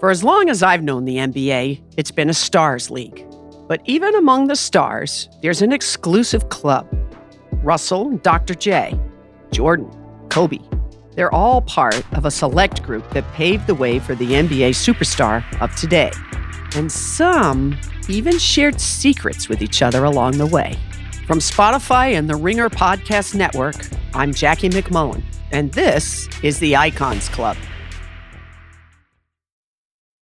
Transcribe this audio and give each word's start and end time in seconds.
For 0.00 0.08
as 0.08 0.24
long 0.24 0.48
as 0.48 0.62
I've 0.62 0.82
known 0.82 1.04
the 1.04 1.18
NBA, 1.18 1.82
it's 1.98 2.10
been 2.10 2.30
a 2.30 2.34
stars 2.34 2.90
league. 2.90 3.22
But 3.68 3.82
even 3.84 4.14
among 4.14 4.46
the 4.46 4.56
stars, 4.56 5.28
there's 5.42 5.60
an 5.60 5.72
exclusive 5.72 6.48
club. 6.48 6.88
Russell, 7.62 8.16
Dr. 8.16 8.54
J, 8.54 8.98
Jordan, 9.52 9.90
Kobe. 10.30 10.58
They're 11.16 11.34
all 11.34 11.60
part 11.60 12.02
of 12.16 12.24
a 12.24 12.30
select 12.30 12.82
group 12.82 13.10
that 13.10 13.30
paved 13.34 13.66
the 13.66 13.74
way 13.74 13.98
for 13.98 14.14
the 14.14 14.30
NBA 14.32 14.70
superstar 14.70 15.44
of 15.60 15.76
today. 15.76 16.12
And 16.74 16.90
some 16.90 17.78
even 18.08 18.38
shared 18.38 18.80
secrets 18.80 19.50
with 19.50 19.60
each 19.60 19.82
other 19.82 20.04
along 20.04 20.38
the 20.38 20.46
way. 20.46 20.78
From 21.26 21.40
Spotify 21.40 22.16
and 22.16 22.26
the 22.26 22.36
Ringer 22.36 22.70
Podcast 22.70 23.34
Network, 23.34 23.76
I'm 24.14 24.32
Jackie 24.32 24.70
MacMullan, 24.70 25.22
and 25.52 25.70
this 25.74 26.26
is 26.42 26.58
the 26.58 26.74
Icons 26.74 27.28
Club. 27.28 27.58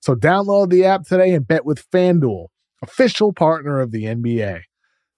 So 0.00 0.14
download 0.14 0.70
the 0.70 0.84
app 0.84 1.06
today 1.06 1.32
and 1.34 1.46
bet 1.46 1.64
with 1.64 1.88
FanDuel, 1.90 2.48
official 2.82 3.32
partner 3.32 3.80
of 3.80 3.90
the 3.90 4.04
NBA. 4.04 4.62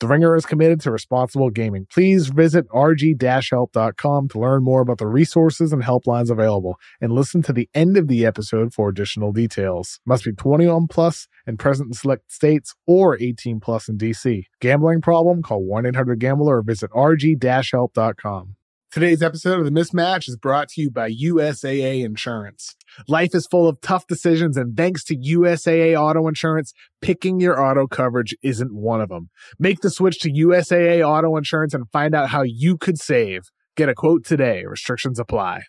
The 0.02 0.08
Ringer 0.08 0.34
is 0.34 0.44
committed 0.44 0.80
to 0.80 0.90
responsible 0.90 1.50
gaming. 1.50 1.86
Please 1.88 2.26
visit 2.26 2.66
rg-help.com 2.70 4.28
to 4.30 4.38
learn 4.40 4.64
more 4.64 4.80
about 4.80 4.98
the 4.98 5.06
resources 5.06 5.72
and 5.72 5.84
helplines 5.84 6.28
available 6.28 6.74
and 7.00 7.12
listen 7.12 7.40
to 7.42 7.52
the 7.52 7.68
end 7.72 7.96
of 7.96 8.08
the 8.08 8.26
episode 8.26 8.74
for 8.74 8.88
additional 8.88 9.30
details. 9.30 10.00
Must 10.04 10.24
be 10.24 10.32
21 10.32 10.88
plus 10.88 11.28
and 11.46 11.56
present 11.56 11.90
in 11.90 11.92
select 11.92 12.32
states 12.32 12.74
or 12.84 13.16
18 13.22 13.60
plus 13.60 13.88
in 13.88 13.96
DC. 13.96 14.42
Gambling 14.60 15.02
problem? 15.02 15.40
Call 15.40 15.62
1-800-GAMBLER 15.62 16.56
or 16.56 16.62
visit 16.62 16.90
rg-help.com. 16.90 18.56
Today's 18.92 19.22
episode 19.22 19.58
of 19.58 19.64
The 19.64 19.70
Mismatch 19.70 20.28
is 20.28 20.36
brought 20.36 20.68
to 20.68 20.82
you 20.82 20.90
by 20.90 21.10
USAA 21.10 22.04
Insurance. 22.04 22.76
Life 23.08 23.34
is 23.34 23.46
full 23.46 23.66
of 23.66 23.80
tough 23.80 24.06
decisions, 24.06 24.58
and 24.58 24.76
thanks 24.76 25.02
to 25.04 25.16
USAA 25.16 25.98
Auto 25.98 26.28
Insurance, 26.28 26.74
picking 27.00 27.40
your 27.40 27.58
auto 27.58 27.86
coverage 27.86 28.34
isn't 28.42 28.74
one 28.74 29.00
of 29.00 29.08
them. 29.08 29.30
Make 29.58 29.80
the 29.80 29.88
switch 29.88 30.18
to 30.18 30.30
USAA 30.30 31.02
Auto 31.02 31.38
Insurance 31.38 31.72
and 31.72 31.90
find 31.90 32.14
out 32.14 32.28
how 32.28 32.42
you 32.42 32.76
could 32.76 32.98
save. 32.98 33.44
Get 33.78 33.88
a 33.88 33.94
quote 33.94 34.26
today. 34.26 34.64
Restrictions 34.66 35.18
apply. 35.18 35.62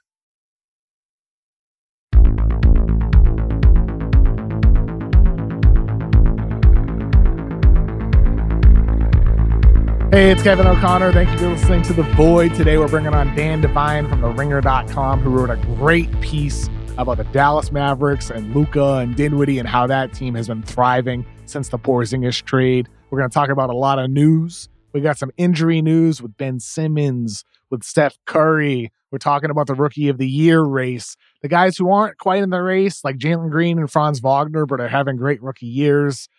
Hey, 10.13 10.29
it's 10.29 10.43
Kevin 10.43 10.67
O'Connor. 10.67 11.11
Thank 11.11 11.31
you 11.31 11.39
for 11.39 11.49
listening 11.49 11.81
to 11.81 11.93
The 11.93 12.03
Void. 12.03 12.53
Today 12.53 12.77
we're 12.77 12.87
bringing 12.87 13.15
on 13.15 13.35
Dan 13.35 13.61
Devine 13.61 14.07
from 14.07 14.21
TheRinger.com, 14.21 15.21
who 15.21 15.31
wrote 15.31 15.49
a 15.49 15.55
great 15.75 16.21
piece 16.21 16.69
about 16.99 17.17
the 17.17 17.23
Dallas 17.23 17.71
Mavericks 17.71 18.29
and 18.29 18.55
Luka 18.55 18.97
and 18.97 19.15
Dinwiddie 19.15 19.57
and 19.57 19.67
how 19.67 19.87
that 19.87 20.13
team 20.13 20.35
has 20.35 20.47
been 20.47 20.61
thriving 20.61 21.25
since 21.45 21.69
the 21.69 21.79
Porzingis 21.79 22.43
trade. 22.43 22.87
We're 23.09 23.17
going 23.17 23.31
to 23.31 23.33
talk 23.33 23.49
about 23.49 23.71
a 23.71 23.75
lot 23.75 23.97
of 23.97 24.11
news. 24.11 24.69
We 24.93 25.01
got 25.01 25.17
some 25.17 25.31
injury 25.35 25.81
news 25.81 26.21
with 26.21 26.37
Ben 26.37 26.59
Simmons, 26.59 27.43
with 27.71 27.83
Steph 27.83 28.15
Curry. 28.27 28.91
We're 29.09 29.17
talking 29.17 29.49
about 29.49 29.65
the 29.65 29.73
Rookie 29.73 30.09
of 30.09 30.19
the 30.19 30.29
Year 30.29 30.61
race. 30.61 31.17
The 31.41 31.47
guys 31.47 31.75
who 31.75 31.91
aren't 31.91 32.19
quite 32.19 32.43
in 32.43 32.51
the 32.51 32.61
race, 32.61 33.03
like 33.03 33.17
Jalen 33.17 33.49
Green 33.49 33.79
and 33.79 33.89
Franz 33.89 34.19
Wagner, 34.19 34.67
but 34.67 34.79
are 34.79 34.87
having 34.87 35.15
great 35.15 35.41
rookie 35.41 35.65
years. 35.65 36.29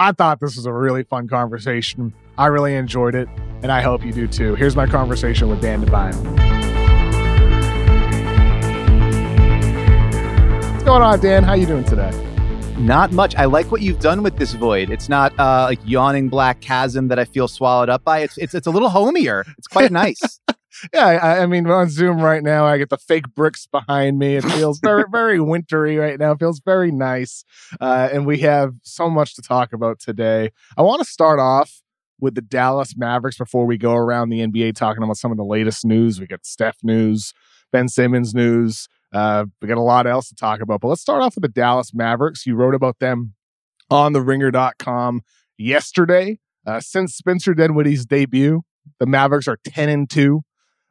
I 0.00 0.12
thought 0.12 0.38
this 0.38 0.54
was 0.54 0.64
a 0.64 0.72
really 0.72 1.02
fun 1.02 1.26
conversation. 1.26 2.14
I 2.38 2.46
really 2.46 2.76
enjoyed 2.76 3.16
it, 3.16 3.28
and 3.64 3.72
I 3.72 3.82
hope 3.82 4.04
you 4.04 4.12
do 4.12 4.28
too. 4.28 4.54
Here's 4.54 4.76
my 4.76 4.86
conversation 4.86 5.48
with 5.48 5.60
Dan 5.60 5.80
Devine. 5.80 6.14
What's 10.72 10.84
going 10.84 11.02
on, 11.02 11.18
Dan? 11.18 11.42
How 11.42 11.54
you 11.54 11.66
doing 11.66 11.82
today? 11.82 12.12
Not 12.78 13.10
much. 13.10 13.34
I 13.34 13.46
like 13.46 13.72
what 13.72 13.82
you've 13.82 13.98
done 13.98 14.22
with 14.22 14.36
this 14.36 14.52
void. 14.52 14.88
It's 14.88 15.08
not 15.08 15.36
uh, 15.36 15.64
like 15.64 15.80
yawning 15.84 16.28
black 16.28 16.60
chasm 16.60 17.08
that 17.08 17.18
I 17.18 17.24
feel 17.24 17.48
swallowed 17.48 17.88
up 17.88 18.04
by. 18.04 18.20
It's 18.20 18.38
it's 18.38 18.54
it's 18.54 18.68
a 18.68 18.70
little 18.70 18.90
homier. 18.90 19.44
It's 19.58 19.66
quite 19.66 19.90
nice. 20.04 20.20
Yeah, 20.92 21.06
I, 21.06 21.42
I, 21.42 21.46
mean, 21.46 21.64
we're 21.64 21.74
on 21.74 21.90
Zoom 21.90 22.20
right 22.20 22.42
now. 22.42 22.66
I 22.66 22.78
get 22.78 22.90
the 22.90 22.98
fake 22.98 23.34
bricks 23.34 23.66
behind 23.66 24.18
me. 24.18 24.36
It 24.36 24.44
feels 24.44 24.78
very, 24.80 25.04
very 25.12 25.40
wintry 25.40 25.96
right 25.96 26.18
now. 26.18 26.32
It 26.32 26.38
feels 26.38 26.60
very 26.60 26.90
nice. 26.90 27.44
Uh, 27.80 28.08
and 28.12 28.26
we 28.26 28.38
have 28.38 28.74
so 28.82 29.08
much 29.08 29.34
to 29.36 29.42
talk 29.42 29.72
about 29.72 29.98
today. 29.98 30.50
I 30.76 30.82
want 30.82 31.02
to 31.02 31.08
start 31.08 31.40
off 31.40 31.82
with 32.20 32.34
the 32.34 32.42
Dallas 32.42 32.96
Mavericks 32.96 33.38
before 33.38 33.66
we 33.66 33.78
go 33.78 33.94
around 33.94 34.30
the 34.30 34.40
NBA 34.40 34.74
talking 34.74 35.02
about 35.02 35.16
some 35.16 35.30
of 35.30 35.36
the 35.36 35.44
latest 35.44 35.84
news. 35.84 36.20
We 36.20 36.26
got 36.26 36.44
Steph 36.44 36.78
news, 36.82 37.32
Ben 37.72 37.88
Simmons 37.88 38.34
news. 38.34 38.88
Uh, 39.12 39.46
we 39.62 39.68
got 39.68 39.78
a 39.78 39.82
lot 39.82 40.06
else 40.06 40.28
to 40.28 40.34
talk 40.34 40.60
about. 40.60 40.80
But 40.80 40.88
let's 40.88 41.00
start 41.00 41.22
off 41.22 41.34
with 41.34 41.42
the 41.42 41.48
Dallas 41.48 41.94
Mavericks. 41.94 42.46
You 42.46 42.56
wrote 42.56 42.74
about 42.74 42.98
them 42.98 43.34
on 43.90 44.12
the 44.12 44.20
ringer.com 44.20 45.22
yesterday. 45.56 46.40
Uh, 46.66 46.80
since 46.80 47.14
Spencer 47.14 47.54
Dinwiddie's 47.54 48.04
debut, 48.04 48.62
the 48.98 49.06
Mavericks 49.06 49.48
are 49.48 49.58
10 49.64 49.88
and 49.88 50.10
2. 50.10 50.42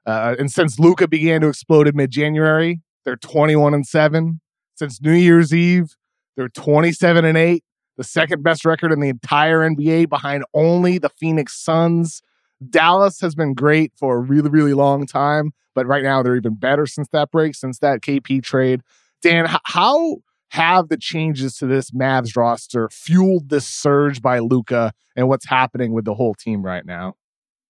Uh, 0.08 0.36
and 0.40 0.50
since 0.50 0.80
Luka 0.80 1.08
began 1.08 1.42
to 1.42 1.50
explode 1.50 1.88
in 1.88 1.96
mid 1.96 2.12
January, 2.12 2.82
they're 3.04 3.18
21 3.18 3.74
and 3.74 3.86
7. 3.86 4.40
Since 4.76 5.02
New 5.02 5.14
Year's 5.14 5.54
Eve, 5.54 5.96
they're 6.36 6.50
27 6.50 7.26
and 7.26 7.38
8, 7.38 7.64
the 7.98 8.04
second 8.04 8.42
best 8.42 8.64
record 8.64 8.94
in 8.94 9.02
the 9.02 9.10
entire 9.10 9.60
NBA 9.68 10.08
behind 10.08 10.46
only 10.54 10.98
the 10.98 11.10
Phoenix 11.10 11.62
Suns. 11.62 12.22
Dallas 12.70 13.20
has 13.20 13.36
been 13.36 13.54
great 13.54 13.92
for 13.98 14.16
a 14.16 14.20
really, 14.20 14.50
really 14.50 14.74
long 14.74 15.06
time, 15.06 15.52
but 15.76 15.86
right 15.86 16.04
now 16.04 16.24
they're 16.24 16.38
even 16.38 16.56
better 16.56 16.86
since 16.86 17.10
that 17.10 17.30
break, 17.32 17.56
since 17.56 17.80
that 17.80 18.02
KP 18.02 18.42
trade. 18.42 18.82
Dan, 19.22 19.48
how 19.66 20.18
have 20.52 20.88
the 20.88 20.98
changes 20.98 21.58
to 21.58 21.66
this 21.66 21.92
Mavs 21.92 22.38
roster 22.38 22.88
fueled 22.90 23.50
this 23.50 23.68
surge 23.68 24.22
by 24.22 24.40
Luka 24.40 24.94
and 25.16 25.28
what's 25.28 25.48
happening 25.48 25.92
with 25.92 26.06
the 26.06 26.14
whole 26.14 26.34
team 26.34 26.64
right 26.64 26.86
now? 26.86 27.16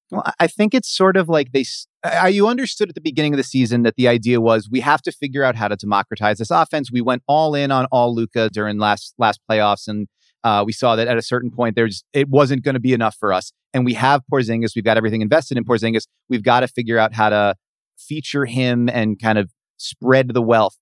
Well, 0.10 0.24
I 0.40 0.48
think 0.48 0.74
it's 0.74 0.90
sort 0.90 1.18
of 1.18 1.28
like 1.28 1.52
they. 1.52 1.66
Uh, 2.04 2.28
you 2.28 2.48
understood 2.48 2.88
at 2.88 2.96
the 2.96 3.02
beginning 3.02 3.34
of 3.34 3.38
the 3.38 3.44
season 3.44 3.84
that 3.84 3.96
the 3.98 4.08
idea 4.08 4.40
was 4.40 4.70
we 4.72 4.80
have 4.80 5.02
to 5.02 5.12
figure 5.12 5.44
out 5.44 5.56
how 5.56 5.68
to 5.68 5.76
democratize 5.76 6.38
this 6.38 6.52
offense. 6.52 6.92
We 6.92 7.02
went 7.02 7.24
all 7.28 7.54
in 7.56 7.72
on 7.72 7.86
all 7.92 8.16
Luka 8.16 8.50
during 8.50 8.78
last 8.78 9.14
last 9.18 9.42
playoffs, 9.50 9.88
and 9.88 10.08
uh, 10.44 10.64
we 10.66 10.72
saw 10.72 10.96
that 10.96 11.08
at 11.08 11.18
a 11.18 11.22
certain 11.22 11.52
point 11.52 11.76
there's 11.76 12.06
it 12.14 12.30
wasn't 12.30 12.64
going 12.64 12.76
to 12.76 12.80
be 12.80 12.94
enough 12.94 13.18
for 13.20 13.34
us. 13.34 13.52
And 13.74 13.84
we 13.84 13.96
have 13.96 14.22
Porzingis. 14.32 14.76
We've 14.76 14.86
got 14.86 14.98
everything 14.98 15.22
invested 15.22 15.58
in 15.58 15.66
Porzingis. 15.66 16.08
We've 16.30 16.44
got 16.44 16.62
to 16.62 16.68
figure 16.68 16.98
out 16.98 17.14
how 17.14 17.30
to 17.30 17.56
feature 17.98 18.46
him 18.46 18.88
and 18.88 19.20
kind 19.22 19.38
of 19.38 19.52
spread 19.78 20.34
the 20.34 20.42
wealth. 20.42 20.78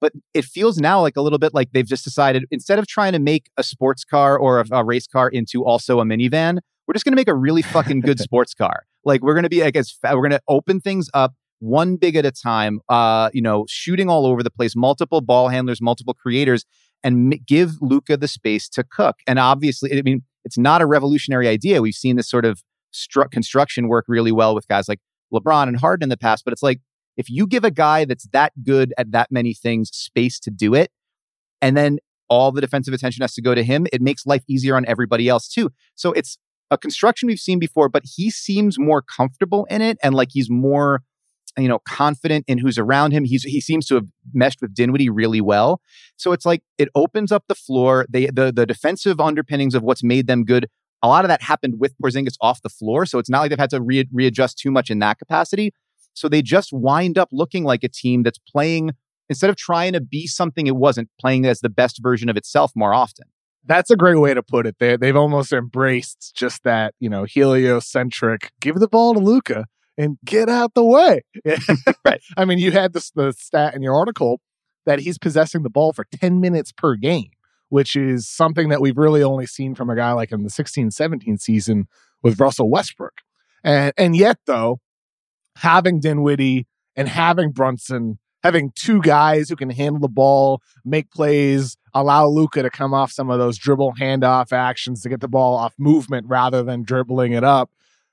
But 0.00 0.12
it 0.34 0.44
feels 0.44 0.76
now 0.76 1.00
like 1.00 1.16
a 1.16 1.22
little 1.22 1.38
bit 1.38 1.54
like 1.54 1.72
they've 1.72 1.86
just 1.86 2.04
decided 2.04 2.44
instead 2.50 2.78
of 2.78 2.86
trying 2.86 3.12
to 3.12 3.18
make 3.18 3.48
a 3.56 3.62
sports 3.62 4.04
car 4.04 4.38
or 4.38 4.60
a, 4.60 4.64
a 4.70 4.84
race 4.84 5.06
car 5.06 5.28
into 5.28 5.64
also 5.64 6.00
a 6.00 6.04
minivan, 6.04 6.58
we're 6.86 6.94
just 6.94 7.04
going 7.04 7.12
to 7.12 7.16
make 7.16 7.28
a 7.28 7.34
really 7.34 7.62
fucking 7.62 8.00
good 8.00 8.18
sports 8.20 8.54
car. 8.54 8.84
Like 9.04 9.22
we're 9.22 9.34
going 9.34 9.44
to 9.44 9.48
be 9.48 9.62
like 9.62 9.76
as 9.76 9.96
we're 10.02 10.16
going 10.16 10.30
to 10.30 10.42
open 10.48 10.80
things 10.80 11.08
up 11.14 11.34
one 11.60 11.96
big 11.96 12.16
at 12.16 12.26
a 12.26 12.30
time. 12.30 12.80
Uh, 12.88 13.30
you 13.32 13.42
know, 13.42 13.64
shooting 13.68 14.08
all 14.08 14.26
over 14.26 14.42
the 14.42 14.50
place, 14.50 14.76
multiple 14.76 15.20
ball 15.20 15.48
handlers, 15.48 15.80
multiple 15.80 16.14
creators, 16.14 16.64
and 17.02 17.32
m- 17.32 17.40
give 17.46 17.80
Luka 17.80 18.16
the 18.16 18.28
space 18.28 18.68
to 18.70 18.84
cook. 18.84 19.16
And 19.26 19.38
obviously, 19.38 19.96
I 19.96 20.02
mean, 20.02 20.22
it's 20.44 20.58
not 20.58 20.82
a 20.82 20.86
revolutionary 20.86 21.48
idea. 21.48 21.82
We've 21.82 21.94
seen 21.94 22.16
this 22.16 22.28
sort 22.28 22.44
of 22.44 22.62
stru- 22.92 23.30
construction 23.30 23.88
work 23.88 24.04
really 24.08 24.32
well 24.32 24.54
with 24.54 24.68
guys 24.68 24.88
like 24.88 25.00
LeBron 25.32 25.68
and 25.68 25.78
Harden 25.78 26.04
in 26.04 26.08
the 26.08 26.16
past. 26.16 26.44
But 26.44 26.52
it's 26.52 26.62
like 26.62 26.80
if 27.16 27.30
you 27.30 27.46
give 27.46 27.64
a 27.64 27.70
guy 27.70 28.04
that's 28.04 28.26
that 28.32 28.52
good 28.62 28.92
at 28.98 29.12
that 29.12 29.30
many 29.30 29.54
things 29.54 29.90
space 29.92 30.38
to 30.40 30.50
do 30.50 30.74
it, 30.74 30.90
and 31.62 31.76
then 31.76 31.98
all 32.28 32.52
the 32.52 32.60
defensive 32.60 32.92
attention 32.92 33.22
has 33.22 33.34
to 33.34 33.42
go 33.42 33.54
to 33.54 33.62
him, 33.62 33.86
it 33.92 34.02
makes 34.02 34.26
life 34.26 34.42
easier 34.48 34.76
on 34.76 34.84
everybody 34.86 35.28
else 35.28 35.48
too. 35.48 35.70
So 35.94 36.12
it's 36.12 36.38
a 36.70 36.78
construction 36.78 37.26
we've 37.26 37.38
seen 37.38 37.58
before, 37.58 37.88
but 37.88 38.02
he 38.04 38.30
seems 38.30 38.78
more 38.78 39.02
comfortable 39.02 39.66
in 39.70 39.82
it 39.82 39.98
and 40.02 40.14
like 40.14 40.28
he's 40.32 40.50
more, 40.50 41.02
you 41.56 41.68
know, 41.68 41.78
confident 41.86 42.44
in 42.48 42.58
who's 42.58 42.78
around 42.78 43.12
him. 43.12 43.24
He's 43.24 43.42
he 43.44 43.60
seems 43.60 43.86
to 43.86 43.94
have 43.96 44.06
meshed 44.32 44.60
with 44.60 44.74
Dinwiddie 44.74 45.10
really 45.10 45.40
well. 45.40 45.80
So 46.16 46.32
it's 46.32 46.44
like 46.44 46.62
it 46.78 46.88
opens 46.94 47.32
up 47.32 47.44
the 47.48 47.54
floor. 47.54 48.06
They 48.08 48.26
the 48.26 48.52
the 48.52 48.66
defensive 48.66 49.20
underpinnings 49.20 49.74
of 49.74 49.82
what's 49.82 50.02
made 50.02 50.26
them 50.26 50.44
good. 50.44 50.68
A 51.02 51.08
lot 51.08 51.24
of 51.24 51.28
that 51.28 51.42
happened 51.42 51.74
with 51.78 51.94
Porzingis 52.02 52.36
off 52.40 52.62
the 52.62 52.68
floor, 52.68 53.06
so 53.06 53.18
it's 53.18 53.30
not 53.30 53.40
like 53.40 53.50
they've 53.50 53.58
had 53.58 53.70
to 53.70 53.80
re- 53.80 54.08
readjust 54.12 54.58
too 54.58 54.70
much 54.70 54.90
in 54.90 54.98
that 55.00 55.18
capacity. 55.18 55.72
So 56.14 56.28
they 56.28 56.40
just 56.40 56.72
wind 56.72 57.18
up 57.18 57.28
looking 57.30 57.64
like 57.64 57.84
a 57.84 57.88
team 57.88 58.22
that's 58.22 58.38
playing 58.38 58.92
instead 59.28 59.50
of 59.50 59.56
trying 59.56 59.92
to 59.92 60.00
be 60.00 60.26
something 60.26 60.66
it 60.66 60.76
wasn't, 60.76 61.10
playing 61.20 61.44
as 61.44 61.60
the 61.60 61.68
best 61.68 62.00
version 62.02 62.28
of 62.28 62.36
itself 62.36 62.72
more 62.74 62.94
often. 62.94 63.26
That's 63.66 63.90
a 63.90 63.96
great 63.96 64.18
way 64.18 64.34
to 64.34 64.42
put 64.42 64.66
it. 64.66 64.76
They 64.78 64.96
they've 64.96 65.16
almost 65.16 65.52
embraced 65.52 66.32
just 66.36 66.62
that, 66.64 66.94
you 67.00 67.08
know, 67.08 67.24
heliocentric. 67.24 68.50
Give 68.60 68.76
the 68.76 68.88
ball 68.88 69.14
to 69.14 69.20
Luka 69.20 69.66
and 69.98 70.18
get 70.24 70.48
out 70.48 70.74
the 70.74 70.84
way. 70.84 71.22
right. 72.04 72.20
I 72.36 72.44
mean, 72.44 72.58
you 72.58 72.70
had 72.72 72.92
this 72.92 73.10
the 73.10 73.32
stat 73.32 73.74
in 73.74 73.82
your 73.82 73.94
article 73.94 74.40
that 74.84 75.00
he's 75.00 75.18
possessing 75.18 75.62
the 75.62 75.70
ball 75.70 75.92
for 75.92 76.06
10 76.20 76.40
minutes 76.40 76.72
per 76.72 76.94
game, 76.94 77.30
which 77.70 77.96
is 77.96 78.28
something 78.28 78.68
that 78.68 78.80
we've 78.80 78.96
really 78.96 79.22
only 79.22 79.46
seen 79.46 79.74
from 79.74 79.90
a 79.90 79.96
guy 79.96 80.12
like 80.12 80.30
in 80.30 80.44
the 80.44 80.50
16-17 80.50 81.40
season 81.40 81.88
with 82.22 82.38
Russell 82.38 82.70
Westbrook. 82.70 83.20
And 83.64 83.92
and 83.96 84.16
yet 84.16 84.38
though, 84.46 84.80
having 85.56 86.00
Dinwiddie 86.00 86.66
and 86.94 87.08
having 87.08 87.50
Brunson 87.50 88.18
having 88.46 88.70
two 88.76 89.02
guys 89.02 89.48
who 89.48 89.56
can 89.56 89.70
handle 89.70 90.00
the 90.00 90.08
ball, 90.08 90.62
make 90.84 91.10
plays, 91.10 91.76
allow 91.94 92.28
Luka 92.28 92.62
to 92.62 92.70
come 92.70 92.94
off 92.94 93.10
some 93.10 93.28
of 93.28 93.40
those 93.40 93.58
dribble 93.58 93.94
handoff 94.00 94.52
actions 94.52 95.02
to 95.02 95.08
get 95.08 95.20
the 95.20 95.26
ball 95.28 95.56
off 95.56 95.74
movement 95.78 96.26
rather 96.28 96.62
than 96.62 96.84
dribbling 96.84 97.32
it 97.32 97.42
up. 97.42 97.70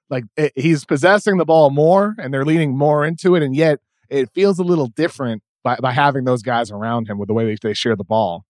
Like 0.09 0.23
it, 0.35 0.51
he's 0.55 0.85
possessing 0.85 1.37
the 1.37 1.45
ball 1.45 1.69
more 1.69 2.15
and 2.17 2.33
they're 2.33 2.45
leaning 2.45 2.75
more 2.75 3.05
into 3.05 3.35
it. 3.35 3.43
And 3.43 3.55
yet 3.55 3.79
it 4.09 4.31
feels 4.31 4.57
a 4.57 4.63
little 4.63 4.87
different 4.87 5.43
by, 5.63 5.75
by 5.75 5.91
having 5.91 6.23
those 6.25 6.41
guys 6.41 6.71
around 6.71 7.07
him 7.07 7.19
with 7.19 7.27
the 7.27 7.33
way 7.33 7.45
they, 7.45 7.55
they 7.61 7.73
share 7.75 7.95
the 7.95 8.03
ball. 8.03 8.43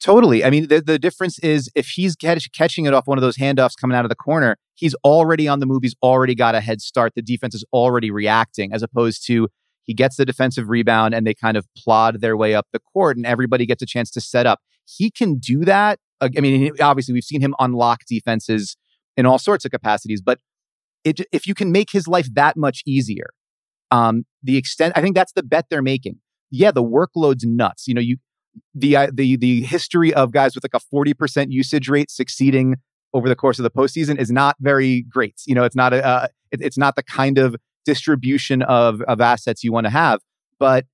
Totally. 0.00 0.44
I 0.44 0.50
mean, 0.50 0.68
the, 0.68 0.80
the 0.80 0.98
difference 1.00 1.38
is 1.40 1.68
if 1.74 1.88
he's 1.88 2.14
catch, 2.14 2.52
catching 2.52 2.84
it 2.84 2.94
off 2.94 3.08
one 3.08 3.18
of 3.18 3.22
those 3.22 3.38
handoffs 3.38 3.72
coming 3.80 3.96
out 3.96 4.04
of 4.04 4.08
the 4.08 4.14
corner, 4.14 4.56
he's 4.74 4.94
already 5.04 5.48
on 5.48 5.58
the 5.58 5.66
move. 5.66 5.80
He's 5.82 5.96
already 6.02 6.34
got 6.36 6.54
a 6.54 6.60
head 6.60 6.80
start. 6.80 7.14
The 7.16 7.22
defense 7.22 7.54
is 7.54 7.64
already 7.72 8.10
reacting, 8.10 8.72
as 8.72 8.82
opposed 8.82 9.26
to 9.26 9.48
he 9.84 9.94
gets 9.94 10.16
the 10.16 10.24
defensive 10.24 10.68
rebound 10.68 11.14
and 11.14 11.26
they 11.26 11.34
kind 11.34 11.56
of 11.56 11.66
plod 11.76 12.20
their 12.20 12.36
way 12.36 12.54
up 12.54 12.66
the 12.72 12.80
court 12.80 13.16
and 13.16 13.26
everybody 13.26 13.66
gets 13.66 13.82
a 13.82 13.86
chance 13.86 14.10
to 14.12 14.20
set 14.20 14.46
up. 14.46 14.60
He 14.86 15.10
can 15.10 15.38
do 15.38 15.64
that. 15.64 15.98
I 16.20 16.28
mean, 16.28 16.72
obviously, 16.80 17.12
we've 17.12 17.24
seen 17.24 17.40
him 17.40 17.54
unlock 17.58 18.00
defenses 18.08 18.76
in 19.16 19.26
all 19.26 19.38
sorts 19.38 19.64
of 19.64 19.70
capacities, 19.70 20.22
but 20.22 20.38
it, 21.04 21.20
if 21.32 21.46
you 21.46 21.54
can 21.54 21.70
make 21.70 21.90
his 21.90 22.08
life 22.08 22.28
that 22.34 22.56
much 22.56 22.82
easier, 22.86 23.30
um, 23.90 24.24
the 24.42 24.56
extent, 24.56 24.94
I 24.96 25.02
think 25.02 25.14
that's 25.14 25.32
the 25.32 25.42
bet 25.42 25.66
they're 25.70 25.82
making. 25.82 26.18
Yeah, 26.50 26.70
the 26.70 26.82
workload's 26.82 27.44
nuts. 27.44 27.86
You 27.86 27.94
know, 27.94 28.00
you, 28.00 28.16
the, 28.74 28.96
uh, 28.96 29.10
the, 29.12 29.36
the 29.36 29.62
history 29.62 30.14
of 30.14 30.32
guys 30.32 30.54
with 30.54 30.64
like 30.64 30.80
a 30.80 30.94
40% 30.94 31.46
usage 31.50 31.88
rate 31.88 32.10
succeeding 32.10 32.76
over 33.12 33.28
the 33.28 33.36
course 33.36 33.58
of 33.58 33.62
the 33.62 33.70
postseason 33.70 34.18
is 34.18 34.30
not 34.30 34.56
very 34.60 35.02
great. 35.02 35.42
You 35.46 35.54
know, 35.54 35.64
it's 35.64 35.76
not 35.76 35.92
a, 35.92 36.04
uh, 36.04 36.28
it, 36.50 36.60
it's 36.62 36.78
not 36.78 36.96
the 36.96 37.02
kind 37.02 37.38
of 37.38 37.56
distribution 37.84 38.62
of, 38.62 39.00
of 39.02 39.20
assets 39.20 39.62
you 39.64 39.72
want 39.72 39.86
to 39.86 39.90
have. 39.90 40.20
But 40.58 40.86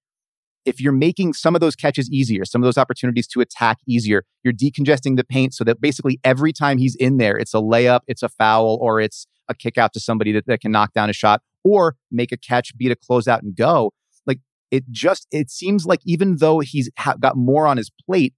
if 0.65 0.81
you're 0.81 0.93
making 0.93 1.33
some 1.33 1.55
of 1.55 1.61
those 1.61 1.75
catches 1.75 2.11
easier, 2.11 2.45
some 2.45 2.63
of 2.63 2.67
those 2.67 2.79
opportunities 2.79 3.27
to 3.29 3.41
attack 3.41 3.79
easier, 3.89 4.25
you're 4.45 4.53
decongesting 4.53 5.17
the 5.17 5.25
paint 5.25 5.55
so 5.55 5.65
that 5.65 5.81
basically 5.81 6.21
every 6.23 6.53
time 6.53 6.79
he's 6.79 6.95
in 6.97 7.17
there, 7.17 7.37
it's 7.37 7.55
a 7.55 7.59
layup, 7.59 8.01
it's 8.07 8.23
a 8.23 8.29
foul, 8.29 8.79
or 8.81 9.01
it's 9.01 9.27
a 9.49 9.55
kick 9.55 9.79
out 9.79 9.93
to 9.95 10.01
somebody 10.01 10.33
that, 10.33 10.47
that 10.47 10.61
can 10.61 10.71
knock 10.71 10.93
down 10.93 11.09
a 11.11 11.15
shot 11.15 11.41
or 11.65 11.97
make 12.11 12.31
a 12.33 12.37
catch, 12.37 12.77
beat 12.77 12.93
a 12.93 12.97
closeout 12.97 13.41
and 13.41 13.57
go. 13.57 13.93
Like 14.27 14.41
it 14.71 14.85
just, 14.91 15.27
it 15.31 15.51
seems 15.51 15.87
like 15.87 16.01
even 16.05 16.37
though 16.37 16.61
he's 16.61 16.91
ha- 16.99 17.17
got 17.19 17.37
more 17.37 17.67
on 17.67 17.77
his 17.77 17.91
plate, 18.07 18.35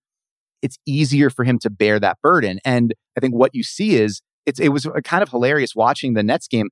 it's 0.63 0.79
easier 0.87 1.29
for 1.29 1.45
him 1.45 1.59
to 1.59 1.71
bear 1.71 1.99
that 1.99 2.19
burden. 2.23 2.61
And 2.65 2.95
I 3.17 3.21
think 3.21 3.35
what 3.35 3.55
you 3.55 3.65
see 3.65 3.97
is 3.97 4.23
it's, 4.47 4.61
it 4.61 4.69
was 4.69 4.87
uh, 4.87 5.01
kind 5.03 5.23
of 5.23 5.29
hilarious 5.29 5.75
watching 5.75 6.15
the 6.15 6.23
Nets 6.23 6.47
game 6.47 6.71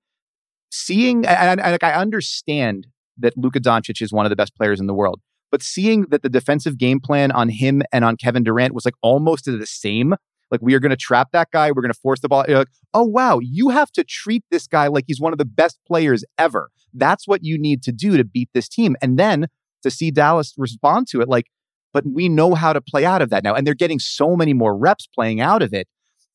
seeing, 0.70 1.26
and, 1.26 1.60
and, 1.60 1.78
I 1.82 1.92
understand 1.92 2.86
that 3.18 3.36
Luka 3.36 3.60
Doncic 3.60 4.00
is 4.00 4.12
one 4.12 4.26
of 4.26 4.30
the 4.30 4.36
best 4.36 4.54
players 4.54 4.80
in 4.80 4.86
the 4.86 4.94
world, 4.94 5.20
but 5.50 5.62
seeing 5.62 6.06
that 6.10 6.22
the 6.22 6.28
defensive 6.28 6.78
game 6.78 7.00
plan 7.00 7.30
on 7.32 7.48
him 7.48 7.82
and 7.92 8.04
on 8.04 8.16
Kevin 8.16 8.44
Durant 8.44 8.74
was 8.74 8.84
like 8.84 8.94
almost 9.02 9.44
the 9.44 9.66
same. 9.66 10.14
Like 10.50 10.60
we 10.62 10.74
are 10.74 10.80
going 10.80 10.90
to 10.90 10.96
trap 10.96 11.28
that 11.32 11.48
guy. 11.52 11.70
We're 11.70 11.82
going 11.82 11.92
to 11.92 12.00
force 12.00 12.20
the 12.20 12.28
ball. 12.28 12.44
You're 12.48 12.58
like, 12.58 12.68
oh 12.94 13.04
wow, 13.04 13.38
you 13.40 13.68
have 13.68 13.90
to 13.92 14.04
treat 14.04 14.44
this 14.50 14.66
guy 14.66 14.88
like 14.88 15.04
he's 15.06 15.20
one 15.20 15.32
of 15.32 15.38
the 15.38 15.44
best 15.44 15.78
players 15.86 16.24
ever. 16.38 16.70
That's 16.92 17.28
what 17.28 17.44
you 17.44 17.58
need 17.58 17.82
to 17.84 17.92
do 17.92 18.16
to 18.16 18.24
beat 18.24 18.48
this 18.54 18.68
team. 18.68 18.96
And 19.00 19.18
then 19.18 19.46
to 19.82 19.90
see 19.90 20.10
Dallas 20.10 20.54
respond 20.56 21.06
to 21.08 21.20
it, 21.20 21.28
like, 21.28 21.46
but 21.92 22.04
we 22.06 22.28
know 22.28 22.54
how 22.54 22.72
to 22.72 22.80
play 22.80 23.04
out 23.04 23.22
of 23.22 23.30
that 23.30 23.42
now. 23.42 23.54
And 23.54 23.66
they're 23.66 23.74
getting 23.74 23.98
so 23.98 24.36
many 24.36 24.52
more 24.52 24.76
reps 24.76 25.06
playing 25.06 25.40
out 25.40 25.62
of 25.62 25.72
it 25.72 25.88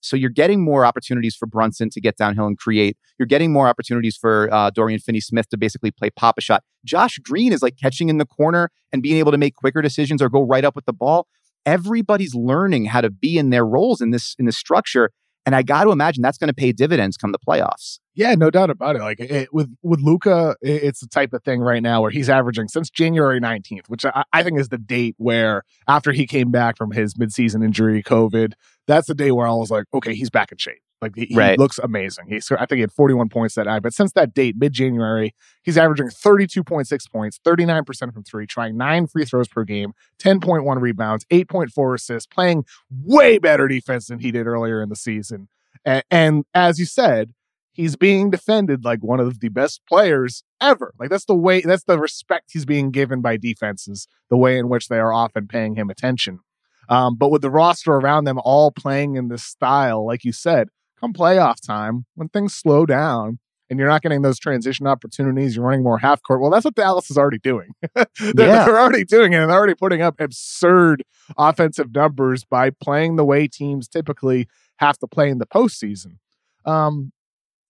so 0.05 0.15
you're 0.15 0.29
getting 0.29 0.63
more 0.63 0.85
opportunities 0.85 1.35
for 1.35 1.47
Brunson 1.47 1.89
to 1.89 1.99
get 1.99 2.17
downhill 2.17 2.45
and 2.45 2.57
create. 2.57 2.97
You're 3.17 3.25
getting 3.25 3.51
more 3.51 3.67
opportunities 3.67 4.15
for 4.15 4.53
uh, 4.53 4.69
Dorian 4.69 4.99
Finney 4.99 5.19
Smith 5.19 5.49
to 5.49 5.57
basically 5.57 5.91
play 5.91 6.09
pop 6.09 6.37
a 6.37 6.41
shot. 6.41 6.63
Josh 6.85 7.17
Green 7.19 7.51
is 7.51 7.61
like 7.61 7.77
catching 7.77 8.09
in 8.09 8.17
the 8.17 8.25
corner 8.25 8.69
and 8.93 9.01
being 9.01 9.17
able 9.17 9.31
to 9.31 9.37
make 9.37 9.55
quicker 9.55 9.81
decisions 9.81 10.21
or 10.21 10.29
go 10.29 10.41
right 10.41 10.63
up 10.63 10.75
with 10.75 10.85
the 10.85 10.93
ball. 10.93 11.27
Everybody's 11.65 12.35
learning 12.35 12.85
how 12.85 13.01
to 13.01 13.09
be 13.09 13.37
in 13.37 13.49
their 13.49 13.65
roles 13.65 13.99
in 13.99 14.11
this 14.11 14.35
in 14.37 14.45
this 14.45 14.57
structure. 14.57 15.09
And 15.45 15.55
I 15.55 15.63
got 15.63 15.83
to 15.83 15.91
imagine 15.91 16.21
that's 16.21 16.37
going 16.37 16.49
to 16.49 16.53
pay 16.53 16.71
dividends 16.71 17.17
come 17.17 17.31
the 17.31 17.39
playoffs. 17.39 17.99
Yeah, 18.15 18.33
no 18.35 18.49
doubt 18.49 18.69
about 18.69 18.95
it. 18.95 18.99
Like 18.99 19.19
it, 19.19 19.53
with 19.53 19.75
with 19.83 19.99
Luka, 19.99 20.55
it's 20.61 21.01
the 21.01 21.07
type 21.07 21.33
of 21.33 21.43
thing 21.43 21.59
right 21.59 21.83
now 21.83 22.01
where 22.01 22.11
he's 22.11 22.29
averaging 22.29 22.69
since 22.69 22.89
January 22.89 23.41
nineteenth, 23.41 23.89
which 23.89 24.05
I, 24.05 24.23
I, 24.31 24.41
think 24.41 24.57
is 24.57 24.69
the 24.69 24.77
date 24.77 25.15
where 25.17 25.63
after 25.87 26.13
he 26.13 26.25
came 26.25 26.49
back 26.49 26.77
from 26.77 26.91
his 26.91 27.15
midseason 27.15 27.63
injury, 27.63 28.01
COVID, 28.01 28.53
that's 28.87 29.07
the 29.07 29.15
day 29.15 29.31
where 29.31 29.47
I 29.47 29.51
was 29.51 29.69
like, 29.69 29.85
okay, 29.93 30.15
he's 30.15 30.29
back 30.29 30.53
in 30.53 30.57
shape. 30.57 30.79
Like 31.01 31.13
he, 31.15 31.25
he 31.25 31.35
right. 31.35 31.59
looks 31.59 31.77
amazing. 31.77 32.27
He's 32.29 32.49
I 32.51 32.65
think 32.65 32.77
he 32.77 32.81
had 32.81 32.91
41 32.93 33.27
points 33.27 33.55
that 33.55 33.65
night. 33.65 33.83
But 33.83 33.93
since 33.93 34.13
that 34.13 34.33
date, 34.33 34.55
mid 34.57 34.71
January, 34.71 35.35
he's 35.63 35.77
averaging 35.77 36.07
32.6 36.07 37.11
points, 37.11 37.39
39% 37.45 38.13
from 38.13 38.23
three, 38.23 38.47
trying 38.47 38.77
nine 38.77 39.07
free 39.07 39.25
throws 39.25 39.49
per 39.49 39.65
game, 39.65 39.93
10.1 40.19 40.81
rebounds, 40.81 41.25
8.4 41.25 41.95
assists, 41.95 42.27
playing 42.27 42.63
way 42.89 43.39
better 43.39 43.67
defense 43.67 44.07
than 44.07 44.19
he 44.19 44.31
did 44.31 44.47
earlier 44.47 44.81
in 44.81 44.87
the 44.87 44.95
season. 44.95 45.49
and, 45.83 46.03
and 46.09 46.45
as 46.53 46.79
you 46.79 46.85
said, 46.85 47.33
he's 47.75 47.95
being 47.95 48.29
defended 48.31 48.85
like 48.85 49.03
one 49.03 49.19
of 49.19 49.41
the 49.41 49.49
best 49.49 49.81
players 49.87 50.43
ever. 50.61 50.93
Like 50.97 51.09
that's 51.09 51.25
the 51.25 51.35
way 51.35 51.61
that's 51.61 51.83
the 51.83 51.99
respect 51.99 52.51
he's 52.53 52.65
being 52.65 52.89
given 52.89 53.21
by 53.21 53.37
defenses, 53.37 54.07
the 54.29 54.37
way 54.37 54.57
in 54.57 54.69
which 54.69 54.87
they 54.87 54.97
are 54.97 55.13
often 55.13 55.47
paying 55.47 55.75
him 55.75 55.89
attention. 55.89 56.39
Um, 56.87 57.15
but 57.15 57.29
with 57.29 57.41
the 57.41 57.51
roster 57.51 57.93
around 57.93 58.23
them 58.23 58.39
all 58.43 58.71
playing 58.71 59.15
in 59.15 59.27
this 59.27 59.43
style, 59.43 60.05
like 60.05 60.23
you 60.23 60.31
said, 60.31 60.69
come 60.99 61.13
playoff 61.13 61.59
time, 61.65 62.05
when 62.15 62.29
things 62.29 62.53
slow 62.53 62.85
down 62.85 63.39
and 63.69 63.79
you're 63.79 63.89
not 63.89 64.03
getting 64.03 64.21
those 64.21 64.39
transition 64.39 64.87
opportunities, 64.87 65.55
you're 65.55 65.65
running 65.65 65.83
more 65.83 65.97
half 65.97 66.21
court. 66.21 66.41
Well, 66.41 66.51
that's 66.51 66.65
what 66.65 66.75
Dallas 66.75 67.09
is 67.09 67.17
already 67.17 67.39
doing. 67.39 67.71
they're, 67.95 68.05
yeah. 68.19 68.65
they're 68.65 68.79
already 68.79 69.03
doing 69.03 69.33
it 69.33 69.37
and 69.37 69.49
they're 69.49 69.57
already 69.57 69.75
putting 69.75 70.01
up 70.01 70.19
absurd 70.19 71.03
offensive 71.37 71.93
numbers 71.93 72.45
by 72.45 72.69
playing 72.69 73.15
the 73.15 73.25
way 73.25 73.47
teams 73.47 73.87
typically 73.87 74.47
have 74.77 74.97
to 74.99 75.07
play 75.07 75.29
in 75.29 75.39
the 75.39 75.47
postseason. 75.47 76.17
Um, 76.65 77.11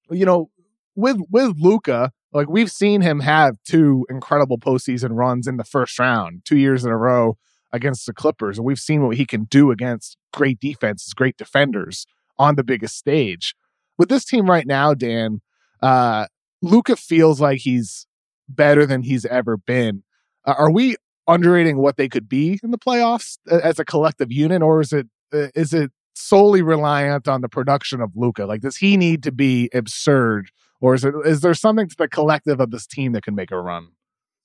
you 0.10 0.26
know, 0.26 0.50
with 0.96 1.18
with 1.30 1.56
Luka, 1.58 2.12
like 2.32 2.50
we've 2.50 2.72
seen 2.72 3.02
him 3.02 3.20
have 3.22 3.58
two 3.64 4.06
incredible 4.10 4.58
postseason 4.58 5.12
runs 5.12 5.48
in 5.48 5.58
the 5.58 5.64
first 5.64 5.98
round, 6.00 6.42
two 6.46 6.58
years 6.58 6.86
in 6.86 6.92
a 6.92 6.98
row 6.98 7.38
against 7.72 8.06
the 8.06 8.14
Clippers, 8.14 8.58
and 8.58 8.66
we've 8.66 8.80
seen 8.80 9.06
what 9.06 9.18
he 9.18 9.26
can 9.26 9.46
do 9.46 9.72
against 9.72 10.18
great 10.34 10.60
defenses, 10.60 11.14
great 11.14 11.38
defenders 11.38 12.06
on 12.38 12.56
the 12.56 12.64
biggest 12.64 12.98
stage. 12.98 13.56
With 13.98 14.10
this 14.10 14.26
team 14.26 14.50
right 14.50 14.68
now, 14.68 14.94
Dan, 14.94 15.42
uh, 15.82 16.28
Luka 16.62 16.96
feels 16.96 17.40
like 17.40 17.60
he's 17.60 18.08
better 18.48 18.86
than 18.86 19.04
he's 19.04 19.26
ever 19.26 19.58
been. 19.58 20.04
Uh, 20.46 20.56
are 20.58 20.72
we 20.72 20.96
underrating 21.28 21.78
what 21.78 21.98
they 21.98 22.08
could 22.08 22.30
be 22.30 22.60
in 22.64 22.72
the 22.72 22.78
playoffs 22.78 23.38
as 23.50 23.80
a 23.80 23.86
collective 23.86 24.32
unit, 24.32 24.62
or 24.62 24.82
is 24.82 24.94
it 24.94 25.08
uh, 25.34 25.48
is 25.56 25.74
it 25.74 25.92
solely 26.16 26.62
reliant 26.62 27.28
on 27.28 27.42
the 27.42 27.50
production 27.50 28.02
of 28.02 28.12
Luka? 28.16 28.46
Like, 28.46 28.62
does 28.62 28.78
he 28.78 28.98
need 28.98 29.24
to 29.24 29.32
be 29.32 29.70
absurd, 29.74 30.50
or 30.82 30.96
is 30.96 31.04
it 31.04 31.14
is 31.26 31.42
there 31.42 31.54
something 31.54 31.88
to 31.88 31.96
the 31.98 32.08
collective 32.08 32.60
of 32.60 32.72
this 32.72 32.88
team 32.88 33.12
that 33.14 33.24
can 33.24 33.36
make 33.36 33.52
a 33.52 33.60
run? 33.60 33.90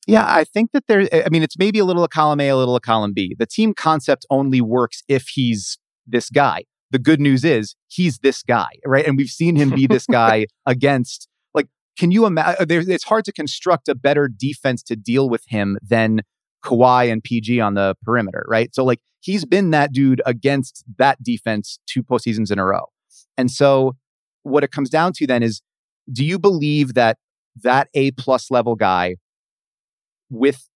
Yeah, 0.06 0.24
I 0.26 0.44
think 0.44 0.72
that 0.72 0.86
there. 0.86 1.08
I 1.12 1.28
mean, 1.30 1.42
it's 1.42 1.58
maybe 1.58 1.78
a 1.78 1.84
little 1.84 2.04
of 2.04 2.10
column 2.10 2.40
A, 2.40 2.48
a 2.48 2.56
little 2.56 2.76
of 2.76 2.82
column 2.82 3.12
B. 3.12 3.36
The 3.38 3.46
team 3.46 3.74
concept 3.74 4.26
only 4.30 4.60
works 4.60 5.02
if 5.08 5.28
he's 5.28 5.78
this 6.06 6.30
guy. 6.30 6.64
The 6.90 6.98
good 6.98 7.20
news 7.20 7.44
is 7.44 7.76
he's 7.86 8.18
this 8.18 8.42
guy, 8.42 8.70
right? 8.84 9.06
And 9.06 9.16
we've 9.16 9.28
seen 9.28 9.56
him 9.56 9.70
be 9.70 9.86
this 9.86 10.06
guy 10.10 10.46
against. 10.66 11.28
Like, 11.54 11.68
can 11.98 12.10
you 12.10 12.26
imagine? 12.26 12.56
Uh, 12.60 12.92
it's 12.92 13.04
hard 13.04 13.24
to 13.26 13.32
construct 13.32 13.88
a 13.88 13.94
better 13.94 14.28
defense 14.28 14.82
to 14.84 14.96
deal 14.96 15.28
with 15.28 15.44
him 15.46 15.78
than 15.82 16.22
Kawhi 16.64 17.10
and 17.10 17.22
PG 17.22 17.60
on 17.60 17.74
the 17.74 17.94
perimeter, 18.04 18.44
right? 18.48 18.74
So, 18.74 18.84
like, 18.84 19.00
he's 19.20 19.44
been 19.44 19.70
that 19.70 19.92
dude 19.92 20.22
against 20.26 20.84
that 20.98 21.22
defense 21.22 21.78
two 21.86 22.02
postseasons 22.02 22.50
in 22.50 22.58
a 22.58 22.64
row. 22.64 22.86
And 23.36 23.50
so 23.50 23.96
what 24.42 24.64
it 24.64 24.70
comes 24.70 24.90
down 24.90 25.12
to 25.14 25.26
then 25.26 25.42
is 25.42 25.62
do 26.12 26.24
you 26.24 26.38
believe 26.38 26.94
that 26.94 27.18
that 27.62 27.88
A 27.94 28.10
plus 28.12 28.50
level 28.50 28.74
guy 28.74 29.16
with 30.30 30.68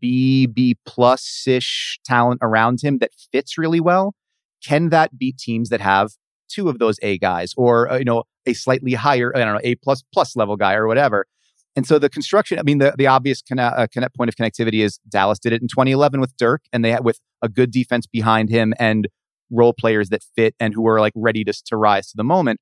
B, 0.00 0.46
B 0.46 0.76
plus 0.86 1.46
ish 1.46 1.98
talent 2.04 2.40
around 2.42 2.80
him 2.82 2.98
that 2.98 3.10
fits 3.32 3.58
really 3.58 3.80
well, 3.80 4.14
can 4.64 4.88
that 4.90 5.18
beat 5.18 5.38
teams 5.38 5.68
that 5.68 5.80
have 5.80 6.12
two 6.48 6.68
of 6.68 6.78
those 6.78 6.98
A 7.02 7.18
guys 7.18 7.52
or, 7.56 7.90
uh, 7.90 7.98
you 7.98 8.04
know, 8.04 8.24
a 8.46 8.52
slightly 8.54 8.94
higher, 8.94 9.32
I 9.34 9.40
don't 9.40 9.54
know, 9.54 9.60
A 9.62 9.74
plus 9.76 10.02
plus 10.12 10.36
level 10.36 10.56
guy 10.56 10.74
or 10.74 10.86
whatever? 10.86 11.26
And 11.76 11.86
so 11.86 11.98
the 11.98 12.08
construction, 12.08 12.58
I 12.58 12.62
mean, 12.62 12.78
the, 12.78 12.94
the 12.96 13.06
obvious 13.06 13.42
connect, 13.42 13.76
uh, 13.76 13.86
connect 13.88 14.16
point 14.16 14.28
of 14.28 14.36
connectivity 14.36 14.84
is 14.84 14.98
Dallas 15.08 15.38
did 15.38 15.52
it 15.52 15.60
in 15.60 15.68
2011 15.68 16.20
with 16.20 16.36
Dirk 16.36 16.62
and 16.72 16.84
they 16.84 16.92
had 16.92 17.04
with 17.04 17.20
a 17.42 17.48
good 17.48 17.70
defense 17.70 18.06
behind 18.06 18.48
him 18.48 18.74
and 18.78 19.08
role 19.50 19.72
players 19.72 20.08
that 20.10 20.22
fit 20.36 20.54
and 20.60 20.72
who 20.74 20.86
are 20.86 21.00
like 21.00 21.12
ready 21.16 21.44
to, 21.44 21.52
to 21.66 21.76
rise 21.76 22.08
to 22.08 22.16
the 22.16 22.24
moment. 22.24 22.60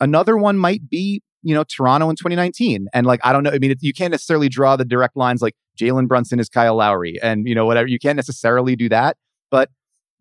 Another 0.00 0.36
one 0.36 0.56
might 0.56 0.88
be, 0.88 1.22
you 1.42 1.54
know, 1.54 1.64
Toronto 1.64 2.08
in 2.08 2.16
2019. 2.16 2.88
And 2.94 3.06
like, 3.06 3.20
I 3.22 3.32
don't 3.32 3.42
know. 3.42 3.50
I 3.50 3.58
mean, 3.58 3.72
it, 3.72 3.78
you 3.82 3.92
can't 3.92 4.10
necessarily 4.10 4.48
draw 4.48 4.76
the 4.76 4.84
direct 4.84 5.16
lines 5.16 5.42
like 5.42 5.54
Jalen 5.78 6.08
Brunson 6.08 6.40
is 6.40 6.48
Kyle 6.48 6.76
Lowry 6.76 7.18
and, 7.22 7.46
you 7.46 7.54
know, 7.54 7.66
whatever. 7.66 7.88
You 7.88 7.98
can't 7.98 8.16
necessarily 8.16 8.74
do 8.76 8.88
that. 8.88 9.16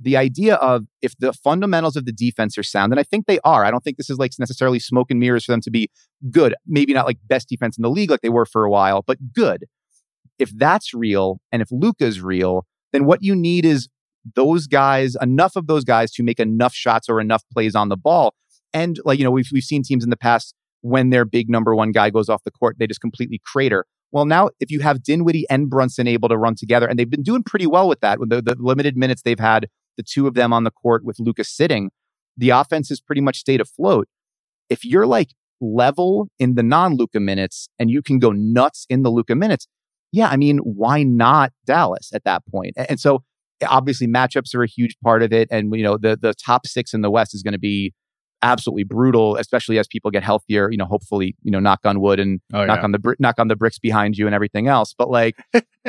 The 0.01 0.15
idea 0.15 0.55
of 0.55 0.85
if 1.01 1.17
the 1.17 1.33
fundamentals 1.33 1.95
of 1.97 2.05
the 2.05 2.13
defense 2.13 2.57
are 2.57 2.63
sound, 2.63 2.93
and 2.93 2.99
I 2.99 3.03
think 3.03 3.25
they 3.25 3.39
are. 3.43 3.65
I 3.65 3.71
don't 3.71 3.83
think 3.83 3.97
this 3.97 4.09
is 4.09 4.17
like 4.17 4.31
necessarily 4.39 4.79
smoke 4.79 5.11
and 5.11 5.19
mirrors 5.19 5.45
for 5.45 5.51
them 5.51 5.61
to 5.61 5.71
be 5.71 5.89
good. 6.31 6.55
Maybe 6.65 6.93
not 6.93 7.05
like 7.05 7.17
best 7.27 7.49
defense 7.49 7.77
in 7.77 7.81
the 7.81 7.89
league 7.89 8.09
like 8.09 8.21
they 8.21 8.29
were 8.29 8.45
for 8.45 8.63
a 8.63 8.69
while, 8.69 9.03
but 9.05 9.17
good. 9.33 9.65
If 10.37 10.51
that's 10.57 10.93
real 10.93 11.41
and 11.51 11.61
if 11.61 11.67
Luka's 11.69 12.21
real, 12.21 12.65
then 12.93 13.05
what 13.05 13.21
you 13.21 13.35
need 13.35 13.65
is 13.65 13.89
those 14.35 14.67
guys, 14.67 15.15
enough 15.21 15.55
of 15.55 15.67
those 15.67 15.83
guys 15.83 16.11
to 16.11 16.23
make 16.23 16.39
enough 16.39 16.73
shots 16.73 17.09
or 17.09 17.19
enough 17.19 17.43
plays 17.51 17.75
on 17.75 17.89
the 17.89 17.97
ball. 17.97 18.33
And 18.73 18.99
like, 19.03 19.17
you 19.19 19.25
know, 19.25 19.31
we've, 19.31 19.49
we've 19.51 19.63
seen 19.63 19.83
teams 19.83 20.03
in 20.03 20.09
the 20.09 20.17
past 20.17 20.53
when 20.81 21.09
their 21.09 21.25
big 21.25 21.49
number 21.49 21.75
one 21.75 21.91
guy 21.91 22.09
goes 22.09 22.29
off 22.29 22.43
the 22.43 22.51
court, 22.51 22.77
they 22.79 22.87
just 22.87 23.01
completely 23.01 23.41
crater. 23.45 23.85
Well, 24.11 24.25
now 24.25 24.49
if 24.59 24.71
you 24.71 24.79
have 24.79 25.03
Dinwiddie 25.03 25.45
and 25.49 25.69
Brunson 25.69 26.07
able 26.07 26.29
to 26.29 26.37
run 26.37 26.55
together, 26.55 26.87
and 26.87 26.97
they've 26.97 27.09
been 27.09 27.23
doing 27.23 27.43
pretty 27.43 27.67
well 27.67 27.87
with 27.87 27.99
that, 27.99 28.19
with 28.19 28.29
the, 28.29 28.41
the 28.41 28.55
limited 28.57 28.97
minutes 28.97 29.21
they've 29.21 29.39
had, 29.39 29.67
the 29.99 30.03
two 30.03 30.27
of 30.27 30.33
them 30.33 30.53
on 30.53 30.63
the 30.63 30.71
court 30.71 31.03
with 31.03 31.19
Luka's 31.19 31.49
sitting, 31.49 31.91
the 32.37 32.51
offense 32.51 32.87
has 32.87 33.01
pretty 33.01 33.19
much 33.19 33.37
stayed 33.37 33.59
afloat. 33.59 34.07
If 34.69 34.85
you're 34.85 35.05
like 35.05 35.31
level 35.59 36.29
in 36.39 36.55
the 36.55 36.63
non 36.63 36.95
Luka 36.95 37.19
minutes 37.19 37.67
and 37.77 37.91
you 37.91 38.01
can 38.01 38.17
go 38.17 38.31
nuts 38.31 38.85
in 38.89 39.03
the 39.03 39.09
Luka 39.09 39.35
minutes, 39.35 39.67
yeah, 40.13 40.29
I 40.29 40.37
mean, 40.37 40.59
why 40.59 41.03
not 41.03 41.51
Dallas 41.65 42.11
at 42.13 42.23
that 42.23 42.43
point? 42.49 42.75
And 42.77 42.97
so 42.97 43.23
obviously 43.67 44.07
matchups 44.07 44.55
are 44.55 44.63
a 44.63 44.67
huge 44.67 44.95
part 45.03 45.21
of 45.21 45.33
it. 45.33 45.49
And, 45.51 45.75
you 45.75 45.83
know, 45.83 45.97
the, 45.97 46.17
the 46.19 46.33
top 46.33 46.65
six 46.65 46.93
in 46.93 47.01
the 47.01 47.11
West 47.11 47.35
is 47.35 47.43
going 47.43 47.51
to 47.51 47.59
be 47.59 47.93
absolutely 48.41 48.85
brutal, 48.85 49.35
especially 49.35 49.77
as 49.77 49.85
people 49.85 50.11
get 50.11 50.23
healthier, 50.23 50.71
you 50.71 50.77
know, 50.77 50.85
hopefully, 50.85 51.35
you 51.43 51.51
know, 51.51 51.59
knock 51.59 51.81
on 51.83 51.99
wood 51.99 52.21
and 52.21 52.39
oh, 52.53 52.63
knock 52.63 52.77
yeah. 52.77 52.83
on 52.85 52.91
the, 52.93 53.15
knock 53.19 53.35
on 53.37 53.49
the 53.49 53.57
bricks 53.57 53.79
behind 53.79 54.17
you 54.17 54.27
and 54.27 54.33
everything 54.33 54.69
else. 54.69 54.95
But 54.97 55.09
like, 55.09 55.35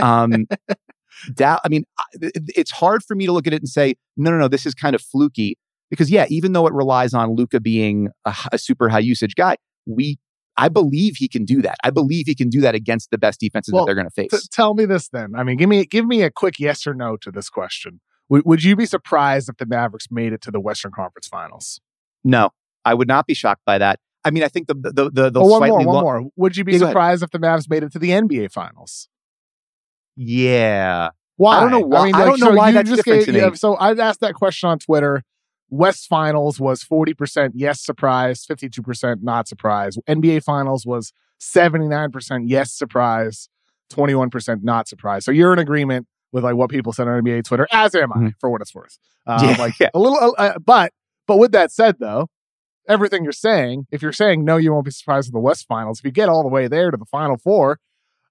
um, 0.00 0.48
da- 1.34 1.58
I 1.64 1.68
mean, 1.68 1.84
it's 2.20 2.70
hard 2.70 3.02
for 3.02 3.14
me 3.14 3.26
to 3.26 3.32
look 3.32 3.46
at 3.46 3.52
it 3.52 3.60
and 3.60 3.68
say, 3.68 3.94
no, 4.16 4.30
no, 4.30 4.38
no, 4.38 4.48
this 4.48 4.66
is 4.66 4.74
kind 4.74 4.94
of 4.94 5.02
fluky 5.02 5.56
because 5.90 6.10
yeah, 6.10 6.26
even 6.28 6.52
though 6.52 6.66
it 6.66 6.72
relies 6.72 7.12
on 7.12 7.34
Luka 7.34 7.60
being 7.60 8.08
a, 8.24 8.34
a 8.52 8.58
super 8.58 8.88
high 8.88 9.00
usage 9.00 9.34
guy, 9.34 9.56
we 9.86 10.18
I 10.56 10.68
believe 10.68 11.16
he 11.16 11.28
can 11.28 11.44
do 11.44 11.62
that. 11.62 11.76
I 11.84 11.90
believe 11.90 12.26
he 12.26 12.34
can 12.34 12.48
do 12.48 12.60
that 12.60 12.74
against 12.74 13.10
the 13.10 13.18
best 13.18 13.40
defenses 13.40 13.72
well, 13.72 13.84
that 13.84 13.88
they're 13.88 13.94
going 13.94 14.06
to 14.06 14.10
face. 14.10 14.30
T- 14.30 14.48
tell 14.52 14.74
me 14.74 14.84
this 14.84 15.08
then. 15.08 15.32
I 15.34 15.42
mean, 15.42 15.56
give 15.56 15.68
me 15.68 15.84
give 15.86 16.06
me 16.06 16.22
a 16.22 16.30
quick 16.30 16.58
yes 16.58 16.86
or 16.86 16.94
no 16.94 17.16
to 17.18 17.30
this 17.30 17.48
question. 17.48 18.00
W- 18.28 18.42
would 18.46 18.62
you 18.62 18.76
be 18.76 18.86
surprised 18.86 19.48
if 19.48 19.56
the 19.56 19.66
Mavericks 19.66 20.08
made 20.10 20.32
it 20.32 20.40
to 20.42 20.50
the 20.50 20.60
Western 20.60 20.92
Conference 20.92 21.28
Finals? 21.28 21.80
No, 22.24 22.50
I 22.84 22.94
would 22.94 23.08
not 23.08 23.26
be 23.26 23.34
shocked 23.34 23.62
by 23.64 23.78
that. 23.78 24.00
I 24.24 24.30
mean, 24.30 24.42
I 24.42 24.48
think 24.48 24.68
the 24.68 24.74
the 24.74 25.10
the, 25.10 25.30
the 25.30 25.40
oh, 25.40 25.46
one 25.46 25.68
more, 25.68 25.78
one 25.78 25.86
more. 25.86 26.24
Would 26.36 26.56
you 26.56 26.64
be 26.64 26.72
yeah, 26.72 26.78
surprised 26.78 27.22
if 27.22 27.30
the 27.30 27.38
Mavs 27.38 27.68
made 27.70 27.82
it 27.82 27.92
to 27.92 27.98
the 27.98 28.10
NBA 28.10 28.52
Finals? 28.52 29.08
Yeah. 30.22 31.10
Why? 31.36 31.56
I 31.56 31.60
don't 31.60 31.70
know 31.70 31.80
why. 31.80 32.00
I, 32.00 32.04
mean, 32.04 32.12
like, 32.12 32.22
I 32.22 32.26
don't 32.26 32.40
know 32.40 32.46
so 32.48 32.54
why 32.54 32.72
that's 32.72 32.90
different 32.90 33.24
gave, 33.24 33.34
yeah, 33.34 33.52
So 33.54 33.74
I 33.76 33.94
asked 33.94 34.20
that 34.20 34.34
question 34.34 34.68
on 34.68 34.78
Twitter. 34.78 35.22
West 35.70 36.08
Finals 36.08 36.60
was 36.60 36.84
40% 36.84 37.52
yes, 37.54 37.80
surprise, 37.80 38.44
52% 38.44 39.22
not 39.22 39.48
surprise. 39.48 39.96
NBA 40.06 40.42
Finals 40.44 40.84
was 40.84 41.14
79% 41.40 42.42
yes, 42.46 42.72
surprise, 42.72 43.48
21% 43.90 44.62
not 44.62 44.88
surprise. 44.88 45.24
So 45.24 45.30
you're 45.30 45.54
in 45.54 45.58
agreement 45.58 46.06
with 46.32 46.44
like 46.44 46.56
what 46.56 46.68
people 46.68 46.92
said 46.92 47.08
on 47.08 47.22
NBA 47.22 47.44
Twitter, 47.44 47.66
as 47.72 47.94
am 47.94 48.12
I, 48.12 48.16
mm-hmm. 48.16 48.28
for 48.38 48.50
what 48.50 48.60
it's 48.60 48.74
worth. 48.74 48.98
Um, 49.26 49.42
yeah, 49.48 49.56
like 49.56 49.78
yeah. 49.80 49.88
a 49.94 49.98
little, 49.98 50.18
uh, 50.18 50.32
uh, 50.36 50.58
but 50.58 50.92
but 51.26 51.38
with 51.38 51.52
that 51.52 51.72
said, 51.72 51.96
though, 51.98 52.28
everything 52.86 53.24
you're 53.24 53.32
saying, 53.32 53.86
if 53.90 54.02
you're 54.02 54.12
saying 54.12 54.44
no, 54.44 54.58
you 54.58 54.72
won't 54.72 54.84
be 54.84 54.90
surprised 54.90 55.28
with 55.28 55.34
the 55.34 55.40
West 55.40 55.66
Finals. 55.66 56.00
If 56.00 56.04
you 56.04 56.10
get 56.10 56.28
all 56.28 56.42
the 56.42 56.48
way 56.48 56.68
there 56.68 56.90
to 56.90 56.96
the 56.98 57.06
Final 57.06 57.38
Four, 57.38 57.78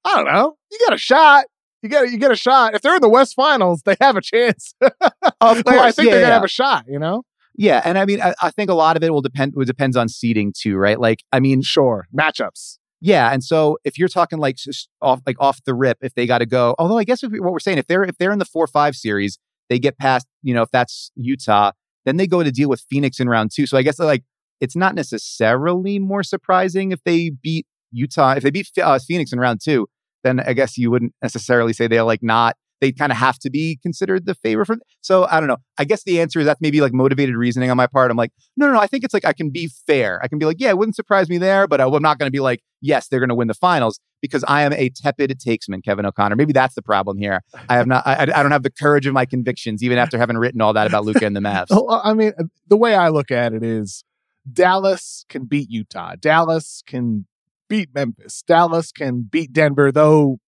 I 0.06 0.16
don't 0.16 0.26
know, 0.26 0.56
you 0.72 0.78
got 0.86 0.94
a 0.94 1.00
shot 1.00 1.46
you 1.82 1.90
get 1.90 2.12
you 2.12 2.18
get 2.18 2.32
a 2.32 2.36
shot. 2.36 2.76
If 2.76 2.82
they're 2.82 2.96
in 2.96 3.02
the 3.02 3.10
West 3.10 3.36
Finals, 3.36 3.82
they 3.84 3.96
have 4.02 4.16
a 4.16 4.22
chance. 4.22 4.74
of 4.82 5.64
course, 5.64 5.68
I 5.68 5.92
think 5.92 6.08
yeah, 6.08 6.14
they're 6.14 6.22
gonna 6.22 6.34
have 6.34 6.44
a 6.44 6.48
shot. 6.48 6.86
You 6.88 7.00
know. 7.00 7.24
Yeah, 7.56 7.82
and 7.84 7.98
I 7.98 8.06
mean, 8.06 8.22
I, 8.22 8.34
I, 8.42 8.52
think 8.52 8.70
a 8.70 8.74
lot 8.74 8.96
of 8.96 9.04
it 9.04 9.12
will 9.12 9.22
depend. 9.22 9.54
It 9.58 9.66
depends 9.66 9.98
on 9.98 10.08
seeding 10.08 10.54
too, 10.58 10.78
right? 10.78 10.98
Like, 10.98 11.26
I 11.34 11.42
mean, 11.42 11.62
sure, 11.62 12.08
matchups. 12.18 12.78
Yeah, 13.02 13.34
and 13.34 13.44
so 13.44 13.78
if 13.84 13.98
you're 13.98 14.08
talking 14.08 14.40
like 14.40 14.58
off 15.02 15.22
like 15.26 15.36
off 15.40 15.62
the 15.66 15.74
rip, 15.74 15.98
if 16.02 16.14
they 16.16 16.26
got 16.26 16.38
to 16.38 16.46
go, 16.46 16.76
although 16.80 16.98
I 16.98 17.04
guess 17.04 17.22
we, 17.22 17.40
what 17.40 17.52
we're 17.52 17.60
saying, 17.60 17.78
if 17.78 17.88
they're 17.88 18.04
if 18.04 18.18
they're 18.18 18.32
in 18.32 18.40
the 18.40 18.46
four 18.46 18.66
five 18.68 18.96
series, 18.96 19.40
they 19.70 19.80
get 19.80 19.98
past, 19.98 20.26
you 20.42 20.54
know, 20.54 20.62
if 20.62 20.72
that's 20.72 21.12
Utah, 21.16 21.72
then 22.06 22.18
they 22.18 22.28
go 22.28 22.44
to 22.44 22.52
deal 22.52 22.70
with 22.70 22.82
Phoenix 22.90 23.20
in 23.20 23.30
round 23.30 23.52
two. 23.54 23.66
So 23.66 23.78
I 23.78 23.82
guess 23.82 24.00
like 24.00 24.24
it's 24.62 24.76
not 24.76 24.96
necessarily 24.96 26.00
more 26.00 26.24
surprising 26.24 26.92
if 26.92 27.04
they 27.04 27.30
beat 27.30 27.66
Utah, 27.92 28.34
if 28.34 28.44
they 28.44 28.52
beat 28.52 28.70
uh, 28.82 29.00
Phoenix 29.00 29.32
in 29.32 29.40
round 29.40 29.62
two, 29.64 29.88
then 30.24 30.40
I 30.40 30.54
guess 30.54 30.78
you 30.78 30.92
wouldn't 30.92 31.14
necessarily 31.22 31.74
say 31.74 31.88
they're 31.88 32.04
like 32.04 32.24
not 32.24 32.56
they 32.82 32.92
kind 32.92 33.12
of 33.12 33.18
have 33.18 33.38
to 33.40 33.50
be 33.50 33.78
considered 33.82 34.26
the 34.26 34.36
favorite 34.36 34.66
for. 34.66 34.78
So 35.02 35.26
I 35.30 35.40
don't 35.40 35.48
know. 35.48 35.58
I 35.78 35.86
guess 35.86 36.04
the 36.04 36.20
answer 36.20 36.40
is 36.40 36.46
that's 36.46 36.62
maybe 36.62 36.82
like 36.82 36.94
motivated 36.94 37.36
reasoning 37.36 37.70
on 37.70 37.78
my 37.78 37.88
part. 37.88 38.10
I'm 38.12 38.18
like, 38.18 38.32
no, 38.56 38.68
no, 38.68 38.74
no. 38.74 38.80
I 38.80 38.88
think 38.88 39.04
it's 39.04 39.14
like 39.14 39.26
I 39.26 39.34
can 39.34 39.50
be 39.50 39.70
fair. 39.88 40.20
I 40.24 40.28
can 40.28 40.40
be 40.40 40.46
like, 40.46 40.58
yeah, 40.60 40.70
it 40.70 40.78
wouldn't 40.78 40.96
surprise 40.96 41.30
me 41.30 41.38
there, 41.38 41.68
but 41.68 41.82
I'm 41.82 42.02
not 42.02 42.20
going 42.20 42.28
to 42.28 42.32
be 42.32 42.40
like, 42.40 42.62
yes, 42.82 43.08
they're 43.08 43.20
going 43.20 43.30
to 43.30 43.36
win 43.36 43.48
the 43.48 43.54
finals 43.54 44.00
because 44.22 44.44
I 44.48 44.62
am 44.64 44.74
a 44.74 44.90
tepid 44.90 45.38
takesman, 45.40 45.84
Kevin 45.84 46.06
O'Connor. 46.06 46.36
Maybe 46.36 46.54
that's 46.54 46.76
the 46.76 46.82
problem 46.82 47.18
here. 47.18 47.42
I 47.68 47.76
have 47.76 47.88
not. 47.88 48.06
I, 48.06 48.24
I 48.24 48.26
don't 48.44 48.52
have 48.52 48.64
the 48.64 48.72
courage 48.72 49.06
of 49.06 49.14
my 49.14 49.26
convictions, 49.26 49.84
even 49.84 49.98
after 49.98 50.18
having 50.18 50.38
written 50.38 50.62
all 50.62 50.74
that 50.74 50.88
about 50.88 51.06
Luka 51.06 51.26
and 51.26 51.36
the 51.36 51.40
Mavs. 51.42 51.68
well, 51.70 52.02
I 52.04 52.14
mean, 52.14 52.34
uh, 52.40 52.44
the 52.68 52.78
way 52.78 52.96
I 52.96 53.10
look 53.10 53.32
at 53.32 53.54
it 53.54 53.64
is. 53.64 54.04
Dallas 54.52 55.26
can 55.30 55.46
beat 55.46 55.70
Utah. 55.70 56.16
Dallas 56.20 56.82
can 56.88 57.28
beat 57.70 57.94
Memphis. 57.94 58.44
Dallas 58.46 58.92
can 58.92 59.22
beat 59.22 59.54
Denver, 59.54 59.92
though 59.92 60.40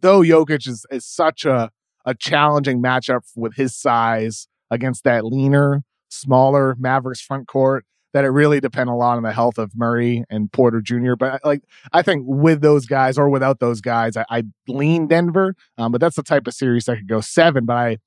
though 0.00 0.20
Jokic 0.20 0.66
is, 0.68 0.86
is 0.90 1.06
such 1.06 1.44
a, 1.44 1.70
a 2.04 2.14
challenging 2.14 2.82
matchup 2.82 3.22
with 3.36 3.54
his 3.54 3.76
size 3.76 4.48
against 4.70 5.04
that 5.04 5.24
leaner, 5.24 5.82
smaller 6.08 6.76
Mavericks 6.78 7.20
front 7.20 7.48
court, 7.48 7.84
that 8.12 8.24
it 8.24 8.28
really 8.28 8.60
depend 8.60 8.88
a 8.88 8.94
lot 8.94 9.16
on 9.16 9.22
the 9.22 9.32
health 9.32 9.58
of 9.58 9.72
Murray 9.76 10.24
and 10.30 10.50
Porter 10.52 10.80
Jr. 10.80 11.14
But 11.18 11.44
like 11.44 11.62
I 11.92 12.02
think 12.02 12.24
with 12.26 12.60
those 12.60 12.86
guys 12.86 13.18
or 13.18 13.28
without 13.28 13.60
those 13.60 13.80
guys, 13.80 14.16
I, 14.16 14.24
I 14.30 14.42
lean 14.66 15.08
Denver. 15.08 15.54
Um, 15.76 15.92
but 15.92 16.00
that's 16.00 16.16
the 16.16 16.22
type 16.22 16.46
of 16.46 16.54
series 16.54 16.86
that 16.86 16.96
could 16.96 17.08
go 17.08 17.20
seven. 17.20 17.66
But 17.66 17.76
I 17.76 17.98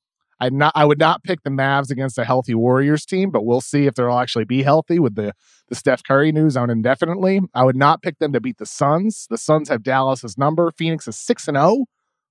I 0.41 0.49
not 0.49 0.73
I 0.75 0.85
would 0.85 0.99
not 0.99 1.23
pick 1.23 1.43
the 1.43 1.51
Mavs 1.51 1.91
against 1.91 2.17
a 2.17 2.25
healthy 2.25 2.55
Warriors 2.55 3.05
team, 3.05 3.29
but 3.29 3.45
we'll 3.45 3.61
see 3.61 3.85
if 3.85 3.93
they'll 3.93 4.17
actually 4.17 4.45
be 4.45 4.63
healthy 4.63 4.97
with 4.99 5.13
the 5.13 5.33
the 5.69 5.75
Steph 5.75 6.03
Curry 6.03 6.31
news 6.31 6.57
on 6.57 6.71
indefinitely. 6.71 7.41
I 7.53 7.63
would 7.63 7.75
not 7.75 8.01
pick 8.01 8.17
them 8.17 8.33
to 8.33 8.41
beat 8.41 8.57
the 8.57 8.65
Suns. 8.65 9.27
The 9.29 9.37
Suns 9.37 9.69
have 9.69 9.83
Dallas's 9.83 10.39
number. 10.39 10.71
Phoenix 10.71 11.07
is 11.07 11.15
6 11.15 11.47
and 11.47 11.57
0 11.57 11.85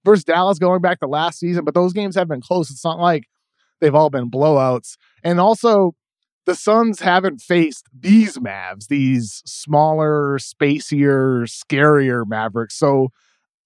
versus 0.05 0.25
Dallas 0.25 0.59
going 0.59 0.83
back 0.83 0.99
to 1.00 1.07
last 1.07 1.38
season, 1.38 1.64
but 1.64 1.75
those 1.75 1.93
games 1.93 2.17
have 2.17 2.29
been 2.29 2.40
close. 2.40 2.71
It's 2.71 2.85
not 2.85 2.99
like 2.99 3.25
they've 3.81 3.95
all 3.95 4.11
been 4.11 4.29
blowouts. 4.29 4.97
And 5.23 5.38
also, 5.38 5.93
the 6.47 6.57
Suns 6.57 7.00
haven't 7.00 7.40
faced 7.40 7.87
these 7.97 8.38
Mavs, 8.38 8.88
these 8.88 9.40
smaller, 9.47 10.38
spacier, 10.38 11.45
scarier 11.45 12.26
Mavericks. 12.26 12.75
So 12.75 13.11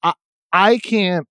I 0.03 0.13
I 0.53 0.79
can't 0.79 1.27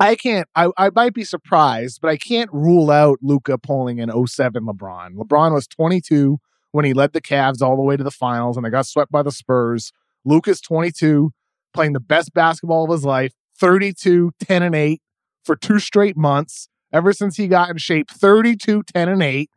I 0.00 0.16
can't 0.16 0.48
I, 0.54 0.70
I 0.76 0.90
might 0.94 1.14
be 1.14 1.24
surprised, 1.24 2.00
but 2.00 2.10
I 2.10 2.16
can't 2.16 2.50
rule 2.52 2.90
out 2.90 3.18
Luka 3.22 3.58
pulling 3.58 4.00
an 4.00 4.10
07 4.26 4.64
LeBron. 4.64 5.14
LeBron 5.14 5.52
was 5.52 5.66
22 5.68 6.38
when 6.72 6.84
he 6.84 6.92
led 6.92 7.12
the 7.12 7.20
Cavs 7.20 7.62
all 7.62 7.76
the 7.76 7.82
way 7.82 7.96
to 7.96 8.04
the 8.04 8.10
finals 8.10 8.56
and 8.56 8.66
they 8.66 8.70
got 8.70 8.86
swept 8.86 9.12
by 9.12 9.22
the 9.22 9.30
Spurs. 9.30 9.92
Luka's 10.24 10.60
22, 10.60 11.30
playing 11.72 11.92
the 11.92 12.00
best 12.00 12.32
basketball 12.34 12.84
of 12.84 12.90
his 12.90 13.04
life, 13.04 13.32
32, 13.58 14.32
10 14.40 14.62
and 14.62 14.74
8 14.74 15.00
for 15.44 15.54
two 15.54 15.78
straight 15.78 16.16
months 16.16 16.68
ever 16.92 17.12
since 17.12 17.36
he 17.36 17.46
got 17.46 17.70
in 17.70 17.76
shape, 17.76 18.10
32, 18.10 18.82
10 18.82 19.08
and 19.08 19.22
8. 19.22 19.50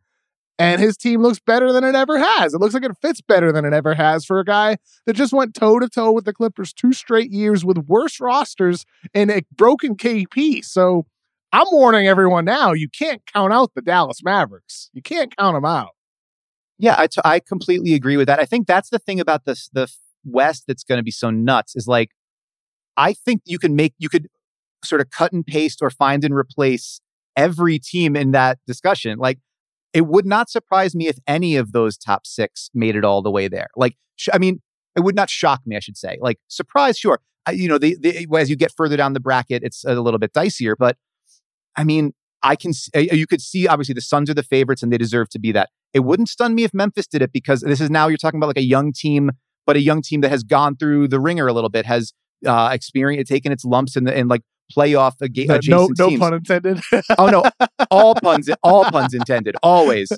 And 0.58 0.80
his 0.80 0.96
team 0.96 1.22
looks 1.22 1.38
better 1.38 1.72
than 1.72 1.84
it 1.84 1.94
ever 1.94 2.18
has. 2.18 2.52
It 2.52 2.58
looks 2.58 2.74
like 2.74 2.82
it 2.82 2.96
fits 3.00 3.20
better 3.20 3.52
than 3.52 3.64
it 3.64 3.72
ever 3.72 3.94
has 3.94 4.24
for 4.24 4.40
a 4.40 4.44
guy 4.44 4.78
that 5.06 5.14
just 5.14 5.32
went 5.32 5.54
toe 5.54 5.78
to 5.78 5.88
toe 5.88 6.10
with 6.10 6.24
the 6.24 6.32
Clippers 6.32 6.72
two 6.72 6.92
straight 6.92 7.30
years 7.30 7.64
with 7.64 7.78
worse 7.78 8.18
rosters 8.18 8.84
and 9.14 9.30
a 9.30 9.42
broken 9.54 9.94
KP. 9.96 10.64
So 10.64 11.06
I'm 11.52 11.66
warning 11.70 12.08
everyone 12.08 12.44
now 12.44 12.72
you 12.72 12.88
can't 12.88 13.22
count 13.32 13.52
out 13.52 13.72
the 13.74 13.82
Dallas 13.82 14.22
Mavericks. 14.24 14.90
You 14.92 15.00
can't 15.00 15.34
count 15.36 15.56
them 15.56 15.64
out. 15.64 15.90
Yeah, 16.78 16.96
I, 16.98 17.06
t- 17.06 17.20
I 17.24 17.40
completely 17.40 17.94
agree 17.94 18.16
with 18.16 18.26
that. 18.26 18.40
I 18.40 18.44
think 18.44 18.66
that's 18.66 18.90
the 18.90 18.98
thing 18.98 19.20
about 19.20 19.44
this 19.44 19.68
the 19.72 19.88
West 20.24 20.64
that's 20.66 20.84
going 20.84 20.98
to 20.98 21.04
be 21.04 21.10
so 21.10 21.30
nuts 21.30 21.76
is 21.76 21.86
like 21.86 22.10
I 22.96 23.12
think 23.12 23.42
you 23.44 23.58
can 23.58 23.76
make 23.76 23.94
you 23.98 24.08
could 24.08 24.26
sort 24.84 25.00
of 25.00 25.10
cut 25.10 25.32
and 25.32 25.46
paste 25.46 25.78
or 25.82 25.90
find 25.90 26.24
and 26.24 26.34
replace 26.34 27.00
every 27.36 27.78
team 27.78 28.16
in 28.16 28.32
that 28.32 28.58
discussion. 28.66 29.18
Like 29.18 29.38
it 29.92 30.06
would 30.06 30.26
not 30.26 30.50
surprise 30.50 30.94
me 30.94 31.08
if 31.08 31.18
any 31.26 31.56
of 31.56 31.72
those 31.72 31.96
top 31.96 32.26
6 32.26 32.70
made 32.74 32.96
it 32.96 33.04
all 33.04 33.22
the 33.22 33.30
way 33.30 33.48
there. 33.48 33.68
Like 33.76 33.96
sh- 34.16 34.28
I 34.32 34.38
mean, 34.38 34.60
it 34.96 35.00
would 35.00 35.14
not 35.14 35.30
shock 35.30 35.60
me, 35.64 35.76
I 35.76 35.80
should 35.80 35.96
say. 35.96 36.18
Like 36.20 36.38
surprise, 36.48 36.98
sure. 36.98 37.20
I, 37.46 37.52
you 37.52 37.68
know, 37.68 37.78
the, 37.78 37.96
the 38.00 38.26
as 38.36 38.50
you 38.50 38.56
get 38.56 38.72
further 38.76 38.96
down 38.96 39.14
the 39.14 39.20
bracket, 39.20 39.62
it's 39.62 39.84
a 39.84 39.94
little 39.94 40.18
bit 40.18 40.32
dicier, 40.32 40.74
but 40.78 40.96
I 41.76 41.84
mean, 41.84 42.12
I 42.42 42.56
can 42.56 42.72
you 42.94 43.26
could 43.26 43.40
see 43.40 43.66
obviously 43.66 43.94
the 43.94 44.00
Suns 44.00 44.30
are 44.30 44.34
the 44.34 44.42
favorites 44.42 44.82
and 44.82 44.92
they 44.92 44.98
deserve 44.98 45.28
to 45.30 45.38
be 45.38 45.52
that. 45.52 45.70
It 45.94 46.00
wouldn't 46.00 46.28
stun 46.28 46.54
me 46.54 46.64
if 46.64 46.74
Memphis 46.74 47.06
did 47.06 47.22
it 47.22 47.32
because 47.32 47.62
this 47.62 47.80
is 47.80 47.90
now 47.90 48.08
you're 48.08 48.18
talking 48.18 48.38
about 48.38 48.48
like 48.48 48.58
a 48.58 48.62
young 48.62 48.92
team, 48.92 49.30
but 49.66 49.76
a 49.76 49.80
young 49.80 50.02
team 50.02 50.20
that 50.20 50.30
has 50.30 50.44
gone 50.44 50.76
through 50.76 51.08
the 51.08 51.20
ringer 51.20 51.46
a 51.46 51.52
little 51.52 51.70
bit, 51.70 51.86
has 51.86 52.12
uh 52.46 52.70
experienced 52.72 53.28
taken 53.30 53.50
its 53.50 53.64
lumps 53.64 53.94
the 53.94 54.16
in 54.16 54.28
like 54.28 54.42
playoff 54.76 55.14
aga- 55.22 55.54
adjacent 55.54 55.68
no, 55.68 55.86
teams. 55.86 55.98
no 55.98 56.18
pun 56.18 56.34
intended. 56.34 56.80
oh 57.18 57.28
no, 57.28 57.44
all 57.90 58.14
puns, 58.14 58.48
all 58.62 58.84
puns 58.84 59.14
intended, 59.14 59.56
always. 59.62 60.10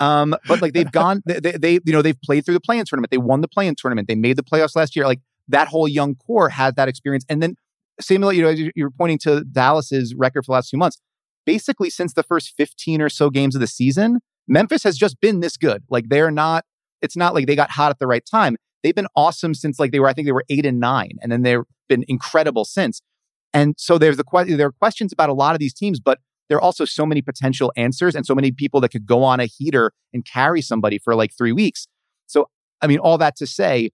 Um, 0.00 0.36
but 0.46 0.60
like 0.60 0.74
they've 0.74 0.90
gone, 0.90 1.22
they, 1.24 1.40
they, 1.40 1.52
they, 1.52 1.72
you 1.84 1.92
know, 1.92 2.02
they've 2.02 2.20
played 2.22 2.44
through 2.44 2.54
the 2.54 2.60
play-in 2.60 2.84
tournament. 2.84 3.10
They 3.10 3.18
won 3.18 3.40
the 3.40 3.48
play-in 3.48 3.74
tournament. 3.74 4.08
They 4.08 4.14
made 4.14 4.36
the 4.36 4.42
playoffs 4.42 4.76
last 4.76 4.94
year. 4.94 5.06
Like 5.06 5.20
that 5.48 5.68
whole 5.68 5.88
young 5.88 6.14
core 6.14 6.50
had 6.50 6.76
that 6.76 6.88
experience. 6.88 7.24
And 7.28 7.42
then, 7.42 7.56
similar, 8.00 8.32
you 8.32 8.42
know, 8.42 8.70
you're 8.74 8.90
pointing 8.90 9.18
to 9.20 9.44
Dallas's 9.44 10.14
record 10.14 10.44
for 10.44 10.52
the 10.52 10.56
last 10.56 10.70
few 10.70 10.78
months. 10.78 10.98
Basically, 11.46 11.88
since 11.88 12.12
the 12.12 12.22
first 12.22 12.52
15 12.56 13.00
or 13.00 13.08
so 13.08 13.30
games 13.30 13.54
of 13.54 13.60
the 13.60 13.66
season, 13.66 14.18
Memphis 14.46 14.82
has 14.82 14.96
just 14.96 15.20
been 15.20 15.40
this 15.40 15.56
good. 15.56 15.82
Like 15.88 16.08
they're 16.08 16.30
not. 16.30 16.64
It's 17.00 17.16
not 17.16 17.34
like 17.34 17.46
they 17.46 17.56
got 17.56 17.70
hot 17.70 17.90
at 17.90 17.98
the 17.98 18.06
right 18.06 18.24
time. 18.28 18.56
They've 18.82 18.94
been 18.94 19.06
awesome 19.16 19.54
since 19.54 19.78
like 19.78 19.92
they 19.92 20.00
were. 20.00 20.08
I 20.08 20.12
think 20.12 20.26
they 20.26 20.32
were 20.32 20.44
eight 20.48 20.66
and 20.66 20.80
nine, 20.80 21.12
and 21.22 21.32
then 21.32 21.42
they've 21.42 21.62
been 21.88 22.04
incredible 22.08 22.64
since. 22.64 23.00
And 23.54 23.74
so 23.78 23.98
there's 23.98 24.16
the 24.16 24.24
que- 24.24 24.56
there 24.56 24.66
are 24.66 24.72
questions 24.72 25.12
about 25.12 25.28
a 25.28 25.34
lot 25.34 25.54
of 25.54 25.58
these 25.58 25.74
teams, 25.74 26.00
but 26.00 26.18
there 26.48 26.58
are 26.58 26.62
also 26.62 26.84
so 26.84 27.04
many 27.04 27.22
potential 27.22 27.72
answers 27.76 28.14
and 28.14 28.24
so 28.24 28.34
many 28.34 28.50
people 28.52 28.80
that 28.80 28.90
could 28.90 29.06
go 29.06 29.22
on 29.22 29.40
a 29.40 29.46
heater 29.46 29.92
and 30.12 30.24
carry 30.24 30.62
somebody 30.62 30.98
for 30.98 31.14
like 31.14 31.32
three 31.36 31.52
weeks. 31.52 31.86
So, 32.26 32.48
I 32.80 32.86
mean, 32.86 32.98
all 32.98 33.18
that 33.18 33.36
to 33.36 33.46
say, 33.46 33.90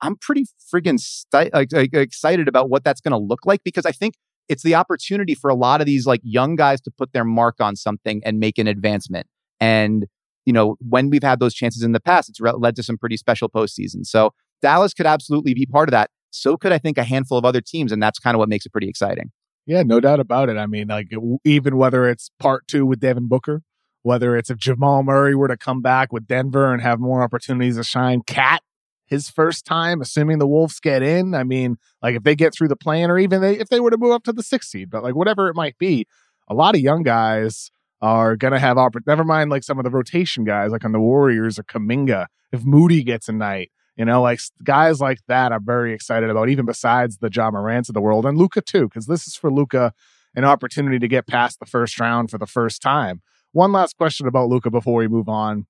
I'm 0.00 0.16
pretty 0.16 0.46
friggin' 0.72 0.98
sti- 0.98 1.50
like, 1.52 1.72
like, 1.72 1.92
excited 1.92 2.48
about 2.48 2.70
what 2.70 2.84
that's 2.84 3.00
going 3.00 3.12
to 3.12 3.18
look 3.18 3.44
like 3.44 3.62
because 3.64 3.84
I 3.84 3.92
think 3.92 4.14
it's 4.48 4.62
the 4.62 4.74
opportunity 4.74 5.34
for 5.34 5.50
a 5.50 5.54
lot 5.54 5.80
of 5.80 5.86
these 5.86 6.06
like 6.06 6.20
young 6.24 6.56
guys 6.56 6.80
to 6.82 6.90
put 6.90 7.12
their 7.12 7.24
mark 7.24 7.56
on 7.60 7.76
something 7.76 8.20
and 8.24 8.40
make 8.40 8.58
an 8.58 8.66
advancement. 8.66 9.26
And, 9.60 10.06
you 10.46 10.52
know, 10.52 10.76
when 10.80 11.10
we've 11.10 11.22
had 11.22 11.38
those 11.38 11.54
chances 11.54 11.82
in 11.82 11.92
the 11.92 12.00
past, 12.00 12.28
it's 12.30 12.40
re- 12.40 12.52
led 12.52 12.76
to 12.76 12.82
some 12.82 12.96
pretty 12.96 13.16
special 13.16 13.48
postseasons. 13.48 14.06
So 14.06 14.32
Dallas 14.62 14.94
could 14.94 15.06
absolutely 15.06 15.54
be 15.54 15.66
part 15.66 15.88
of 15.88 15.92
that. 15.92 16.10
So 16.30 16.56
could 16.56 16.72
I 16.72 16.78
think 16.78 16.98
a 16.98 17.04
handful 17.04 17.38
of 17.38 17.44
other 17.44 17.60
teams. 17.60 17.92
And 17.92 18.02
that's 18.02 18.18
kind 18.18 18.34
of 18.34 18.38
what 18.38 18.48
makes 18.48 18.66
it 18.66 18.72
pretty 18.72 18.88
exciting. 18.88 19.30
Yeah, 19.66 19.82
no 19.82 20.00
doubt 20.00 20.20
about 20.20 20.48
it. 20.48 20.56
I 20.56 20.66
mean, 20.66 20.88
like 20.88 21.08
even 21.44 21.76
whether 21.76 22.08
it's 22.08 22.30
part 22.38 22.66
two 22.66 22.86
with 22.86 23.00
Devin 23.00 23.28
Booker, 23.28 23.62
whether 24.02 24.36
it's 24.36 24.50
if 24.50 24.58
Jamal 24.58 25.02
Murray 25.02 25.34
were 25.34 25.48
to 25.48 25.56
come 25.56 25.82
back 25.82 26.12
with 26.12 26.26
Denver 26.26 26.72
and 26.72 26.82
have 26.82 26.98
more 26.98 27.22
opportunities 27.22 27.76
to 27.76 27.84
shine, 27.84 28.22
KAT 28.26 28.62
his 29.10 29.28
first 29.28 29.66
time, 29.66 30.00
assuming 30.00 30.38
the 30.38 30.46
Wolves 30.46 30.78
get 30.78 31.02
in. 31.02 31.34
I 31.34 31.42
mean, 31.42 31.76
like 32.00 32.14
if 32.14 32.22
they 32.22 32.36
get 32.36 32.54
through 32.54 32.68
the 32.68 32.76
play-in, 32.76 33.10
or 33.10 33.18
even 33.18 33.40
they, 33.40 33.58
if 33.58 33.68
they 33.68 33.80
were 33.80 33.90
to 33.90 33.98
move 33.98 34.12
up 34.12 34.22
to 34.24 34.32
the 34.32 34.42
sixth 34.42 34.70
seed, 34.70 34.88
but 34.88 35.02
like 35.02 35.16
whatever 35.16 35.48
it 35.48 35.56
might 35.56 35.76
be, 35.78 36.06
a 36.48 36.54
lot 36.54 36.76
of 36.76 36.80
young 36.80 37.02
guys 37.02 37.70
are 38.00 38.36
gonna 38.36 38.58
have 38.58 38.78
opportunity. 38.78 39.10
Never 39.10 39.24
mind, 39.24 39.50
like 39.50 39.64
some 39.64 39.78
of 39.78 39.84
the 39.84 39.90
rotation 39.90 40.44
guys, 40.44 40.70
like 40.70 40.84
on 40.84 40.92
the 40.92 41.00
Warriors 41.00 41.58
or 41.58 41.64
Kuminga. 41.64 42.26
If 42.52 42.64
Moody 42.64 43.02
gets 43.02 43.28
a 43.28 43.32
night, 43.32 43.70
you 44.00 44.06
know, 44.06 44.22
like 44.22 44.40
guys 44.64 44.98
like 44.98 45.18
that, 45.28 45.52
I'm 45.52 45.62
very 45.62 45.92
excited 45.92 46.30
about, 46.30 46.48
even 46.48 46.64
besides 46.64 47.18
the 47.18 47.28
Ja 47.30 47.50
Morants 47.50 47.90
of 47.90 47.94
the 47.94 48.00
world 48.00 48.24
and 48.24 48.38
Luka 48.38 48.62
too, 48.62 48.88
because 48.88 49.04
this 49.04 49.26
is 49.26 49.36
for 49.36 49.52
Luka 49.52 49.92
an 50.34 50.42
opportunity 50.42 50.98
to 50.98 51.06
get 51.06 51.26
past 51.26 51.60
the 51.60 51.66
first 51.66 52.00
round 52.00 52.30
for 52.30 52.38
the 52.38 52.46
first 52.46 52.80
time. 52.80 53.20
One 53.52 53.72
last 53.72 53.98
question 53.98 54.26
about 54.26 54.48
Luka 54.48 54.70
before 54.70 54.94
we 54.94 55.06
move 55.06 55.28
on. 55.28 55.66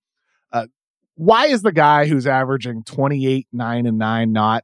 Uh, 0.52 0.68
why 1.16 1.46
is 1.46 1.62
the 1.62 1.72
guy 1.72 2.06
who's 2.06 2.24
averaging 2.24 2.84
28, 2.84 3.48
9, 3.52 3.86
and 3.86 3.98
9 3.98 4.32
not 4.32 4.62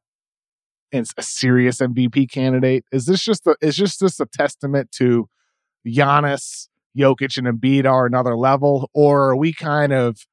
a 0.93 1.05
serious 1.21 1.79
MVP 1.79 2.31
candidate? 2.31 2.85
Is 2.93 3.07
this 3.07 3.25
just 3.25 3.49
a, 3.49 3.57
is 3.61 3.75
just 3.75 3.99
this 3.99 4.21
a 4.21 4.27
testament 4.27 4.93
to 4.93 5.29
Giannis, 5.85 6.69
Jokic, 6.97 7.37
and 7.37 7.49
Embiid 7.49 7.85
are 7.85 8.07
another 8.07 8.37
level, 8.37 8.89
or 8.95 9.31
are 9.31 9.37
we 9.37 9.53
kind 9.53 9.93
of 9.93 10.25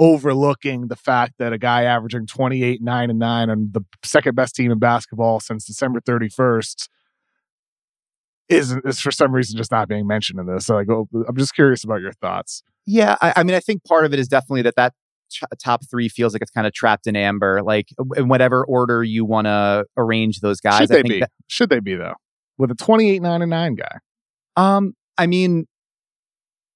overlooking 0.00 0.88
the 0.88 0.96
fact 0.96 1.34
that 1.38 1.52
a 1.52 1.58
guy 1.58 1.82
averaging 1.84 2.26
28, 2.26 2.82
9, 2.82 3.10
and 3.10 3.18
9 3.18 3.50
on 3.50 3.68
the 3.72 3.82
second 4.02 4.34
best 4.34 4.56
team 4.56 4.72
in 4.72 4.78
basketball 4.78 5.38
since 5.40 5.66
December 5.66 6.00
31st 6.00 6.88
is, 8.48 8.72
is 8.84 8.98
for 8.98 9.12
some 9.12 9.32
reason 9.32 9.56
just 9.56 9.70
not 9.70 9.88
being 9.88 10.06
mentioned 10.06 10.40
in 10.40 10.46
this. 10.46 10.66
So 10.66 10.74
like, 10.74 10.88
I'm 10.88 11.36
just 11.36 11.54
curious 11.54 11.84
about 11.84 12.00
your 12.00 12.12
thoughts. 12.12 12.62
Yeah, 12.86 13.16
I, 13.20 13.34
I 13.36 13.42
mean, 13.44 13.54
I 13.54 13.60
think 13.60 13.84
part 13.84 14.04
of 14.04 14.12
it 14.12 14.18
is 14.18 14.26
definitely 14.26 14.62
that 14.62 14.74
that 14.76 14.94
top 15.62 15.82
three 15.88 16.08
feels 16.08 16.32
like 16.32 16.42
it's 16.42 16.50
kind 16.50 16.66
of 16.66 16.72
trapped 16.72 17.06
in 17.06 17.14
amber. 17.14 17.62
Like 17.62 17.88
in 18.16 18.26
whatever 18.28 18.64
order 18.64 19.04
you 19.04 19.24
want 19.24 19.44
to 19.46 19.84
arrange 19.96 20.40
those 20.40 20.60
guys. 20.60 20.78
Should 20.78 20.88
they 20.88 20.98
I 20.98 21.02
think 21.02 21.08
be? 21.08 21.20
that- 21.20 21.30
Should 21.46 21.68
they 21.68 21.78
be 21.80 21.94
though? 21.94 22.14
With 22.58 22.70
a 22.70 22.74
28, 22.74 23.22
9, 23.22 23.42
and 23.42 23.50
9 23.50 23.74
guy. 23.76 23.98
Um, 24.56 24.94
I 25.16 25.26
mean, 25.26 25.66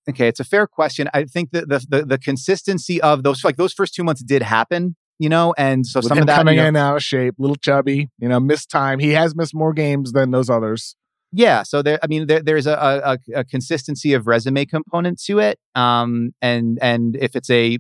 okay, 0.09 0.29
it's 0.29 0.41
a 0.41 0.45
fair 0.45 0.67
question. 0.67 1.09
I 1.15 1.25
think 1.25 1.51
that 1.53 1.69
the, 1.69 1.85
the 1.89 2.05
the 2.05 2.19
consistency 2.19 3.01
of 3.01 3.23
those 3.23 3.45
like 3.45 3.57
those 3.57 3.73
first 3.73 3.95
two 3.95 4.05
months 4.05 4.23
did 4.23 4.43
happen, 4.43 4.97
you 5.19 5.29
know, 5.29 5.55
and 5.57 5.87
so 5.87 5.99
With 5.99 6.07
some 6.07 6.19
of 6.19 6.27
that 6.27 6.37
coming 6.37 6.57
you 6.57 6.63
know, 6.63 6.69
in 6.69 6.77
out 6.77 6.97
of 6.97 7.03
shape, 7.03 7.35
little 7.39 7.57
chubby, 7.57 8.11
you 8.19 8.29
know, 8.29 8.41
missed 8.41 8.71
time. 8.71 8.99
He 8.99 9.11
has 9.11 9.35
missed 9.35 9.55
more 9.55 9.73
games 9.73 10.13
than 10.13 10.31
those 10.31 10.51
others. 10.51 10.97
Yeah, 11.37 11.65
so 11.65 11.83
there, 11.83 11.99
I 12.01 12.07
mean, 12.07 12.29
there, 12.29 12.41
there's 12.41 12.69
a, 12.69 13.19
a, 13.35 13.41
a 13.41 13.45
consistency 13.45 14.13
of 14.13 14.29
resume 14.29 14.65
component 14.67 15.21
to 15.25 15.41
it, 15.41 15.59
um, 15.75 16.33
and 16.41 16.79
and 16.81 17.17
if 17.17 17.35
it's 17.35 17.51
a, 17.51 17.79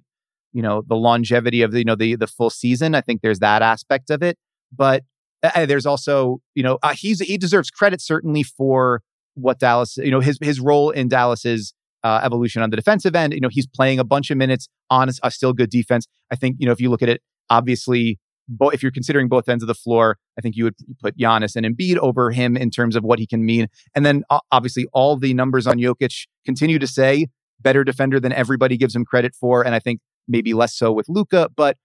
you 0.52 0.62
know, 0.62 0.82
the 0.84 0.96
longevity 0.96 1.62
of 1.62 1.70
the, 1.70 1.78
you 1.78 1.84
know 1.84 1.94
the 1.94 2.16
the 2.16 2.26
full 2.26 2.50
season, 2.50 2.96
I 2.96 3.00
think 3.00 3.22
there's 3.22 3.38
that 3.38 3.62
aspect 3.62 4.10
of 4.10 4.24
it. 4.24 4.38
But 4.76 5.04
uh, 5.44 5.66
there's 5.66 5.86
also, 5.86 6.40
you 6.54 6.64
know, 6.64 6.78
uh, 6.82 6.94
he's 6.94 7.20
he 7.20 7.38
deserves 7.38 7.70
credit 7.70 8.00
certainly 8.00 8.42
for 8.42 9.02
what 9.34 9.60
Dallas, 9.60 9.98
you 9.98 10.10
know, 10.10 10.20
his 10.20 10.38
his 10.40 10.58
role 10.58 10.90
in 10.90 11.06
Dallas's 11.08 11.74
uh, 12.04 12.20
evolution 12.22 12.62
on 12.62 12.70
the 12.70 12.76
defensive 12.76 13.16
end. 13.16 13.32
You 13.32 13.40
know, 13.40 13.48
he's 13.50 13.66
playing 13.66 13.98
a 13.98 14.04
bunch 14.04 14.30
of 14.30 14.36
minutes 14.36 14.68
on 14.90 15.08
a, 15.22 15.30
still 15.30 15.52
good 15.52 15.70
defense. 15.70 16.06
I 16.30 16.36
think, 16.36 16.56
you 16.60 16.66
know, 16.66 16.72
if 16.72 16.80
you 16.80 16.90
look 16.90 17.02
at 17.02 17.08
it, 17.08 17.22
obviously 17.50 18.18
bo- 18.46 18.68
if 18.68 18.82
you're 18.82 18.92
considering 18.92 19.28
both 19.28 19.48
ends 19.48 19.64
of 19.64 19.68
the 19.68 19.74
floor, 19.74 20.18
I 20.38 20.42
think 20.42 20.54
you 20.54 20.64
would 20.64 20.74
put 21.00 21.16
Giannis 21.16 21.56
and 21.56 21.66
Embiid 21.66 21.96
over 21.96 22.30
him 22.30 22.56
in 22.56 22.70
terms 22.70 22.94
of 22.94 23.02
what 23.02 23.18
he 23.18 23.26
can 23.26 23.44
mean. 23.44 23.68
And 23.94 24.04
then 24.04 24.22
uh, 24.30 24.40
obviously 24.52 24.86
all 24.92 25.16
the 25.16 25.34
numbers 25.34 25.66
on 25.66 25.76
Jokic 25.76 26.26
continue 26.44 26.78
to 26.78 26.86
say 26.86 27.28
better 27.60 27.82
defender 27.84 28.20
than 28.20 28.32
everybody 28.32 28.76
gives 28.76 28.94
him 28.94 29.04
credit 29.04 29.34
for. 29.34 29.64
And 29.64 29.74
I 29.74 29.78
think 29.78 30.00
maybe 30.28 30.52
less 30.52 30.74
so 30.74 30.92
with 30.92 31.08
Luka. 31.08 31.48
But 31.56 31.78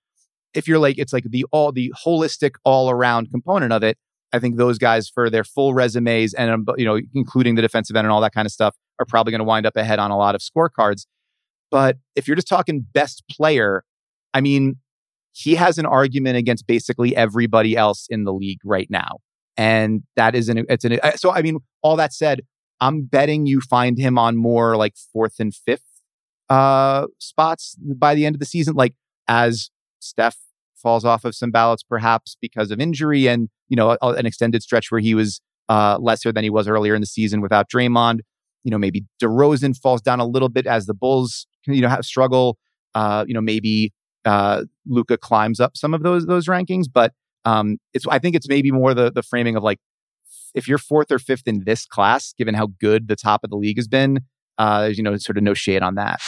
if 0.54 0.68
you're 0.68 0.80
like, 0.80 0.98
it's 0.98 1.14
like 1.14 1.26
the 1.30 1.46
all 1.52 1.72
the 1.72 1.94
holistic 2.06 2.52
all 2.66 2.90
around 2.90 3.32
component 3.32 3.72
of 3.72 3.84
it. 3.84 3.98
I 4.32 4.40
think 4.40 4.58
those 4.58 4.78
guys 4.78 5.10
for 5.10 5.30
their 5.30 5.44
full 5.44 5.74
resumes 5.74 6.34
and 6.36 6.52
um, 6.52 6.66
you 6.78 6.86
know 6.86 7.00
including 7.16 7.56
the 7.56 7.64
defensive 7.64 7.96
end 7.96 8.06
and 8.06 8.12
all 8.12 8.22
that 8.22 8.34
kind 8.34 8.46
of 8.46 8.52
stuff 8.52 8.76
are 9.00 9.06
probably 9.06 9.32
going 9.32 9.40
to 9.40 9.46
wind 9.46 9.66
up 9.66 9.76
ahead 9.76 10.00
on 10.00 10.12
a 10.12 10.18
lot 10.18 10.36
of 10.36 10.42
scorecards. 10.42 11.06
But 11.72 11.98
if 12.16 12.28
you're 12.28 12.36
just 12.36 12.48
talking 12.48 12.86
best 12.94 13.24
player, 13.30 13.84
I 14.34 14.42
mean, 14.42 14.78
he 15.32 15.56
has 15.56 15.78
an 15.78 15.86
argument 15.86 16.38
against 16.38 16.68
basically 16.68 17.16
everybody 17.16 17.78
else 17.78 18.08
in 18.10 18.24
the 18.24 18.34
league 18.34 18.60
right 18.64 18.88
now. 18.90 19.20
And 19.56 20.04
that 20.16 20.36
is 20.36 20.50
an, 20.50 20.66
it's 20.70 20.86
an, 20.86 21.00
so 21.16 21.32
I 21.32 21.42
mean, 21.42 21.60
all 21.82 21.96
that 21.98 22.14
said, 22.14 22.42
I'm 22.82 23.04
betting 23.04 23.46
you 23.46 23.62
find 23.62 23.98
him 23.98 24.18
on 24.18 24.38
more 24.38 24.78
like 24.78 24.96
fourth 25.12 25.36
and 25.40 25.54
fifth 25.54 25.84
uh, 26.50 27.08
spots 27.20 27.76
by 27.80 28.16
the 28.16 28.26
end 28.26 28.36
of 28.36 28.40
the 28.40 28.46
season. 28.46 28.74
Like 28.74 28.96
as 29.28 29.70
Steph 30.00 30.38
falls 30.76 31.04
off 31.04 31.26
of 31.26 31.36
some 31.36 31.52
ballots, 31.52 31.84
perhaps 31.84 32.38
because 32.42 32.72
of 32.72 32.80
injury 32.80 33.28
and, 33.28 33.50
you 33.68 33.76
know, 33.76 33.98
a, 34.02 34.08
an 34.12 34.26
extended 34.26 34.64
stretch 34.64 34.92
where 34.92 35.02
he 35.02 35.14
was 35.14 35.42
uh, 35.68 35.98
lesser 36.00 36.32
than 36.32 36.44
he 36.44 36.50
was 36.50 36.68
earlier 36.68 36.96
in 36.96 37.02
the 37.02 37.08
season 37.08 37.42
without 37.42 37.70
Draymond. 37.70 38.22
You 38.64 38.72
know, 38.72 38.78
maybe 38.78 39.06
DeRozan 39.22 39.78
falls 39.78 40.02
down 40.02 40.20
a 40.20 40.26
little 40.26 40.50
bit 40.50 40.68
as 40.68 40.86
the 40.86 40.94
Bulls, 40.94 41.48
you 41.66 41.82
know, 41.82 41.90
have 41.90 42.06
struggle. 42.06 42.58
Uh, 42.96 43.24
you 43.28 43.34
know, 43.34 43.42
maybe 43.42 43.94
uh, 44.26 44.64
Luka 44.86 45.18
climbs 45.18 45.60
up 45.60 45.78
some 45.78 45.94
of 45.94 46.04
those 46.04 46.26
those 46.26 46.48
rankings, 46.48 46.86
but 46.92 47.14
um, 47.46 47.78
it's 47.94 48.06
I 48.08 48.20
think 48.20 48.36
it's 48.36 48.50
maybe 48.50 48.72
more 48.72 48.94
the 48.94 49.12
the 49.12 49.24
framing 49.24 49.56
of 49.56 49.64
like 49.64 49.80
if 50.54 50.68
you're 50.68 50.78
fourth 50.78 51.12
or 51.12 51.20
fifth 51.20 51.48
in 51.48 51.64
this 51.66 51.86
class, 51.86 52.34
given 52.38 52.56
how 52.56 52.68
good 52.80 53.08
the 53.08 53.16
top 53.16 53.44
of 53.44 53.50
the 53.50 53.56
league 53.56 53.78
has 53.78 53.88
been, 53.88 54.22
uh, 54.58 54.82
there's 54.82 54.98
you 54.98 55.04
know 55.04 55.16
sort 55.18 55.38
of 55.38 55.44
no 55.44 55.54
shade 55.54 55.82
on 55.82 55.96
that. 55.96 56.22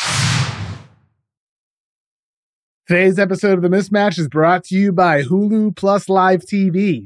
Today's 2.88 3.20
episode 3.20 3.54
of 3.54 3.62
The 3.62 3.70
Mismatch 3.70 4.20
is 4.20 4.28
brought 4.28 4.65
to 4.65 4.76
you 4.76 4.91
by 4.91 5.22
Hulu 5.24 5.76
Plus 5.78 6.10
Live 6.10 6.41
TV. 6.41 7.06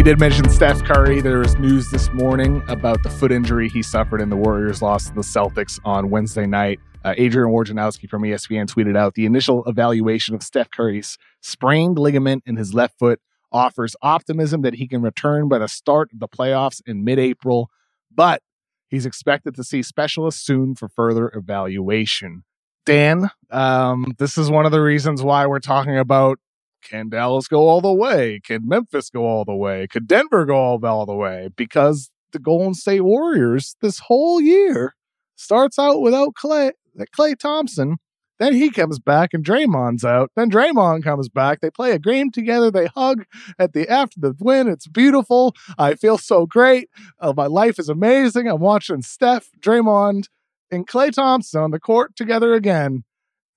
We 0.00 0.04
did 0.04 0.18
mention 0.18 0.48
Steph 0.48 0.82
Curry. 0.82 1.20
There 1.20 1.40
was 1.40 1.58
news 1.58 1.90
this 1.90 2.10
morning 2.14 2.62
about 2.68 3.02
the 3.02 3.10
foot 3.10 3.30
injury 3.30 3.68
he 3.68 3.82
suffered 3.82 4.22
in 4.22 4.30
the 4.30 4.36
Warriors' 4.36 4.80
loss 4.80 5.08
to 5.08 5.12
the 5.12 5.20
Celtics 5.20 5.78
on 5.84 6.08
Wednesday 6.08 6.46
night. 6.46 6.80
Uh, 7.04 7.12
Adrian 7.18 7.50
Wojnarowski 7.50 8.08
from 8.08 8.22
ESPN 8.22 8.64
tweeted 8.64 8.96
out 8.96 9.12
the 9.12 9.26
initial 9.26 9.62
evaluation 9.66 10.34
of 10.34 10.42
Steph 10.42 10.70
Curry's 10.70 11.18
sprained 11.42 11.98
ligament 11.98 12.44
in 12.46 12.56
his 12.56 12.72
left 12.72 12.98
foot 12.98 13.20
offers 13.52 13.94
optimism 14.00 14.62
that 14.62 14.76
he 14.76 14.88
can 14.88 15.02
return 15.02 15.50
by 15.50 15.58
the 15.58 15.68
start 15.68 16.08
of 16.14 16.18
the 16.18 16.28
playoffs 16.28 16.80
in 16.86 17.04
mid 17.04 17.18
April, 17.18 17.68
but 18.10 18.40
he's 18.88 19.04
expected 19.04 19.54
to 19.56 19.62
see 19.62 19.82
specialists 19.82 20.40
soon 20.40 20.74
for 20.74 20.88
further 20.88 21.30
evaluation. 21.34 22.44
Dan, 22.86 23.30
um, 23.50 24.14
this 24.16 24.38
is 24.38 24.50
one 24.50 24.64
of 24.64 24.72
the 24.72 24.80
reasons 24.80 25.22
why 25.22 25.46
we're 25.46 25.60
talking 25.60 25.98
about 25.98 26.38
can 26.82 27.08
Dallas 27.08 27.48
go 27.48 27.68
all 27.68 27.80
the 27.80 27.92
way? 27.92 28.40
Can 28.44 28.66
Memphis 28.66 29.10
go 29.10 29.24
all 29.24 29.44
the 29.44 29.54
way? 29.54 29.86
Could 29.86 30.06
Denver 30.06 30.44
go 30.44 30.56
all, 30.56 30.84
all 30.84 31.06
the 31.06 31.14
way? 31.14 31.48
Because 31.56 32.10
the 32.32 32.38
Golden 32.38 32.74
State 32.74 33.02
Warriors 33.02 33.76
this 33.80 33.98
whole 33.98 34.40
year 34.40 34.94
starts 35.36 35.78
out 35.78 36.00
without 36.00 36.34
Klay, 36.34 36.72
Clay 37.12 37.34
Thompson. 37.34 37.96
Then 38.38 38.54
he 38.54 38.70
comes 38.70 38.98
back 38.98 39.34
and 39.34 39.44
Draymond's 39.44 40.04
out. 40.04 40.30
Then 40.34 40.50
Draymond 40.50 41.04
comes 41.04 41.28
back. 41.28 41.60
They 41.60 41.70
play 41.70 41.92
a 41.92 41.98
game 41.98 42.30
together. 42.30 42.70
They 42.70 42.86
hug 42.86 43.24
at 43.58 43.74
the 43.74 43.86
after 43.86 44.18
the 44.18 44.34
win. 44.40 44.66
It's 44.66 44.88
beautiful. 44.88 45.54
I 45.76 45.94
feel 45.94 46.16
so 46.16 46.46
great. 46.46 46.88
Uh, 47.18 47.34
my 47.36 47.46
life 47.46 47.78
is 47.78 47.90
amazing. 47.90 48.48
I'm 48.48 48.60
watching 48.60 49.02
Steph, 49.02 49.50
Draymond, 49.60 50.28
and 50.70 50.88
Klay 50.88 51.12
Thompson 51.12 51.60
on 51.60 51.70
the 51.70 51.78
court 51.78 52.16
together 52.16 52.54
again. 52.54 53.04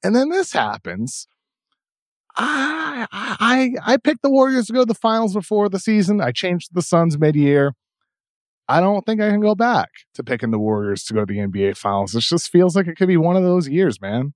And 0.03 0.13
then 0.13 0.29
this 0.29 0.51
happens. 0.51 1.27
I, 2.35 3.07
I 3.11 3.73
I 3.85 3.97
picked 3.97 4.21
the 4.21 4.29
Warriors 4.29 4.67
to 4.67 4.73
go 4.73 4.79
to 4.79 4.85
the 4.85 4.93
finals 4.93 5.33
before 5.33 5.69
the 5.69 5.79
season. 5.79 6.21
I 6.21 6.31
changed 6.31 6.69
the 6.73 6.81
Suns 6.81 7.17
mid 7.17 7.35
year. 7.35 7.73
I 8.67 8.79
don't 8.79 9.05
think 9.05 9.21
I 9.21 9.29
can 9.29 9.41
go 9.41 9.55
back 9.55 9.89
to 10.15 10.23
picking 10.23 10.51
the 10.51 10.59
Warriors 10.59 11.03
to 11.05 11.13
go 11.13 11.25
to 11.25 11.33
the 11.33 11.39
NBA 11.39 11.77
finals. 11.77 12.15
It 12.15 12.21
just 12.21 12.49
feels 12.49 12.75
like 12.75 12.87
it 12.87 12.95
could 12.95 13.07
be 13.07 13.17
one 13.17 13.35
of 13.35 13.43
those 13.43 13.67
years, 13.67 14.01
man. 14.01 14.33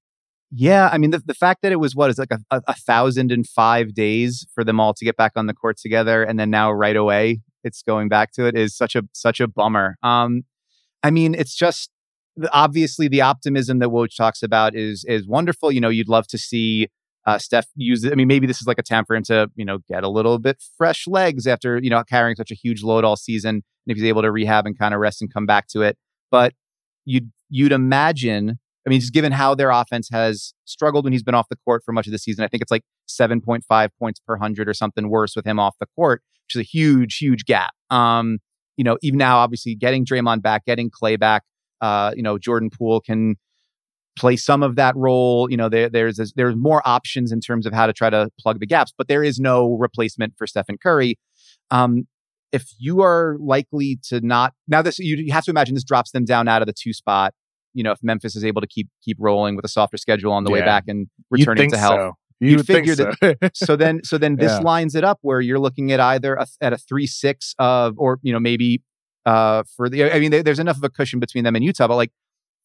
Yeah, 0.52 0.90
I 0.92 0.98
mean 0.98 1.12
the, 1.12 1.20
the 1.20 1.34
fact 1.34 1.62
that 1.62 1.72
it 1.72 1.78
was 1.78 1.96
what 1.96 2.10
is 2.10 2.18
like 2.18 2.32
a, 2.32 2.40
a, 2.52 2.62
a 2.68 2.74
thousand 2.74 3.32
and 3.32 3.48
five 3.48 3.94
days 3.94 4.48
for 4.54 4.64
them 4.64 4.80
all 4.80 4.94
to 4.94 5.06
get 5.06 5.18
back 5.18 5.34
on 5.36 5.48
the 5.48 5.54
court 5.54 5.78
together, 5.78 6.24
and 6.24 6.40
then 6.40 6.50
now 6.50 6.72
right 6.72 6.96
away 6.96 7.42
it's 7.64 7.82
going 7.82 8.08
back 8.10 8.32
to 8.34 8.46
it 8.46 8.56
is 8.56 8.76
such 8.76 8.96
a 8.96 9.04
such 9.14 9.40
a 9.40 9.48
bummer. 9.48 9.98
Um, 10.04 10.44
I 11.04 11.12
mean 11.12 11.34
it's 11.34 11.56
just 11.56 11.90
obviously 12.52 13.08
the 13.08 13.22
optimism 13.22 13.80
that 13.80 13.90
Woj 13.90 14.16
talks 14.16 14.44
about 14.44 14.76
is 14.76 15.04
is 15.08 15.28
wonderful. 15.28 15.72
You 15.72 15.82
know, 15.82 15.90
you'd 15.90 16.10
love 16.10 16.28
to 16.28 16.38
see 16.38 16.88
uh, 17.28 17.38
Steph 17.38 17.68
use 17.76 18.06
it. 18.06 18.14
I 18.14 18.16
mean, 18.16 18.30
maybe 18.30 18.48
this 18.48 18.62
is 18.62 18.68
like 18.68 18.80
a 18.80 18.84
time 18.84 19.04
for 19.04 19.14
him 19.14 19.24
to, 19.24 19.52
you 19.56 19.66
know, 19.66 19.80
get 19.90 20.04
a 20.06 20.10
little 20.10 20.40
bit 20.40 20.64
fresh 20.78 21.08
legs 21.08 21.46
after, 21.46 21.78
you 21.78 21.90
know, 21.90 22.02
carrying 22.06 22.38
such 22.38 22.52
a 22.52 22.56
huge 22.56 22.84
load 22.84 23.04
all 23.04 23.18
season. 23.18 23.56
And 23.56 23.64
if 23.86 23.98
he's 23.98 24.06
able 24.06 24.22
to 24.22 24.32
rehab 24.32 24.66
and 24.66 24.80
kind 24.80 24.94
of 24.94 25.02
rest 25.02 25.22
and 25.22 25.32
come 25.32 25.46
back 25.46 25.68
to 25.70 25.82
it. 25.82 25.98
But 26.32 26.54
you'd, 27.04 27.30
you'd 27.50 27.74
imagine, 27.74 28.58
I 28.86 28.90
mean, 28.90 29.02
just 29.02 29.12
given 29.12 29.34
how 29.34 29.56
their 29.56 29.72
offense 29.72 30.08
has 30.10 30.54
struggled 30.64 31.04
when 31.04 31.12
he's 31.12 31.22
been 31.22 31.36
off 31.36 31.50
the 31.50 31.58
court 31.58 31.84
for 31.84 31.92
much 31.92 32.08
of 32.08 32.14
the 32.14 32.18
season, 32.18 32.46
I 32.46 32.48
think 32.48 32.64
it's 32.64 32.72
like 32.72 32.84
7.5 33.10 33.90
points 34.00 34.22
per 34.26 34.38
hundred 34.38 34.70
or 34.70 34.74
something 34.74 35.10
worse 35.10 35.36
with 35.36 35.46
him 35.46 35.60
off 35.60 35.76
the 35.82 35.88
court, 35.98 36.24
which 36.46 36.56
is 36.56 36.62
a 36.62 36.70
huge, 36.70 37.18
huge 37.18 37.44
gap. 37.44 37.74
Um, 37.90 38.40
you 38.78 38.86
know, 38.86 38.98
even 39.02 39.18
now, 39.18 39.40
obviously 39.40 39.76
getting 39.76 40.06
Draymond 40.06 40.42
back, 40.42 40.64
getting 40.64 40.90
Klay 40.90 41.20
back, 41.20 41.44
uh, 41.82 42.14
you 42.16 42.24
know, 42.24 42.38
Jordan 42.38 42.70
Poole 42.70 43.02
can 43.02 43.36
play 44.18 44.36
some 44.36 44.64
of 44.64 44.76
that 44.76 44.96
role. 44.96 45.50
You 45.50 45.58
know, 45.58 45.70
there, 45.70 45.90
there's 45.90 46.20
there's 46.36 46.56
more 46.56 46.82
options 46.86 47.32
in 47.32 47.40
terms 47.40 47.66
of 47.66 47.74
how 47.74 47.88
to 47.88 47.94
try 47.94 48.10
to 48.10 48.30
plug 48.40 48.60
the 48.60 48.66
gaps, 48.66 48.94
but 48.98 49.08
there 49.08 49.24
is 49.24 49.40
no 49.40 49.76
replacement 49.76 50.34
for 50.38 50.48
Stephen 50.48 50.78
Curry. 50.82 51.18
Um, 51.72 52.08
if 52.52 52.70
you 52.80 53.02
are 53.02 53.38
likely 53.40 54.00
to 54.10 54.22
not 54.22 54.54
now, 54.68 54.82
this 54.82 55.00
you, 55.00 55.32
have 55.32 55.44
to 55.46 55.52
imagine 55.52 55.76
this 55.76 55.84
drops 55.84 56.12
them 56.12 56.26
down 56.26 56.48
out 56.48 56.62
of 56.62 56.66
the 56.66 56.74
two 56.74 56.94
spot. 56.94 57.34
You 57.74 57.84
know, 57.84 57.92
if 57.92 58.00
Memphis 58.02 58.36
is 58.36 58.44
able 58.44 58.62
to 58.62 58.68
keep 58.68 58.90
keep 59.04 59.18
rolling 59.20 59.56
with 59.56 59.66
a 59.66 59.70
softer 59.70 59.98
schedule 59.98 60.34
on 60.34 60.44
the 60.44 60.50
yeah. 60.50 60.60
way 60.60 60.62
back 60.62 60.86
and 60.88 61.08
returning 61.30 61.72
to 61.72 61.78
health. 61.78 62.00
So. 62.00 62.14
You 62.40 62.62
figure 62.62 62.96
so. 62.96 63.12
that. 63.22 63.52
so 63.56 63.76
then, 63.76 64.02
so 64.04 64.20
then 64.20 64.36
this 64.36 64.52
yeah. 64.52 64.60
lines 64.60 64.94
it 64.94 65.04
up 65.04 65.18
where 65.24 65.42
you're 65.42 65.58
looking 65.58 65.92
at 65.92 66.00
either 66.00 66.36
a, 66.36 66.46
at 66.62 66.72
a 66.72 66.78
three 66.78 67.08
six 67.08 67.56
of, 67.58 67.96
or 67.98 68.20
you 68.22 68.32
know 68.32 68.40
maybe 68.40 68.84
uh 69.26 69.64
for 69.76 69.90
the. 69.90 70.12
I 70.12 70.20
mean, 70.20 70.32
there's 70.32 70.60
enough 70.60 70.78
of 70.78 70.84
a 70.84 70.90
cushion 70.90 71.20
between 71.20 71.44
them 71.44 71.56
and 71.56 71.66
Utah, 71.66 71.88
but 71.88 71.96
like 71.96 72.12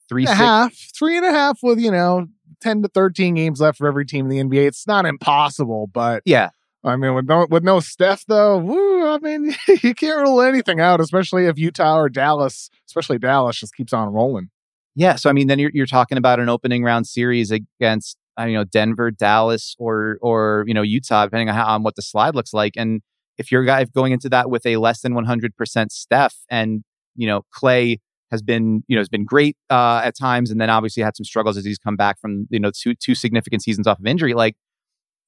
three 0.08 0.24
and 0.24 0.32
a 0.32 0.34
half, 0.34 0.74
three 0.96 1.16
and 1.16 1.26
a 1.26 1.30
half 1.30 1.58
with 1.62 1.78
you 1.78 1.90
know 1.90 2.26
ten 2.60 2.82
to 2.82 2.88
thirteen 2.88 3.34
games 3.34 3.60
left 3.60 3.78
for 3.78 3.86
every 3.86 4.06
team 4.06 4.30
in 4.30 4.48
the 4.48 4.56
NBA. 4.56 4.66
It's 4.66 4.86
not 4.86 5.06
impossible, 5.06 5.88
but 5.92 6.22
yeah. 6.24 6.50
I 6.84 6.96
mean, 6.96 7.14
with 7.14 7.26
no 7.26 7.46
with 7.48 7.62
no 7.62 7.80
Steph 7.80 8.24
though, 8.26 8.58
woo, 8.58 9.08
I 9.08 9.18
mean, 9.18 9.54
you 9.82 9.94
can't 9.94 10.20
rule 10.20 10.42
anything 10.42 10.80
out, 10.80 11.00
especially 11.00 11.46
if 11.46 11.58
Utah 11.58 11.96
or 11.96 12.08
Dallas, 12.08 12.70
especially 12.88 13.18
Dallas, 13.18 13.58
just 13.58 13.76
keeps 13.76 13.92
on 13.92 14.12
rolling. 14.12 14.50
Yeah, 14.94 15.14
so 15.14 15.30
I 15.30 15.32
mean, 15.32 15.46
then 15.46 15.58
you're 15.58 15.70
you're 15.72 15.86
talking 15.86 16.18
about 16.18 16.40
an 16.40 16.48
opening 16.48 16.82
round 16.82 17.06
series 17.06 17.50
against 17.50 18.16
uh, 18.38 18.44
you 18.44 18.54
know 18.54 18.64
Denver, 18.64 19.10
Dallas, 19.10 19.76
or 19.78 20.18
or 20.20 20.64
you 20.66 20.74
know 20.74 20.82
Utah, 20.82 21.24
depending 21.24 21.48
on 21.48 21.54
how 21.54 21.66
on 21.66 21.82
what 21.82 21.96
the 21.96 22.02
slide 22.02 22.34
looks 22.34 22.52
like. 22.52 22.74
And 22.76 23.00
if 23.38 23.50
you're 23.52 23.64
guy 23.64 23.84
going 23.84 24.12
into 24.12 24.28
that 24.30 24.50
with 24.50 24.66
a 24.66 24.76
less 24.76 25.00
than 25.00 25.14
100 25.14 25.56
percent 25.56 25.92
Steph, 25.92 26.36
and 26.50 26.82
you 27.14 27.26
know 27.26 27.42
Klay 27.54 28.00
has 28.32 28.42
been 28.42 28.82
you 28.88 28.96
know 28.96 29.00
has 29.00 29.08
been 29.08 29.24
great 29.24 29.56
uh, 29.70 30.00
at 30.04 30.16
times, 30.16 30.50
and 30.50 30.60
then 30.60 30.70
obviously 30.70 31.02
had 31.02 31.16
some 31.16 31.24
struggles 31.24 31.56
as 31.56 31.64
he's 31.64 31.78
come 31.78 31.96
back 31.96 32.20
from 32.20 32.48
you 32.50 32.58
know 32.58 32.72
two 32.76 32.94
two 32.94 33.14
significant 33.14 33.62
seasons 33.62 33.86
off 33.86 34.00
of 34.00 34.06
injury. 34.06 34.34
Like 34.34 34.56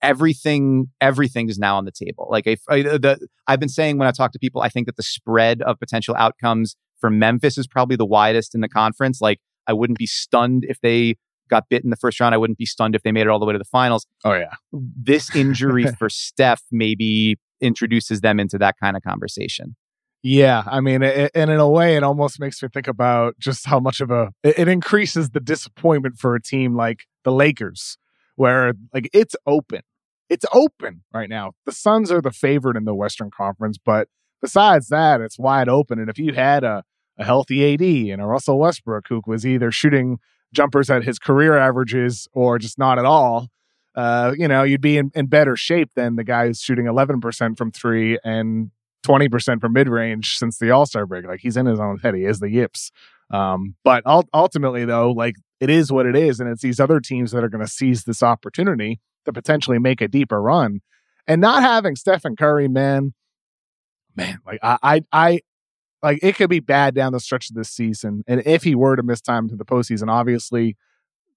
everything, 0.03 0.89
everything 1.01 1.49
is 1.49 1.59
now 1.59 1.77
on 1.77 1.85
the 1.85 1.93
table. 1.93 2.27
Like 2.31 2.47
if 2.47 2.61
uh, 2.69 2.77
the 2.77 3.29
I've 3.47 3.61
been 3.61 3.69
saying 3.69 3.99
when 3.99 4.09
I 4.09 4.11
talk 4.11 4.33
to 4.33 4.39
people, 4.39 4.63
I 4.63 4.69
think 4.69 4.87
that 4.87 4.97
the 4.97 5.03
spread 5.03 5.63
of 5.63 5.79
potential 5.79 6.17
outcomes 6.17 6.75
for 6.99 7.11
Memphis 7.11 7.59
is 7.59 7.67
probably 7.67 7.97
the 7.97 8.07
widest 8.07 8.55
in 8.55 8.61
the 8.61 8.69
conference. 8.69 9.21
Like 9.21 9.39
I 9.67 9.73
wouldn't 9.73 9.99
be 9.99 10.07
stunned 10.07 10.65
if 10.69 10.81
they 10.81 11.17
got 11.51 11.69
bit 11.69 11.85
in 11.85 11.91
the 11.91 11.97
first 11.97 12.19
round. 12.19 12.35
I 12.35 12.39
wouldn't 12.39 12.59
be 12.59 12.67
stunned 12.67 12.95
if 12.95 13.03
they 13.03 13.13
made 13.13 13.23
it 13.23 13.29
all 13.29 13.39
the 13.39 13.47
way 13.47 13.53
to 13.53 13.59
the 13.59 13.65
finals. 13.65 14.07
Oh 14.25 14.35
yeah, 14.35 14.55
this 14.73 15.35
injury 15.35 15.87
for 15.99 16.09
Steph 16.09 16.63
maybe 16.73 17.37
introduces 17.61 18.21
them 18.21 18.41
into 18.41 18.59
that 18.59 18.77
kind 18.83 18.97
of 18.97 19.03
conversation. 19.03 19.77
Yeah, 20.27 20.63
I 20.67 20.81
mean, 20.81 21.03
it, 21.03 21.31
and 21.35 21.51
in 21.51 21.61
a 21.61 21.69
way, 21.69 21.97
it 21.97 22.03
almost 22.03 22.41
makes 22.41 22.63
me 22.63 22.71
think 22.73 22.89
about 22.89 23.39
just 23.39 23.67
how 23.67 23.79
much 23.79 24.01
of 24.01 24.11
a 24.11 24.33
it, 24.43 24.69
increases 24.69 25.31
the 25.31 25.41
disappointment 25.41 26.17
for 26.17 26.35
a 26.35 26.41
team 26.41 26.75
like 26.75 27.05
the 27.25 27.31
Lakers, 27.31 27.99
where 28.37 28.73
like 28.95 29.11
it's 29.13 29.37
open, 29.47 29.83
it's 30.31 30.47
open 30.55 31.03
right 31.13 31.29
now. 31.29 31.53
The 31.67 31.73
Suns 31.73 32.11
are 32.11 32.23
the 32.23 32.31
favorite 32.33 32.79
in 32.79 32.87
the 32.87 32.95
Western 32.95 33.31
Conference, 33.31 33.77
but 33.77 34.09
besides 34.41 34.89
that, 34.89 35.21
it's 35.21 35.39
wide 35.39 35.69
open. 35.69 35.99
And 35.99 36.09
if 36.09 36.19
you 36.19 36.33
had 36.33 36.65
a 36.65 36.85
a 37.19 37.25
healthy 37.25 37.75
AD 37.75 37.83
and 38.13 38.23
a 38.23 38.27
Russell 38.27 38.59
Westbrook 38.59 39.07
who 39.09 39.21
was 39.27 39.47
either 39.47 39.71
shooting 39.71 40.19
jumpers 40.55 40.89
at 40.91 41.05
his 41.05 41.19
career 41.19 41.57
averages 41.59 42.29
or 42.33 42.59
just 42.59 42.79
not 42.79 42.99
at 42.99 43.05
all, 43.05 43.49
uh, 43.95 44.35
you 44.37 44.49
know, 44.49 44.63
you'd 44.63 44.81
be 44.81 44.97
in, 44.97 45.11
in 45.15 45.27
better 45.27 45.55
shape 45.55 45.91
than 45.95 46.17
the 46.17 46.25
guy 46.25 46.47
who's 46.47 46.61
shooting 46.61 46.87
11% 46.87 47.57
from 47.57 47.71
three 47.71 48.19
and 48.25 48.71
20% 49.05 49.61
from 49.61 49.73
mid 49.73 49.89
range 49.89 50.39
since 50.39 50.59
the 50.59 50.71
All 50.71 50.87
Star 50.87 51.07
break. 51.07 51.27
Like 51.27 51.41
he's 51.41 51.57
in 51.57 51.67
his 51.67 51.81
own 51.81 51.99
head. 51.99 52.15
He 52.15 52.25
is 52.25 52.41
the 52.41 52.51
yips. 52.51 52.91
Um, 53.31 53.75
but 53.85 54.03
ultimately, 54.07 54.85
though, 54.85 55.11
like 55.11 55.37
it 55.61 55.71
is 55.71 55.91
what 55.91 56.07
it 56.07 56.17
is. 56.17 56.41
And 56.41 56.49
it's 56.49 56.63
these 56.63 56.81
other 56.81 57.01
teams 57.01 57.33
that 57.33 57.43
are 57.43 57.49
going 57.49 57.65
to 57.65 57.71
seize 57.71 58.05
this 58.05 58.23
opportunity 58.23 59.01
to 59.25 59.33
potentially 59.33 59.79
make 59.79 60.01
a 60.01 60.09
deeper 60.09 60.41
run. 60.41 60.81
And 61.27 61.41
not 61.41 61.63
having 61.63 61.97
Stephen 61.97 62.37
Curry, 62.37 62.69
man, 62.69 63.15
man, 64.15 64.39
like 64.47 64.61
I, 64.63 64.79
I, 64.83 65.01
I, 65.13 65.41
like 66.03 66.19
it 66.23 66.37
could 66.37 66.51
be 66.51 66.61
bad 66.61 66.95
down 66.95 67.13
the 67.13 67.21
stretch 67.21 67.49
of 67.49 67.57
this 67.57 67.71
season. 67.71 68.25
And 68.27 68.43
if 68.45 68.63
he 68.63 68.75
were 68.75 68.95
to 68.95 69.03
miss 69.03 69.23
time 69.23 69.49
to 69.49 69.57
the 69.57 69.65
postseason, 69.65 70.11
obviously 70.11 70.77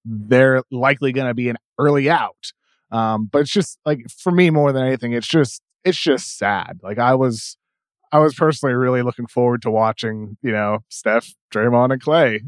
they're 0.03 0.61
likely 0.71 1.13
going 1.13 1.27
to 1.27 1.33
be 1.33 1.47
an 1.47 1.57
early 1.79 2.09
out. 2.09 2.51
Um, 2.91 3.29
but 3.31 3.39
it's 3.39 3.51
just 3.51 3.79
like 3.85 4.09
for 4.09 4.31
me 4.31 4.49
more 4.49 4.73
than 4.73 4.85
anything, 4.85 5.13
it's 5.13 5.27
just 5.27 5.61
it's 5.87 5.97
just 5.97 6.37
sad. 6.37 6.79
Like 6.83 6.99
I 6.99 7.15
was 7.15 7.57
I 8.11 8.19
was 8.19 8.33
personally 8.33 8.75
really 8.75 9.01
looking 9.01 9.27
forward 9.27 9.61
to 9.63 9.71
watching, 9.71 10.37
you 10.41 10.51
know, 10.51 10.79
Steph, 10.89 11.33
Draymond, 11.53 11.93
and 11.93 12.01
Klay 12.01 12.41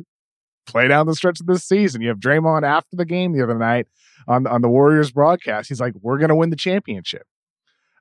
play 0.65 0.88
down 0.88 1.08
the 1.08 1.15
stretch 1.15 1.39
of 1.39 1.47
this 1.47 1.63
season. 1.63 2.02
You 2.02 2.10
have 2.10 2.19
Draymond 2.19 2.63
after 2.63 2.95
the 2.95 3.06
game 3.06 3.34
the 3.34 3.43
other 3.43 3.58
night 3.58 3.88
on 4.28 4.45
on 4.45 4.62
the 4.62 4.69
Warriors 4.69 5.12
broadcast. 5.12 5.69
He's 5.69 5.80
like, 5.80 5.93
"We're 6.02 6.17
going 6.17 6.30
to 6.30 6.36
win 6.36 6.49
the 6.49 6.56
championship." 6.56 7.25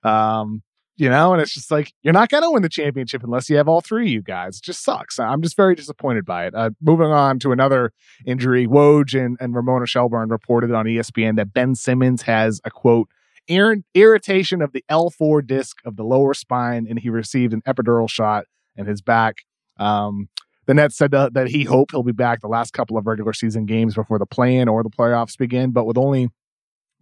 Um, 0.02 0.62
you 0.96 1.08
know, 1.08 1.32
and 1.32 1.40
it's 1.40 1.54
just 1.54 1.70
like 1.70 1.92
you're 2.02 2.12
not 2.12 2.28
going 2.28 2.42
to 2.42 2.50
win 2.50 2.62
the 2.62 2.68
championship 2.68 3.22
unless 3.22 3.48
you 3.48 3.56
have 3.56 3.68
all 3.68 3.80
three 3.80 4.06
of 4.06 4.12
you 4.12 4.22
guys. 4.22 4.56
It 4.58 4.64
just 4.64 4.82
sucks. 4.82 5.20
I'm 5.20 5.42
just 5.42 5.56
very 5.56 5.76
disappointed 5.76 6.24
by 6.24 6.46
it. 6.46 6.54
Uh, 6.56 6.70
moving 6.82 7.12
on 7.12 7.38
to 7.40 7.52
another 7.52 7.92
injury, 8.26 8.66
Woj 8.66 9.14
and, 9.14 9.36
and 9.40 9.54
Ramona 9.54 9.86
Shelburne 9.86 10.28
reported 10.28 10.72
on 10.72 10.86
ESPN 10.86 11.36
that 11.36 11.52
Ben 11.52 11.76
Simmons 11.76 12.22
has 12.22 12.60
a 12.64 12.70
quote 12.70 13.08
ir- 13.48 13.82
irritation 13.94 14.62
of 14.62 14.72
the 14.72 14.84
L4 14.90 15.46
disc 15.46 15.78
of 15.84 15.96
the 15.96 16.04
lower 16.04 16.34
spine, 16.34 16.86
and 16.88 16.98
he 16.98 17.10
received 17.10 17.52
an 17.52 17.62
epidural 17.62 18.08
shot 18.08 18.44
in 18.76 18.86
his 18.86 19.02
back. 19.02 19.36
Um, 19.78 20.28
the 20.66 20.74
Nets 20.74 20.96
said 20.96 21.10
that, 21.12 21.34
that 21.34 21.48
he 21.48 21.64
hoped 21.64 21.92
he'll 21.92 22.02
be 22.02 22.12
back 22.12 22.40
the 22.40 22.48
last 22.48 22.72
couple 22.72 22.98
of 22.98 23.06
regular 23.06 23.32
season 23.32 23.64
games 23.64 23.94
before 23.94 24.18
the 24.18 24.26
play-in 24.26 24.68
or 24.68 24.82
the 24.82 24.90
playoffs 24.90 25.36
begin, 25.36 25.70
but 25.70 25.86
with 25.86 25.96
only 25.96 26.28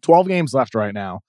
12 0.03 0.29
games 0.29 0.55
left 0.55 0.75
right 0.75 0.95
now, 0.95 1.21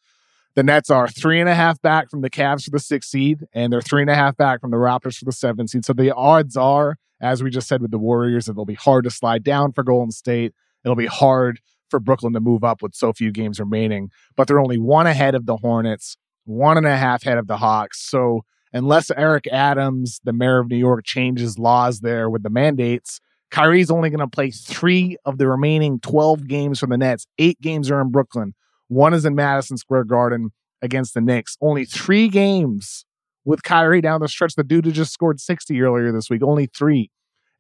The 0.56 0.64
Nets 0.64 0.90
are 0.90 1.08
three 1.08 1.40
and 1.40 1.48
a 1.48 1.54
half 1.56 1.80
back 1.82 2.10
from 2.10 2.22
the 2.22 2.30
Cavs 2.32 2.64
for 2.64 2.72
the 2.72 2.80
sixth 2.80 3.10
seed, 3.12 3.46
and 3.54 3.72
they're 3.72 3.82
three 3.82 4.02
and 4.02 4.10
a 4.10 4.16
half 4.16 4.36
back 4.38 4.60
from 4.60 4.72
the 4.72 4.78
Raptors 4.78 5.18
for 5.18 5.26
the 5.26 5.32
seventh 5.32 5.70
seed. 5.70 5.86
So 5.86 5.94
the 5.94 6.14
odds 6.16 6.58
are, 6.58 6.98
as 7.22 7.44
we 7.44 7.50
just 7.52 7.68
said 7.68 7.82
with 7.82 7.92
the 7.92 8.00
Warriors, 8.00 8.50
it'll 8.50 8.66
be 8.66 8.74
hard 8.74 9.04
to 9.04 9.12
slide 9.12 9.44
down 9.44 9.72
for 9.72 9.84
Golden 9.84 10.12
State. 10.12 10.54
It'll 10.84 10.96
be 10.96 11.06
hard 11.06 11.60
for 11.90 12.00
Brooklyn 12.00 12.34
to 12.34 12.40
move 12.40 12.64
up 12.64 12.82
with 12.82 12.96
so 12.96 13.14
few 13.14 13.32
games 13.32 13.60
remaining, 13.60 14.10
but 14.36 14.48
they're 14.48 14.60
only 14.60 14.78
one 14.78 15.08
ahead 15.08 15.36
of 15.36 15.46
the 15.46 15.58
Hornets, 15.58 16.18
one 16.46 16.78
and 16.78 16.86
a 16.86 16.98
half 16.98 17.26
ahead 17.26 17.38
of 17.38 17.48
the 17.48 17.58
Hawks. 17.58 18.02
So 18.02 18.42
unless 18.74 19.12
Eric 19.12 19.48
Adams, 19.48 20.20
the 20.24 20.34
mayor 20.34 20.60
of 20.60 20.70
New 20.70 20.78
York, 20.78 21.06
changes 21.06 21.58
laws 21.58 22.02
there 22.02 22.30
with 22.30 22.44
the 22.44 22.50
mandates, 22.50 23.20
Kyrie's 23.50 23.92
only 23.92 24.10
going 24.10 24.20
to 24.20 24.28
play 24.28 24.52
three 24.52 25.18
of 25.26 25.38
the 25.38 25.48
remaining 25.48 26.00
12 26.00 26.48
games 26.48 26.80
for 26.80 26.88
the 26.88 26.98
Nets. 26.98 27.26
Eight 27.38 27.60
games 27.62 27.90
are 27.90 28.02
in 28.02 28.12
Brooklyn. 28.12 28.54
One 28.90 29.14
is 29.14 29.26
in 29.26 29.36
Madison 29.36 29.78
Square 29.78 30.06
Garden 30.06 30.52
against 30.82 31.14
the 31.14 31.22
Knicks. 31.22 31.58
Only 31.62 31.86
three 31.86 32.28
games 32.28 33.06
with 33.46 33.64
Kyrie 33.64 34.02
down 34.02 34.22
the 34.22 34.28
stretch. 34.28 34.56
The 34.56 34.64
dude 34.64 34.86
who 34.86 34.92
just 34.92 35.14
scored 35.14 35.40
60 35.40 35.82
earlier 35.82 36.12
this 36.12 36.30
week, 36.30 36.44
only 36.44 36.68
three. 36.68 37.10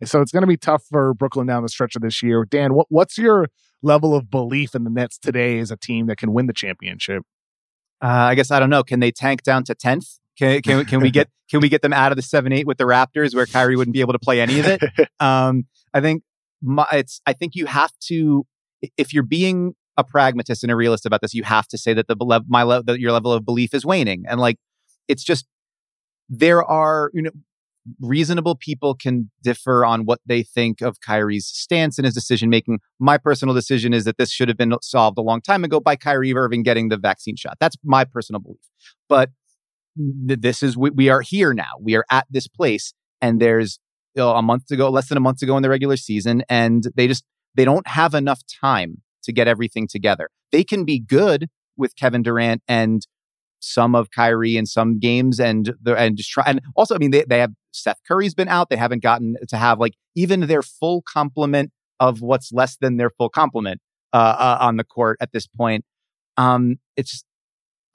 So 0.04 0.22
it's 0.22 0.32
going 0.32 0.42
to 0.42 0.48
be 0.48 0.58
tough 0.58 0.84
for 0.90 1.14
Brooklyn 1.14 1.48
down 1.48 1.64
the 1.64 1.70
stretch 1.70 1.96
of 1.96 2.02
this 2.02 2.22
year. 2.22 2.46
Dan, 2.46 2.74
what, 2.74 2.88
what's 2.90 3.18
your 3.18 3.48
level 3.82 4.16
of 4.16 4.30
belief 4.30 4.76
in 4.76 4.84
the 4.84 4.90
Nets 4.90 5.18
today 5.18 5.60
as 5.60 5.72
a 5.72 5.78
team 5.78 6.08
that 6.08 6.18
can 6.18 6.34
win 6.34 6.46
the 6.46 6.54
championship? 6.54 7.24
Uh, 8.02 8.08
I 8.08 8.36
guess 8.36 8.52
I 8.52 8.60
don't 8.60 8.70
know. 8.70 8.84
Can 8.84 9.00
they 9.00 9.12
tank 9.12 9.44
down 9.44 9.64
to 9.66 9.76
tenth? 9.76 10.20
Can 10.38 10.62
can 10.62 10.86
can 10.86 11.00
we 11.00 11.10
get 11.10 11.30
can 11.50 11.62
we 11.62 11.70
get 11.70 11.82
them 11.82 11.94
out 11.94 12.12
of 12.12 12.16
the 12.16 12.22
seven 12.22 12.54
eight 12.54 12.68
with 12.68 12.78
the 12.78 12.84
Raptors 12.84 13.34
where 13.34 13.48
Kyrie 13.48 13.76
wouldn't 13.76 13.94
be 13.94 14.02
able 14.02 14.14
to 14.14 14.20
play 14.20 14.40
any 14.40 14.60
of 14.60 14.68
it? 14.68 14.82
Um, 15.20 15.66
I 15.96 16.02
think 16.02 16.22
my, 16.62 16.86
it's 16.92 17.22
I 17.26 17.34
think 17.34 17.56
you 17.56 17.66
have 17.66 17.92
to 18.08 18.46
if 18.98 19.14
you're 19.14 19.24
being 19.24 19.74
a 19.98 20.04
pragmatist 20.04 20.64
and 20.64 20.72
a 20.72 20.76
realist 20.76 21.08
about 21.08 21.22
this, 21.22 21.34
you 21.34 21.44
have 21.44 21.68
to 21.70 21.78
say 21.78 21.94
that 21.96 22.08
the 22.08 22.44
my 22.48 22.64
that 22.82 23.00
your 23.00 23.12
level 23.12 23.34
of 23.34 23.46
belief 23.46 23.74
is 23.74 23.84
waning, 23.84 24.26
and 24.28 24.40
like 24.40 24.58
it's 25.08 25.24
just 25.24 25.48
there 26.30 26.64
are 26.64 27.10
you 27.16 27.24
know 27.24 27.32
reasonable 28.00 28.56
people 28.56 28.94
can 28.94 29.30
differ 29.44 29.86
on 29.86 30.06
what 30.06 30.20
they 30.26 30.44
think 30.44 30.82
of 30.82 31.00
Kyrie's 31.00 31.46
stance 31.46 31.98
and 31.98 32.06
his 32.06 32.14
decision 32.14 32.50
making. 32.50 32.80
My 33.00 33.18
personal 33.18 33.54
decision 33.54 33.94
is 33.94 34.06
that 34.06 34.18
this 34.18 34.32
should 34.32 34.48
have 34.48 34.58
been 34.58 34.74
solved 34.82 35.18
a 35.18 35.22
long 35.22 35.42
time 35.42 35.64
ago 35.64 35.80
by 35.80 35.96
Kyrie 35.96 36.34
Irving 36.34 36.64
getting 36.64 36.90
the 36.90 36.98
vaccine 36.98 37.36
shot. 37.36 37.58
That's 37.60 37.76
my 37.84 38.04
personal 38.04 38.40
belief. 38.40 38.60
But 39.08 39.32
this 39.96 40.62
is 40.62 40.78
we, 40.78 41.10
are 41.10 41.22
here 41.22 41.54
now. 41.54 41.72
We 41.82 41.96
are 41.96 42.06
at 42.12 42.28
this 42.30 42.48
place, 42.48 42.94
and 43.22 43.42
there's 43.42 43.80
you 44.16 44.22
know, 44.22 44.36
a 44.36 44.42
month 44.42 44.68
to 44.68 44.76
go, 44.76 44.90
less 44.90 45.10
than 45.10 45.18
a 45.18 45.22
month 45.22 45.40
to 45.40 45.46
go 45.46 45.58
in 45.58 45.64
the 45.64 45.70
regular 45.70 45.98
season, 45.98 46.44
and 46.50 46.86
they 46.96 47.08
just 47.08 47.24
they 47.56 47.66
don't 47.66 47.88
have 47.88 48.14
enough 48.14 48.42
time 48.62 49.02
to 49.24 49.34
get 49.34 49.48
everything 49.48 49.88
together. 49.88 50.30
They 50.52 50.64
can 50.64 50.86
be 50.86 51.00
good 51.00 51.48
with 51.76 51.96
Kevin 51.96 52.24
Durant 52.24 52.62
and 52.68 53.06
some 53.60 53.96
of 53.96 54.12
Kyrie 54.12 54.58
in 54.58 54.66
some 54.66 55.00
games 55.00 55.40
and 55.40 55.74
the 55.82 55.96
and 55.96 56.18
just 56.18 56.30
try 56.30 56.44
and 56.46 56.62
also 56.76 56.96
I 56.96 56.98
mean 57.00 57.12
they 57.12 57.24
they 57.28 57.40
have 57.40 57.52
Seth 57.78 58.00
Curry's 58.08 58.34
been 58.34 58.48
out. 58.48 58.70
They 58.70 58.76
haven't 58.76 59.04
gotten 59.04 59.36
to 59.48 59.58
have 59.58 59.80
like 59.80 59.94
even 60.16 60.42
their 60.42 60.62
full 60.62 61.02
complement 61.02 61.72
of 62.00 62.22
what's 62.22 62.52
less 62.52 62.78
than 62.78 62.98
their 62.98 63.10
full 63.10 63.30
complement 63.30 63.82
uh, 64.14 64.36
uh, 64.38 64.58
on 64.62 64.78
the 64.78 64.84
court 64.84 65.18
at 65.22 65.32
this 65.32 65.48
point. 65.48 65.86
Um, 66.38 66.78
it's 66.96 67.24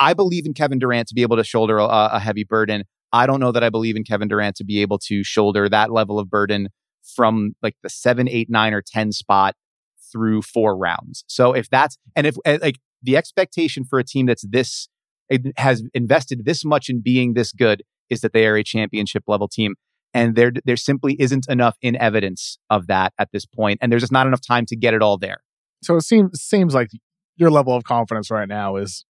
I 0.00 0.14
believe 0.14 0.46
in 0.46 0.54
Kevin 0.54 0.78
Durant 0.78 1.08
to 1.08 1.14
be 1.14 1.22
able 1.22 1.36
to 1.36 1.44
shoulder 1.44 1.78
a, 1.78 1.86
a 1.86 2.18
heavy 2.18 2.44
burden. 2.44 2.84
I 3.12 3.26
don't 3.26 3.40
know 3.40 3.52
that 3.52 3.62
I 3.62 3.70
believe 3.70 3.94
in 3.94 4.04
Kevin 4.04 4.28
Durant 4.28 4.56
to 4.56 4.64
be 4.64 4.80
able 4.80 4.98
to 5.00 5.22
shoulder 5.22 5.68
that 5.68 5.92
level 5.92 6.18
of 6.18 6.28
burden 6.30 6.68
from 7.02 7.52
like 7.62 7.76
the 7.82 7.90
seven, 7.90 8.28
eight, 8.28 8.48
nine, 8.50 8.72
or 8.72 8.82
10 8.82 9.12
spot 9.12 9.54
through 10.10 10.42
four 10.42 10.76
rounds. 10.76 11.24
So 11.28 11.52
if 11.52 11.68
that's, 11.70 11.98
and 12.16 12.26
if 12.26 12.36
eh, 12.44 12.58
like 12.60 12.78
the 13.02 13.16
expectation 13.16 13.84
for 13.84 13.98
a 13.98 14.04
team 14.04 14.26
that's 14.26 14.44
this, 14.48 14.88
has 15.56 15.82
invested 15.94 16.44
this 16.44 16.64
much 16.64 16.88
in 16.88 17.00
being 17.00 17.34
this 17.34 17.52
good 17.52 17.82
is 18.12 18.20
that 18.20 18.32
they 18.32 18.46
are 18.46 18.56
a 18.56 18.64
championship 18.64 19.24
level 19.26 19.48
team. 19.48 19.74
And 20.14 20.36
there, 20.36 20.52
there 20.64 20.76
simply 20.76 21.16
isn't 21.18 21.48
enough 21.48 21.76
in 21.80 21.96
evidence 21.96 22.58
of 22.68 22.86
that 22.88 23.14
at 23.18 23.30
this 23.32 23.46
point, 23.46 23.78
and 23.80 23.90
there's 23.90 24.02
just 24.02 24.12
not 24.12 24.26
enough 24.26 24.42
time 24.46 24.66
to 24.66 24.76
get 24.76 24.92
it 24.92 25.00
all 25.02 25.16
there. 25.16 25.38
So 25.82 25.96
it 25.96 26.02
seems 26.02 26.40
seems 26.40 26.74
like 26.74 26.90
your 27.36 27.50
level 27.50 27.74
of 27.74 27.84
confidence 27.84 28.30
right 28.30 28.48
now 28.48 28.76
is 28.76 29.06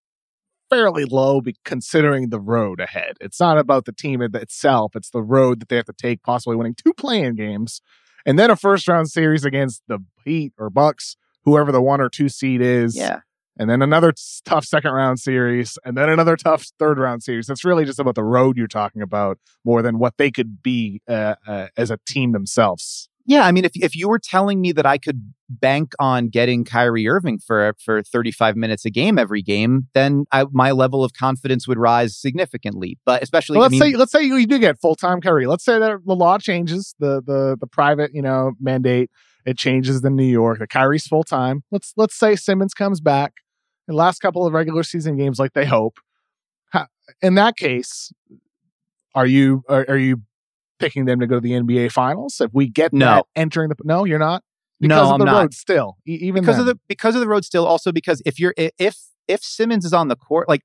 fairly 0.69 1.05
low 1.05 1.41
considering 1.65 2.29
the 2.29 2.39
road 2.39 2.79
ahead. 2.79 3.17
It's 3.19 3.39
not 3.39 3.57
about 3.57 3.85
the 3.85 3.91
team 3.91 4.21
itself, 4.21 4.95
it's 4.95 5.09
the 5.09 5.23
road 5.23 5.59
that 5.59 5.69
they 5.69 5.75
have 5.75 5.85
to 5.85 5.93
take, 5.93 6.21
possibly 6.21 6.55
winning 6.55 6.75
two 6.75 6.93
playing 6.93 7.35
games 7.35 7.81
and 8.25 8.37
then 8.37 8.51
a 8.51 8.55
first 8.55 8.87
round 8.87 9.09
series 9.09 9.45
against 9.45 9.81
the 9.87 9.99
Heat 10.25 10.53
or 10.57 10.69
Bucks, 10.69 11.17
whoever 11.43 11.71
the 11.71 11.81
one 11.81 12.01
or 12.01 12.09
two 12.09 12.29
seed 12.29 12.61
is. 12.61 12.95
Yeah. 12.95 13.19
And 13.57 13.69
then 13.69 13.81
another 13.81 14.13
tough 14.45 14.65
second 14.65 14.91
round 14.91 15.19
series, 15.19 15.77
and 15.83 15.97
then 15.97 16.09
another 16.09 16.35
tough 16.35 16.67
third 16.79 16.97
round 16.97 17.21
series. 17.23 17.49
It's 17.49 17.65
really 17.65 17.85
just 17.85 17.99
about 17.99 18.15
the 18.15 18.23
road 18.23 18.57
you're 18.57 18.67
talking 18.67 19.01
about 19.01 19.39
more 19.65 19.81
than 19.81 19.99
what 19.99 20.17
they 20.17 20.31
could 20.31 20.63
be 20.63 21.01
uh, 21.07 21.35
uh, 21.45 21.67
as 21.77 21.91
a 21.91 21.99
team 22.07 22.31
themselves. 22.31 23.09
Yeah, 23.25 23.45
I 23.45 23.51
mean, 23.51 23.65
if 23.65 23.71
if 23.75 23.95
you 23.95 24.09
were 24.09 24.19
telling 24.19 24.61
me 24.61 24.71
that 24.71 24.85
I 24.85 24.97
could 24.97 25.33
bank 25.49 25.93
on 25.99 26.29
getting 26.29 26.63
Kyrie 26.63 27.07
Irving 27.07 27.39
for 27.39 27.75
for 27.83 28.01
35 28.01 28.55
minutes 28.55 28.85
a 28.85 28.89
game 28.89 29.19
every 29.19 29.41
game, 29.41 29.87
then 29.93 30.25
I, 30.31 30.45
my 30.51 30.71
level 30.71 31.03
of 31.03 31.13
confidence 31.13 31.67
would 31.67 31.77
rise 31.77 32.17
significantly. 32.17 32.97
But 33.05 33.21
especially, 33.21 33.57
well, 33.57 33.69
let's 33.69 33.79
I 33.79 33.85
mean, 33.85 33.93
say 33.93 33.97
let's 33.97 34.11
say 34.11 34.23
you 34.23 34.47
do 34.47 34.59
get 34.59 34.79
full 34.79 34.95
time 34.95 35.21
Kyrie. 35.21 35.45
Let's 35.45 35.63
say 35.63 35.77
that 35.77 35.99
the 36.05 36.15
law 36.15 36.37
changes, 36.39 36.95
the 36.99 37.21
the 37.25 37.57
the 37.59 37.67
private 37.67 38.11
you 38.13 38.21
know 38.21 38.53
mandate 38.59 39.11
it 39.45 39.57
changes 39.57 40.03
in 40.03 40.15
New 40.15 40.23
York. 40.23 40.59
The 40.59 40.67
Kyrie's 40.67 41.07
full 41.07 41.23
time. 41.23 41.63
Let's 41.71 41.93
let's 41.97 42.15
say 42.15 42.35
Simmons 42.35 42.73
comes 42.73 43.01
back 43.01 43.33
the 43.87 43.93
last 43.93 44.19
couple 44.19 44.45
of 44.45 44.53
regular 44.53 44.83
season 44.83 45.17
games 45.17 45.39
like 45.39 45.53
they 45.53 45.65
hope. 45.65 45.97
In 47.21 47.35
that 47.35 47.57
case, 47.57 48.13
are 49.13 49.25
you 49.25 49.63
are, 49.67 49.85
are 49.89 49.97
you 49.97 50.21
picking 50.81 51.05
them 51.05 51.19
to 51.21 51.27
go 51.27 51.35
to 51.35 51.41
the 51.41 51.51
NBA 51.51 51.91
Finals. 51.91 52.41
If 52.41 52.51
we 52.53 52.67
get 52.67 52.91
no. 52.91 53.05
that 53.05 53.25
entering 53.35 53.69
the 53.69 53.75
no, 53.83 54.03
you're 54.03 54.19
not 54.19 54.43
because 54.81 55.07
no, 55.07 55.13
of 55.13 55.19
the 55.19 55.27
I'm 55.27 55.33
road 55.33 55.41
not. 55.43 55.53
still. 55.53 55.97
Even 56.05 56.41
because 56.41 56.57
then. 56.57 56.61
of 56.61 56.65
the 56.65 56.79
because 56.89 57.15
of 57.15 57.21
the 57.21 57.27
road 57.27 57.45
still. 57.45 57.65
Also 57.65 57.93
because 57.93 58.21
if 58.25 58.39
you're 58.39 58.53
if 58.57 58.97
if 59.27 59.41
Simmons 59.41 59.85
is 59.85 59.93
on 59.93 60.09
the 60.09 60.15
court, 60.17 60.49
like 60.49 60.63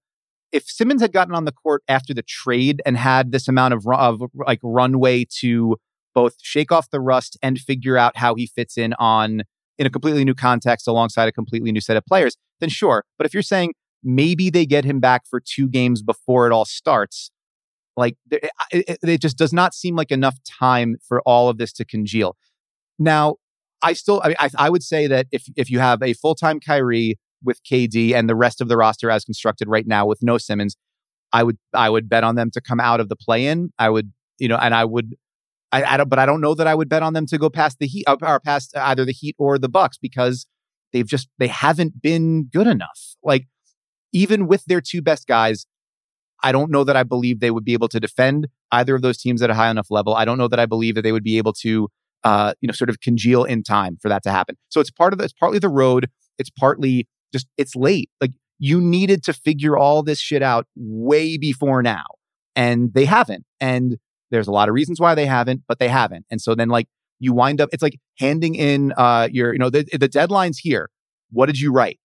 if 0.51 0.65
Simmons 0.65 1.03
had 1.03 1.13
gotten 1.13 1.35
on 1.35 1.45
the 1.45 1.53
court 1.53 1.83
after 1.87 2.13
the 2.15 2.23
trade 2.23 2.83
and 2.85 2.97
had 2.97 3.31
this 3.31 3.47
amount 3.47 3.75
of 3.75 3.87
of 3.87 4.23
like 4.35 4.59
runway 4.63 5.27
to 5.41 5.77
both 6.15 6.37
shake 6.41 6.73
off 6.73 6.91
the 6.91 7.01
rust 7.01 7.37
and 7.43 7.59
figure 7.59 7.99
out 7.99 8.17
how 8.17 8.35
he 8.35 8.47
fits 8.47 8.79
in 8.79 8.95
on 8.95 9.43
in 9.79 9.87
a 9.87 9.91
completely 9.91 10.25
new 10.25 10.35
context 10.35 10.89
alongside 10.89 11.29
a 11.29 11.33
completely 11.33 11.73
new 11.73 11.81
set 11.81 11.97
of 11.97 12.05
players, 12.07 12.37
then 12.61 12.69
sure. 12.69 13.05
But 13.19 13.27
if 13.27 13.35
you're 13.35 13.43
saying 13.43 13.75
maybe 14.03 14.51
they 14.51 14.67
get 14.67 14.85
him 14.85 15.01
back 15.01 15.23
for 15.29 15.41
two 15.41 15.69
games 15.69 16.03
before 16.03 16.47
it 16.47 16.53
all 16.53 16.65
starts, 16.65 17.31
like 17.97 18.17
it, 18.31 18.51
it, 18.71 18.99
it 19.03 19.21
just 19.21 19.39
does 19.39 19.53
not 19.53 19.75
seem 19.75 19.97
like 19.97 20.11
enough 20.11 20.37
time 20.45 20.97
for 21.07 21.21
all 21.23 21.49
of 21.49 21.59
this 21.59 21.73
to 21.75 21.85
congeal. 21.85 22.37
Now, 22.99 23.37
I 23.83 23.93
still, 23.93 24.21
I, 24.25 24.35
I, 24.39 24.51
I 24.59 24.71
would 24.71 24.83
say 24.83 25.07
that 25.07 25.27
if 25.33 25.45
if 25.57 25.71
you 25.71 25.79
have 25.79 26.03
a 26.03 26.15
full 26.15 26.35
time 26.35 26.61
Kyrie 26.61 27.19
with 27.43 27.63
KD 27.63 28.15
and 28.15 28.29
the 28.29 28.35
rest 28.35 28.61
of 28.61 28.69
the 28.69 28.77
roster 28.77 29.11
as 29.11 29.25
constructed 29.25 29.69
right 29.69 29.87
now 29.87 30.07
with 30.07 30.23
no 30.23 30.39
Simmons, 30.39 30.77
I 31.33 31.43
would 31.43 31.59
I 31.75 31.91
would 31.91 32.09
bet 32.09 32.25
on 32.25 32.35
them 32.35 32.51
to 32.53 32.61
come 32.61 32.81
out 32.81 33.01
of 33.01 33.09
the 33.09 33.17
play 33.17 33.47
in. 33.47 33.71
I 33.79 33.91
would, 33.91 34.13
you 34.39 34.49
know, 34.49 34.57
and 34.57 34.75
I 34.75 34.85
would. 34.85 35.15
I, 35.73 35.83
I 35.85 35.97
don't, 35.97 36.09
but 36.09 36.19
I 36.19 36.27
don't 36.27 36.41
know 36.41 36.55
that 36.55 36.67
I 36.67 36.75
would 36.75 36.89
bet 36.89 37.03
on 37.03 37.13
them 37.13 37.27
to 37.27 37.39
go 37.39 37.51
past 37.51 37.79
the 37.79 37.87
Heat 37.87 38.05
or 38.09 38.41
past 38.41 38.77
either 38.77 39.05
the 39.05 39.13
Heat 39.13 39.35
or 39.39 39.59
the 39.59 39.69
Bucks 39.69 39.99
because 39.99 40.47
they've 40.93 41.07
just 41.07 41.29
they 41.39 41.49
haven't 41.49 42.01
been 42.01 42.45
good 42.45 42.67
enough. 42.67 43.17
Like 43.23 43.47
even 44.13 44.47
with 44.47 44.65
their 44.67 44.81
two 44.81 45.03
best 45.03 45.27
guys, 45.27 45.67
I 46.43 46.53
don't 46.53 46.71
know 46.71 46.85
that 46.85 46.97
I 46.97 47.03
believe 47.03 47.41
they 47.41 47.51
would 47.51 47.65
be 47.65 47.73
able 47.73 47.89
to 47.89 48.01
defend 48.01 48.49
either 48.73 48.95
of 48.95 49.03
those 49.03 49.19
teams 49.19 49.43
at 49.43 49.51
a 49.51 49.55
high 49.55 49.71
enough 49.71 49.91
level. 49.91 50.15
I 50.15 50.25
don't 50.25 50.39
know 50.39 50.49
that 50.49 50.61
I 50.61 50.67
believe 50.67 50.95
that 50.95 51.03
they 51.03 51.13
would 51.13 51.25
be 51.25 51.39
able 51.39 51.53
to, 51.55 51.89
uh, 52.25 52.55
you 52.61 52.67
know, 52.67 52.73
sort 52.73 52.91
of 52.91 53.01
congeal 53.01 53.45
in 53.45 53.63
time 53.63 53.99
for 54.01 54.09
that 54.09 54.23
to 54.25 54.31
happen. 54.31 54.57
So 54.69 54.81
it's 54.81 54.91
part 54.91 55.13
of 55.13 55.19
the, 55.19 55.25
it's 55.25 55.33
partly 55.33 55.59
the 55.59 55.69
road. 55.69 56.09
It's 56.39 56.51
partly 56.51 57.09
just 57.33 57.47
it's 57.57 57.75
late. 57.75 58.11
Like 58.21 58.33
you 58.59 58.81
needed 58.81 59.23
to 59.25 59.33
figure 59.33 59.77
all 59.77 60.03
this 60.03 60.21
shit 60.21 60.43
out 60.43 60.67
way 60.77 61.37
before 61.37 61.83
now, 61.83 62.05
and 62.55 62.93
they 62.95 63.05
haven't. 63.05 63.45
And 63.61 63.99
there's 64.31 64.49
a 64.49 64.53
lot 64.53 64.69
of 64.69 64.75
reasons 64.75 65.01
why 65.01 65.15
they 65.15 65.27
haven't, 65.27 65.63
but 65.69 65.79
they 65.79 65.89
haven't. 65.89 66.27
And 66.31 66.41
so 66.41 66.55
then 66.55 66.69
like 66.69 66.89
you 67.19 67.33
wind 67.33 67.61
up, 67.61 67.71
it's 67.73 67.83
like 67.83 67.99
handing 68.19 68.55
in 68.55 68.93
uh, 68.97 69.29
your, 69.31 69.53
you 69.53 69.59
know, 69.59 69.71
the 69.71 69.85
the 69.99 70.09
deadline's 70.09 70.59
here. 70.59 70.91
What 71.31 71.47
did 71.47 71.61
you 71.61 71.73
write? 71.73 71.99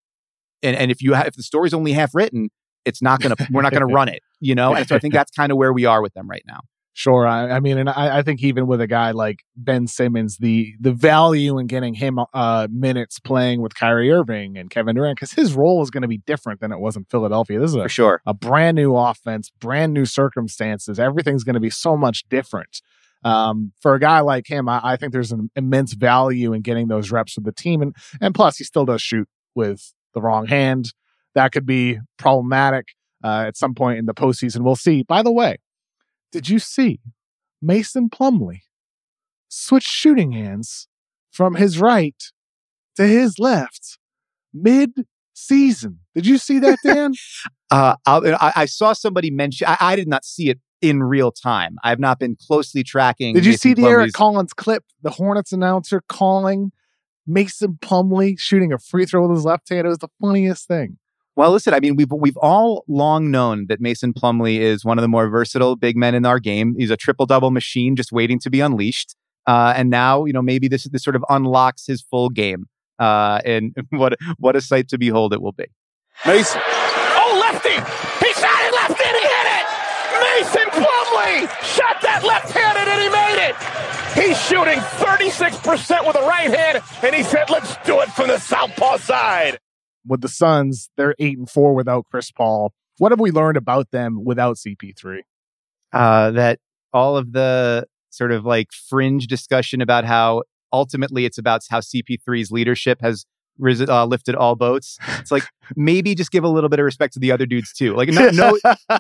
And 0.64 0.76
and 0.76 0.92
if 0.92 1.02
you 1.02 1.14
have 1.14 1.28
if 1.28 1.36
the 1.36 1.44
story's 1.44 1.74
only 1.74 1.92
half 1.94 2.14
written, 2.14 2.50
it's 2.86 3.02
not 3.02 3.20
gonna 3.22 3.36
we're 3.52 3.62
not 3.62 3.72
gonna 3.72 3.86
run 4.00 4.08
it 4.08 4.22
you 4.40 4.56
know 4.56 4.74
and 4.74 4.88
so 4.88 4.96
i 4.96 5.00
think 5.00 5.14
that's 5.14 5.32
kind 5.36 5.52
of 5.52 5.58
where 5.58 5.74
we 5.74 5.86
are 5.86 6.02
with 6.02 6.14
them 6.14 6.30
right 6.30 6.44
now 6.48 6.60
Sure. 6.94 7.26
I, 7.26 7.52
I 7.52 7.60
mean, 7.62 7.78
and 7.78 7.90
I, 7.90 8.18
I, 8.18 8.22
think 8.22 8.44
even 8.44 8.68
with 8.68 8.82
a 8.82 8.88
guy 8.88 9.12
like 9.12 9.44
Ben 9.56 9.88
Simmons, 9.88 10.38
the 10.38 10.74
the 10.80 10.92
value 10.92 11.58
in 11.58 11.68
getting 11.68 11.94
him 11.94 12.20
uh, 12.34 12.68
minutes 12.70 13.18
playing 13.18 13.62
with 13.62 13.76
Kyrie 13.76 14.12
Irving 14.12 14.58
and 14.58 14.70
Kevin 14.70 14.96
Durant, 14.96 15.16
because 15.16 15.32
his 15.32 15.54
role 15.54 15.82
is 15.82 15.90
going 15.90 16.02
to 16.02 16.10
be 16.10 16.18
different 16.18 16.60
than 16.60 16.74
it 16.74 16.80
was 16.80 16.98
in 16.98 17.06
Philadelphia. 17.06 17.60
This 17.60 17.70
is 17.70 17.76
a, 17.76 17.84
For 17.84 17.90
sure. 17.90 18.22
a 18.26 18.34
brand 18.34 18.76
new 18.76 18.94
offense, 18.96 19.50
brand 19.60 19.94
new 19.94 20.06
circumstances. 20.06 21.00
Everything's 21.00 21.46
going 21.46 21.54
to 21.54 21.62
be 21.62 21.70
so 21.70 21.96
much 21.96 22.28
different. 22.30 22.82
Um, 23.24 23.72
for 23.80 23.94
a 23.96 24.00
guy 24.00 24.20
like 24.20 24.48
him, 24.48 24.68
I, 24.68 24.82
I 24.84 24.96
think 24.98 25.14
there's 25.14 25.32
an 25.32 25.50
immense 25.56 25.94
value 25.94 26.52
in 26.52 26.62
getting 26.62 26.90
those 26.90 27.10
reps 27.10 27.38
with 27.38 27.46
the 27.46 27.54
team, 27.54 27.82
and 27.82 27.96
and 28.20 28.36
plus 28.36 28.58
he 28.58 28.66
still 28.66 28.86
does 28.86 29.02
shoot 29.02 29.30
with 29.56 29.94
the 30.14 30.22
wrong 30.22 30.46
hand. 30.48 30.94
That 31.36 31.54
could 31.54 31.66
be 31.66 32.00
problematic. 32.18 32.88
uh, 33.24 33.46
at 33.48 33.56
some 33.56 33.76
point 33.76 34.00
in 34.00 34.06
the 34.06 34.14
postseason. 34.14 34.62
We'll 34.64 34.76
see. 34.76 35.04
By 35.04 35.24
the 35.24 35.32
way, 35.32 35.58
did 36.32 36.50
you 36.50 36.60
see 36.60 37.00
Mason 37.62 38.10
Plumlee 38.10 38.62
switch 39.48 39.84
shooting 39.84 40.32
hands 40.32 40.88
from 41.32 41.56
his 41.56 41.80
right 41.80 42.16
to 42.96 43.06
his 43.06 43.40
left 43.40 43.98
mid 44.54 45.06
season? 45.34 46.00
Did 46.16 46.26
you 46.26 46.38
see 46.38 46.60
that, 46.60 46.80
Dan? 46.84 47.14
uh, 47.72 47.96
I, 48.06 48.54
I, 48.56 48.66
saw 48.66 48.94
somebody 48.94 49.32
mention. 49.32 49.68
I, 49.68 49.78
I, 49.80 49.96
did 49.96 50.08
not 50.08 50.26
see 50.26 50.50
it 50.50 50.60
in 50.82 51.04
real 51.04 51.32
time. 51.32 51.76
I 51.84 51.90
have 51.90 52.00
not 52.00 52.20
been 52.20 52.36
closely 52.36 52.84
tracking. 52.84 53.36
Did 53.36 53.46
you 53.46 53.52
Mason 53.52 53.60
see 53.60 53.74
the 53.74 53.82
Plumlee's... 53.84 53.92
Eric 53.92 54.14
Collins 54.14 54.54
clip? 54.54 54.84
The 55.04 55.12
Hornets 55.12 55.52
announcer 55.52 56.02
calling 56.08 56.72
Mason 57.28 57.78
Plumlee 57.82 58.40
shooting 58.40 58.74
a 58.74 58.80
free 58.80 59.06
throw 59.06 59.28
with 59.28 59.38
his 59.38 59.46
left 59.46 59.70
hand. 59.70 59.86
It 59.86 59.90
was 59.90 60.00
the 60.00 60.10
funniest 60.20 60.68
thing. 60.68 60.98
Well, 61.38 61.52
listen, 61.52 61.74
I 61.74 61.80
mean, 61.80 61.96
we've 61.96 62.12
we've 62.12 62.38
all 62.38 62.84
long 62.88 63.32
known 63.32 63.68
that 63.68 63.80
Mason 63.80 64.14
Plumlee 64.14 64.60
is 64.60 64.84
one 64.84 64.98
of 64.98 65.02
the 65.02 65.08
more 65.08 65.30
versatile 65.30 65.78
big 65.78 65.96
men 65.96 66.14
in 66.14 66.26
our 66.26 66.40
game. 66.40 66.76
He's 66.78 66.92
a 66.92 66.98
triple 66.98 67.26
double 67.26 67.52
machine, 67.52 67.96
just 67.96 68.12
waiting 68.12 68.38
to 68.40 68.50
be 68.50 68.60
unleashed. 68.60 69.16
Uh, 69.48 69.74
and 69.76 69.90
now, 69.90 70.26
you 70.26 70.34
know, 70.34 70.42
maybe 70.42 70.68
this 70.68 70.84
this 70.86 71.04
sort 71.04 71.16
of 71.16 71.24
unlocks 71.30 71.88
his 71.88 72.02
full 72.02 72.30
game. 72.30 72.66
Uh, 73.00 73.40
and 73.46 73.74
what 73.92 74.18
what 74.38 74.56
a 74.56 74.62
sight 74.62 74.90
to 74.90 74.98
behold 74.98 75.34
it 75.34 75.42
will 75.42 75.54
be. 75.54 75.66
Mason, 76.26 76.62
oh 76.66 77.38
lefty, 77.40 77.70
he 77.70 78.34
shot 78.34 78.60
it 78.62 78.74
left 78.74 79.02
and 79.02 79.16
he 79.16 79.24
hit 79.24 79.48
it. 79.48 79.66
Mason 80.20 80.70
Plumlee 80.84 81.48
shot 81.64 82.02
that 82.02 82.24
left-handed 82.26 82.88
and 82.92 83.02
he 83.02 83.10
made 83.10 83.40
it. 83.50 83.56
He's 84.14 84.40
shooting 84.46 84.78
36% 85.00 86.06
with 86.06 86.16
the 86.18 86.22
right 86.22 86.54
hand, 86.54 86.84
and 87.02 87.16
he 87.16 87.24
said, 87.24 87.50
"Let's 87.50 87.78
do 87.86 88.02
it 88.02 88.10
from 88.10 88.28
the 88.28 88.38
southpaw 88.38 88.98
side." 88.98 89.58
With 90.06 90.22
the 90.22 90.28
Suns, 90.28 90.90
they're 90.98 91.16
eight 91.20 91.38
and 91.38 91.50
four 91.50 91.74
without 91.74 92.06
Chris 92.10 92.32
Paul. 92.32 92.74
What 92.98 93.12
have 93.12 93.20
we 93.20 93.32
learned 93.32 93.58
about 93.58 93.92
them 93.92 94.24
without 94.24 94.58
CP3? 94.58 95.20
Uh, 95.94 96.32
that 96.32 96.60
all 96.94 97.18
of 97.18 97.34
the 97.34 97.88
sort 98.10 98.32
of 98.32 98.46
like 98.46 98.68
fringe 98.72 99.28
discussion 99.28 99.82
about 99.82 100.06
how 100.06 100.44
ultimately 100.74 101.26
it's 101.26 101.38
about 101.38 101.62
how 101.70 101.80
CP3's 101.80 102.52
leadership 102.52 103.02
has 103.02 103.26
uh, 103.62 104.06
lifted 104.06 104.36
all 104.36 104.56
boats. 104.56 104.98
It's 105.20 105.32
like 105.32 105.44
maybe 105.76 106.16
just 106.16 106.32
give 106.32 106.44
a 106.44 106.48
little 106.48 106.70
bit 106.70 106.80
of 106.80 106.86
respect 106.86 107.14
to 107.14 107.20
the 107.20 107.32
other 107.32 107.46
dudes 107.46 107.74
too. 107.74 107.96
Like 107.96 108.10
no 108.10 108.30
no 108.30 108.58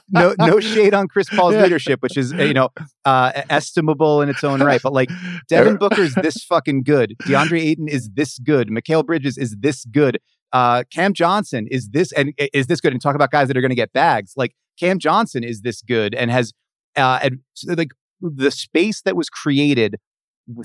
no 0.09 0.35
no 0.37 0.59
shade 0.59 0.93
on 0.93 1.07
Chris 1.07 1.29
Paul's 1.29 1.55
leadership, 1.55 2.01
which 2.01 2.17
is 2.17 2.31
you 2.31 2.53
know 2.53 2.69
uh, 3.05 3.31
estimable 3.49 4.21
in 4.21 4.29
its 4.29 4.43
own 4.43 4.61
right. 4.61 4.81
But 4.81 4.93
like 4.93 5.09
Devin 5.47 5.77
Booker's 5.77 6.13
this 6.15 6.43
fucking 6.43 6.83
good. 6.83 7.15
DeAndre 7.23 7.61
Ayton 7.61 7.87
is 7.87 8.09
this 8.13 8.37
good. 8.39 8.69
Mikal 8.69 9.05
Bridges 9.05 9.37
is 9.37 9.55
this 9.59 9.85
good 9.85 10.19
uh, 10.53 10.83
Cam 10.91 11.13
Johnson 11.13 11.67
is 11.69 11.89
this 11.89 12.11
and 12.11 12.33
is 12.37 12.67
this 12.67 12.81
good? 12.81 12.93
And 12.93 13.01
talk 13.01 13.15
about 13.15 13.31
guys 13.31 13.47
that 13.47 13.57
are 13.57 13.61
going 13.61 13.69
to 13.69 13.75
get 13.75 13.93
bags. 13.93 14.33
Like 14.35 14.53
Cam 14.79 14.99
Johnson 14.99 15.43
is 15.43 15.61
this 15.61 15.81
good 15.81 16.13
and 16.13 16.31
has 16.31 16.53
uh, 16.95 17.19
and 17.23 17.39
like 17.67 17.91
the 18.21 18.51
space 18.51 19.01
that 19.01 19.15
was 19.15 19.29
created 19.29 19.95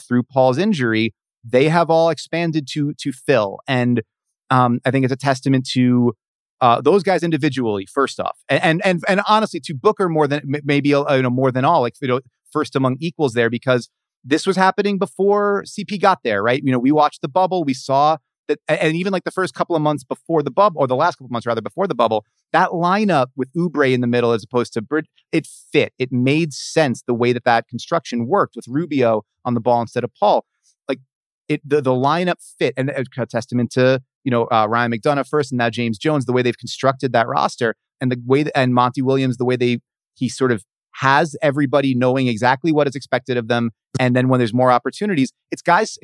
through 0.07 0.25
Paul's 0.25 0.59
injury, 0.59 1.15
they 1.45 1.69
have 1.69 1.91
all 1.91 2.11
expanded 2.11 2.67
to 2.73 2.95
to 2.95 3.13
fill. 3.13 3.59
And 3.67 4.03
um, 4.51 4.81
I 4.85 4.91
think 4.91 5.05
it's 5.05 5.13
a 5.13 5.17
testament 5.17 5.69
to 5.73 6.15
uh, 6.61 6.81
those 6.81 7.03
guys 7.03 7.23
individually. 7.23 7.87
First 7.87 8.19
off, 8.19 8.39
and, 8.49 8.63
and 8.63 8.83
and 8.85 9.05
and 9.09 9.21
honestly, 9.29 9.61
to 9.61 9.75
Booker 9.75 10.09
more 10.09 10.27
than 10.27 10.43
maybe 10.65 10.95
uh, 10.95 11.15
you 11.15 11.23
know 11.23 11.31
more 11.31 11.53
than 11.53 11.65
all, 11.65 11.81
like 11.83 11.95
you 12.01 12.09
know, 12.09 12.21
first 12.51 12.75
among 12.75 12.97
equals 13.01 13.35
there 13.35 13.51
because 13.51 13.89
this 14.25 14.47
was 14.47 14.57
happening 14.57 14.99
before 14.99 15.63
CP 15.65 16.01
got 16.01 16.21
there, 16.25 16.43
right? 16.43 16.61
You 16.65 16.73
know, 16.73 16.79
we 16.79 16.91
watched 16.91 17.23
the 17.23 17.29
bubble, 17.29 17.65
we 17.65 17.75
saw 17.75 18.17
that, 18.49 18.59
and 18.69 18.97
even 18.97 19.13
like 19.13 19.25
the 19.25 19.31
first 19.31 19.55
couple 19.55 19.77
of 19.77 19.83
months 19.83 20.05
before 20.05 20.43
the 20.43 20.51
bubble, 20.51 20.81
or 20.81 20.87
the 20.87 20.97
last 20.97 21.17
couple 21.17 21.27
of 21.27 21.31
months 21.31 21.47
rather 21.47 21.61
before 21.61 21.87
the 21.87 21.95
bubble, 21.95 22.25
that 22.53 22.71
lineup 22.71 23.29
with 23.37 23.53
Oubre 23.55 23.93
in 23.93 24.01
the 24.01 24.07
middle 24.07 24.33
as 24.33 24.45
opposed 24.45 24.73
to 24.75 24.83
Brid, 24.83 25.07
it 25.33 25.47
fit. 25.47 25.93
It 25.99 26.13
made 26.13 26.53
sense 26.53 27.03
the 27.07 27.15
way 27.15 27.33
that 27.33 27.45
that 27.45 27.69
construction 27.69 28.27
worked 28.27 28.57
with 28.57 28.67
Rubio 28.69 29.23
on 29.45 29.55
the 29.55 29.61
ball 29.61 29.81
instead 29.81 30.05
of 30.05 30.11
Paul. 30.19 30.45
Like 30.89 31.01
it, 31.49 31.61
the, 31.69 31.81
the 31.81 31.91
lineup 31.91 32.37
fit, 32.59 32.75
and 32.77 32.91
a 32.91 33.05
testament 33.27 33.71
to 33.73 34.03
you 34.25 34.31
know 34.31 34.49
uh, 34.51 34.67
Ryan 34.69 34.93
McDonough 34.93 35.29
first, 35.29 35.53
and 35.53 35.59
now 35.59 35.71
James 35.71 35.99
Jones, 35.99 36.25
the 36.25 36.33
way 36.33 36.43
they've 36.43 36.59
constructed 36.59 37.13
that 37.13 37.29
roster, 37.29 37.75
and 38.01 38.11
the 38.11 38.21
way 38.25 38.43
that, 38.43 38.57
and 38.57 38.75
Monty 38.75 39.03
Williams, 39.03 39.37
the 39.37 39.45
way 39.45 39.57
they 39.57 39.81
he 40.15 40.29
sort 40.29 40.53
of 40.53 40.65
has 41.01 41.37
everybody 41.43 41.95
knowing 41.95 42.27
exactly 42.27 42.73
what 42.73 42.89
is 42.89 42.97
expected 42.97 43.37
of 43.37 43.49
them. 43.49 43.71
And 44.01 44.17
then 44.17 44.29
when 44.29 44.39
there's 44.39 44.55
more 44.55 44.71
opportunities, 44.71 45.31
it's 45.51 45.63
guys, 45.63 45.99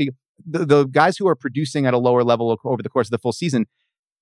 the, 0.47 0.65
the 0.65 0.85
guys 0.85 1.17
who 1.17 1.29
are 1.29 1.35
producing 1.35 1.87
at 1.87 1.95
a 1.95 1.99
lower 1.99 2.25
level 2.25 2.59
over 2.65 2.83
the 2.83 2.89
course 2.89 3.07
of 3.09 3.11
the 3.11 3.19
full 3.19 3.33
season, 3.33 3.67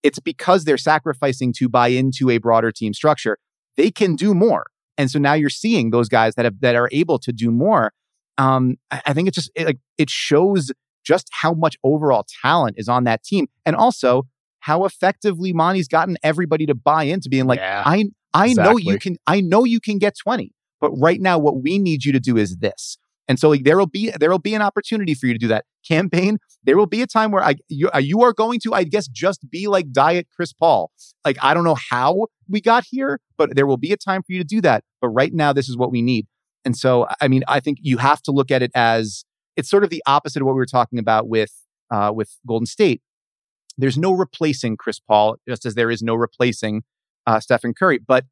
it's 0.02 0.18
because 0.18 0.64
they're 0.64 0.78
sacrificing 0.78 1.52
to 1.54 1.68
buy 1.68 1.88
into 1.88 2.30
a 2.30 2.38
broader 2.38 2.72
team 2.72 2.94
structure. 2.94 3.38
They 3.76 3.90
can 3.90 4.16
do 4.16 4.34
more. 4.34 4.66
And 4.98 5.10
so 5.10 5.18
now 5.18 5.32
you're 5.32 5.50
seeing 5.50 5.90
those 5.90 6.08
guys 6.08 6.34
that 6.34 6.44
have 6.44 6.60
that 6.60 6.76
are 6.76 6.88
able 6.92 7.18
to 7.20 7.32
do 7.32 7.50
more. 7.50 7.92
Um, 8.38 8.76
I, 8.90 9.02
I 9.06 9.12
think 9.12 9.28
it's 9.28 9.34
just 9.34 9.50
it, 9.54 9.66
like 9.66 9.78
it 9.98 10.10
shows 10.10 10.70
just 11.04 11.28
how 11.32 11.54
much 11.54 11.76
overall 11.82 12.26
talent 12.42 12.76
is 12.78 12.88
on 12.88 13.04
that 13.04 13.22
team, 13.22 13.46
and 13.64 13.74
also 13.74 14.24
how 14.60 14.84
effectively 14.84 15.52
Monty's 15.52 15.88
gotten 15.88 16.18
everybody 16.22 16.66
to 16.66 16.74
buy 16.74 17.04
into 17.04 17.28
being 17.30 17.46
like, 17.46 17.58
yeah, 17.58 17.82
I 17.84 18.06
I 18.34 18.48
exactly. 18.48 18.72
know 18.72 18.92
you 18.92 18.98
can 18.98 19.16
I 19.26 19.40
know 19.40 19.64
you 19.64 19.80
can 19.80 19.98
get 19.98 20.14
20, 20.16 20.52
but 20.80 20.90
right 20.92 21.20
now 21.20 21.38
what 21.38 21.62
we 21.62 21.78
need 21.78 22.04
you 22.04 22.12
to 22.12 22.20
do 22.20 22.36
is 22.36 22.58
this. 22.58 22.98
And 23.30 23.38
so 23.38 23.48
like, 23.48 23.62
there 23.62 23.78
will 23.78 23.86
be 23.86 24.10
there 24.18 24.28
will 24.28 24.40
be 24.40 24.54
an 24.54 24.60
opportunity 24.60 25.14
for 25.14 25.26
you 25.26 25.32
to 25.32 25.38
do 25.38 25.46
that. 25.46 25.64
campaign. 25.86 26.38
There 26.64 26.76
will 26.76 26.88
be 26.88 27.00
a 27.00 27.06
time 27.06 27.30
where 27.30 27.44
I 27.44 27.54
you, 27.68 27.88
uh, 27.94 27.98
you 27.98 28.22
are 28.22 28.32
going 28.32 28.58
to 28.64 28.74
I 28.74 28.82
guess 28.82 29.06
just 29.06 29.48
be 29.48 29.68
like 29.68 29.92
diet 29.92 30.26
Chris 30.34 30.52
Paul. 30.52 30.90
Like 31.24 31.38
I 31.40 31.54
don't 31.54 31.62
know 31.62 31.76
how 31.92 32.26
we 32.48 32.60
got 32.60 32.82
here, 32.90 33.20
but 33.38 33.54
there 33.54 33.68
will 33.68 33.76
be 33.76 33.92
a 33.92 33.96
time 33.96 34.22
for 34.22 34.32
you 34.32 34.40
to 34.40 34.44
do 34.44 34.60
that. 34.62 34.82
But 35.00 35.10
right 35.10 35.32
now 35.32 35.52
this 35.52 35.68
is 35.68 35.76
what 35.76 35.92
we 35.92 36.02
need. 36.02 36.26
And 36.64 36.76
so 36.76 37.06
I 37.20 37.28
mean 37.28 37.44
I 37.46 37.60
think 37.60 37.78
you 37.82 37.98
have 37.98 38.20
to 38.22 38.32
look 38.32 38.50
at 38.50 38.62
it 38.62 38.72
as 38.74 39.24
it's 39.56 39.70
sort 39.70 39.84
of 39.84 39.90
the 39.90 40.02
opposite 40.06 40.42
of 40.42 40.46
what 40.46 40.54
we 40.54 40.58
were 40.58 40.66
talking 40.66 40.98
about 40.98 41.28
with 41.28 41.52
uh, 41.88 42.10
with 42.12 42.36
Golden 42.48 42.66
State. 42.66 43.00
There's 43.78 43.96
no 43.96 44.10
replacing 44.10 44.76
Chris 44.76 44.98
Paul, 44.98 45.36
just 45.48 45.64
as 45.64 45.76
there 45.76 45.92
is 45.92 46.02
no 46.02 46.16
replacing 46.16 46.82
uh, 47.28 47.38
Stephen 47.38 47.74
Curry. 47.74 48.00
But 48.04 48.24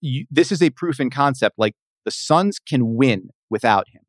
you, 0.00 0.26
this 0.28 0.50
is 0.50 0.60
a 0.60 0.70
proof 0.70 0.98
in 0.98 1.08
concept. 1.08 1.54
Like 1.56 1.76
the 2.04 2.10
Suns 2.10 2.58
can 2.58 2.96
win 2.96 3.28
without 3.48 3.86
him. 3.90 4.02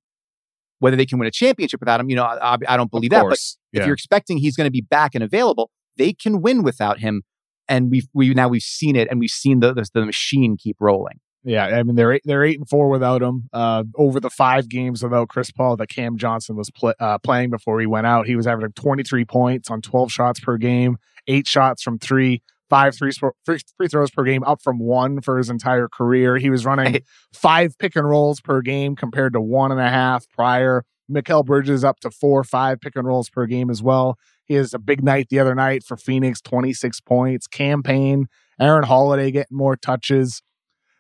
Whether 0.80 0.98
they 0.98 1.06
can 1.06 1.20
win 1.20 1.28
a 1.28 1.32
championship 1.32 1.80
without 1.80 2.00
him, 2.00 2.10
you 2.10 2.16
know, 2.16 2.24
I, 2.24 2.58
I 2.68 2.78
don't 2.78 2.92
believe 2.92 3.12
that. 3.12 3.26
But 3.28 3.40
yeah. 3.72 3.82
if 3.82 3.86
you're 3.88 3.94
expecting 3.94 4.38
he's 4.38 4.56
going 4.56 4.68
to 4.68 4.72
be 4.72 4.82
back 4.82 5.16
and 5.16 5.24
available, 5.24 5.72
they 5.98 6.14
can 6.14 6.42
win 6.42 6.64
without 6.64 7.00
him. 7.00 7.24
And 7.68 7.90
we've 7.90 8.08
we 8.14 8.34
now 8.34 8.48
we've 8.48 8.62
seen 8.62 8.96
it, 8.96 9.08
and 9.10 9.20
we've 9.20 9.30
seen 9.30 9.60
the 9.60 9.74
the, 9.74 9.88
the 9.94 10.06
machine 10.06 10.58
keep 10.58 10.78
rolling. 10.80 11.20
Yeah, 11.46 11.66
I 11.66 11.84
mean 11.84 11.96
they're 11.96 12.14
eight, 12.14 12.24
they're 12.26 12.44
eight 12.44 12.58
and 12.58 12.68
four 12.68 12.90
without 12.90 13.22
him. 13.22 13.50
Uh, 13.54 13.84
over 13.96 14.20
the 14.20 14.32
five 14.32 14.68
games 14.68 15.04
without 15.04 15.30
Chris 15.30 15.52
Paul 15.52 15.78
that 15.78 15.88
Cam 15.88 16.18
Johnson 16.18 16.56
was 16.56 16.72
pl- 16.72 16.96
uh, 17.00 17.20
playing 17.20 17.52
before 17.52 17.80
he 17.80 17.86
went 17.86 18.08
out, 18.08 18.26
he 18.26 18.36
was 18.36 18.48
averaging 18.48 18.74
23 18.74 19.26
points 19.26 19.70
on 19.70 19.82
12 19.82 20.12
shots 20.12 20.40
per 20.40 20.58
game, 20.58 20.98
eight 21.28 21.46
shots 21.46 21.84
from 21.84 22.00
three, 22.00 22.42
five 22.70 22.96
free, 22.96 23.12
free 23.46 23.88
throws 23.90 24.12
per 24.12 24.24
game, 24.24 24.44
up 24.44 24.62
from 24.62 24.80
one 24.80 25.22
for 25.22 25.38
his 25.38 25.50
entire 25.50 25.88
career. 25.88 26.38
He 26.38 26.50
was 26.50 26.66
running 26.66 27.02
five 27.34 27.78
pick 27.78 27.96
and 27.96 28.08
rolls 28.08 28.42
per 28.42 28.62
game 28.62 28.96
compared 28.96 29.34
to 29.34 29.42
one 29.42 29.72
and 29.72 29.82
a 29.82 29.90
half 29.90 30.30
prior. 30.30 30.84
Mikal 31.12 31.46
Bridges 31.46 31.84
up 31.84 32.00
to 32.00 32.10
four, 32.10 32.44
five 32.44 32.82
pick 32.82 32.96
and 32.96 33.06
rolls 33.06 33.30
per 33.30 33.46
game 33.46 33.70
as 33.70 33.84
well. 33.84 34.18
He 34.46 34.56
has 34.56 34.74
a 34.74 34.80
big 34.80 35.04
night 35.04 35.28
the 35.30 35.40
other 35.40 35.56
night 35.56 35.84
for 35.84 35.98
Phoenix, 35.98 36.42
26 36.42 37.02
points. 37.02 37.48
Cam 37.48 37.84
Payne, 37.84 38.28
Aaron 38.60 38.84
Holiday 38.84 39.32
getting 39.32 39.58
more 39.58 39.76
touches. 39.76 40.42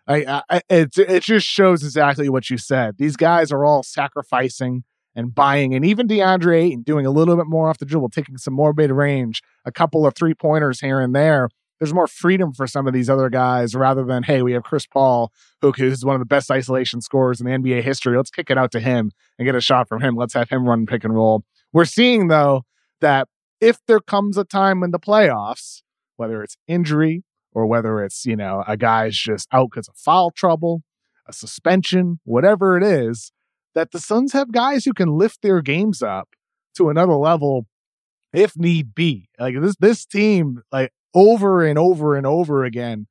I, 0.07 0.43
I, 0.49 0.61
it, 0.69 0.97
it 0.97 1.23
just 1.23 1.47
shows 1.47 1.83
exactly 1.83 2.29
what 2.29 2.49
you 2.49 2.57
said. 2.57 2.97
These 2.97 3.15
guys 3.15 3.51
are 3.51 3.65
all 3.65 3.81
sacrificing 3.81 4.83
and 5.15 5.33
buying, 5.33 5.73
and 5.73 5.85
even 5.85 6.07
DeAndre 6.07 6.63
Ayton 6.63 6.81
doing 6.83 7.05
a 7.05 7.11
little 7.11 7.35
bit 7.35 7.47
more 7.47 7.69
off 7.69 7.77
the 7.77 7.85
dribble, 7.85 8.09
taking 8.09 8.37
some 8.37 8.53
more 8.53 8.73
mid 8.73 8.91
range, 8.91 9.41
a 9.63 9.71
couple 9.71 10.05
of 10.05 10.13
three 10.15 10.33
pointers 10.33 10.81
here 10.81 10.99
and 10.99 11.15
there. 11.15 11.49
There's 11.79 11.93
more 11.93 12.07
freedom 12.07 12.53
for 12.53 12.67
some 12.67 12.87
of 12.87 12.93
these 12.93 13.09
other 13.09 13.29
guys 13.29 13.75
rather 13.75 14.05
than, 14.05 14.23
hey, 14.23 14.41
we 14.41 14.53
have 14.53 14.63
Chris 14.63 14.85
Paul, 14.85 15.31
who 15.61 15.73
is 15.77 16.05
one 16.05 16.15
of 16.15 16.21
the 16.21 16.25
best 16.25 16.49
isolation 16.49 17.01
scorers 17.01 17.41
in 17.41 17.47
the 17.47 17.51
NBA 17.51 17.83
history. 17.83 18.15
Let's 18.15 18.29
kick 18.29 18.49
it 18.49 18.57
out 18.57 18.71
to 18.71 18.79
him 18.79 19.11
and 19.37 19.45
get 19.45 19.55
a 19.55 19.61
shot 19.61 19.89
from 19.89 20.01
him. 20.01 20.15
Let's 20.15 20.33
have 20.35 20.49
him 20.49 20.67
run 20.67 20.85
pick 20.85 21.03
and 21.03 21.13
roll. 21.13 21.43
We're 21.73 21.85
seeing, 21.85 22.29
though, 22.29 22.63
that 23.01 23.27
if 23.59 23.79
there 23.87 23.99
comes 23.99 24.37
a 24.37 24.45
time 24.45 24.83
in 24.83 24.91
the 24.91 24.99
playoffs, 24.99 25.81
whether 26.15 26.41
it's 26.43 26.55
injury 26.67 27.23
or 27.51 27.65
whether 27.65 28.01
it's, 28.03 28.25
you 28.25 28.37
know, 28.37 28.63
a 28.67 28.77
guy's 28.77 29.17
just 29.17 29.47
out 29.51 29.71
because 29.71 29.89
of 29.89 29.95
foul 29.97 30.31
trouble, 30.31 30.81
a 31.27 31.33
suspension, 31.33 32.19
whatever 32.23 32.77
it 32.77 32.83
is, 32.83 33.33
that 33.75 33.91
the 33.91 33.99
Suns 33.99 34.33
have 34.33 34.51
guys 34.51 34.85
who 34.85 34.93
can 34.93 35.09
lift 35.09 35.41
their 35.41 35.61
games 35.61 36.01
up 36.01 36.29
to 36.75 36.89
another 36.89 37.15
level 37.15 37.67
if 38.33 38.57
need 38.57 38.95
be. 38.95 39.29
Like 39.39 39.59
this 39.61 39.75
this 39.79 40.05
team, 40.05 40.61
like 40.71 40.91
over 41.13 41.65
and 41.65 41.77
over 41.77 42.15
and 42.15 42.25
over 42.25 42.63
again, 42.63 43.07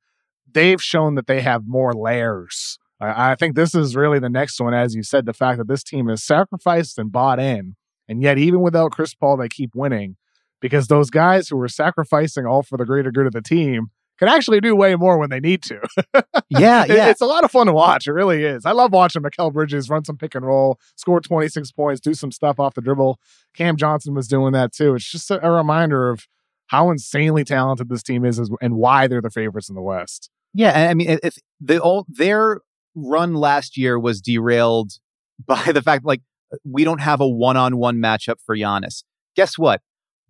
they've 0.51 0.81
shown 0.81 1.15
that 1.15 1.27
they 1.27 1.41
have 1.41 1.63
more 1.65 1.93
layers. 1.93 2.77
I, 2.99 3.31
I 3.31 3.35
think 3.35 3.55
this 3.55 3.73
is 3.73 3.95
really 3.95 4.19
the 4.19 4.29
next 4.29 4.59
one, 4.59 4.73
as 4.73 4.95
you 4.95 5.03
said, 5.03 5.25
the 5.25 5.33
fact 5.33 5.57
that 5.57 5.67
this 5.67 5.83
team 5.83 6.09
is 6.09 6.23
sacrificed 6.23 6.97
and 6.97 7.11
bought 7.11 7.39
in, 7.39 7.75
and 8.07 8.21
yet 8.21 8.37
even 8.37 8.61
without 8.61 8.91
Chris 8.91 9.13
Paul, 9.13 9.37
they 9.37 9.49
keep 9.49 9.71
winning 9.75 10.17
because 10.61 10.87
those 10.87 11.09
guys 11.09 11.49
who 11.49 11.57
were 11.57 11.67
sacrificing 11.67 12.45
all 12.45 12.63
for 12.63 12.77
the 12.77 12.85
greater 12.85 13.11
good 13.11 13.27
of 13.27 13.33
the 13.33 13.41
team 13.41 13.89
can 14.17 14.27
actually 14.27 14.61
do 14.61 14.75
way 14.75 14.95
more 14.95 15.17
when 15.17 15.29
they 15.29 15.39
need 15.39 15.61
to. 15.63 15.79
yeah, 16.49 16.85
yeah. 16.85 17.09
It's 17.09 17.21
a 17.21 17.25
lot 17.25 17.43
of 17.43 17.51
fun 17.51 17.67
to 17.67 17.73
watch. 17.73 18.07
It 18.07 18.13
really 18.13 18.43
is. 18.43 18.65
I 18.65 18.71
love 18.71 18.91
watching 18.93 19.21
Mikal 19.21 19.51
Bridges 19.51 19.89
run 19.89 20.05
some 20.05 20.17
pick 20.17 20.35
and 20.35 20.45
roll, 20.45 20.79
score 20.95 21.19
26 21.19 21.71
points, 21.71 21.99
do 22.01 22.13
some 22.13 22.31
stuff 22.31 22.59
off 22.59 22.75
the 22.75 22.81
dribble. 22.81 23.19
Cam 23.55 23.75
Johnson 23.77 24.13
was 24.13 24.27
doing 24.27 24.53
that 24.53 24.73
too. 24.73 24.95
It's 24.95 25.09
just 25.09 25.29
a, 25.31 25.45
a 25.45 25.51
reminder 25.51 26.09
of 26.09 26.27
how 26.67 26.89
insanely 26.89 27.43
talented 27.43 27.89
this 27.89 28.03
team 28.03 28.25
is 28.25 28.39
and 28.61 28.75
why 28.75 29.07
they're 29.07 29.21
the 29.21 29.29
favorites 29.29 29.69
in 29.69 29.75
the 29.75 29.81
West. 29.81 30.29
Yeah, 30.53 30.89
I 30.89 30.93
mean, 30.93 31.19
if 31.21 31.37
the 31.59 31.79
all 31.79 32.05
their 32.07 32.61
run 32.95 33.33
last 33.35 33.77
year 33.77 33.99
was 33.99 34.21
derailed 34.21 34.93
by 35.45 35.71
the 35.71 35.81
fact 35.81 36.05
like 36.05 36.21
we 36.63 36.83
don't 36.83 37.01
have 37.01 37.19
a 37.19 37.27
one-on-one 37.27 37.97
matchup 37.97 38.35
for 38.45 38.55
Giannis. 38.55 39.03
Guess 39.35 39.57
what? 39.57 39.81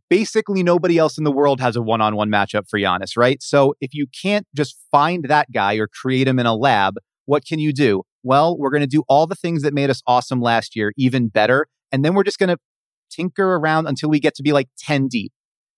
Basically 0.10 0.64
nobody 0.64 0.98
else 0.98 1.18
in 1.18 1.24
the 1.24 1.32
world 1.32 1.60
has 1.60 1.76
a 1.76 1.82
one 1.82 2.02
on 2.02 2.16
one 2.16 2.30
matchup 2.30 2.70
for 2.70 2.80
Giannis, 2.80 3.18
right? 3.18 3.42
So 3.42 3.76
if 3.82 3.94
you 3.94 4.08
can't 4.08 4.48
just 4.56 4.78
find 4.92 5.26
that 5.26 5.52
guy 5.52 5.76
or 5.76 5.88
create 5.88 6.28
him 6.28 6.40
in 6.40 6.46
a 6.46 6.56
lab, 6.56 6.96
what 7.26 7.46
can 7.46 7.60
you 7.60 7.74
do? 7.74 8.04
Well, 8.24 8.58
we're 8.58 8.70
going 8.70 8.82
to 8.82 8.88
do 8.88 9.04
all 9.08 9.28
the 9.28 9.36
things 9.36 9.62
that 9.64 9.74
made 9.74 9.90
us 9.90 10.02
awesome 10.08 10.42
last 10.42 10.76
year 10.76 10.92
even 10.98 11.28
better. 11.28 11.68
And 11.92 12.04
then 12.04 12.14
we're 12.14 12.24
just 12.24 12.40
going 12.40 12.50
to 12.50 12.58
tinker 13.10 13.56
around 13.56 13.88
until 13.88 14.10
we 14.10 14.20
get 14.20 14.36
to 14.36 14.44
be 14.44 14.52
like 14.52 14.68
10 14.80 15.08
deep 15.08 15.32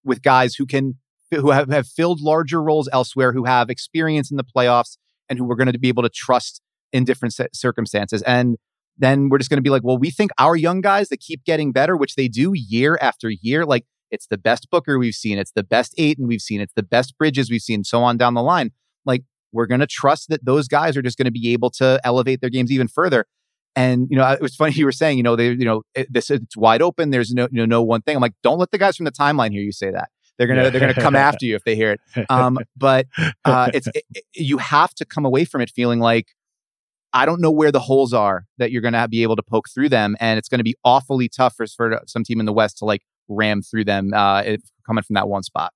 with 0.03 0.21
guys 0.21 0.55
who 0.55 0.65
can, 0.65 0.95
who 1.31 1.51
have, 1.51 1.69
have 1.69 1.87
filled 1.87 2.21
larger 2.21 2.61
roles 2.61 2.89
elsewhere, 2.91 3.33
who 3.33 3.45
have 3.45 3.69
experience 3.69 4.31
in 4.31 4.37
the 4.37 4.43
playoffs, 4.43 4.97
and 5.29 5.37
who 5.37 5.45
we're 5.45 5.55
going 5.55 5.71
to 5.71 5.79
be 5.79 5.89
able 5.89 6.03
to 6.03 6.09
trust 6.09 6.61
in 6.93 7.03
different 7.03 7.35
circumstances. 7.53 8.21
And 8.23 8.57
then 8.97 9.29
we're 9.29 9.37
just 9.37 9.49
going 9.49 9.57
to 9.57 9.63
be 9.63 9.69
like, 9.69 9.83
well, 9.83 9.97
we 9.97 10.09
think 10.09 10.31
our 10.37 10.55
young 10.55 10.81
guys 10.81 11.09
that 11.09 11.19
keep 11.19 11.43
getting 11.43 11.71
better, 11.71 11.95
which 11.95 12.15
they 12.15 12.27
do 12.27 12.53
year 12.55 12.97
after 13.01 13.29
year, 13.29 13.65
like 13.65 13.85
it's 14.11 14.27
the 14.27 14.37
best 14.37 14.69
Booker 14.69 14.97
we've 14.97 15.15
seen. 15.15 15.37
It's 15.37 15.51
the 15.51 15.63
best 15.63 15.93
Ayton 15.97 16.27
we've 16.27 16.41
seen. 16.41 16.61
It's 16.61 16.73
the 16.73 16.83
best 16.83 17.17
Bridges 17.17 17.49
we've 17.49 17.61
seen, 17.61 17.83
so 17.83 18.03
on 18.03 18.17
down 18.17 18.33
the 18.33 18.43
line. 18.43 18.71
Like, 19.05 19.23
we're 19.51 19.65
going 19.65 19.79
to 19.79 19.87
trust 19.87 20.29
that 20.29 20.45
those 20.45 20.67
guys 20.67 20.97
are 20.97 21.01
just 21.01 21.17
going 21.17 21.25
to 21.25 21.31
be 21.31 21.53
able 21.53 21.69
to 21.71 21.99
elevate 22.03 22.41
their 22.41 22.49
games 22.49 22.71
even 22.71 22.87
further. 22.87 23.25
And, 23.75 24.07
you 24.09 24.17
know, 24.17 24.29
it 24.31 24.41
was 24.41 24.55
funny 24.55 24.73
you 24.75 24.85
were 24.85 24.91
saying, 24.91 25.17
you 25.17 25.23
know, 25.23 25.35
they, 25.35 25.51
you 25.51 25.65
know, 25.65 25.83
it, 25.95 26.11
this, 26.11 26.29
it's 26.29 26.57
wide 26.57 26.81
open. 26.81 27.11
There's 27.11 27.31
no, 27.31 27.47
you 27.51 27.59
know, 27.59 27.65
no 27.65 27.83
one 27.83 28.01
thing. 28.01 28.15
I'm 28.15 28.21
like, 28.21 28.35
don't 28.43 28.57
let 28.57 28.71
the 28.71 28.77
guys 28.77 28.97
from 28.97 29.05
the 29.05 29.11
timeline 29.11 29.51
hear 29.51 29.61
you 29.61 29.71
say 29.71 29.91
that. 29.91 30.09
They're 30.37 30.47
gonna, 30.47 30.69
they're 30.69 30.79
gonna 30.79 30.93
come 30.93 31.15
after 31.15 31.47
you 31.47 31.55
if 31.55 31.63
they 31.63 31.75
hear 31.75 31.93
it. 31.93 32.25
Um, 32.29 32.59
but 32.75 33.07
uh, 33.43 33.71
it's, 33.73 33.87
it, 33.87 34.03
it, 34.13 34.23
you 34.35 34.59
have 34.59 34.93
to 34.95 35.05
come 35.05 35.25
away 35.25 35.45
from 35.45 35.61
it 35.61 35.71
feeling 35.71 35.99
like, 35.99 36.27
I 37.13 37.25
don't 37.25 37.41
know 37.41 37.49
where 37.49 37.71
the 37.71 37.79
holes 37.79 38.13
are 38.13 38.45
that 38.59 38.69
you're 38.71 38.81
going 38.81 38.93
to 38.93 39.07
be 39.07 39.23
able 39.23 39.35
to 39.37 39.41
poke 39.41 39.69
through 39.69 39.89
them, 39.89 40.15
and 40.19 40.37
it's 40.37 40.49
going 40.49 40.59
to 40.59 40.63
be 40.63 40.75
awfully 40.83 41.29
tough 41.29 41.55
for, 41.55 41.65
for 41.65 42.01
some 42.05 42.23
team 42.23 42.39
in 42.39 42.45
the 42.45 42.53
West 42.53 42.77
to 42.79 42.85
like 42.85 43.01
ram 43.27 43.61
through 43.61 43.85
them 43.85 44.11
uh, 44.13 44.43
coming 44.85 45.03
from 45.03 45.15
that 45.15 45.27
one 45.27 45.43
spot. 45.43 45.73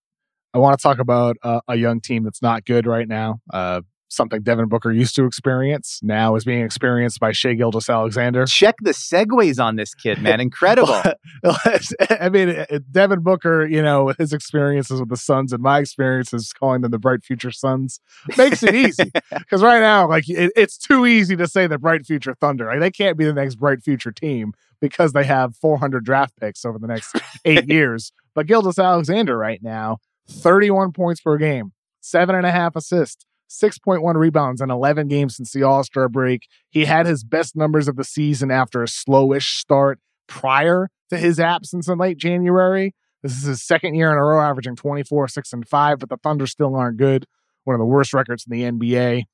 I 0.54 0.58
want 0.58 0.78
to 0.78 0.84
talk 0.84 1.00
about 1.00 1.38
uh, 1.44 1.62
a 1.68 1.76
young 1.76 2.02
team 2.02 2.24
that's 2.24 2.42
not 2.42 2.66
good 2.66 2.86
right 2.86 3.08
now. 3.08 3.40
Uh, 3.54 3.82
something 4.12 4.42
Devin 4.42 4.68
Booker 4.68 4.92
used 4.92 5.16
to 5.16 5.26
experience 5.26 6.00
now 6.04 6.36
is 6.36 6.44
being 6.44 6.64
experienced 6.64 7.20
by 7.20 7.32
Shai 7.32 7.54
Gilgeous-Alexander. 7.54 8.46
Check 8.46 8.76
the 8.82 8.92
segues 8.92 9.64
on 9.64 9.78
this 9.78 9.94
kid, 9.94 10.22
man. 10.22 10.40
Incredible. 10.42 11.02
I 12.10 12.30
mean, 12.30 12.66
Devin 12.92 13.22
Booker, 13.22 13.66
you 13.66 13.82
know, 13.82 14.14
his 14.18 14.34
experiences 14.34 15.00
with 15.00 15.10
the 15.10 15.18
Suns 15.18 15.54
and 15.54 15.64
my 15.64 15.80
experiences 15.80 16.52
calling 16.54 16.82
them 16.82 16.92
the 16.92 17.00
Bright 17.00 17.24
Future 17.24 17.52
Suns 17.52 18.00
makes 18.38 18.62
it 18.64 18.76
easy. 18.76 19.12
Because 19.32 19.64
right 19.64 19.80
now, 19.80 20.08
like, 20.08 20.30
it, 20.30 20.52
it's 20.56 20.78
too 20.78 21.06
easy 21.06 21.36
to 21.38 21.48
say 21.48 21.68
the 21.68 21.80
Bright 21.80 22.06
Future 22.06 22.36
Thunder. 22.36 22.66
Like, 22.66 22.80
they 22.82 22.92
can't 22.92 23.18
be 23.18 23.26
the 23.26 23.34
next 23.34 23.56
Bright 23.56 23.82
Future 23.82 24.12
team 24.12 24.54
because 24.82 25.14
they 25.14 25.24
have 25.24 25.56
400 25.56 26.04
draft 26.04 26.34
picks 26.40 26.66
over 26.66 26.78
the 26.78 26.88
next 26.88 27.16
eight 27.46 27.68
years. 27.70 28.12
But 28.34 28.48
Gilgeous-Alexander 28.48 29.38
right 29.38 29.62
now, 29.62 30.00
31 30.30 30.92
points 30.92 31.22
per 31.22 31.38
game, 31.38 31.72
seven 32.02 32.36
and 32.36 32.46
a 32.46 32.52
half 32.52 32.76
assists, 32.76 33.26
6.1 33.50 34.16
rebounds 34.16 34.62
in 34.62 34.72
11 34.72 35.08
games 35.08 35.36
since 35.36 35.52
the 35.52 35.64
All 35.64 35.84
Star 35.84 36.08
break. 36.10 36.48
He 36.70 36.86
had 36.86 37.06
his 37.06 37.24
best 37.24 37.56
numbers 37.56 37.88
of 37.88 37.98
the 37.98 38.04
season 38.04 38.50
after 38.50 38.82
a 38.82 38.88
slowish 38.88 39.58
start 39.58 40.00
prior 40.28 40.90
to 41.10 41.18
his 41.18 41.40
absence 41.40 41.88
in 41.88 41.98
late 41.98 42.18
January. 42.18 42.96
This 43.22 43.34
is 43.34 43.44
his 43.44 43.62
second 43.62 43.96
year 43.96 44.12
in 44.12 44.18
a 44.18 44.24
row, 44.24 44.42
averaging 44.42 44.78
24, 44.78 45.28
6, 45.28 45.54
and 45.54 45.68
5, 45.68 46.00
but 46.00 46.10
the 46.10 46.18
Thunder 46.18 46.48
still 46.48 46.76
aren't 46.76 46.98
good. 46.98 47.26
One 47.66 47.76
of 47.76 47.80
the 47.80 47.86
worst 47.86 48.14
records 48.14 48.46
in 48.50 48.58
the 48.58 48.64
NBA. 48.64 49.26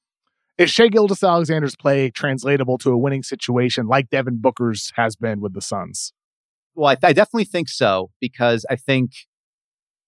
Is 0.58 0.72
Shai 0.72 0.88
Gilgeous-Alexander's 0.88 1.76
play 1.76 2.10
translatable 2.10 2.80
to 2.80 2.92
a 2.92 2.98
winning 2.98 3.22
situation 3.22 3.88
like 3.88 4.10
Devin 4.10 4.40
Booker's 4.42 4.92
has 4.96 5.16
been 5.16 5.40
with 5.40 5.54
the 5.54 5.62
Suns? 5.62 6.14
Well, 6.74 6.88
I, 6.88 6.96
th- 6.96 7.10
I 7.10 7.14
definitely 7.14 7.46
think 7.46 7.70
so 7.70 8.10
because 8.20 8.66
I 8.70 8.76
think 8.76 9.12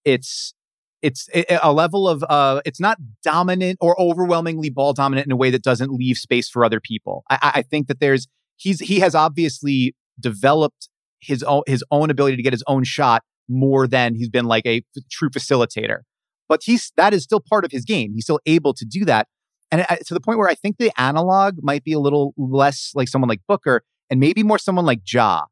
it's 0.05 0.53
it's 1.01 1.29
a 1.61 1.71
level 1.71 2.09
of 2.09 2.23
uh, 2.27 2.61
it's 2.65 2.79
not 2.79 2.97
dominant 3.23 3.77
or 3.79 3.99
overwhelmingly 3.99 4.69
ball 4.69 4.93
dominant 4.93 5.27
in 5.27 5.31
a 5.31 5.35
way 5.35 5.49
that 5.49 5.63
doesn't 5.63 5.91
leave 5.91 6.17
space 6.17 6.49
for 6.49 6.65
other 6.65 6.79
people. 6.79 7.23
I, 7.29 7.51
I 7.55 7.61
think 7.61 7.87
that 7.87 7.99
there's 7.99 8.27
he's 8.57 8.79
he 8.79 8.99
has 8.99 9.15
obviously 9.15 9.95
developed 10.19 10.89
his 11.21 11.43
own 11.43 11.63
his 11.67 11.83
own 11.91 12.09
ability 12.09 12.35
to 12.37 12.43
get 12.43 12.53
his 12.53 12.63
own 12.67 12.83
shot 12.83 13.23
more 13.47 13.87
than 13.87 14.15
he's 14.15 14.29
been 14.29 14.45
like 14.45 14.65
a 14.65 14.81
true 15.11 15.29
facilitator. 15.29 15.99
But 16.47 16.61
he's 16.63 16.91
that 16.97 17.13
is 17.13 17.23
still 17.23 17.39
part 17.39 17.65
of 17.65 17.71
his 17.71 17.85
game. 17.85 18.13
He's 18.13 18.25
still 18.25 18.39
able 18.45 18.73
to 18.73 18.85
do 18.85 19.05
that. 19.05 19.27
And 19.71 19.85
I, 19.89 19.99
to 20.05 20.13
the 20.13 20.19
point 20.19 20.39
where 20.39 20.47
I 20.47 20.55
think 20.55 20.77
the 20.77 20.91
analog 20.99 21.57
might 21.61 21.83
be 21.83 21.93
a 21.93 21.99
little 21.99 22.33
less 22.37 22.91
like 22.95 23.07
someone 23.07 23.29
like 23.29 23.41
Booker 23.47 23.83
and 24.09 24.19
maybe 24.19 24.43
more 24.43 24.57
someone 24.57 24.85
like 24.85 25.01
Ja, 25.11 25.43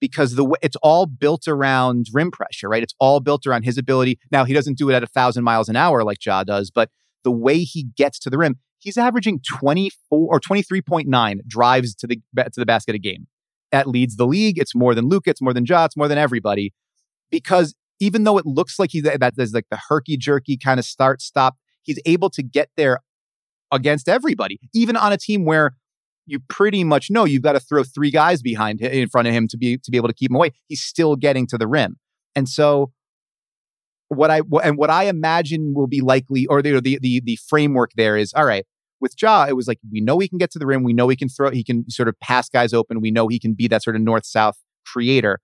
because 0.00 0.34
the 0.34 0.56
it's 0.62 0.76
all 0.82 1.06
built 1.06 1.46
around 1.46 2.06
rim 2.12 2.30
pressure, 2.30 2.68
right? 2.68 2.82
It's 2.82 2.94
all 2.98 3.20
built 3.20 3.46
around 3.46 3.62
his 3.62 3.78
ability. 3.78 4.18
Now 4.30 4.44
he 4.44 4.52
doesn't 4.52 4.78
do 4.78 4.90
it 4.90 4.94
at 4.94 5.02
a 5.02 5.06
thousand 5.06 5.44
miles 5.44 5.68
an 5.68 5.76
hour 5.76 6.02
like 6.02 6.24
Ja 6.24 6.42
does, 6.42 6.70
but 6.70 6.90
the 7.22 7.30
way 7.30 7.60
he 7.60 7.84
gets 7.96 8.18
to 8.20 8.30
the 8.30 8.38
rim, 8.38 8.56
he's 8.78 8.98
averaging 8.98 9.40
24 9.40 10.18
or 10.34 10.40
23.9 10.40 11.46
drives 11.46 11.94
to 11.94 12.06
the 12.08 12.20
to 12.36 12.50
the 12.56 12.66
basket 12.66 12.96
a 12.96 12.98
game. 12.98 13.28
That 13.70 13.86
leads 13.86 14.16
the 14.16 14.26
league. 14.26 14.58
It's 14.58 14.74
more 14.74 14.94
than 14.94 15.08
Luka. 15.08 15.30
It's 15.30 15.40
more 15.40 15.54
than 15.54 15.64
Ja. 15.64 15.84
It's 15.84 15.96
more 15.96 16.08
than 16.08 16.18
everybody. 16.18 16.74
Because 17.30 17.74
even 18.00 18.24
though 18.24 18.38
it 18.38 18.44
looks 18.44 18.78
like 18.78 18.90
he's 18.90 19.04
that 19.04 19.36
there's 19.36 19.54
like 19.54 19.66
the 19.70 19.78
herky 19.88 20.16
jerky 20.16 20.56
kind 20.56 20.80
of 20.80 20.84
start 20.84 21.22
stop, 21.22 21.56
he's 21.82 22.00
able 22.04 22.28
to 22.30 22.42
get 22.42 22.68
there 22.76 22.98
against 23.72 24.08
everybody, 24.08 24.60
even 24.74 24.96
on 24.96 25.12
a 25.12 25.16
team 25.16 25.44
where 25.44 25.72
you 26.26 26.38
pretty 26.48 26.84
much 26.84 27.10
know 27.10 27.24
you've 27.24 27.42
got 27.42 27.52
to 27.52 27.60
throw 27.60 27.82
three 27.82 28.10
guys 28.10 28.42
behind 28.42 28.80
in 28.80 29.08
front 29.08 29.26
of 29.26 29.34
him 29.34 29.48
to 29.48 29.56
be 29.56 29.78
to 29.78 29.90
be 29.90 29.96
able 29.96 30.08
to 30.08 30.14
keep 30.14 30.30
him 30.30 30.36
away. 30.36 30.52
He's 30.68 30.82
still 30.82 31.16
getting 31.16 31.46
to 31.48 31.58
the 31.58 31.66
rim, 31.66 31.96
and 32.36 32.48
so 32.48 32.92
what 34.08 34.30
I 34.30 34.42
and 34.62 34.76
what 34.76 34.90
I 34.90 35.04
imagine 35.04 35.72
will 35.74 35.88
be 35.88 36.00
likely, 36.00 36.46
or 36.46 36.62
the 36.62 36.80
the 36.80 36.98
the, 37.00 37.22
the 37.24 37.38
framework 37.48 37.90
there 37.96 38.16
is 38.16 38.32
all 38.34 38.44
right. 38.44 38.64
With 39.00 39.14
Ja, 39.20 39.46
it 39.48 39.54
was 39.54 39.66
like 39.66 39.80
we 39.90 40.00
know 40.00 40.20
he 40.20 40.28
can 40.28 40.38
get 40.38 40.52
to 40.52 40.60
the 40.60 40.66
rim, 40.66 40.84
we 40.84 40.92
know 40.92 41.08
he 41.08 41.16
can 41.16 41.28
throw, 41.28 41.50
he 41.50 41.64
can 41.64 41.90
sort 41.90 42.08
of 42.08 42.14
pass 42.20 42.48
guys 42.48 42.72
open, 42.72 43.00
we 43.00 43.10
know 43.10 43.26
he 43.26 43.40
can 43.40 43.52
be 43.52 43.66
that 43.66 43.82
sort 43.82 43.96
of 43.96 44.02
north 44.02 44.24
south 44.24 44.58
creator. 44.86 45.40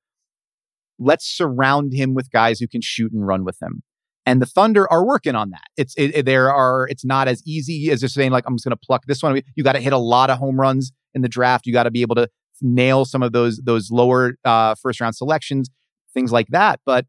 Let's 0.97 1.27
surround 1.27 1.93
him 1.93 2.15
with 2.15 2.31
guys 2.31 2.61
who 2.61 2.69
can 2.69 2.83
shoot 2.83 3.13
and 3.13 3.27
run 3.27 3.45
with 3.45 3.61
him 3.61 3.83
and 4.29 4.43
the 4.43 4.47
Thunder 4.47 4.91
are 4.93 5.07
working 5.07 5.35
on 5.35 5.49
that. 5.51 5.65
It's 5.79 5.95
it, 5.97 6.15
it, 6.15 6.27
there 6.27 6.53
are 6.53 6.87
it's 6.89 7.03
not 7.05 7.29
as 7.29 7.43
easy 7.47 7.91
as 7.91 8.03
just 8.03 8.15
saying 8.15 8.31
like 8.31 8.45
I'm 8.47 8.57
just 8.57 8.65
going 8.65 8.77
to 8.77 8.87
pluck 8.87 9.07
this 9.07 9.23
one. 9.23 9.41
You 9.55 9.65
got 9.65 9.73
to 9.73 9.81
hit 9.81 9.95
a 9.95 9.99
lot 9.99 10.29
of 10.29 10.37
home 10.37 10.61
runs 10.61 10.93
in 11.15 11.23
the 11.23 11.31
draft. 11.31 11.67
You 11.67 11.73
got 11.73 11.85
to 11.85 11.91
be 11.91 12.03
able 12.03 12.15
to 12.17 12.29
nail 12.61 13.07
some 13.07 13.23
of 13.23 13.33
those 13.33 13.57
those 13.65 13.91
lower 13.91 14.35
uh, 14.45 14.75
first 14.75 15.01
round 15.01 15.17
selections, 15.17 15.71
things 16.13 16.31
like 16.31 16.49
that. 16.49 16.79
But 16.85 17.07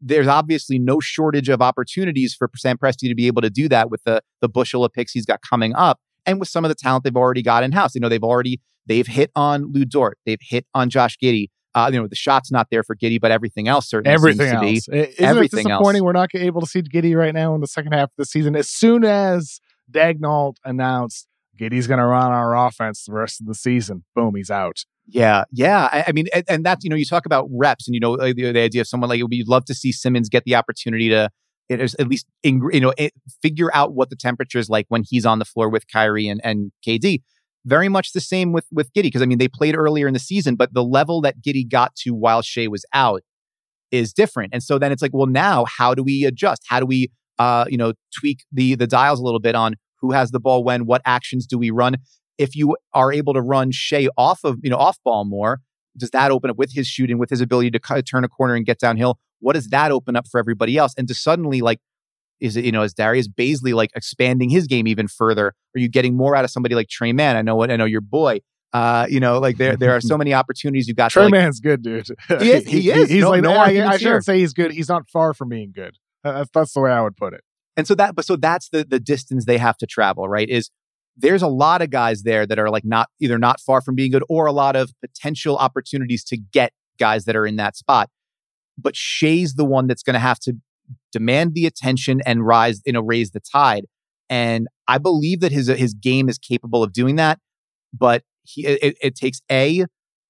there's 0.00 0.26
obviously 0.26 0.80
no 0.80 0.98
shortage 0.98 1.48
of 1.48 1.62
opportunities 1.62 2.34
for 2.34 2.50
Sam 2.56 2.76
Presti 2.76 3.08
to 3.08 3.14
be 3.14 3.28
able 3.28 3.42
to 3.42 3.50
do 3.50 3.68
that 3.68 3.88
with 3.88 4.02
the 4.02 4.20
the 4.40 4.48
bushel 4.48 4.84
of 4.84 4.92
picks 4.92 5.12
he's 5.12 5.26
got 5.26 5.42
coming 5.48 5.76
up, 5.76 6.00
and 6.26 6.40
with 6.40 6.48
some 6.48 6.64
of 6.64 6.70
the 6.70 6.74
talent 6.74 7.04
they've 7.04 7.16
already 7.16 7.42
got 7.42 7.62
in 7.62 7.70
house. 7.70 7.94
You 7.94 8.00
know 8.00 8.08
they've 8.08 8.24
already 8.24 8.60
they've 8.84 9.06
hit 9.06 9.30
on 9.36 9.72
Lou 9.72 9.84
Dort, 9.84 10.18
they've 10.26 10.42
hit 10.42 10.66
on 10.74 10.90
Josh 10.90 11.16
Giddey. 11.22 11.50
Uh, 11.74 11.90
you 11.92 12.00
know, 12.00 12.06
the 12.06 12.16
shot's 12.16 12.50
not 12.50 12.68
there 12.70 12.82
for 12.82 12.94
Giddey, 12.94 13.20
but 13.20 13.30
everything 13.30 13.66
else 13.66 13.88
certainly 13.88 14.14
everything 14.14 14.50
seems 14.50 14.52
else. 14.52 14.84
to 14.84 14.90
be. 14.90 14.98
Isn't 14.98 15.44
it 15.44 15.50
disappointing 15.50 16.00
else. 16.00 16.02
we're 16.02 16.12
not 16.12 16.28
able 16.34 16.60
to 16.60 16.66
see 16.66 16.82
Giddey 16.82 17.16
right 17.16 17.34
now 17.34 17.54
in 17.54 17.60
the 17.60 17.66
second 17.66 17.92
half 17.92 18.10
of 18.10 18.16
the 18.18 18.26
season? 18.26 18.54
As 18.56 18.68
soon 18.68 19.04
as 19.04 19.60
Daigneault 19.90 20.56
announced 20.64 21.28
Giddey's 21.58 21.86
going 21.86 21.98
to 21.98 22.06
run 22.06 22.30
our 22.30 22.56
offense 22.66 23.04
the 23.04 23.12
rest 23.12 23.40
of 23.40 23.46
the 23.46 23.54
season, 23.54 24.04
boom, 24.14 24.34
he's 24.34 24.50
out. 24.50 24.84
Yeah, 25.06 25.44
yeah. 25.50 25.88
I, 25.90 26.04
I 26.08 26.12
mean, 26.12 26.26
and, 26.32 26.44
and, 26.48 26.64
that's 26.64 26.84
you 26.84 26.90
know, 26.90 26.96
you 26.96 27.04
talk 27.04 27.26
about 27.26 27.48
reps, 27.50 27.88
and 27.88 27.94
you 27.94 28.00
know, 28.00 28.16
the, 28.16 28.32
the 28.32 28.60
idea 28.60 28.82
of 28.82 28.86
someone 28.86 29.10
like 29.10 29.18
you'd 29.18 29.48
love 29.48 29.64
to 29.64 29.74
see 29.74 29.92
Simmons 29.92 30.28
get 30.28 30.44
the 30.44 30.54
opportunity 30.54 31.08
to 31.08 31.28
it 31.68 31.80
is 31.80 31.94
at 31.98 32.08
least 32.08 32.26
you 32.42 32.80
know 32.80 32.92
it, 32.98 33.12
figure 33.40 33.70
out 33.74 33.94
what 33.94 34.10
the 34.10 34.16
temperature 34.16 34.58
is 34.58 34.68
like 34.68 34.86
when 34.88 35.02
he's 35.08 35.26
on 35.26 35.38
the 35.38 35.44
floor 35.44 35.68
with 35.68 35.86
Kyrie 35.88 36.28
and, 36.28 36.40
and 36.44 36.72
KD 36.86 37.22
very 37.64 37.88
much 37.88 38.12
the 38.12 38.20
same 38.20 38.52
with 38.52 38.66
with 38.72 38.92
Giddey 38.92 39.04
because 39.04 39.22
I 39.22 39.26
mean 39.26 39.38
they 39.38 39.48
played 39.48 39.76
earlier 39.76 40.06
in 40.06 40.14
the 40.14 40.20
season, 40.20 40.56
but 40.56 40.74
the 40.74 40.84
level 40.84 41.20
that 41.22 41.40
Giddey 41.40 41.68
got 41.68 41.94
to 41.96 42.10
while 42.10 42.42
Shai 42.42 42.66
was 42.66 42.84
out 42.92 43.22
is 43.90 44.12
different. 44.12 44.54
And 44.54 44.62
so 44.62 44.78
then 44.78 44.90
it's 44.90 45.02
like, 45.02 45.12
well, 45.14 45.26
now 45.26 45.64
how 45.66 45.94
do 45.94 46.02
we 46.02 46.24
adjust? 46.24 46.62
How 46.66 46.80
do 46.80 46.86
we 46.86 47.10
uh, 47.38 47.64
you 47.68 47.76
know, 47.76 47.92
tweak 48.18 48.44
the 48.52 48.74
the 48.74 48.86
dials 48.86 49.20
a 49.20 49.22
little 49.22 49.40
bit 49.40 49.54
on 49.54 49.74
who 50.00 50.12
has 50.12 50.30
the 50.30 50.40
ball 50.40 50.64
when, 50.64 50.86
what 50.86 51.02
actions 51.04 51.46
do 51.46 51.58
we 51.58 51.70
run? 51.70 51.96
If 52.38 52.56
you 52.56 52.76
are 52.92 53.12
able 53.12 53.34
to 53.34 53.40
run 53.40 53.70
Shai 53.72 54.08
off 54.16 54.44
of, 54.44 54.58
you 54.62 54.70
know, 54.70 54.76
off 54.76 54.98
ball 55.04 55.24
more, 55.24 55.60
does 55.96 56.10
that 56.10 56.30
open 56.30 56.50
up 56.50 56.56
with 56.56 56.72
his 56.72 56.86
shooting, 56.86 57.18
with 57.18 57.30
his 57.30 57.40
ability 57.40 57.70
to 57.70 58.02
turn 58.02 58.24
a 58.24 58.28
corner 58.28 58.54
and 58.54 58.66
get 58.66 58.78
downhill? 58.78 59.18
What 59.40 59.54
does 59.54 59.68
that 59.68 59.92
open 59.92 60.16
up 60.16 60.26
for 60.28 60.38
everybody 60.38 60.76
else? 60.76 60.94
And 60.96 61.06
to 61.08 61.14
suddenly 61.14 61.60
like 61.60 61.80
Is 62.42 62.56
it, 62.56 62.64
you 62.64 62.72
know, 62.72 62.82
is 62.82 62.92
Darius 62.92 63.28
Bazley 63.28 63.72
like 63.72 63.90
expanding 63.94 64.50
his 64.50 64.66
game 64.66 64.86
even 64.88 65.08
further? 65.08 65.48
Are 65.74 65.78
you 65.78 65.88
getting 65.88 66.16
more 66.16 66.34
out 66.36 66.44
of 66.44 66.50
somebody 66.50 66.74
like 66.74 66.88
Tre 66.88 67.12
Mann? 67.12 67.36
I 67.36 67.42
know 67.42 67.56
what 67.56 67.70
I 67.70 67.76
know 67.76 67.84
your 67.86 68.00
boy. 68.02 68.40
Uh, 68.72 69.06
you 69.08 69.20
know, 69.20 69.38
like 69.38 69.58
there 69.58 69.76
there 69.76 69.92
are 69.94 70.00
so 70.00 70.18
many 70.22 70.34
opportunities 70.34 70.88
you've 70.88 70.96
got. 70.96 71.10
Trey 71.12 71.22
to, 71.22 71.24
like, 71.26 71.32
Man's 71.32 71.60
good, 71.60 71.82
dude. 71.82 72.06
He 72.40 72.50
is- 72.50 72.66
he 72.66 72.90
is. 72.90 73.08
He's 73.10 73.22
No- 73.22 73.30
like, 73.30 73.42
no 73.42 73.52
I, 73.52 73.86
I 73.92 73.96
shouldn't 73.96 74.24
say 74.24 74.38
he's 74.40 74.52
good. 74.52 74.72
He's 74.72 74.88
not 74.88 75.08
far 75.08 75.32
from 75.34 75.48
being 75.50 75.72
good. 75.74 75.96
That's, 76.24 76.50
that's 76.52 76.72
the 76.74 76.80
way 76.80 76.90
I 76.90 77.00
would 77.00 77.16
put 77.16 77.32
it. 77.34 77.42
and 77.76 77.86
so 77.86 77.94
that 77.94 78.14
but 78.14 78.24
so 78.24 78.36
that's 78.36 78.68
the 78.70 78.84
the 78.84 79.00
distance 79.00 79.44
they 79.44 79.58
have 79.58 79.76
to 79.78 79.86
travel 79.86 80.28
right 80.28 80.48
is 80.48 80.70
there's 81.16 81.42
a 81.42 81.48
lot 81.48 81.82
of 81.82 81.90
guys 81.90 82.22
there 82.22 82.46
that 82.46 82.58
are 82.58 82.70
like 82.70 82.84
not 82.84 83.08
either 83.20 83.38
not 83.38 83.60
far 83.60 83.80
from 83.82 83.94
being 83.94 84.10
good 84.10 84.24
or 84.28 84.46
a 84.46 84.52
lot 84.52 84.74
of 84.76 84.92
potential 85.00 85.56
opportunities 85.56 86.24
to 86.24 86.36
get 86.36 86.72
guys 86.98 87.24
that 87.26 87.36
are 87.36 87.46
in 87.46 87.56
that 87.56 87.76
spot 87.76 88.08
but 88.78 88.96
Shai's 88.96 89.54
the 89.54 89.64
one 89.64 89.86
that's 89.86 90.02
going 90.02 90.14
to 90.14 90.20
have 90.20 90.38
to 90.40 90.54
demand 91.12 91.54
the 91.54 91.66
attention 91.66 92.20
and 92.26 92.46
rise 92.46 92.80
you 92.84 92.92
know 92.92 93.00
raise 93.00 93.30
the 93.30 93.40
tide 93.40 93.84
and 94.28 94.66
I 94.88 94.98
believe 94.98 95.40
that 95.40 95.52
his 95.52 95.68
his 95.68 95.94
game 95.94 96.28
is 96.28 96.38
capable 96.38 96.82
of 96.82 96.92
doing 96.92 97.16
that 97.16 97.38
but 97.96 98.22
he 98.42 98.66
it, 98.66 98.96
it 99.00 99.14
takes 99.14 99.40
a 99.50 99.84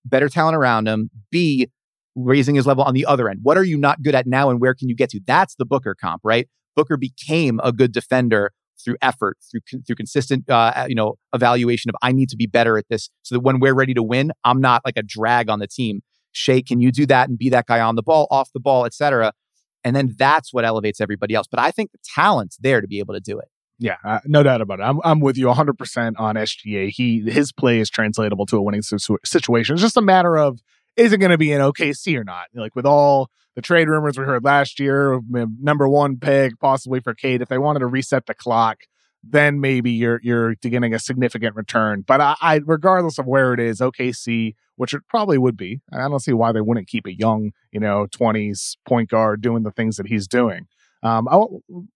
better 0.04 0.28
talent 0.28 0.56
around 0.56 0.88
him 0.88 1.10
b 1.30 1.68
raising 2.14 2.54
his 2.54 2.66
level 2.66 2.84
on 2.84 2.94
the 2.94 3.06
other 3.06 3.28
end 3.28 3.40
what 3.42 3.56
are 3.56 3.64
you 3.64 3.78
not 3.78 4.02
good 4.02 4.14
at 4.14 4.26
now 4.26 4.50
and 4.50 4.60
where 4.60 4.74
can 4.74 4.88
you 4.88 4.94
get 4.94 5.10
to 5.10 5.20
that's 5.26 5.54
the 5.56 5.64
Booker 5.64 5.94
comp 5.94 6.20
right 6.24 6.48
Booker 6.74 6.96
became 6.96 7.60
a 7.62 7.72
good 7.72 7.92
defender 7.92 8.52
through 8.82 8.96
effort, 9.02 9.38
through 9.50 9.60
through 9.86 9.96
consistent, 9.96 10.48
uh, 10.48 10.86
you 10.88 10.94
know, 10.94 11.14
evaluation 11.34 11.88
of 11.88 11.94
I 12.02 12.12
need 12.12 12.28
to 12.30 12.36
be 12.36 12.46
better 12.46 12.78
at 12.78 12.86
this, 12.88 13.10
so 13.22 13.34
that 13.34 13.40
when 13.40 13.60
we're 13.60 13.74
ready 13.74 13.94
to 13.94 14.02
win, 14.02 14.32
I'm 14.44 14.60
not 14.60 14.82
like 14.84 14.96
a 14.96 15.02
drag 15.02 15.48
on 15.48 15.58
the 15.58 15.66
team. 15.66 16.00
Shai, 16.32 16.62
can 16.62 16.80
you 16.80 16.90
do 16.90 17.06
that 17.06 17.28
and 17.28 17.38
be 17.38 17.50
that 17.50 17.66
guy 17.66 17.80
on 17.80 17.94
the 17.94 18.02
ball, 18.02 18.26
off 18.30 18.50
the 18.52 18.60
ball, 18.60 18.86
etc. 18.86 19.32
And 19.84 19.96
then 19.96 20.14
that's 20.16 20.52
what 20.52 20.64
elevates 20.64 21.00
everybody 21.00 21.34
else. 21.34 21.46
But 21.50 21.60
I 21.60 21.70
think 21.70 21.92
the 21.92 21.98
talent's 22.14 22.56
there 22.58 22.80
to 22.80 22.86
be 22.86 23.00
able 23.00 23.14
to 23.14 23.20
do 23.20 23.38
it. 23.38 23.48
Yeah, 23.78 23.96
uh, 24.04 24.20
no 24.26 24.44
doubt 24.44 24.60
about 24.60 24.78
it. 24.78 24.84
I'm 24.84 25.00
I'm 25.02 25.18
with 25.18 25.36
you 25.36 25.48
100 25.48 25.76
percent 25.76 26.16
on 26.18 26.36
SGA. 26.36 26.90
He 26.90 27.20
his 27.20 27.50
play 27.52 27.80
is 27.80 27.90
translatable 27.90 28.46
to 28.46 28.56
a 28.56 28.62
winning 28.62 28.82
situ- 28.82 29.16
situation. 29.24 29.74
It's 29.74 29.82
just 29.82 29.96
a 29.96 30.02
matter 30.02 30.38
of 30.38 30.60
is 30.96 31.12
it 31.12 31.18
going 31.18 31.30
to 31.30 31.38
be 31.38 31.52
an 31.52 31.60
OKC 31.60 32.16
or 32.16 32.22
not? 32.22 32.46
Like 32.54 32.76
with 32.76 32.86
all 32.86 33.28
the 33.56 33.62
trade 33.62 33.88
rumors 33.88 34.18
we 34.18 34.24
heard 34.24 34.44
last 34.44 34.78
year, 34.78 35.20
number 35.28 35.88
one 35.88 36.18
peg 36.18 36.58
possibly 36.60 37.00
for 37.00 37.14
Cade. 37.14 37.42
If 37.42 37.48
they 37.48 37.58
wanted 37.58 37.80
to 37.80 37.86
reset 37.86 38.26
the 38.26 38.34
clock, 38.34 38.78
then 39.22 39.60
maybe 39.60 39.90
you're 39.92 40.20
you're 40.22 40.54
getting 40.56 40.94
a 40.94 40.98
significant 40.98 41.54
return. 41.54 42.02
But 42.06 42.20
I, 42.20 42.36
I 42.40 42.60
regardless 42.64 43.18
of 43.18 43.26
where 43.26 43.52
it 43.52 43.60
is, 43.60 43.80
OKC, 43.80 44.54
which 44.76 44.94
it 44.94 45.02
probably 45.08 45.38
would 45.38 45.56
be, 45.56 45.80
I 45.92 46.08
don't 46.08 46.20
see 46.20 46.32
why 46.32 46.52
they 46.52 46.60
wouldn't 46.60 46.88
keep 46.88 47.06
a 47.06 47.16
young, 47.16 47.52
you 47.70 47.80
know, 47.80 48.06
20s 48.06 48.76
point 48.86 49.10
guard 49.10 49.40
doing 49.40 49.62
the 49.62 49.70
things 49.70 49.96
that 49.96 50.06
he's 50.06 50.26
doing. 50.26 50.66
Um, 51.02 51.28
I, 51.28 51.44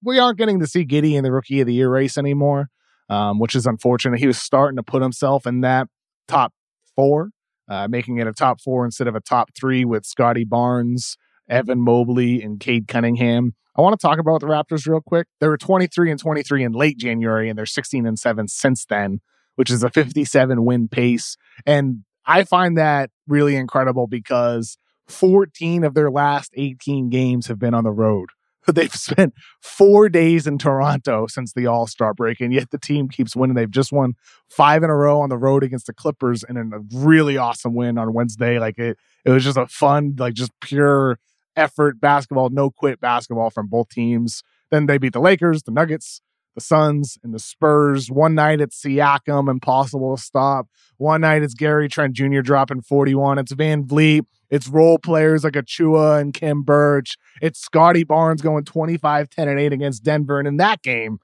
we 0.03 0.19
aren't 0.19 0.39
getting 0.39 0.61
to 0.61 0.67
see 0.67 0.85
Giddey 0.85 1.15
in 1.15 1.25
the 1.25 1.33
Rookie 1.33 1.61
of 1.61 1.67
the 1.67 1.75
Year 1.75 1.91
race 1.91 2.19
anymore, 2.19 2.69
um, 3.09 3.39
which 3.39 3.55
is 3.55 3.67
unfortunate. 3.67 4.19
He 4.19 4.27
was 4.27 4.39
starting 4.39 4.77
to 4.77 4.83
put 4.83 5.03
himself 5.03 5.47
in 5.47 5.61
that 5.61 5.89
top 6.27 6.53
four, 6.95 7.31
uh, 7.69 7.89
making 7.89 8.19
it 8.19 8.27
a 8.27 8.33
top 8.33 8.61
four 8.61 8.85
instead 8.85 9.07
of 9.07 9.15
a 9.15 9.21
top 9.21 9.51
three 9.59 9.85
with 9.85 10.05
Scottie 10.05 10.45
Barnes, 10.45 11.17
Evan 11.49 11.81
Mobley, 11.81 12.43
and 12.43 12.59
Cade 12.59 12.89
Cunningham. 12.89 13.55
I 13.77 13.83
want 13.83 13.99
to 13.99 14.07
talk 14.07 14.19
about 14.19 14.41
the 14.41 14.47
Raptors 14.47 14.87
real 14.87 15.03
quick. 15.03 15.27
They 15.41 15.49
were 15.49 15.59
23 15.59 16.11
and 16.11 16.19
23 16.19 16.65
in 16.65 16.73
late 16.73 16.97
January, 16.97 17.49
and 17.51 17.59
they're 17.59 17.67
16 17.67 18.07
and 18.07 18.19
7 18.19 18.49
since 18.49 18.87
then, 18.87 19.21
which 19.57 19.71
is 19.71 19.83
a 19.83 19.91
57 19.91 20.65
win 20.65 20.89
pace. 20.89 21.37
And 21.67 22.05
I 22.25 22.45
find 22.45 22.79
that 22.79 23.11
really 23.29 23.55
incredible 23.55 24.07
because 24.07 24.79
14 25.09 25.85
of 25.85 25.95
their 25.95 26.11
last 26.11 26.53
18 26.57 27.11
games 27.11 27.49
have 27.49 27.59
been 27.59 27.75
on 27.75 27.85
the 27.85 27.93
road. 27.93 28.31
They've 28.67 28.93
spent 28.93 29.35
four 29.61 30.09
days 30.09 30.47
in 30.47 30.59
Toronto 30.59 31.27
since 31.29 31.53
the 31.53 31.67
All 31.67 31.87
Star 31.87 32.15
break, 32.15 32.41
and 32.41 32.53
yet 32.53 32.71
the 32.71 32.79
team 32.79 33.09
keeps 33.09 33.37
winning. 33.37 33.55
They've 33.55 33.71
just 33.71 33.93
won 33.93 34.15
five 34.49 34.83
in 34.83 34.91
a 34.91 34.97
row 34.97 35.21
on 35.21 35.29
the 35.29 35.39
road 35.39 35.63
against 35.63 35.87
the 35.87 35.93
Clippers, 35.93 36.43
and 36.43 36.75
a 36.75 36.81
really 36.93 37.37
awesome 37.37 37.75
win 37.75 37.97
on 37.99 38.13
Wednesday. 38.13 38.59
Like 38.59 38.79
it, 38.79 38.97
it 39.25 39.31
was 39.31 39.45
just 39.45 39.57
a 39.57 39.67
fun, 39.69 40.17
like 40.19 40.35
just 40.35 40.51
pure 40.61 41.19
effort 41.57 42.01
basketball, 42.01 42.51
no 42.51 42.71
quit 42.71 43.01
basketball 43.01 43.51
from 43.51 43.69
both 43.69 43.89
teams. 43.89 44.43
Then 44.71 44.87
they 44.87 44.99
beat 44.99 45.13
the 45.13 45.21
Lakers, 45.21 45.63
the 45.63 45.71
Nuggets, 45.71 46.21
the 46.55 46.61
Suns, 46.61 47.19
and 47.23 47.33
the 47.33 47.39
Spurs. 47.39 48.11
One 48.11 48.35
night 48.35 48.61
it's 48.61 48.83
Siakam, 48.83 49.49
impossible 49.49 50.17
to 50.17 50.23
stop. 50.23 50.69
One 50.97 51.21
night 51.21 51.43
it's 51.43 51.55
Gary 51.55 51.89
Trent 51.89 52.15
Jr. 52.15 52.41
dropping 52.41 52.83
41. 52.83 53.39
It's 53.39 53.53
VanVleet. 53.53 54.25
It's 54.49 54.69
role 54.69 54.99
players 54.99 55.45
like 55.45 55.55
Achiuwa 55.55 56.21
and 56.21 56.33
Khem 56.33 56.63
Birch. 56.63 57.17
It's 57.43 57.61
Scottie 57.61 58.05
Barnes 58.05 58.43
going 58.43 58.65
25, 58.65 59.29
10, 59.29 59.49
and 59.49 59.59
8 59.59 59.73
against 59.73 60.05
Denver. 60.05 60.39
And 60.39 60.49
in 60.49 60.57
that 60.59 60.83
game, 60.83 61.19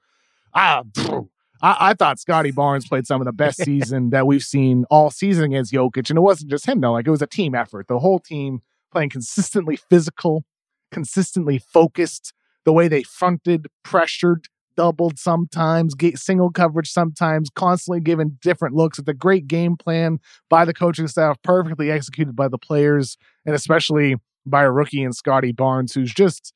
ah, 0.53 0.83
phew, 0.95 1.29
I, 1.61 1.77
I 1.79 1.93
thought 1.93 2.19
Scottie 2.19 2.51
Barnes 2.51 2.87
played 2.87 3.07
some 3.07 3.21
of 3.21 3.25
the 3.25 3.31
best 3.31 3.57
season 3.63 4.09
that 4.11 4.27
we've 4.27 4.43
seen 4.43 4.85
all 4.89 5.09
season 5.09 5.45
against 5.45 5.73
Jokic. 5.73 6.09
And 6.09 6.17
it 6.17 6.21
wasn't 6.21 6.51
just 6.51 6.65
him, 6.65 6.81
though. 6.81 6.93
Like 6.93 7.07
it 7.07 7.11
was 7.11 7.21
a 7.21 7.27
team 7.27 7.55
effort. 7.55 7.87
The 7.87 7.99
whole 7.99 8.19
team 8.19 8.61
playing 8.93 9.09
consistently 9.09 9.77
physical, 9.89 10.45
consistently 10.91 11.57
focused, 11.57 12.33
the 12.63 12.71
way 12.71 12.87
they 12.87 13.03
fronted, 13.03 13.67
pressured, 13.83 14.47
doubled 14.75 15.19
sometimes, 15.19 15.93
single 16.15 16.51
coverage 16.51 16.89
sometimes, 16.89 17.49
constantly 17.53 17.99
given 17.99 18.37
different 18.41 18.75
looks. 18.75 18.99
It's 18.99 19.09
a 19.09 19.13
great 19.13 19.47
game 19.47 19.75
plan 19.75 20.19
by 20.49 20.65
the 20.65 20.73
coaching 20.73 21.07
staff, 21.07 21.37
perfectly 21.43 21.91
executed 21.91 22.35
by 22.35 22.47
the 22.47 22.57
players, 22.57 23.17
and 23.45 23.55
especially 23.55 24.15
by 24.45 24.63
a 24.63 24.71
rookie 24.71 25.03
in 25.03 25.13
Scottie 25.13 25.51
Barnes, 25.51 25.93
who's 25.93 26.13
just 26.13 26.53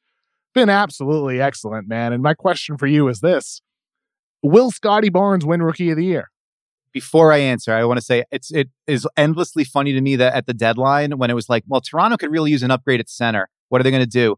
been 0.53 0.69
absolutely 0.69 1.41
excellent, 1.41 1.87
man. 1.87 2.13
And 2.13 2.23
my 2.23 2.33
question 2.33 2.77
for 2.77 2.87
you 2.87 3.07
is 3.07 3.19
this 3.19 3.61
Will 4.43 4.71
Scottie 4.71 5.09
Barnes 5.09 5.45
win 5.45 5.61
Rookie 5.61 5.91
of 5.91 5.97
the 5.97 6.05
Year? 6.05 6.29
Before 6.97 7.31
I 7.31 7.37
answer, 7.37 7.73
I 7.73 7.83
want 7.85 7.99
to 7.99 8.03
say 8.03 8.23
it's 8.31 8.51
it 8.51 8.69
is 8.87 9.07
endlessly 9.15 9.63
funny 9.63 9.93
to 9.93 10.01
me 10.01 10.15
that 10.15 10.33
at 10.33 10.47
the 10.47 10.53
deadline 10.55 11.11
when 11.19 11.29
it 11.29 11.35
was 11.35 11.47
like, 11.47 11.63
well, 11.67 11.79
Toronto 11.79 12.17
could 12.17 12.31
really 12.31 12.49
use 12.49 12.63
an 12.63 12.71
upgrade 12.71 12.99
at 12.99 13.07
center. 13.07 13.49
What 13.69 13.79
are 13.79 13.83
they 13.83 13.91
going 13.91 14.01
to 14.01 14.09
do? 14.09 14.35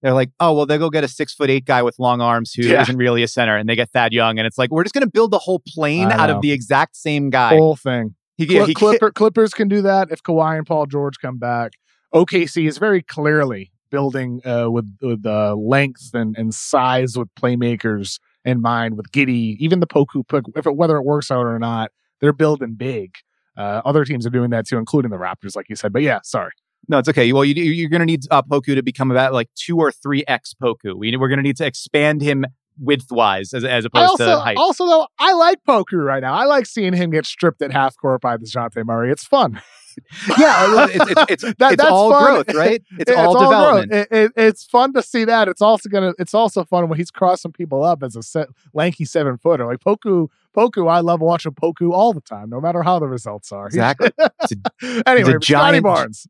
They're 0.00 0.12
like, 0.12 0.30
oh 0.38 0.52
well, 0.52 0.64
they'll 0.64 0.78
go 0.78 0.90
get 0.90 1.02
a 1.02 1.08
six 1.08 1.34
foot 1.34 1.50
eight 1.50 1.64
guy 1.64 1.82
with 1.82 1.98
long 1.98 2.20
arms 2.20 2.52
who 2.52 2.62
Yeah. 2.62 2.84
not 2.86 2.94
really 2.94 3.24
a 3.24 3.26
center, 3.28 3.56
and 3.56 3.68
they 3.68 3.74
get 3.74 3.90
Thad 3.90 4.12
Young, 4.12 4.38
and 4.38 4.46
it's 4.46 4.58
like 4.58 4.70
we're 4.70 4.84
just 4.84 4.94
going 4.94 5.04
to 5.04 5.10
build 5.10 5.32
the 5.32 5.40
whole 5.40 5.60
plane 5.66 6.12
out 6.12 6.30
of 6.30 6.40
the 6.40 6.52
exact 6.52 6.96
same 6.96 7.30
guy. 7.30 7.56
Whole 7.56 7.74
thing. 7.74 8.14
He, 8.36 8.44
yeah, 8.44 8.64
he 8.64 8.74
Clipper, 8.74 9.10
Clippers 9.10 9.52
can 9.52 9.66
do 9.66 9.82
that 9.82 10.12
if 10.12 10.22
Kawhi 10.22 10.56
and 10.56 10.64
Paul 10.64 10.86
George 10.86 11.18
come 11.20 11.38
back. 11.38 11.72
OKC 12.14 12.68
is 12.68 12.78
very 12.78 13.02
clearly 13.02 13.72
building 13.90 14.40
uh, 14.44 14.70
with 14.70 14.88
with 15.02 15.26
uh, 15.26 15.56
length 15.56 16.10
and, 16.14 16.36
and 16.38 16.54
size 16.54 17.18
with 17.18 17.28
playmakers 17.34 18.20
in 18.48 18.60
mind. 18.60 18.96
With 18.96 19.10
Giddey, 19.12 19.56
even 19.58 19.80
the 19.80 19.86
Poku 19.86 20.26
pick, 20.26 20.44
if 20.56 20.66
it, 20.66 20.76
whether 20.76 20.96
it 20.96 21.02
works 21.04 21.30
out 21.30 21.46
or 21.46 21.58
not, 21.58 21.90
they're 22.20 22.32
building 22.32 22.74
big. 22.74 23.14
Uh, 23.56 23.82
other 23.84 24.04
teams 24.04 24.26
are 24.26 24.30
doing 24.30 24.50
that 24.50 24.66
too, 24.66 24.78
including 24.78 25.10
the 25.10 25.16
Raptors, 25.16 25.56
like 25.56 25.68
you 25.68 25.76
said. 25.76 25.92
But 25.92 26.02
yeah, 26.02 26.20
sorry. 26.22 26.52
No, 26.88 26.98
it's 26.98 27.08
okay. 27.08 27.32
Well, 27.32 27.44
you, 27.44 27.54
you're 27.54 27.90
going 27.90 28.00
to 28.00 28.06
need 28.06 28.22
uh, 28.30 28.42
Poku 28.42 28.74
to 28.74 28.82
become 28.82 29.10
about 29.10 29.32
like 29.32 29.50
two 29.54 29.76
or 29.76 29.92
three 29.92 30.24
X 30.26 30.54
Poku. 30.60 30.94
We, 30.94 31.14
we're 31.16 31.28
going 31.28 31.38
to 31.38 31.42
need 31.42 31.56
to 31.58 31.66
expand 31.66 32.22
him 32.22 32.44
widthwise 32.82 33.52
as, 33.52 33.64
as 33.64 33.84
opposed 33.84 34.10
also, 34.10 34.26
to 34.26 34.40
height. 34.40 34.56
also 34.56 34.86
though, 34.86 35.06
I 35.18 35.32
like 35.32 35.58
Poku 35.66 36.02
right 36.02 36.22
now. 36.22 36.34
I 36.34 36.44
like 36.44 36.66
seeing 36.66 36.94
him 36.94 37.10
get 37.10 37.26
stripped 37.26 37.60
at 37.60 37.72
half 37.72 37.96
court 37.96 38.20
by 38.20 38.36
the 38.36 38.46
Dejounte 38.46 38.84
Murray. 38.84 39.10
It's 39.10 39.24
fun. 39.24 39.60
yeah, 40.38 40.86
it's, 40.90 40.94
it's, 41.10 41.42
it's, 41.44 41.58
That- 41.58 41.72
it's 41.72 41.82
that's 41.82 41.82
all 41.90 42.10
fun. 42.10 42.24
growth, 42.24 42.54
right? 42.54 42.82
It's 42.98 43.10
all 43.10 43.34
growth. 43.34 43.50
development. 43.50 43.92
It, 43.92 44.08
it, 44.10 44.32
it's 44.36 44.64
fun 44.64 44.92
to 44.94 45.02
see 45.02 45.24
that. 45.24 45.48
It's 45.48 45.62
also 45.62 45.88
gonna. 45.88 46.12
It's 46.18 46.34
also 46.34 46.64
fun 46.64 46.88
when 46.88 46.98
he's 46.98 47.10
crossing 47.10 47.52
people 47.52 47.84
up 47.84 48.02
as 48.02 48.16
a 48.16 48.22
set, 48.22 48.48
lanky 48.74 49.04
seven 49.04 49.38
footer. 49.38 49.66
Like 49.66 49.80
Poku, 49.80 50.28
Poku. 50.56 50.90
I 50.90 51.00
love 51.00 51.20
watching 51.20 51.52
Poku 51.52 51.92
all 51.92 52.12
the 52.12 52.20
time, 52.20 52.50
no 52.50 52.60
matter 52.60 52.82
how 52.82 52.98
the 52.98 53.08
results 53.08 53.52
are. 53.52 53.66
Exactly. 53.66 54.10
anyway, 55.06 55.30
a 55.32 55.34
but 55.34 55.44
Scottie 55.44 55.44
giant- 55.44 55.84
Barnes. 55.84 56.26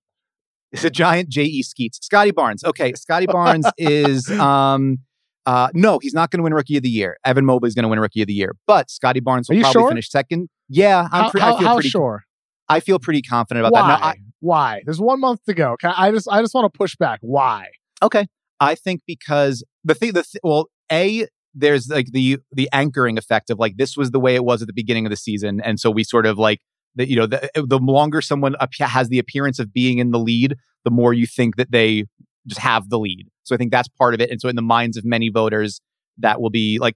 It's 0.70 0.84
a 0.84 0.90
giant 0.90 1.30
J.E. 1.30 1.62
Skeets. 1.62 1.98
Scottie 2.04 2.30
Barnes. 2.30 2.62
Okay, 2.62 2.92
Scottie 2.94 3.26
Barnes 3.26 3.64
is 3.78 4.30
um 4.32 4.98
uh 5.46 5.68
no, 5.72 5.98
he's 5.98 6.12
not 6.12 6.30
going 6.30 6.40
to 6.40 6.44
win 6.44 6.52
Rookie 6.52 6.76
of 6.76 6.82
the 6.82 6.90
Year. 6.90 7.16
Evan 7.24 7.46
Mobley 7.46 7.68
is 7.68 7.74
going 7.74 7.84
to 7.84 7.88
win 7.88 7.98
Rookie 8.00 8.20
of 8.20 8.26
the 8.26 8.34
Year, 8.34 8.54
but 8.66 8.90
Scottie 8.90 9.20
Barnes 9.20 9.48
will 9.48 9.58
probably 9.60 9.80
sure? 9.80 9.88
finish 9.88 10.10
second. 10.10 10.50
Yeah, 10.68 11.08
I'm 11.10 11.24
How, 11.24 11.30
pre- 11.30 11.40
how, 11.40 11.54
I 11.54 11.58
feel 11.58 11.68
how 11.68 11.74
pretty. 11.76 11.88
sure? 11.88 12.24
I 12.68 12.80
feel 12.80 12.98
pretty 12.98 13.22
confident 13.22 13.66
about 13.66 13.72
Why? 13.72 13.88
that. 13.88 14.00
Now, 14.00 14.06
I, 14.06 14.14
Why? 14.40 14.82
There's 14.84 15.00
one 15.00 15.20
month 15.20 15.44
to 15.46 15.54
go. 15.54 15.76
I 15.82 16.10
just 16.10 16.28
I 16.30 16.40
just 16.40 16.54
want 16.54 16.72
to 16.72 16.76
push 16.76 16.96
back. 16.96 17.18
Why? 17.22 17.68
Okay. 18.02 18.26
I 18.60 18.74
think 18.74 19.02
because 19.06 19.64
the 19.84 19.94
thing, 19.94 20.12
the 20.12 20.22
th- 20.22 20.40
well, 20.42 20.66
a 20.90 21.26
there's 21.54 21.88
like 21.88 22.12
the 22.12 22.38
the 22.52 22.68
anchoring 22.72 23.18
effect 23.18 23.50
of 23.50 23.58
like 23.58 23.76
this 23.76 23.96
was 23.96 24.10
the 24.10 24.20
way 24.20 24.34
it 24.34 24.44
was 24.44 24.62
at 24.62 24.68
the 24.68 24.74
beginning 24.74 25.06
of 25.06 25.10
the 25.10 25.16
season, 25.16 25.60
and 25.60 25.80
so 25.80 25.90
we 25.90 26.04
sort 26.04 26.26
of 26.26 26.38
like 26.38 26.60
that. 26.96 27.08
You 27.08 27.16
know, 27.16 27.26
the 27.26 27.44
eh, 27.56 27.62
the 27.66 27.78
longer 27.78 28.20
someone 28.20 28.54
has 28.80 29.08
the 29.08 29.18
appearance 29.18 29.58
of 29.58 29.72
being 29.72 29.98
in 29.98 30.10
the 30.10 30.18
lead, 30.18 30.56
the 30.84 30.90
more 30.90 31.12
you 31.12 31.26
think 31.26 31.56
that 31.56 31.70
they 31.70 32.04
just 32.46 32.60
have 32.60 32.88
the 32.88 32.98
lead. 32.98 33.28
So 33.44 33.54
I 33.54 33.58
think 33.58 33.70
that's 33.70 33.88
part 33.88 34.14
of 34.14 34.20
it, 34.20 34.30
and 34.30 34.40
so 34.40 34.48
in 34.48 34.56
the 34.56 34.62
minds 34.62 34.96
of 34.96 35.04
many 35.04 35.28
voters, 35.28 35.80
that 36.18 36.40
will 36.40 36.50
be 36.50 36.78
like. 36.80 36.94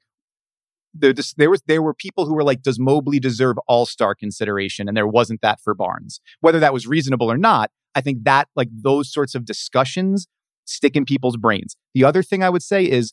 There, 0.94 1.12
just, 1.12 1.38
there 1.38 1.50
was 1.50 1.62
there 1.66 1.82
were 1.82 1.94
people 1.94 2.26
who 2.26 2.34
were 2.34 2.44
like, 2.44 2.62
"Does 2.62 2.78
Mobley 2.78 3.18
deserve 3.18 3.56
All 3.66 3.86
Star 3.86 4.14
consideration?" 4.14 4.88
And 4.88 4.96
there 4.96 5.06
wasn't 5.06 5.40
that 5.40 5.60
for 5.60 5.74
Barnes. 5.74 6.20
Whether 6.40 6.60
that 6.60 6.72
was 6.72 6.86
reasonable 6.86 7.30
or 7.30 7.38
not, 7.38 7.70
I 7.94 8.00
think 8.00 8.24
that 8.24 8.48
like 8.56 8.68
those 8.72 9.12
sorts 9.12 9.34
of 9.34 9.44
discussions 9.44 10.26
stick 10.64 10.96
in 10.96 11.04
people's 11.04 11.36
brains. 11.36 11.76
The 11.94 12.04
other 12.04 12.22
thing 12.22 12.42
I 12.42 12.50
would 12.50 12.62
say 12.62 12.84
is 12.84 13.12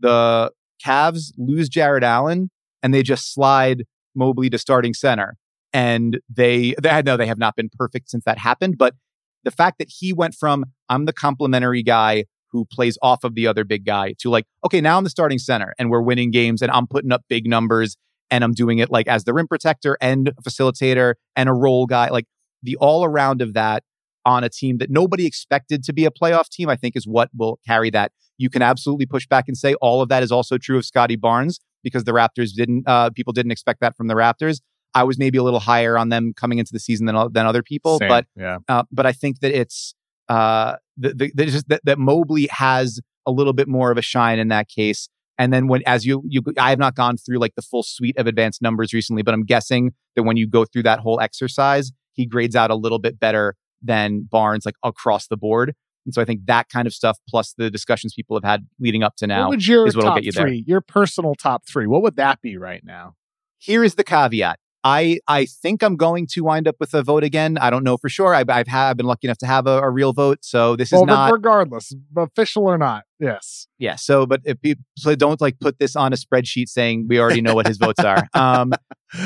the 0.00 0.52
Cavs 0.84 1.32
lose 1.38 1.68
Jarrett 1.68 2.04
Allen 2.04 2.50
and 2.82 2.92
they 2.92 3.02
just 3.02 3.32
slide 3.32 3.84
Mobley 4.14 4.50
to 4.50 4.58
starting 4.58 4.94
center. 4.94 5.36
And 5.72 6.20
they, 6.28 6.74
they 6.80 7.02
no, 7.02 7.16
they 7.16 7.26
have 7.26 7.38
not 7.38 7.56
been 7.56 7.70
perfect 7.72 8.10
since 8.10 8.24
that 8.24 8.38
happened. 8.38 8.78
But 8.78 8.94
the 9.42 9.50
fact 9.50 9.78
that 9.78 9.88
he 9.88 10.12
went 10.12 10.34
from 10.34 10.66
I'm 10.88 11.04
the 11.04 11.12
complimentary 11.12 11.82
guy 11.82 12.24
who 12.54 12.64
plays 12.64 12.96
off 13.02 13.24
of 13.24 13.34
the 13.34 13.48
other 13.48 13.64
big 13.64 13.84
guy 13.84 14.14
to 14.20 14.30
like, 14.30 14.46
okay, 14.64 14.80
now 14.80 14.96
I'm 14.96 15.02
the 15.02 15.10
starting 15.10 15.38
center 15.38 15.74
and 15.76 15.90
we're 15.90 16.00
winning 16.00 16.30
games 16.30 16.62
and 16.62 16.70
I'm 16.70 16.86
putting 16.86 17.10
up 17.10 17.24
big 17.28 17.48
numbers 17.48 17.96
and 18.30 18.44
I'm 18.44 18.52
doing 18.52 18.78
it 18.78 18.90
like 18.90 19.08
as 19.08 19.24
the 19.24 19.34
rim 19.34 19.48
protector 19.48 19.98
and 20.00 20.32
facilitator 20.40 21.14
and 21.34 21.48
a 21.48 21.52
role 21.52 21.86
guy. 21.86 22.10
Like 22.10 22.26
the 22.62 22.76
all 22.76 23.04
around 23.04 23.42
of 23.42 23.54
that 23.54 23.82
on 24.24 24.44
a 24.44 24.48
team 24.48 24.78
that 24.78 24.88
nobody 24.88 25.26
expected 25.26 25.82
to 25.82 25.92
be 25.92 26.04
a 26.04 26.12
playoff 26.12 26.48
team, 26.48 26.68
I 26.68 26.76
think 26.76 26.94
is 26.94 27.08
what 27.08 27.28
will 27.36 27.58
carry 27.66 27.90
that. 27.90 28.12
You 28.38 28.48
can 28.48 28.62
absolutely 28.62 29.06
push 29.06 29.26
back 29.26 29.48
and 29.48 29.58
say 29.58 29.74
all 29.74 30.00
of 30.00 30.08
that 30.10 30.22
is 30.22 30.30
also 30.30 30.56
true 30.56 30.78
of 30.78 30.86
Scottie 30.86 31.16
Barnes 31.16 31.58
because 31.82 32.04
the 32.04 32.12
Raptors 32.12 32.54
didn't, 32.54 32.84
uh, 32.86 33.10
people 33.10 33.32
didn't 33.32 33.50
expect 33.50 33.80
that 33.80 33.96
from 33.96 34.06
the 34.06 34.14
Raptors. 34.14 34.60
I 34.94 35.02
was 35.02 35.18
maybe 35.18 35.38
a 35.38 35.42
little 35.42 35.60
higher 35.60 35.98
on 35.98 36.08
them 36.08 36.32
coming 36.34 36.58
into 36.58 36.72
the 36.72 36.78
season 36.78 37.06
than 37.06 37.16
than 37.32 37.46
other 37.46 37.64
people, 37.64 37.98
Same, 37.98 38.08
but 38.08 38.26
yeah. 38.36 38.58
uh, 38.68 38.84
but 38.92 39.06
I 39.06 39.12
think 39.12 39.40
that 39.40 39.52
it's 39.52 39.92
uh, 40.28 40.76
the, 40.96 41.14
the, 41.14 41.32
the 41.34 41.46
just 41.46 41.68
that, 41.68 41.80
that 41.84 41.98
Mobley 41.98 42.48
has 42.50 43.00
a 43.26 43.30
little 43.30 43.52
bit 43.52 43.68
more 43.68 43.90
of 43.90 43.98
a 43.98 44.02
shine 44.02 44.38
in 44.38 44.48
that 44.48 44.68
case. 44.68 45.08
And 45.36 45.52
then 45.52 45.66
when 45.66 45.82
as 45.86 46.06
you 46.06 46.22
you 46.28 46.42
I 46.58 46.70
have 46.70 46.78
not 46.78 46.94
gone 46.94 47.16
through 47.16 47.38
like 47.38 47.54
the 47.56 47.62
full 47.62 47.82
suite 47.82 48.16
of 48.18 48.26
advanced 48.26 48.62
numbers 48.62 48.92
recently, 48.92 49.22
but 49.22 49.34
I'm 49.34 49.44
guessing 49.44 49.92
that 50.14 50.22
when 50.22 50.36
you 50.36 50.46
go 50.46 50.64
through 50.64 50.84
that 50.84 51.00
whole 51.00 51.20
exercise, 51.20 51.92
he 52.12 52.26
grades 52.26 52.54
out 52.54 52.70
a 52.70 52.76
little 52.76 53.00
bit 53.00 53.18
better 53.18 53.56
than 53.82 54.28
Barnes 54.30 54.64
like 54.64 54.76
across 54.82 55.26
the 55.26 55.36
board. 55.36 55.74
And 56.06 56.14
so 56.14 56.20
I 56.22 56.24
think 56.24 56.46
that 56.46 56.68
kind 56.68 56.86
of 56.86 56.94
stuff 56.94 57.18
plus 57.28 57.54
the 57.56 57.70
discussions 57.70 58.14
people 58.14 58.36
have 58.36 58.44
had 58.44 58.66
leading 58.78 59.02
up 59.02 59.16
to 59.16 59.26
now 59.26 59.44
what 59.44 59.50
would 59.50 59.66
your 59.66 59.86
is 59.86 59.96
what'll 59.96 60.14
get 60.14 60.24
you 60.24 60.32
there. 60.32 60.48
your 60.48 60.80
personal 60.80 61.34
top 61.34 61.66
three? 61.66 61.86
What 61.86 62.02
would 62.02 62.16
that 62.16 62.40
be 62.40 62.56
right 62.56 62.82
now? 62.84 63.14
Here 63.58 63.82
is 63.82 63.94
the 63.94 64.04
caveat. 64.04 64.58
I 64.84 65.18
I 65.26 65.46
think 65.46 65.82
I'm 65.82 65.96
going 65.96 66.26
to 66.32 66.42
wind 66.42 66.68
up 66.68 66.76
with 66.78 66.92
a 66.92 67.02
vote 67.02 67.24
again. 67.24 67.56
I 67.58 67.70
don't 67.70 67.82
know 67.82 67.96
for 67.96 68.10
sure. 68.10 68.34
I've 68.34 68.50
I've, 68.50 68.68
had, 68.68 68.90
I've 68.90 68.96
been 68.98 69.06
lucky 69.06 69.26
enough 69.26 69.38
to 69.38 69.46
have 69.46 69.66
a, 69.66 69.78
a 69.78 69.90
real 69.90 70.12
vote, 70.12 70.40
so 70.42 70.76
this 70.76 70.92
is 70.92 70.98
well, 70.98 71.06
not 71.06 71.32
regardless, 71.32 71.92
official 72.16 72.66
or 72.66 72.76
not. 72.76 73.04
Yes. 73.18 73.66
yeah. 73.78 73.96
So, 73.96 74.26
but 74.26 74.42
if 74.44 74.60
people 74.60 74.84
so 74.98 75.14
don't 75.14 75.40
like 75.40 75.58
put 75.58 75.78
this 75.78 75.96
on 75.96 76.12
a 76.12 76.16
spreadsheet 76.16 76.68
saying 76.68 77.06
we 77.08 77.18
already 77.18 77.40
know 77.40 77.54
what 77.54 77.66
his 77.66 77.78
votes 77.78 78.00
are. 78.04 78.28
Um, 78.34 78.72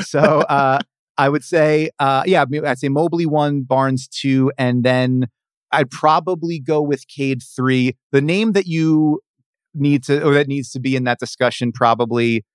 so 0.03 0.19
uh, 0.19 0.79
I 1.17 1.29
would 1.29 1.43
say 1.43 1.89
uh, 1.99 2.23
yeah, 2.25 2.45
I'd 2.65 2.79
say 2.79 2.89
Mobley 2.89 3.25
one, 3.25 3.63
Barnes 3.63 4.07
two, 4.07 4.51
and 4.57 4.83
then 4.83 5.27
I'd 5.71 5.89
probably 5.91 6.59
go 6.59 6.81
with 6.81 7.05
Cade 7.07 7.41
three. 7.43 7.97
The 8.11 8.21
name 8.21 8.53
that 8.53 8.65
you 8.65 9.19
need 9.73 10.03
to 10.05 10.23
or 10.25 10.33
that 10.35 10.47
needs 10.47 10.71
to 10.71 10.79
be 10.79 10.95
in 10.95 11.03
that 11.03 11.19
discussion 11.19 11.71
probably 11.71 12.45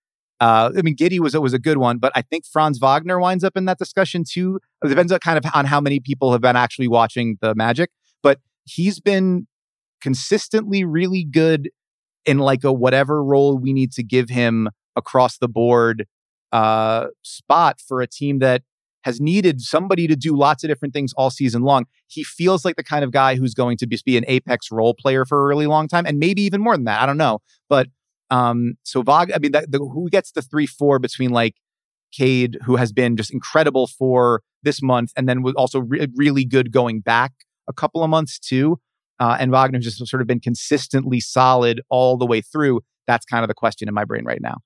uh, 0.44 0.70
I 0.76 0.82
mean, 0.82 0.94
Giddey 0.94 1.20
was 1.20 1.34
was 1.34 1.54
a 1.54 1.58
good 1.58 1.78
one, 1.78 1.96
but 1.96 2.12
I 2.14 2.20
think 2.20 2.44
Franz 2.44 2.76
Wagner 2.76 3.18
winds 3.18 3.44
up 3.44 3.56
in 3.56 3.64
that 3.64 3.78
discussion 3.78 4.24
too. 4.30 4.60
It 4.84 4.88
depends 4.88 5.10
on 5.10 5.18
kind 5.20 5.38
of 5.38 5.50
on 5.54 5.64
how 5.64 5.80
many 5.80 6.00
people 6.00 6.32
have 6.32 6.42
been 6.42 6.54
actually 6.54 6.86
watching 6.86 7.38
the 7.40 7.54
Magic, 7.54 7.90
but 8.22 8.40
he's 8.64 9.00
been 9.00 9.46
consistently 10.02 10.84
really 10.84 11.24
good 11.24 11.70
in 12.26 12.40
like 12.40 12.62
a 12.62 12.70
whatever 12.70 13.24
role 13.24 13.56
we 13.56 13.72
need 13.72 13.90
to 13.92 14.02
give 14.02 14.28
him 14.28 14.68
across 14.96 15.38
the 15.38 15.48
board 15.48 16.06
uh, 16.52 17.06
spot 17.22 17.80
for 17.80 18.02
a 18.02 18.06
team 18.06 18.38
that 18.40 18.64
has 19.04 19.22
needed 19.22 19.62
somebody 19.62 20.06
to 20.06 20.14
do 20.14 20.36
lots 20.36 20.62
of 20.62 20.68
different 20.68 20.92
things 20.92 21.14
all 21.14 21.30
season 21.30 21.62
long. 21.62 21.86
He 22.06 22.22
feels 22.22 22.66
like 22.66 22.76
the 22.76 22.84
kind 22.84 23.02
of 23.02 23.12
guy 23.12 23.36
who's 23.36 23.54
going 23.54 23.78
to 23.78 23.86
just 23.86 24.04
be 24.04 24.18
an 24.18 24.26
apex 24.28 24.70
role 24.70 24.92
player 24.92 25.24
for 25.24 25.42
a 25.42 25.46
really 25.46 25.66
long 25.66 25.88
time, 25.88 26.04
and 26.04 26.18
maybe 26.18 26.42
even 26.42 26.60
more 26.60 26.76
than 26.76 26.84
that. 26.84 27.00
I 27.00 27.06
don't 27.06 27.16
know, 27.16 27.38
but 27.70 27.88
um, 28.34 28.74
so 28.82 29.02
Vog, 29.04 29.30
I 29.32 29.38
mean, 29.38 29.52
that, 29.52 29.70
the, 29.70 29.78
who 29.78 30.10
gets 30.10 30.32
the 30.32 30.42
three 30.42 30.66
four 30.66 30.98
between 30.98 31.30
like 31.30 31.54
Cade, 32.12 32.58
who 32.64 32.74
has 32.74 32.92
been 32.92 33.16
just 33.16 33.32
incredible 33.32 33.86
for 33.86 34.42
this 34.64 34.82
month, 34.82 35.12
and 35.16 35.28
then 35.28 35.42
was 35.42 35.54
also 35.54 35.80
re- 35.80 36.08
really 36.16 36.44
good 36.44 36.72
going 36.72 37.00
back 37.00 37.32
a 37.68 37.72
couple 37.72 38.02
of 38.02 38.10
months 38.10 38.40
too. 38.40 38.80
Uh, 39.20 39.36
and 39.38 39.52
Wagner 39.52 39.78
just 39.78 40.04
sort 40.08 40.20
of 40.20 40.26
been 40.26 40.40
consistently 40.40 41.20
solid 41.20 41.80
all 41.88 42.16
the 42.16 42.26
way 42.26 42.40
through. 42.40 42.80
That's 43.06 43.24
kind 43.24 43.44
of 43.44 43.48
the 43.48 43.54
question 43.54 43.86
in 43.86 43.94
my 43.94 44.04
brain 44.04 44.24
right 44.24 44.40
now. 44.40 44.56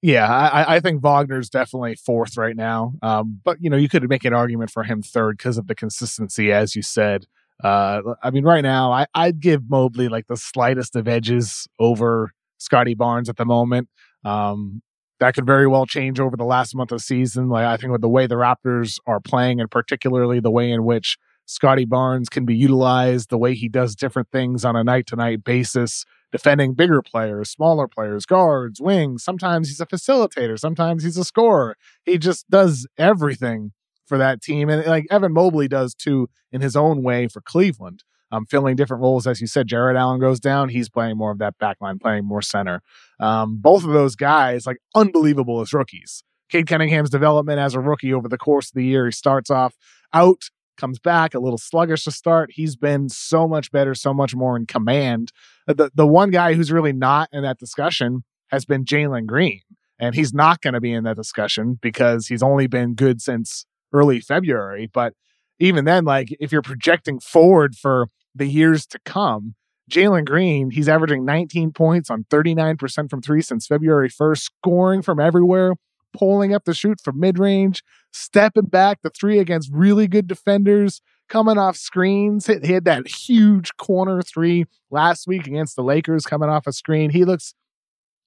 Yeah, 0.00 0.26
I, 0.26 0.76
I 0.76 0.80
think 0.80 1.02
Wagner's 1.02 1.50
definitely 1.50 1.96
fourth 1.96 2.38
right 2.38 2.56
now. 2.56 2.94
Um, 3.02 3.40
but 3.44 3.58
you 3.60 3.68
know, 3.68 3.76
you 3.76 3.90
could 3.90 4.08
make 4.08 4.24
an 4.24 4.32
argument 4.32 4.70
for 4.70 4.84
him 4.84 5.02
third 5.02 5.36
because 5.36 5.58
of 5.58 5.66
the 5.66 5.74
consistency, 5.74 6.52
as 6.52 6.74
you 6.74 6.80
said. 6.80 7.26
Uh, 7.62 8.00
I 8.22 8.30
mean, 8.30 8.44
right 8.44 8.62
now, 8.62 8.92
I, 8.92 9.06
I'd 9.14 9.40
give 9.40 9.68
Mobley 9.68 10.08
like 10.08 10.28
the 10.28 10.36
slightest 10.38 10.96
of 10.96 11.06
edges 11.06 11.66
over 11.78 12.32
Scottie 12.58 12.94
Barnes 12.94 13.28
at 13.28 13.36
the 13.36 13.44
moment. 13.44 13.88
Um, 14.24 14.82
that 15.20 15.34
could 15.34 15.46
very 15.46 15.66
well 15.66 15.86
change 15.86 16.20
over 16.20 16.36
the 16.36 16.44
last 16.44 16.74
month 16.74 16.92
of 16.92 17.00
season. 17.00 17.48
Like 17.48 17.64
I 17.64 17.76
think 17.76 17.92
with 17.92 18.00
the 18.02 18.08
way 18.08 18.26
the 18.26 18.36
Raptors 18.36 18.98
are 19.06 19.20
playing, 19.20 19.60
and 19.60 19.70
particularly 19.70 20.40
the 20.40 20.50
way 20.50 20.70
in 20.70 20.84
which 20.84 21.18
Scottie 21.46 21.86
Barnes 21.86 22.28
can 22.28 22.44
be 22.44 22.54
utilized, 22.54 23.30
the 23.30 23.38
way 23.38 23.54
he 23.54 23.68
does 23.68 23.96
different 23.96 24.30
things 24.30 24.64
on 24.64 24.76
a 24.76 24.84
night 24.84 25.06
to 25.06 25.16
night 25.16 25.42
basis, 25.42 26.04
defending 26.30 26.74
bigger 26.74 27.02
players, 27.02 27.50
smaller 27.50 27.88
players, 27.88 28.26
guards, 28.26 28.80
wings. 28.80 29.24
Sometimes 29.24 29.68
he's 29.68 29.80
a 29.80 29.86
facilitator, 29.86 30.58
sometimes 30.58 31.02
he's 31.02 31.16
a 31.16 31.24
scorer. 31.24 31.74
He 32.04 32.18
just 32.18 32.48
does 32.50 32.86
everything 32.98 33.72
for 34.06 34.18
that 34.18 34.42
team. 34.42 34.68
And 34.68 34.86
like 34.86 35.06
Evan 35.10 35.32
Mobley 35.32 35.68
does 35.68 35.94
too 35.94 36.28
in 36.52 36.60
his 36.60 36.76
own 36.76 37.02
way 37.02 37.28
for 37.28 37.40
Cleveland 37.40 38.04
um, 38.30 38.46
filling 38.46 38.76
different 38.76 39.02
roles. 39.02 39.26
As 39.26 39.40
you 39.40 39.46
said, 39.46 39.66
Jarrett 39.66 39.96
Allen 39.96 40.20
goes 40.20 40.40
down. 40.40 40.68
He's 40.68 40.88
playing 40.88 41.16
more 41.16 41.30
of 41.30 41.38
that 41.38 41.54
backline, 41.58 42.00
playing 42.00 42.24
more 42.24 42.42
center. 42.42 42.82
Um, 43.20 43.58
both 43.60 43.84
of 43.84 43.92
those 43.92 44.16
guys, 44.16 44.66
like 44.66 44.78
unbelievable 44.94 45.60
as 45.60 45.72
rookies. 45.72 46.22
Cade 46.50 46.66
Cunningham's 46.66 47.10
development 47.10 47.58
as 47.58 47.74
a 47.74 47.80
rookie 47.80 48.12
over 48.12 48.28
the 48.28 48.38
course 48.38 48.70
of 48.70 48.74
the 48.74 48.84
year, 48.84 49.06
he 49.06 49.12
starts 49.12 49.50
off 49.50 49.74
out, 50.14 50.44
comes 50.78 50.98
back 50.98 51.34
a 51.34 51.40
little 51.40 51.58
sluggish 51.58 52.04
to 52.04 52.10
start. 52.10 52.50
He's 52.52 52.76
been 52.76 53.08
so 53.08 53.46
much 53.46 53.70
better, 53.70 53.94
so 53.94 54.14
much 54.14 54.34
more 54.34 54.56
in 54.56 54.66
command. 54.66 55.32
Uh, 55.66 55.74
the 55.74 55.90
the 55.94 56.06
one 56.06 56.30
guy 56.30 56.54
who's 56.54 56.72
really 56.72 56.92
not 56.92 57.28
in 57.32 57.42
that 57.42 57.58
discussion 57.58 58.24
has 58.48 58.64
been 58.64 58.84
Jalen 58.84 59.26
Green, 59.26 59.60
and 59.98 60.14
he's 60.14 60.32
not 60.32 60.62
going 60.62 60.74
to 60.74 60.80
be 60.80 60.92
in 60.92 61.04
that 61.04 61.16
discussion 61.16 61.78
because 61.82 62.28
he's 62.28 62.42
only 62.42 62.66
been 62.66 62.94
good 62.94 63.20
since 63.20 63.66
early 63.92 64.20
February. 64.20 64.88
But 64.92 65.14
even 65.58 65.84
then, 65.84 66.04
like 66.04 66.34
if 66.40 66.52
you're 66.52 66.62
projecting 66.62 67.20
forward 67.20 67.74
for 67.74 68.06
the 68.38 68.46
years 68.46 68.86
to 68.86 68.98
come. 69.04 69.54
Jalen 69.90 70.26
Green, 70.26 70.70
he's 70.70 70.88
averaging 70.88 71.24
19 71.24 71.72
points 71.72 72.10
on 72.10 72.24
39% 72.24 73.10
from 73.10 73.22
three 73.22 73.40
since 73.40 73.66
February 73.66 74.10
1st, 74.10 74.38
scoring 74.38 75.02
from 75.02 75.18
everywhere, 75.18 75.74
pulling 76.12 76.54
up 76.54 76.64
the 76.64 76.74
shoot 76.74 77.00
from 77.02 77.18
mid 77.18 77.38
range, 77.38 77.82
stepping 78.12 78.66
back 78.66 78.98
the 79.02 79.10
three 79.10 79.38
against 79.38 79.70
really 79.72 80.06
good 80.06 80.26
defenders, 80.26 81.00
coming 81.28 81.58
off 81.58 81.76
screens. 81.76 82.46
He 82.46 82.72
had 82.72 82.84
that 82.84 83.08
huge 83.08 83.76
corner 83.76 84.20
three 84.22 84.66
last 84.90 85.26
week 85.26 85.46
against 85.46 85.76
the 85.76 85.82
Lakers, 85.82 86.24
coming 86.24 86.48
off 86.48 86.66
a 86.66 86.72
screen. 86.72 87.10
He 87.10 87.24
looks 87.24 87.54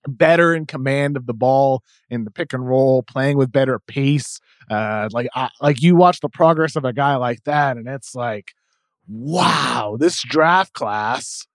better 0.07 0.55
in 0.55 0.65
command 0.65 1.15
of 1.15 1.27
the 1.27 1.33
ball 1.33 1.83
in 2.09 2.23
the 2.23 2.31
pick 2.31 2.53
and 2.53 2.67
roll, 2.67 3.03
playing 3.03 3.37
with 3.37 3.51
better 3.51 3.79
pace. 3.79 4.39
Uh, 4.69 5.09
like, 5.11 5.27
I, 5.35 5.49
like 5.61 5.81
you 5.81 5.95
watch 5.95 6.21
the 6.21 6.29
progress 6.29 6.75
of 6.75 6.85
a 6.85 6.93
guy 6.93 7.15
like 7.17 7.43
that, 7.43 7.77
and 7.77 7.87
it's 7.87 8.15
like, 8.15 8.53
wow, 9.11 9.97
this 9.99 10.21
draft 10.23 10.73
class 10.73 11.45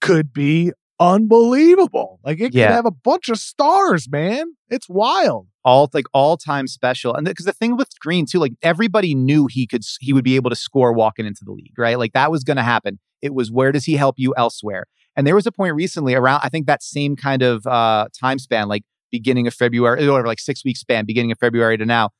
could 0.00 0.32
be 0.32 0.72
unbelievable. 1.00 2.20
Like 2.24 2.40
it 2.40 2.54
Yeah. 2.54 2.68
could 2.68 2.74
have 2.74 2.86
a 2.86 2.90
bunch 2.90 3.28
of 3.28 3.38
stars, 3.38 4.08
man. 4.10 4.54
It's 4.70 4.88
wild. 4.88 5.48
all 5.66 5.88
like 5.94 6.04
all 6.12 6.36
time 6.36 6.66
special. 6.66 7.14
And 7.14 7.24
because 7.26 7.46
the 7.46 7.52
thing 7.52 7.74
with 7.76 7.88
Green 7.98 8.26
too, 8.26 8.38
like 8.38 8.52
everybody 8.62 9.14
knew 9.14 9.46
he 9.50 9.66
could 9.66 9.82
he 9.98 10.12
would 10.12 10.22
be 10.24 10.36
able 10.36 10.50
to 10.50 10.56
score 10.56 10.92
walking 10.92 11.24
into 11.24 11.40
the 11.42 11.52
league, 11.52 11.72
right? 11.78 11.98
Like 11.98 12.12
that 12.12 12.30
was 12.30 12.44
going 12.44 12.58
to 12.58 12.62
happen. 12.62 12.98
It 13.22 13.32
was 13.34 13.50
where 13.50 13.72
does 13.72 13.84
he 13.86 13.94
help 13.94 14.16
you 14.18 14.34
elsewhere? 14.36 14.84
And 15.16 15.26
there 15.26 15.34
was 15.34 15.46
a 15.46 15.52
point 15.52 15.74
recently 15.74 16.14
around 16.14 16.42
I 16.44 16.50
think 16.50 16.66
that 16.66 16.82
same 16.82 17.16
kind 17.16 17.40
of 17.42 17.66
uh 17.66 18.08
time 18.18 18.38
span, 18.38 18.68
like 18.68 18.82
beginning 19.10 19.46
of 19.46 19.54
February, 19.54 20.04
or 20.06 20.10
whatever, 20.12 20.26
like 20.28 20.38
six 20.40 20.62
week 20.66 20.76
span, 20.76 21.06
beginning 21.06 21.32
of 21.32 21.38
February 21.38 21.78
to 21.78 21.86
now, 21.86 22.10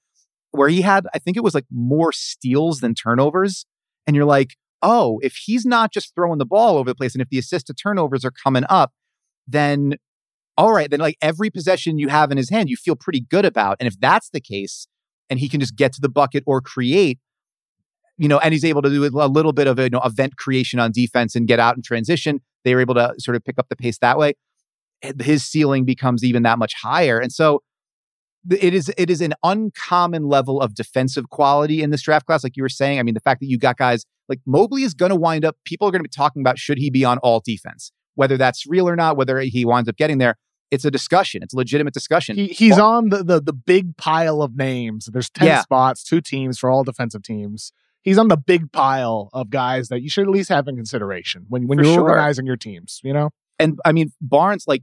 where 0.52 0.68
he 0.70 0.80
had 0.80 1.06
I 1.12 1.18
think 1.18 1.36
it 1.36 1.44
was 1.44 1.54
like 1.54 1.66
more 1.70 2.12
steals 2.12 2.80
than 2.80 2.94
turnovers, 2.94 3.66
and 4.06 4.16
you're 4.16 4.24
like, 4.24 4.56
oh, 4.84 5.18
if 5.22 5.34
he's 5.34 5.64
not 5.64 5.92
just 5.92 6.14
throwing 6.14 6.38
the 6.38 6.46
ball 6.46 6.76
over 6.76 6.90
the 6.90 6.94
place, 6.94 7.14
and 7.14 7.22
if 7.22 7.28
the 7.30 7.38
assist 7.38 7.66
to 7.66 7.74
turnovers 7.74 8.24
are 8.24 8.30
coming 8.30 8.64
up, 8.68 8.92
then 9.48 9.96
all 10.56 10.72
right, 10.72 10.88
then 10.88 11.00
like 11.00 11.16
every 11.20 11.50
possession 11.50 11.98
you 11.98 12.08
have 12.08 12.30
in 12.30 12.36
his 12.36 12.50
hand, 12.50 12.68
you 12.68 12.76
feel 12.76 12.94
pretty 12.94 13.20
good 13.20 13.44
about. 13.44 13.76
And 13.80 13.88
if 13.88 13.98
that's 13.98 14.30
the 14.30 14.40
case, 14.40 14.86
and 15.28 15.40
he 15.40 15.48
can 15.48 15.58
just 15.58 15.74
get 15.74 15.92
to 15.94 16.00
the 16.00 16.08
bucket 16.08 16.44
or 16.46 16.60
create, 16.60 17.18
you 18.18 18.28
know, 18.28 18.38
and 18.38 18.52
he's 18.52 18.64
able 18.64 18.82
to 18.82 18.90
do 18.90 19.04
a 19.04 19.26
little 19.26 19.52
bit 19.52 19.66
of 19.66 19.78
a, 19.78 19.84
you 19.84 19.90
know, 19.90 20.02
event 20.04 20.36
creation 20.36 20.78
on 20.78 20.92
defense 20.92 21.34
and 21.34 21.48
get 21.48 21.58
out 21.58 21.74
and 21.74 21.82
transition, 21.82 22.40
they 22.64 22.74
were 22.74 22.80
able 22.80 22.94
to 22.94 23.14
sort 23.18 23.36
of 23.36 23.44
pick 23.44 23.58
up 23.58 23.66
the 23.68 23.74
pace 23.74 23.98
that 23.98 24.18
way. 24.18 24.34
Eh, 25.02 25.12
his 25.22 25.44
ceiling 25.44 25.84
becomes 25.84 26.22
even 26.22 26.44
that 26.44 26.58
much 26.58 26.74
higher. 26.80 27.18
And 27.18 27.32
so 27.32 27.62
it 28.50 28.74
is 28.74 28.92
it 28.98 29.10
is 29.10 29.20
an 29.20 29.34
uncommon 29.42 30.24
level 30.28 30.60
of 30.60 30.74
defensive 30.74 31.30
quality 31.30 31.82
in 31.82 31.90
this 31.90 32.02
draft 32.02 32.26
class, 32.26 32.44
like 32.44 32.56
you 32.56 32.62
were 32.62 32.68
saying. 32.68 32.98
I 32.98 33.02
mean, 33.02 33.14
the 33.14 33.20
fact 33.20 33.40
that 33.40 33.46
you 33.46 33.58
got 33.58 33.76
guys 33.76 34.04
like 34.28 34.40
Mobley 34.46 34.82
is 34.82 34.94
going 34.94 35.10
to 35.10 35.16
wind 35.16 35.44
up, 35.44 35.56
people 35.64 35.86
are 35.88 35.90
going 35.90 36.00
to 36.00 36.08
be 36.08 36.08
talking 36.14 36.40
about 36.42 36.58
should 36.58 36.78
he 36.78 36.90
be 36.90 37.04
on 37.04 37.18
all 37.18 37.40
defense, 37.44 37.92
whether 38.14 38.36
that's 38.36 38.66
real 38.66 38.88
or 38.88 38.96
not, 38.96 39.16
whether 39.16 39.38
he 39.40 39.64
winds 39.64 39.88
up 39.88 39.96
getting 39.96 40.18
there. 40.18 40.36
It's 40.70 40.84
a 40.84 40.90
discussion. 40.90 41.42
It's 41.42 41.54
a 41.54 41.56
legitimate 41.56 41.94
discussion. 41.94 42.34
He, 42.36 42.46
he's 42.48 42.78
on 42.78 43.10
the, 43.10 43.22
the 43.22 43.40
the 43.40 43.52
big 43.52 43.96
pile 43.96 44.42
of 44.42 44.56
names. 44.56 45.08
There's 45.12 45.30
ten 45.30 45.46
Yeah. 45.46 45.60
spots, 45.62 46.02
two 46.02 46.20
teams 46.20 46.58
for 46.58 46.70
all 46.70 46.82
defensive 46.84 47.22
teams. 47.22 47.72
He's 48.02 48.18
on 48.18 48.28
the 48.28 48.36
big 48.36 48.72
pile 48.72 49.30
of 49.32 49.50
guys 49.50 49.88
that 49.88 50.02
you 50.02 50.10
should 50.10 50.24
at 50.24 50.30
least 50.30 50.48
have 50.50 50.66
in 50.68 50.74
consideration 50.76 51.46
when 51.48 51.66
when 51.68 51.78
For 51.78 51.84
you're 51.84 51.94
sure. 51.94 52.02
organizing 52.10 52.44
your 52.46 52.56
teams. 52.56 53.00
You 53.04 53.12
know, 53.12 53.30
and 53.58 53.78
I 53.84 53.92
mean 53.92 54.12
Barnes, 54.20 54.64
like 54.66 54.82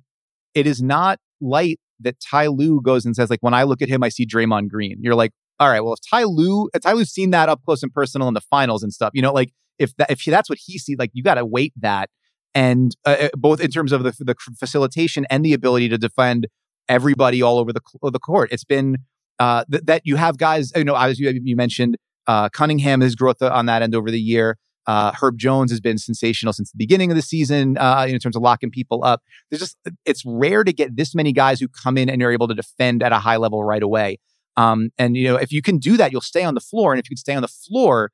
it 0.53 0.65
is 0.65 0.81
not 0.81 1.19
light 1.41 1.79
that 2.03 2.19
Ty 2.19 2.47
Lue 2.47 2.81
goes 2.81 3.05
and 3.05 3.15
says, 3.15 3.29
like, 3.29 3.41
when 3.41 3.53
I 3.53 3.63
look 3.63 3.81
at 3.81 3.89
him, 3.89 4.03
I 4.03 4.09
see 4.09 4.25
Draymond 4.25 4.69
Green. 4.69 4.97
You're 5.01 5.15
like, 5.15 5.31
all 5.59 5.69
right, 5.69 5.81
well, 5.81 5.93
if 5.93 5.99
Ty 6.09 6.23
Lue, 6.23 6.69
if 6.73 6.81
Ty 6.81 6.93
Lue's 6.93 7.11
seen 7.11 7.29
that 7.31 7.49
up 7.49 7.61
close 7.63 7.83
and 7.83 7.93
personal 7.93 8.27
in 8.27 8.33
the 8.33 8.41
finals 8.41 8.83
and 8.83 8.91
stuff, 8.91 9.11
you 9.13 9.21
know, 9.21 9.31
like 9.31 9.51
if 9.77 9.95
that 9.97 10.09
if 10.09 10.23
that's 10.25 10.49
what 10.49 10.59
he 10.63 10.77
sees, 10.77 10.97
like 10.97 11.11
you 11.13 11.23
got 11.23 11.35
to 11.35 11.45
weight 11.45 11.73
that, 11.79 12.09
and 12.55 12.95
uh, 13.05 13.15
uh, 13.21 13.29
both 13.37 13.61
in 13.61 13.69
terms 13.69 13.91
of 13.91 14.03
the 14.03 14.11
the 14.19 14.35
facilitation 14.59 15.25
and 15.29 15.45
the 15.45 15.53
ability 15.53 15.89
to 15.89 15.97
defend 15.97 16.47
everybody 16.89 17.41
all 17.41 17.57
over 17.59 17.71
the 17.71 17.81
the 18.01 18.19
court. 18.19 18.51
It's 18.51 18.63
been 18.63 18.97
uh, 19.39 19.65
th- 19.71 19.83
that 19.85 20.01
you 20.05 20.15
have 20.15 20.37
guys, 20.37 20.71
you 20.75 20.83
know, 20.83 20.95
as 20.95 21.19
you, 21.19 21.31
you 21.43 21.55
mentioned, 21.55 21.97
uh, 22.27 22.49
Cunningham, 22.49 23.01
his 23.01 23.15
growth 23.15 23.41
on 23.41 23.65
that 23.65 23.81
end 23.81 23.95
over 23.95 24.11
the 24.11 24.19
year. 24.19 24.57
Uh, 24.87 25.11
Herb 25.11 25.37
Jones 25.37 25.71
has 25.71 25.79
been 25.79 25.97
sensational 25.97 26.53
since 26.53 26.71
the 26.71 26.77
beginning 26.77 27.11
of 27.11 27.15
the 27.15 27.21
season 27.21 27.77
uh, 27.77 28.05
in 28.07 28.17
terms 28.19 28.35
of 28.35 28.41
locking 28.41 28.71
people 28.71 29.03
up. 29.03 29.21
There's 29.49 29.59
just 29.61 29.77
it's 30.05 30.23
rare 30.25 30.63
to 30.63 30.73
get 30.73 30.95
this 30.95 31.13
many 31.13 31.31
guys 31.33 31.59
who 31.59 31.67
come 31.67 31.97
in 31.97 32.09
and 32.09 32.21
are 32.23 32.31
able 32.31 32.47
to 32.47 32.55
defend 32.55 33.03
at 33.03 33.11
a 33.11 33.19
high 33.19 33.37
level 33.37 33.63
right 33.63 33.83
away. 33.83 34.17
Um, 34.57 34.89
and 34.97 35.15
you 35.15 35.27
know, 35.27 35.35
if 35.35 35.51
you 35.51 35.61
can 35.61 35.77
do 35.77 35.97
that, 35.97 36.11
you'll 36.11 36.21
stay 36.21 36.43
on 36.43 36.55
the 36.55 36.61
floor. 36.61 36.93
And 36.93 36.99
if 36.99 37.09
you 37.09 37.15
can 37.15 37.17
stay 37.17 37.35
on 37.35 37.41
the 37.41 37.47
floor, 37.47 38.11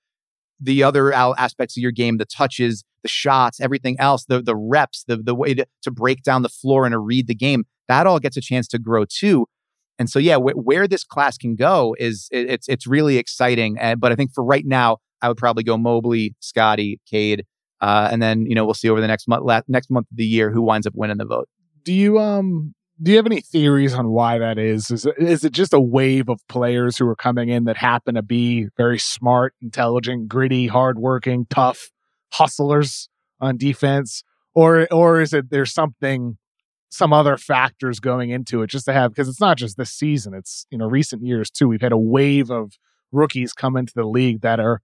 the 0.59 0.83
other 0.83 1.13
aspects 1.13 1.77
of 1.77 1.81
your 1.81 1.91
game, 1.91 2.17
the 2.17 2.25
touches, 2.25 2.83
the 3.03 3.09
shots, 3.09 3.59
everything 3.61 3.95
else, 3.99 4.25
the 4.25 4.41
the 4.41 4.55
reps, 4.55 5.03
the 5.07 5.17
the 5.17 5.35
way 5.35 5.53
to, 5.53 5.65
to 5.83 5.91
break 5.91 6.23
down 6.23 6.41
the 6.41 6.49
floor 6.49 6.85
and 6.85 6.93
to 6.93 6.99
read 6.99 7.27
the 7.27 7.35
game, 7.35 7.65
that 7.87 8.07
all 8.07 8.19
gets 8.19 8.37
a 8.37 8.41
chance 8.41 8.67
to 8.69 8.79
grow 8.79 9.05
too. 9.05 9.47
And 9.99 10.09
so, 10.09 10.19
yeah, 10.19 10.37
wh- 10.37 10.57
where 10.57 10.87
this 10.87 11.03
class 11.03 11.37
can 11.37 11.55
go 11.55 11.95
is 11.99 12.27
it, 12.31 12.49
it's 12.49 12.67
it's 12.69 12.87
really 12.87 13.17
exciting. 13.17 13.77
Uh, 13.79 13.95
but 13.95 14.11
I 14.11 14.15
think 14.15 14.33
for 14.33 14.43
right 14.43 14.65
now, 14.65 14.97
I 15.21 15.27
would 15.27 15.37
probably 15.37 15.63
go 15.63 15.77
Mobley, 15.77 16.35
Scottie, 16.39 16.99
Cade, 17.09 17.45
uh, 17.81 18.09
and 18.11 18.21
then 18.21 18.45
you 18.45 18.55
know 18.55 18.65
we'll 18.65 18.73
see 18.73 18.89
over 18.89 19.01
the 19.01 19.07
next 19.07 19.27
month 19.27 19.43
la- 19.45 19.61
next 19.67 19.89
month 19.89 20.07
of 20.11 20.17
the 20.17 20.25
year 20.25 20.51
who 20.51 20.61
winds 20.61 20.87
up 20.87 20.93
winning 20.95 21.17
the 21.17 21.25
vote. 21.25 21.47
do 21.83 21.93
you 21.93 22.19
um 22.19 22.73
do 23.01 23.11
you 23.11 23.17
have 23.17 23.27
any 23.27 23.41
theories 23.41 23.93
on 23.93 24.09
why 24.09 24.39
that 24.39 24.57
is? 24.57 24.89
Is 24.89 25.05
it, 25.05 25.15
is 25.19 25.43
it 25.43 25.51
just 25.51 25.71
a 25.71 25.79
wave 25.79 26.29
of 26.29 26.39
players 26.49 26.97
who 26.97 27.07
are 27.07 27.15
coming 27.15 27.49
in 27.49 27.65
that 27.65 27.77
happen 27.77 28.15
to 28.15 28.23
be 28.23 28.69
very 28.75 28.97
smart, 28.97 29.53
intelligent, 29.61 30.27
gritty, 30.27 30.65
hardworking, 30.65 31.45
tough 31.49 31.91
hustlers 32.33 33.07
on 33.39 33.57
defense, 33.57 34.23
or 34.55 34.87
or 34.91 35.21
is 35.21 35.33
it 35.33 35.49
there's 35.51 35.71
something 35.73 36.37
some 36.89 37.13
other 37.13 37.37
factors 37.37 37.99
going 37.99 38.29
into 38.31 38.61
it 38.63 38.69
just 38.69 38.85
to 38.85 38.93
have 38.93 39.11
because 39.11 39.27
it's 39.27 39.41
not 39.41 39.57
just 39.57 39.77
this 39.77 39.91
season 39.91 40.33
it's 40.33 40.65
you 40.71 40.77
know 40.77 40.87
recent 40.87 41.21
years 41.21 41.49
too 41.51 41.67
we've 41.67 41.81
had 41.81 41.91
a 41.91 41.97
wave 41.97 42.49
of 42.49 42.73
rookies 43.11 43.51
come 43.51 43.75
into 43.75 43.91
the 43.93 44.05
league 44.05 44.41
that 44.41 44.59
are 44.59 44.81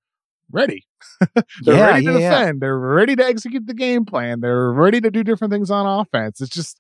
ready 0.52 0.86
they're 1.62 1.76
Yeah, 1.76 1.88
ready 1.88 2.06
to 2.06 2.12
yeah, 2.12 2.18
yeah. 2.18 2.30
defend 2.40 2.62
they're 2.62 2.78
ready 2.78 3.16
to 3.16 3.26
execute 3.26 3.68
the 3.68 3.74
game 3.74 4.06
plan 4.06 4.42
they're 4.42 4.72
ready 4.72 5.02
to 5.02 5.10
do 5.12 5.24
different 5.24 5.52
things 5.52 5.70
on 5.72 5.86
offense 5.86 6.42
it's 6.42 6.54
just 6.54 6.80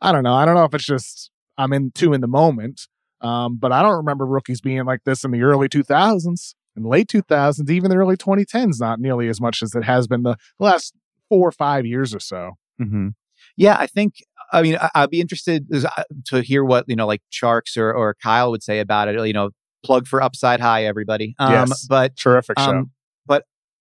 i 0.00 0.12
don't 0.12 0.22
know 0.24 0.34
i 0.34 0.44
don't 0.44 0.54
know 0.54 0.64
if 0.64 0.74
it's 0.74 0.84
just 0.86 1.30
i'm 1.56 1.72
in 1.72 1.90
too 1.92 2.12
in 2.12 2.20
the 2.20 2.26
moment 2.28 2.86
um, 3.20 3.56
but 3.56 3.72
i 3.72 3.82
don't 3.82 3.96
remember 3.96 4.24
rookies 4.26 4.60
being 4.60 4.84
like 4.84 5.00
this 5.04 5.24
in 5.24 5.30
the 5.32 5.42
early 5.42 5.68
2000s 5.68 6.54
in 6.76 6.82
late 6.84 7.08
2000s 7.08 7.68
even 7.70 7.90
the 7.90 7.96
early 7.96 8.16
2010s 8.16 8.80
not 8.80 9.00
nearly 9.00 9.28
as 9.28 9.40
much 9.40 9.62
as 9.62 9.74
it 9.74 9.84
has 9.84 10.06
been 10.06 10.22
the 10.22 10.36
last 10.58 10.94
four 11.28 11.48
or 11.48 11.52
five 11.52 11.84
years 11.86 12.14
or 12.14 12.20
so 12.20 12.52
Mm-hmm. 12.80 13.08
Yeah, 13.56 13.76
I 13.78 13.88
think. 13.88 14.14
I 14.52 14.62
mean, 14.62 14.76
I, 14.80 14.88
I'd 14.94 15.10
be 15.10 15.20
interested 15.20 15.66
uh, 15.74 16.04
to 16.26 16.42
hear 16.42 16.64
what 16.64 16.84
you 16.88 16.94
know, 16.94 17.08
like 17.08 17.22
Tjarks 17.32 17.76
or 17.76 17.92
or 17.92 18.14
Kyle 18.22 18.52
would 18.52 18.62
say 18.62 18.78
about 18.78 19.08
it. 19.08 19.26
You 19.26 19.32
know, 19.32 19.50
plug 19.84 20.06
for 20.06 20.22
Upside 20.22 20.60
High, 20.60 20.84
everybody. 20.84 21.34
Um, 21.40 21.52
Yes. 21.52 21.84
But 21.88 22.16
terrific 22.16 22.56
show 22.58 22.70
um, 22.70 22.90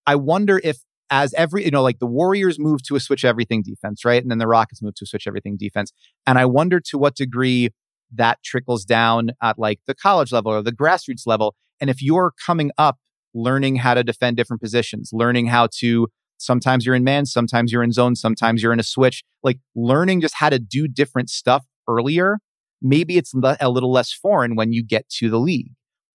I 0.08 0.16
wonder 0.16 0.60
if 0.64 0.78
as 1.10 1.34
every 1.36 1.66
you 1.66 1.72
know, 1.72 1.84
like 1.84 2.00
the 2.00 2.08
Warriors 2.08 2.58
move 2.60 2.82
to 2.84 2.96
a 2.96 3.00
switch 3.00 3.24
everything 3.24 3.62
defense, 3.64 4.04
right, 4.04 4.22
and 4.22 4.32
then 4.32 4.40
the 4.40 4.48
Rockets 4.48 4.82
move 4.82 4.96
to 4.96 5.04
a 5.04 5.08
switch 5.08 5.28
everything 5.28 5.58
defense, 5.58 5.92
and 6.26 6.40
I 6.40 6.46
wonder 6.46 6.80
to 6.90 6.98
what 6.98 7.16
degree 7.16 7.70
that 8.16 8.40
trickles 8.44 8.86
down 8.86 9.32
at 9.44 9.60
like 9.60 9.80
the 9.86 9.94
college 9.94 10.32
level 10.32 10.52
or 10.54 10.64
the 10.64 10.72
grassroots 10.72 11.28
level, 11.28 11.56
and 11.80 11.90
if 11.90 12.02
you're 12.02 12.34
coming 12.46 12.72
up 12.78 12.98
learning 13.36 13.76
how 13.76 13.94
to 13.94 14.04
defend 14.04 14.38
different 14.38 14.62
positions, 14.62 15.12
learning 15.14 15.46
how 15.48 15.68
to 15.80 16.08
sometimes 16.40 16.86
you're 16.86 16.96
in 16.96 17.04
man, 17.04 17.26
sometimes 17.26 17.72
you're 17.72 17.84
in 17.84 17.92
zone, 17.92 18.16
sometimes 18.16 18.64
you're 18.64 18.74
in 18.74 18.80
a 18.80 18.84
switch, 18.84 19.24
like 19.44 19.60
learning 19.76 20.22
just 20.22 20.36
how 20.36 20.50
to 20.50 20.60
do 20.60 20.88
different 20.88 21.30
stuff 21.30 21.66
earlier, 21.88 22.40
maybe 22.82 23.18
it's 23.18 23.34
a 23.60 23.70
little 23.70 23.92
less 23.92 24.12
foreign 24.12 24.56
when 24.56 24.72
you 24.74 24.84
get 24.84 25.08
to 25.10 25.30
the 25.30 25.40
league. 25.40 25.72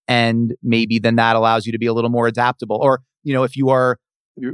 And 0.09 0.55
maybe 0.63 0.99
then 0.99 1.17
that 1.17 1.37
allows 1.37 1.65
you 1.67 1.73
to 1.73 1.79
be 1.79 1.87
a 1.87 1.93
little 1.93 2.11
more 2.11 2.27
adaptable. 2.27 2.79
Or, 2.81 3.01
you 3.23 3.33
know, 3.33 3.43
if 3.43 3.57
you 3.57 3.71
are 3.71 3.99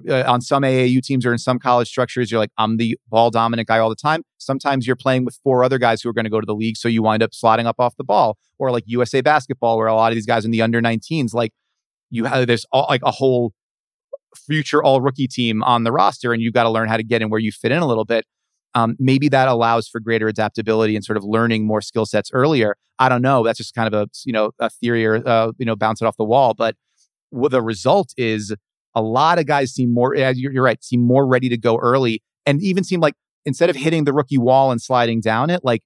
uh, 0.08 0.24
on 0.26 0.40
some 0.40 0.62
AAU 0.62 1.00
teams 1.02 1.24
or 1.24 1.32
in 1.32 1.38
some 1.38 1.58
college 1.58 1.88
structures, 1.88 2.30
you're 2.30 2.40
like, 2.40 2.50
I'm 2.58 2.76
the 2.76 2.98
ball 3.08 3.30
dominant 3.30 3.68
guy 3.68 3.78
all 3.78 3.88
the 3.88 3.96
time. 3.96 4.22
Sometimes 4.38 4.86
you're 4.86 4.96
playing 4.96 5.24
with 5.24 5.38
four 5.42 5.62
other 5.62 5.78
guys 5.78 6.02
who 6.02 6.08
are 6.08 6.12
going 6.12 6.24
to 6.24 6.30
go 6.30 6.40
to 6.40 6.46
the 6.46 6.54
league. 6.54 6.76
So 6.76 6.88
you 6.88 7.02
wind 7.02 7.22
up 7.22 7.30
slotting 7.30 7.66
up 7.66 7.76
off 7.78 7.96
the 7.96 8.04
ball. 8.04 8.36
Or 8.58 8.72
like 8.72 8.82
USA 8.86 9.20
basketball, 9.20 9.78
where 9.78 9.86
a 9.86 9.94
lot 9.94 10.10
of 10.10 10.16
these 10.16 10.26
guys 10.26 10.44
in 10.44 10.50
the 10.50 10.62
under 10.62 10.82
19s, 10.82 11.32
like 11.32 11.52
you 12.10 12.24
have, 12.24 12.48
there's 12.48 12.66
all, 12.72 12.86
like 12.88 13.02
a 13.04 13.12
whole 13.12 13.52
future 14.34 14.82
all 14.82 15.00
rookie 15.00 15.28
team 15.28 15.62
on 15.62 15.84
the 15.84 15.92
roster 15.92 16.32
and 16.32 16.42
you've 16.42 16.54
got 16.54 16.64
to 16.64 16.70
learn 16.70 16.88
how 16.88 16.96
to 16.96 17.02
get 17.02 17.22
in 17.22 17.30
where 17.30 17.40
you 17.40 17.52
fit 17.52 17.72
in 17.72 17.78
a 17.78 17.86
little 17.86 18.04
bit. 18.04 18.24
Um, 18.74 18.96
maybe 18.98 19.28
that 19.28 19.48
allows 19.48 19.88
for 19.88 20.00
greater 20.00 20.28
adaptability 20.28 20.94
and 20.94 21.04
sort 21.04 21.16
of 21.16 21.24
learning 21.24 21.66
more 21.66 21.80
skill 21.80 22.04
sets 22.04 22.30
earlier. 22.32 22.76
I 22.98 23.08
don't 23.08 23.22
know. 23.22 23.42
That's 23.44 23.58
just 23.58 23.74
kind 23.74 23.92
of 23.92 23.94
a 23.94 24.08
you 24.24 24.32
know 24.32 24.50
a 24.58 24.68
theory 24.68 25.06
or 25.06 25.26
uh, 25.26 25.52
you 25.58 25.64
know 25.64 25.74
bounce 25.74 26.02
it 26.02 26.04
off 26.04 26.16
the 26.16 26.24
wall. 26.24 26.54
But 26.54 26.76
what 27.30 27.50
the 27.50 27.62
result 27.62 28.12
is, 28.16 28.54
a 28.94 29.02
lot 29.02 29.38
of 29.38 29.46
guys 29.46 29.72
seem 29.72 29.92
more. 29.92 30.14
yeah, 30.16 30.32
You're, 30.34 30.52
you're 30.52 30.62
right. 30.62 30.82
Seem 30.82 31.00
more 31.00 31.26
ready 31.26 31.48
to 31.48 31.56
go 31.56 31.76
early, 31.78 32.22
and 32.46 32.62
even 32.62 32.84
seem 32.84 33.00
like 33.00 33.14
instead 33.44 33.70
of 33.70 33.76
hitting 33.76 34.04
the 34.04 34.12
rookie 34.12 34.38
wall 34.38 34.70
and 34.72 34.80
sliding 34.82 35.20
down 35.20 35.50
it, 35.50 35.64
like 35.64 35.82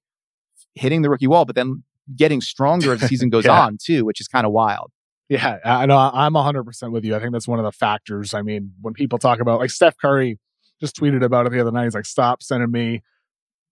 hitting 0.75 1.01
the 1.01 1.09
rookie 1.09 1.27
wall, 1.27 1.45
but 1.45 1.55
then 1.55 1.83
getting 2.15 2.41
stronger 2.41 2.93
as 2.93 2.99
the 3.01 3.07
season 3.07 3.29
goes 3.31 3.45
Yeah. 3.45 3.61
on 3.61 3.77
too, 3.81 4.03
which 4.05 4.19
is 4.19 4.27
kind 4.27 4.45
of 4.45 4.51
wild. 4.51 4.91
Yeah, 5.29 5.57
I 5.63 5.83
I 5.83 5.85
know. 5.85 5.97
I'm 5.97 6.33
100% 6.33 6.91
with 6.91 7.05
you. 7.05 7.15
I 7.15 7.19
think 7.19 7.31
that's 7.31 7.47
one 7.47 7.59
of 7.59 7.65
the 7.65 7.71
factors. 7.71 8.33
I 8.33 8.41
mean, 8.41 8.73
when 8.81 8.93
people 8.93 9.17
talk 9.19 9.39
about 9.39 9.59
like 9.59 9.69
Steph 9.69 9.97
Curry 9.97 10.37
just 10.81 10.95
tweeted 10.97 11.23
about 11.23 11.45
it 11.45 11.51
the 11.53 11.61
other 11.61 11.71
night. 11.71 11.85
He's 11.85 11.95
like, 11.95 12.05
stop 12.05 12.43
sending 12.43 12.69
me 12.71 13.01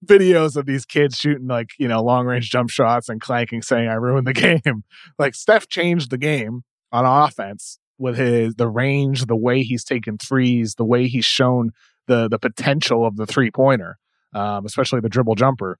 videos 0.05 0.55
of 0.55 0.65
these 0.65 0.85
kids 0.85 1.17
shooting 1.17 1.47
like, 1.47 1.71
you 1.77 1.87
know, 1.87 2.01
long 2.01 2.25
range 2.25 2.49
jump 2.49 2.69
shots 2.69 3.09
and 3.09 3.19
clanking 3.21 3.61
saying 3.61 3.87
I 3.89 3.93
ruined 3.95 4.25
the 4.25 4.33
game. 4.63 4.83
like 5.19 5.35
Steph 5.35 5.67
changed 5.67 6.09
the 6.09 6.17
game 6.17 6.63
on 6.91 7.05
offense 7.05 7.79
with 7.97 8.17
his 8.17 8.55
the 8.55 8.67
range, 8.67 9.25
the 9.25 9.35
way 9.35 9.63
he's 9.63 9.83
taken 9.83 10.17
threes, 10.17 10.75
the 10.75 10.85
way 10.85 11.07
he's 11.07 11.25
shown 11.25 11.71
the 12.07 12.27
the 12.27 12.39
potential 12.39 13.05
of 13.05 13.15
the 13.17 13.25
three 13.25 13.51
pointer, 13.51 13.97
um, 14.33 14.65
especially 14.65 14.99
the 14.99 15.09
dribble 15.09 15.35
jumper. 15.35 15.77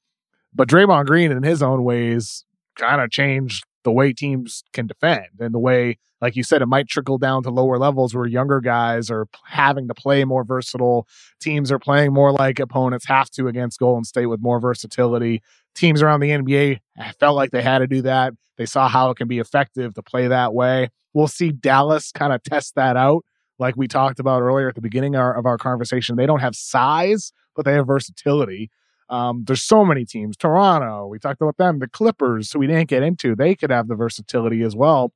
But 0.54 0.68
Draymond 0.68 1.06
Green, 1.06 1.32
in 1.32 1.44
his 1.44 1.64
own 1.64 1.84
ways, 1.84 2.46
kind 2.76 3.02
of 3.02 3.10
changed 3.10 3.66
the 3.84 3.92
way 3.92 4.14
teams 4.14 4.64
can 4.74 4.88
defend 4.88 5.28
and 5.40 5.54
the 5.54 5.60
way, 5.60 5.98
like 6.22 6.36
you 6.36 6.44
said, 6.44 6.62
it 6.62 6.68
might 6.68 6.88
trickle 6.88 7.18
down 7.18 7.42
to 7.44 7.50
lower 7.50 7.78
levels 7.80 8.14
where 8.14 8.28
younger 8.28 8.62
guys 8.62 9.10
are 9.10 9.28
having 9.46 9.88
to 9.88 9.94
play 9.94 10.24
more 10.24 10.44
versatile. 10.44 11.08
Teams 11.40 11.72
are 11.72 11.80
playing 11.80 12.14
more 12.14 12.32
like 12.32 12.60
opponents 12.60 13.06
have 13.08 13.30
to 13.32 13.48
against 13.48 13.80
Golden 13.80 14.04
State 14.04 14.28
with 14.28 14.42
more 14.42 14.60
versatility. 14.60 15.42
Teams 15.76 16.02
around 16.02 16.20
the 16.20 16.30
NBA 16.30 16.80
felt 17.20 17.36
like 17.36 17.52
they 17.52 17.62
had 17.62 17.80
to 17.80 17.88
do 17.88 18.02
that. 18.04 18.34
They 18.58 18.66
saw 18.66 18.88
how 18.88 19.10
it 19.10 19.18
can 19.18 19.28
be 19.28 19.40
effective 19.40 19.94
to 19.96 20.04
play 20.04 20.28
that 20.28 20.54
way. 20.54 20.90
We'll 21.14 21.28
see 21.28 21.52
Dallas 21.52 22.12
kind 22.12 22.34
of 22.34 22.44
test 22.44 22.76
that 22.76 22.98
out. 22.98 23.24
Like 23.58 23.76
we 23.76 23.88
talked 23.88 24.20
about 24.20 24.42
earlier 24.42 24.70
at 24.70 24.76
the 24.76 24.82
beginning 24.82 25.16
of 25.16 25.22
our, 25.22 25.38
of 25.38 25.46
our 25.46 25.58
conversation, 25.58 26.16
they 26.16 26.26
don't 26.26 26.40
have 26.40 26.56
size, 26.56 27.32
but 27.56 27.66
they 27.66 27.74
have 27.74 27.88
versatility. 27.88 28.70
Um, 29.10 29.44
there's 29.46 29.62
so 29.62 29.84
many 29.84 30.06
teams. 30.06 30.38
Toronto, 30.38 31.08
we 31.08 31.20
talked 31.20 31.42
about 31.42 31.58
them. 31.58 31.80
The 31.80 31.88
Clippers, 31.88 32.56
we 32.56 32.66
didn't 32.66 32.88
get 32.88 33.04
into, 33.04 33.36
they 33.36 33.56
could 33.56 33.70
have 33.70 33.88
the 33.88 33.96
versatility 33.96 34.64
as 34.64 34.76
well. 34.76 35.12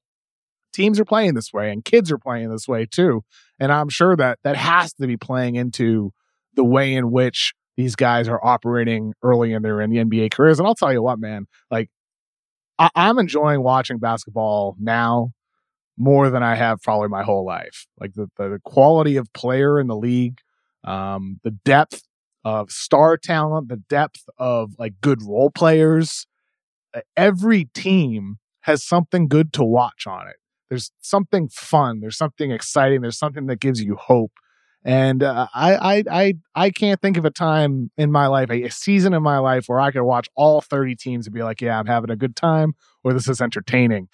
Teams 0.74 0.99
are 0.99 1.06
playing 1.06 1.36
this 1.36 1.53
way, 1.53 1.72
and 1.72 1.86
kids 1.86 2.12
are 2.12 2.18
playing 2.18 2.49
this 2.49 2.68
way 2.68 2.86
too. 2.86 3.24
And 3.60 3.72
I'm 3.72 3.88
sure 3.88 4.18
that 4.18 4.39
that 4.43 4.58
has 4.58 4.91
to 4.93 5.08
be 5.08 5.16
playing 5.16 5.56
into 5.56 6.12
the 6.53 6.66
way 6.66 6.93
in 6.93 7.12
which 7.12 7.53
these 7.78 7.95
guys 7.95 8.28
are 8.28 8.39
operating 8.43 9.13
early 9.21 9.53
in 9.53 9.61
their 9.61 9.82
in 9.82 9.89
the 9.89 9.97
NBA 9.97 10.32
careers. 10.32 10.59
And 10.59 10.67
I'll 10.67 10.76
tell 10.76 10.93
you 10.93 11.01
what, 11.01 11.19
man, 11.19 11.45
like 11.69 11.89
I, 12.80 12.89
I'm 12.95 13.19
enjoying 13.19 13.63
watching 13.63 13.99
basketball 13.99 14.76
now 14.80 15.32
more 15.97 16.30
than 16.30 16.43
I 16.43 16.55
have 16.55 16.82
probably 16.82 17.07
my 17.07 17.23
whole 17.23 17.45
life. 17.45 17.88
Like 17.99 18.13
the, 18.13 18.28
the 18.38 18.59
quality 18.63 19.15
of 19.15 19.32
player 19.34 19.80
in 19.80 19.88
the 19.88 19.95
league, 19.95 20.39
um, 20.84 21.39
the 21.43 21.51
depth 21.51 22.03
of 22.43 22.69
star 22.69 23.17
talent, 23.17 23.69
the 23.69 23.82
depth 23.89 24.23
of 24.38 24.73
like 24.78 24.93
good 25.01 25.21
role 25.21 25.49
players. 25.49 26.28
Every 27.17 27.65
team 27.65 28.38
has 28.61 28.84
something 28.84 29.28
good 29.28 29.51
to 29.53 29.63
watch 29.63 30.05
on 30.07 30.28
it. 30.28 30.38
There's 30.69 30.91
something 31.01 31.49
fun. 31.49 31.99
There's 31.99 32.17
something 32.17 32.51
exciting. 32.51 33.01
There's 33.01 33.17
something 33.19 33.47
that 33.47 33.59
gives 33.59 33.82
you 33.82 33.95
hope. 33.95 34.32
And 34.86 35.24
uh, 35.24 35.48
I, 35.54 35.76
I, 35.76 36.04
I, 36.12 36.34
I 36.54 36.70
can't 36.70 37.02
think 37.02 37.18
of 37.18 37.26
a 37.26 37.32
time 37.32 37.90
in 37.98 38.12
my 38.12 38.28
life, 38.28 38.52
a, 38.52 38.66
a 38.66 38.72
season 38.72 39.16
in 39.16 39.24
my 39.24 39.40
life, 39.40 39.66
where 39.66 39.80
I 39.80 39.90
could 39.90 40.04
watch 40.04 40.30
all 40.36 40.62
30 40.62 40.96
teams 40.96 41.26
and 41.26 41.34
be 41.34 41.42
like, 41.42 41.60
"Yeah, 41.60 41.80
I'm 41.80 41.88
having 41.88 42.12
a 42.12 42.16
good 42.16 42.36
time," 42.36 42.76
or 43.04 43.12
"This 43.12 43.28
is 43.28 43.42
entertaining." 43.42 44.10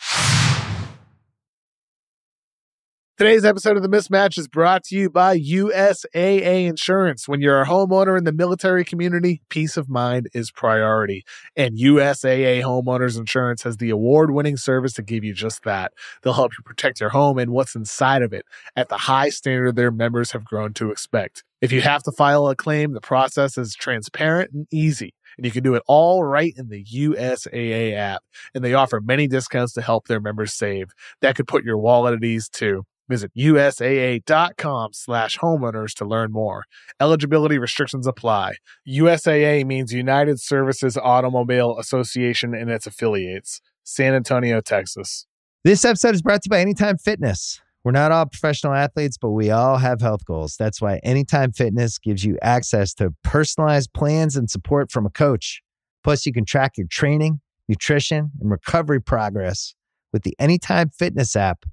Today's 3.22 3.46
episode 3.46 3.78
of 3.78 3.84
The 3.84 3.88
Mismatch 3.88 4.40
is 4.40 4.48
brought 4.48 4.84
to 4.86 4.96
you 4.96 5.08
by 5.08 5.38
USAA 5.38 6.66
Insurance. 6.66 7.28
When 7.28 7.40
you're 7.40 7.62
a 7.62 7.68
homeowner 7.68 8.18
in 8.18 8.24
the 8.24 8.32
military 8.32 8.84
community, 8.84 9.44
peace 9.48 9.78
of 9.78 9.88
mind 9.88 10.28
is 10.34 10.50
priority. 10.50 11.24
And 11.56 11.78
USAA 11.78 12.64
Homeowners 12.64 13.20
Insurance 13.20 13.62
has 13.62 13.78
the 13.78 13.92
award 13.92 14.32
winning 14.32 14.58
service 14.58 14.94
to 14.94 15.04
give 15.04 15.24
you 15.24 15.36
just 15.36 15.64
that. 15.66 15.94
They'll 16.24 16.34
help 16.34 16.54
you 16.58 16.64
protect 16.66 17.00
your 17.00 17.10
home 17.10 17.38
and 17.38 17.52
what's 17.52 17.76
inside 17.76 18.24
of 18.24 18.34
it 18.34 18.44
at 18.76 18.90
the 18.90 18.98
high 18.98 19.30
standard 19.30 19.76
their 19.76 19.92
members 19.92 20.32
have 20.32 20.44
grown 20.44 20.74
to 20.74 20.90
expect. 20.90 21.44
If 21.62 21.72
you 21.72 21.82
have 21.82 22.02
to 22.06 22.12
file 22.12 22.48
a 22.48 22.56
claim, 22.56 22.94
the 22.94 23.02
process 23.02 23.56
is 23.56 23.76
transparent 23.76 24.52
and 24.52 24.66
easy 24.72 25.14
and 25.38 25.46
you 25.46 25.52
can 25.52 25.64
do 25.64 25.76
it 25.76 25.84
all 25.88 26.24
right 26.24 26.54
in 26.58 26.70
the 26.70 26.84
USAA 26.84 27.94
app. 27.94 28.24
And 28.54 28.64
they 28.64 28.74
offer 28.74 29.00
many 29.00 29.28
discounts 29.28 29.74
to 29.74 29.82
help 29.82 30.08
their 30.08 30.20
members 30.20 30.54
save. 30.54 30.92
That 31.22 31.36
could 31.36 31.48
put 31.48 31.64
your 31.64 31.78
wallet 31.78 32.16
at 32.16 32.24
ease 32.24 32.50
too. 32.50 32.86
Visit 33.12 33.32
USAA.com 33.38 34.93
slash 34.93 35.38
homeowners 35.39 35.93
to 35.95 36.05
learn 36.05 36.32
more. 36.32 36.64
Eligibility 37.01 37.57
restrictions 37.59 38.07
apply. 38.07 38.53
USAA 38.88 39.66
means 39.66 39.91
United 39.91 40.39
Services 40.39 40.95
Automobile 40.95 41.78
Association 41.78 42.55
and 42.55 42.72
its 42.72 42.88
affiliates. 42.88 43.59
San 43.84 44.14
Antonio, 44.14 44.62
Texas. 44.62 45.28
This 45.66 45.84
episode 45.84 46.16
is 46.16 46.22
brought 46.22 46.41
to 46.43 46.47
you 46.47 46.51
by 46.51 46.62
Anytime 46.62 46.97
Fitness. 46.97 47.59
We're 47.84 47.91
not 47.91 48.14
all 48.14 48.28
professional 48.28 48.74
athletes, 48.74 49.18
but 49.18 49.32
we 49.32 49.51
all 49.51 49.76
have 49.76 49.99
health 49.99 50.24
goals. 50.24 50.55
That's 50.57 50.82
why 50.82 51.01
Anytime 51.03 51.51
Fitness 51.51 51.99
gives 51.99 52.24
you 52.24 52.38
access 52.41 52.93
to 52.93 53.14
personalized 53.26 53.91
plans 53.91 54.38
and 54.38 54.49
support 54.49 54.89
from 54.89 55.05
a 55.05 55.09
coach. 55.09 55.62
Plus, 56.01 56.26
you 56.26 56.32
can 56.32 56.45
track 56.45 56.78
your 56.78 56.88
training, 56.89 57.41
nutrition, 57.68 58.32
and 58.39 58.49
recovery 58.49 59.01
progress 59.01 59.76
with 60.14 60.24
the 60.24 60.34
Anytime 60.39 60.91
Fitness 60.91 61.36
app 61.36 61.66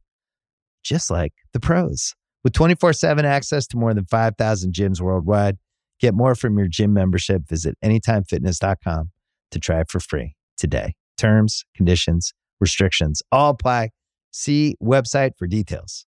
just 0.83 1.11
like 1.11 1.33
the 1.53 1.61
pros. 1.61 2.15
With 2.45 2.53
24 2.53 2.93
7 2.93 3.25
access 3.25 3.67
to 3.69 3.77
more 3.77 3.93
than 3.95 4.05
5,000 4.07 4.73
gyms 4.73 5.01
worldwide, 5.01 5.59
get 6.01 6.15
more 6.15 6.35
from 6.35 6.59
your 6.59 6.69
gym 6.69 6.93
membership. 6.93 7.49
Visit 7.49 7.77
anytimefitness.com 7.85 9.11
to 9.51 9.59
try 9.59 9.81
it 9.81 9.91
for 9.91 10.01
free 10.01 10.35
today. 10.57 10.95
Terms, 11.17 11.65
conditions, 11.75 12.33
restrictions 12.61 13.23
all 13.33 13.51
apply. 13.51 13.91
See 14.31 14.77
website 14.83 15.33
for 15.37 15.47
details. 15.47 16.07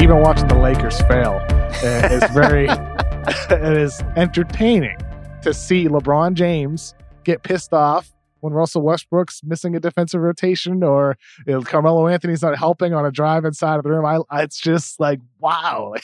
Even 0.00 0.18
watching 0.18 0.48
the 0.48 0.58
Lakers 0.60 1.00
fail 1.02 1.40
uh, 1.48 2.08
is 2.10 2.24
very. 2.32 2.66
it 3.28 3.76
is 3.76 4.00
entertaining 4.16 4.98
to 5.42 5.54
see 5.54 5.88
LeBron 5.88 6.34
James 6.34 6.94
get 7.24 7.42
pissed 7.42 7.72
off 7.72 8.12
when 8.40 8.52
Russell 8.52 8.82
Westbrook's 8.82 9.40
missing 9.44 9.76
a 9.76 9.80
defensive 9.80 10.20
rotation 10.20 10.82
or 10.82 11.16
you 11.46 11.52
know, 11.52 11.62
Carmelo 11.62 12.08
Anthony's 12.08 12.42
not 12.42 12.58
helping 12.58 12.92
on 12.92 13.06
a 13.06 13.12
drive 13.12 13.44
inside 13.44 13.76
of 13.76 13.84
the 13.84 13.90
room. 13.90 14.04
I, 14.04 14.18
I 14.30 14.42
it's 14.42 14.58
just 14.58 14.98
like 14.98 15.20
wow, 15.38 15.94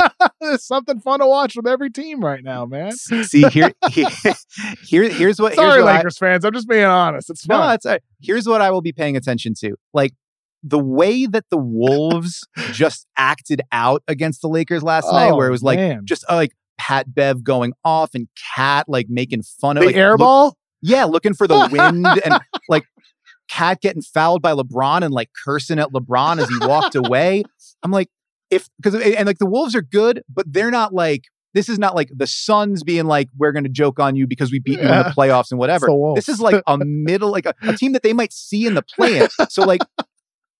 it's 0.40 0.64
something 0.64 1.00
fun 1.00 1.18
to 1.18 1.26
watch 1.26 1.56
with 1.56 1.66
every 1.66 1.90
team 1.90 2.24
right 2.24 2.44
now, 2.44 2.64
man. 2.64 2.92
See 2.92 3.42
here, 3.48 3.72
here, 3.90 4.06
here 4.84 5.08
here's 5.08 5.40
what. 5.40 5.54
Sorry, 5.54 5.72
here's 5.72 5.84
what 5.84 5.94
Lakers 5.96 6.22
I, 6.22 6.26
fans. 6.26 6.44
I'm 6.44 6.54
just 6.54 6.68
being 6.68 6.84
honest. 6.84 7.28
It's 7.28 7.44
fun. 7.44 7.60
No, 7.60 7.74
it's, 7.74 7.86
uh, 7.86 7.98
here's 8.20 8.46
what 8.46 8.60
I 8.60 8.70
will 8.70 8.82
be 8.82 8.92
paying 8.92 9.16
attention 9.16 9.54
to. 9.60 9.74
Like 9.92 10.12
the 10.62 10.78
way 10.78 11.26
that 11.26 11.44
the 11.50 11.58
Wolves 11.58 12.46
just 12.72 13.06
acted 13.16 13.62
out 13.72 14.02
against 14.06 14.42
the 14.42 14.48
Lakers 14.48 14.82
last 14.82 15.06
oh, 15.08 15.12
night, 15.12 15.32
where 15.32 15.48
it 15.48 15.50
was 15.50 15.62
like 15.62 15.78
man. 15.78 16.02
just 16.04 16.24
uh, 16.28 16.36
like 16.36 16.52
Pat 16.80 17.14
Bev 17.14 17.44
going 17.44 17.74
off 17.84 18.14
and 18.14 18.26
KAT 18.56 18.88
like 18.88 19.06
making 19.10 19.42
fun 19.42 19.76
of 19.76 19.82
the 19.82 19.88
like, 19.88 19.96
airball. 19.96 20.46
Look, 20.46 20.56
yeah, 20.80 21.04
looking 21.04 21.34
for 21.34 21.46
the 21.46 21.68
wind 21.70 22.06
and 22.24 22.40
like 22.70 22.84
KAT 23.50 23.82
getting 23.82 24.00
fouled 24.00 24.40
by 24.40 24.54
LeBron 24.54 25.02
and 25.02 25.12
like 25.12 25.28
cursing 25.44 25.78
at 25.78 25.90
LeBron 25.90 26.40
as 26.40 26.48
he 26.48 26.56
walked 26.66 26.94
away. 26.94 27.44
I'm 27.82 27.90
like, 27.90 28.08
if 28.50 28.68
because 28.78 28.94
and 28.94 29.26
like 29.26 29.38
the 29.38 29.46
Wolves 29.46 29.74
are 29.74 29.82
good, 29.82 30.22
but 30.28 30.50
they're 30.50 30.70
not 30.70 30.94
like 30.94 31.24
this 31.52 31.68
is 31.68 31.78
not 31.78 31.94
like 31.94 32.08
the 32.16 32.26
Suns 32.26 32.82
being 32.82 33.04
like 33.04 33.28
we're 33.36 33.52
going 33.52 33.64
to 33.64 33.70
joke 33.70 34.00
on 34.00 34.16
you 34.16 34.26
because 34.26 34.50
we 34.50 34.58
beat 34.58 34.78
yeah. 34.78 34.86
you 34.86 35.00
in 35.00 35.06
the 35.06 35.14
playoffs 35.16 35.50
and 35.50 35.58
whatever. 35.58 35.86
This 36.14 36.30
is 36.30 36.40
like 36.40 36.62
a 36.66 36.78
middle 36.78 37.30
like 37.30 37.44
a, 37.44 37.54
a 37.62 37.76
team 37.76 37.92
that 37.92 38.02
they 38.02 38.14
might 38.14 38.32
see 38.32 38.66
in 38.66 38.72
the 38.72 38.82
play-in. 38.82 39.28
So 39.50 39.64
like 39.64 39.82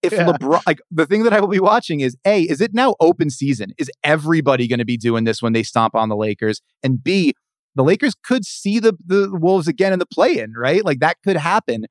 if 0.03 0.13
yeah. 0.13 0.27
LeBron, 0.27 0.63
like 0.67 0.81
the 0.91 1.07
thing 1.07 1.25
that 1.25 1.33
I 1.33 1.41
will 1.41 1.49
be 1.49 1.61
watching 1.61 2.01
is 2.01 2.17
A, 2.25 2.43
is 2.43 2.61
it 2.61 2.73
now 2.73 2.95
open 3.01 3.31
season? 3.31 3.73
Is 3.79 3.91
everybody 4.03 4.67
going 4.67 4.79
to 4.79 4.85
be 4.85 4.97
doing 4.97 5.25
this 5.25 5.43
when 5.43 5.53
they 5.53 5.63
stomp 5.63 5.95
on 5.95 6.09
the 6.09 6.17
Lakers? 6.17 6.63
And 6.83 7.03
B, 7.03 7.35
the 7.75 7.85
Lakers 7.85 8.15
could 8.15 8.45
see 8.45 8.79
the, 8.79 8.97
the 9.05 9.31
Wolves 9.33 9.69
again 9.69 9.93
in 9.93 9.99
the 9.99 10.07
play 10.07 10.39
in, 10.39 10.55
right? 10.55 10.85
Like 10.85 11.01
that 11.01 11.19
could 11.23 11.37
happen. 11.37 11.85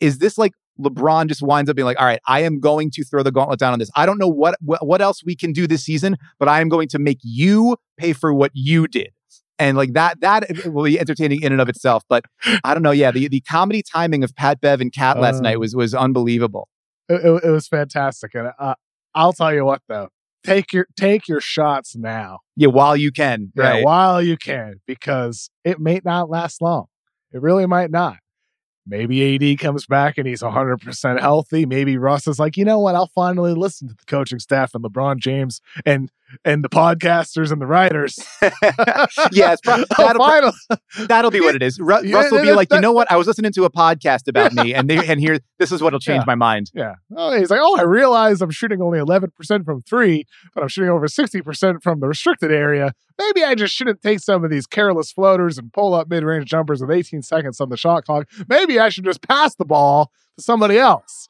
Is 0.00 0.18
this 0.18 0.36
like 0.36 0.52
LeBron 0.78 1.28
just 1.28 1.42
winds 1.42 1.70
up 1.70 1.76
being 1.76 1.86
like, 1.86 1.98
all 1.98 2.06
right, 2.06 2.20
I 2.26 2.40
am 2.40 2.60
going 2.60 2.90
to 2.92 3.04
throw 3.04 3.22
the 3.22 3.32
gauntlet 3.32 3.58
down 3.58 3.72
on 3.72 3.78
this. 3.78 3.90
I 3.96 4.06
don't 4.06 4.18
know 4.18 4.28
what, 4.28 4.56
what, 4.60 4.86
what 4.86 5.00
else 5.00 5.22
we 5.24 5.36
can 5.36 5.52
do 5.52 5.66
this 5.66 5.84
season, 5.84 6.16
but 6.38 6.48
I 6.48 6.60
am 6.60 6.68
going 6.68 6.88
to 6.88 6.98
make 6.98 7.18
you 7.22 7.76
pay 7.96 8.12
for 8.12 8.34
what 8.34 8.50
you 8.54 8.86
did. 8.86 9.10
And 9.58 9.76
like 9.76 9.92
that, 9.92 10.20
that 10.20 10.66
will 10.66 10.84
be 10.84 10.98
entertaining 10.98 11.42
in 11.42 11.52
and 11.52 11.60
of 11.60 11.68
itself. 11.68 12.02
But 12.08 12.24
I 12.64 12.74
don't 12.74 12.82
know. 12.82 12.90
Yeah, 12.90 13.12
the, 13.12 13.28
the 13.28 13.40
comedy 13.42 13.82
timing 13.82 14.24
of 14.24 14.34
Pat 14.34 14.60
Bev 14.60 14.80
and 14.80 14.92
KAT 14.92 15.20
last 15.20 15.36
uh, 15.36 15.42
night 15.42 15.60
was 15.60 15.76
was 15.76 15.94
unbelievable 15.94 16.68
it, 17.08 17.44
it 17.44 17.50
was 17.50 17.68
fantastic. 17.68 18.34
And 18.34 18.52
uh, 18.58 18.74
I'll 19.14 19.32
tell 19.32 19.54
you 19.54 19.64
what, 19.64 19.82
though, 19.88 20.08
take 20.44 20.72
your 20.72 20.86
take 20.96 21.28
your 21.28 21.40
shots 21.40 21.96
now. 21.96 22.40
Yeah, 22.56 22.68
while 22.68 22.96
you 22.96 23.12
can. 23.12 23.52
Right. 23.54 23.78
Yeah, 23.78 23.84
while 23.84 24.22
you 24.22 24.36
can, 24.36 24.80
because 24.86 25.50
it 25.64 25.80
may 25.80 26.00
not 26.04 26.30
last 26.30 26.62
long. 26.62 26.86
It 27.32 27.42
really 27.42 27.66
might 27.66 27.90
not. 27.90 28.18
Maybe 28.86 29.52
AD 29.52 29.58
comes 29.58 29.86
back 29.86 30.18
and 30.18 30.26
he's 30.26 30.42
100% 30.42 31.20
healthy. 31.20 31.64
Maybe 31.64 31.96
Russ 31.96 32.26
is 32.26 32.38
like, 32.38 32.56
you 32.56 32.64
know 32.64 32.78
what? 32.78 32.94
I'll 32.94 33.10
finally 33.14 33.54
listen 33.54 33.88
to 33.88 33.94
the 33.94 34.04
coaching 34.06 34.38
staff 34.38 34.74
and 34.74 34.84
LeBron 34.84 35.18
James 35.18 35.60
and 35.86 36.10
and 36.44 36.64
the 36.64 36.68
podcasters 36.68 37.52
and 37.52 37.60
the 37.60 37.66
writers. 37.66 38.18
yes, 39.32 39.60
pro- 39.62 39.84
that'll, 39.96 40.52
that'll 41.06 41.30
be 41.30 41.40
what 41.40 41.54
it 41.54 41.62
is. 41.62 41.78
Ru- 41.78 42.02
yeah, 42.04 42.16
Russ 42.16 42.30
will 42.30 42.42
be 42.42 42.52
like, 42.52 42.68
that, 42.70 42.76
you 42.76 42.80
know 42.80 42.92
what? 42.92 43.10
I 43.10 43.16
was 43.16 43.26
listening 43.26 43.52
to 43.52 43.64
a 43.64 43.70
podcast 43.70 44.28
about 44.28 44.52
me, 44.52 44.74
and 44.74 44.88
they, 44.88 45.06
and 45.06 45.20
here, 45.20 45.38
this 45.58 45.72
is 45.72 45.82
what'll 45.82 46.00
change 46.00 46.22
yeah, 46.22 46.24
my 46.26 46.34
mind. 46.34 46.70
Yeah. 46.74 46.94
Oh, 47.16 47.36
he's 47.38 47.50
like, 47.50 47.60
oh, 47.62 47.76
I 47.78 47.82
realize 47.82 48.40
I'm 48.42 48.50
shooting 48.50 48.80
only 48.82 48.98
11% 48.98 49.64
from 49.64 49.82
three, 49.82 50.26
but 50.54 50.62
I'm 50.62 50.68
shooting 50.68 50.90
over 50.90 51.06
60% 51.06 51.82
from 51.82 52.00
the 52.00 52.08
restricted 52.08 52.50
area. 52.50 52.94
Maybe 53.18 53.44
I 53.44 53.54
just 53.54 53.74
shouldn't 53.74 54.02
take 54.02 54.20
some 54.20 54.44
of 54.44 54.50
these 54.50 54.66
careless 54.66 55.12
floaters 55.12 55.58
and 55.58 55.72
pull 55.72 55.94
up 55.94 56.08
mid 56.08 56.24
range 56.24 56.46
jumpers 56.46 56.80
with 56.80 56.90
18 56.90 57.22
seconds 57.22 57.60
on 57.60 57.68
the 57.68 57.76
shot 57.76 58.04
clock. 58.04 58.28
Maybe 58.48 58.78
I 58.78 58.88
should 58.88 59.04
just 59.04 59.22
pass 59.22 59.54
the 59.54 59.64
ball 59.64 60.10
to 60.36 60.42
somebody 60.42 60.78
else. 60.78 61.28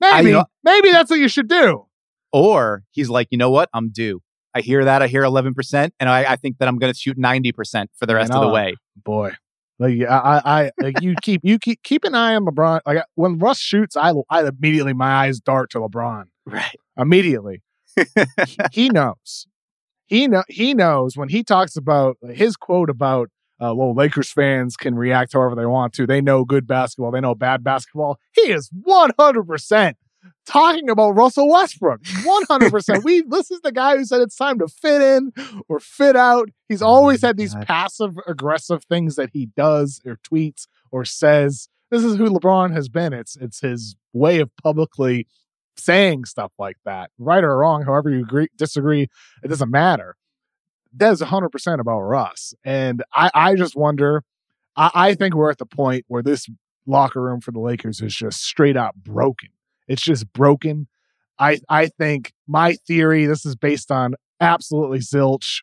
Maybe, 0.00 0.30
I, 0.30 0.32
know, 0.32 0.44
maybe 0.62 0.90
that's 0.90 1.10
what 1.10 1.20
you 1.20 1.28
should 1.28 1.48
do. 1.48 1.86
Or 2.32 2.84
he's 2.90 3.08
like, 3.08 3.28
you 3.30 3.38
know 3.38 3.50
what? 3.50 3.70
I'm 3.72 3.90
due. 3.90 4.20
I 4.54 4.60
hear 4.60 4.84
that. 4.84 5.02
I 5.02 5.06
hear 5.06 5.22
11%, 5.22 5.90
and 6.00 6.08
I, 6.08 6.32
I 6.32 6.36
think 6.36 6.58
that 6.58 6.68
I'm 6.68 6.78
going 6.78 6.92
to 6.92 6.98
shoot 6.98 7.18
90% 7.18 7.86
for 7.94 8.06
the 8.06 8.14
rest 8.14 8.32
of 8.32 8.40
the 8.40 8.48
way. 8.48 8.74
Boy. 8.96 9.32
Like 9.78 10.00
I, 10.08 10.40
I, 10.44 10.70
like 10.80 11.02
you 11.02 11.14
keep 11.20 11.42
you 11.44 11.58
keep 11.58 11.82
keep 11.82 12.04
an 12.04 12.14
eye 12.14 12.34
on 12.34 12.46
LeBron. 12.46 12.80
Like 12.86 13.04
when 13.14 13.38
Russ 13.38 13.58
shoots, 13.58 13.94
I, 13.94 14.14
I 14.30 14.46
immediately 14.46 14.94
my 14.94 15.26
eyes 15.26 15.38
dart 15.38 15.68
to 15.72 15.80
LeBron. 15.80 16.24
Right, 16.46 16.76
immediately. 16.96 17.62
he, 18.46 18.56
he 18.72 18.88
knows. 18.88 19.46
He 20.06 20.28
know 20.28 20.44
he 20.48 20.74
knows 20.74 21.16
when 21.16 21.28
he 21.28 21.42
talks 21.42 21.76
about 21.76 22.16
his 22.22 22.56
quote 22.56 22.90
about 22.90 23.30
uh, 23.58 23.72
well, 23.74 23.94
Lakers 23.94 24.30
fans 24.30 24.76
can 24.76 24.96
react 24.96 25.32
however 25.32 25.54
they 25.54 25.64
want 25.64 25.94
to. 25.94 26.06
They 26.06 26.20
know 26.20 26.44
good 26.44 26.66
basketball. 26.66 27.10
They 27.10 27.20
know 27.20 27.34
bad 27.34 27.64
basketball. 27.64 28.18
He 28.32 28.52
is 28.52 28.68
100% 28.68 29.94
talking 30.44 30.90
about 30.90 31.12
Russell 31.12 31.48
Westbrook. 31.48 32.02
100%. 32.02 33.02
we 33.04 33.22
this 33.22 33.50
is 33.50 33.60
the 33.60 33.72
guy 33.72 33.96
who 33.96 34.04
said 34.04 34.20
it's 34.20 34.36
time 34.36 34.58
to 34.58 34.68
fit 34.68 35.02
in 35.02 35.32
or 35.68 35.80
fit 35.80 36.16
out. 36.16 36.50
He's 36.68 36.82
oh 36.82 36.86
always 36.86 37.22
had 37.22 37.36
these 37.36 37.54
God. 37.54 37.66
passive 37.66 38.16
aggressive 38.26 38.84
things 38.84 39.16
that 39.16 39.30
he 39.32 39.46
does 39.46 40.00
or 40.04 40.18
tweets 40.30 40.66
or 40.90 41.04
says. 41.04 41.68
This 41.90 42.02
is 42.02 42.16
who 42.16 42.28
LeBron 42.28 42.72
has 42.72 42.88
been. 42.88 43.12
It's 43.12 43.36
it's 43.36 43.60
his 43.60 43.96
way 44.12 44.40
of 44.40 44.50
publicly 44.62 45.26
saying 45.78 46.24
stuff 46.24 46.52
like 46.58 46.76
that. 46.84 47.10
Right 47.18 47.44
or 47.44 47.56
wrong, 47.58 47.84
however 47.84 48.10
you 48.10 48.20
agree 48.20 48.48
disagree, 48.56 49.08
it 49.42 49.48
doesn't 49.48 49.70
matter. 49.70 50.16
That 50.94 51.12
is 51.12 51.20
100% 51.20 51.80
about 51.80 52.00
Russ. 52.00 52.54
And 52.64 53.02
I 53.12 53.30
I 53.34 53.54
just 53.54 53.76
wonder 53.76 54.22
I, 54.76 54.90
I 54.94 55.14
think 55.14 55.34
we're 55.34 55.50
at 55.50 55.58
the 55.58 55.66
point 55.66 56.04
where 56.08 56.22
this 56.22 56.46
locker 56.86 57.20
room 57.20 57.40
for 57.40 57.50
the 57.50 57.60
Lakers 57.60 58.00
is 58.00 58.14
just 58.14 58.42
straight 58.42 58.76
up 58.76 58.94
broken 58.94 59.50
it's 59.88 60.02
just 60.02 60.32
broken. 60.32 60.88
I 61.38 61.58
I 61.68 61.86
think 61.86 62.32
my 62.46 62.74
theory, 62.86 63.26
this 63.26 63.46
is 63.46 63.56
based 63.56 63.90
on 63.90 64.14
absolutely 64.40 64.98
zilch, 64.98 65.62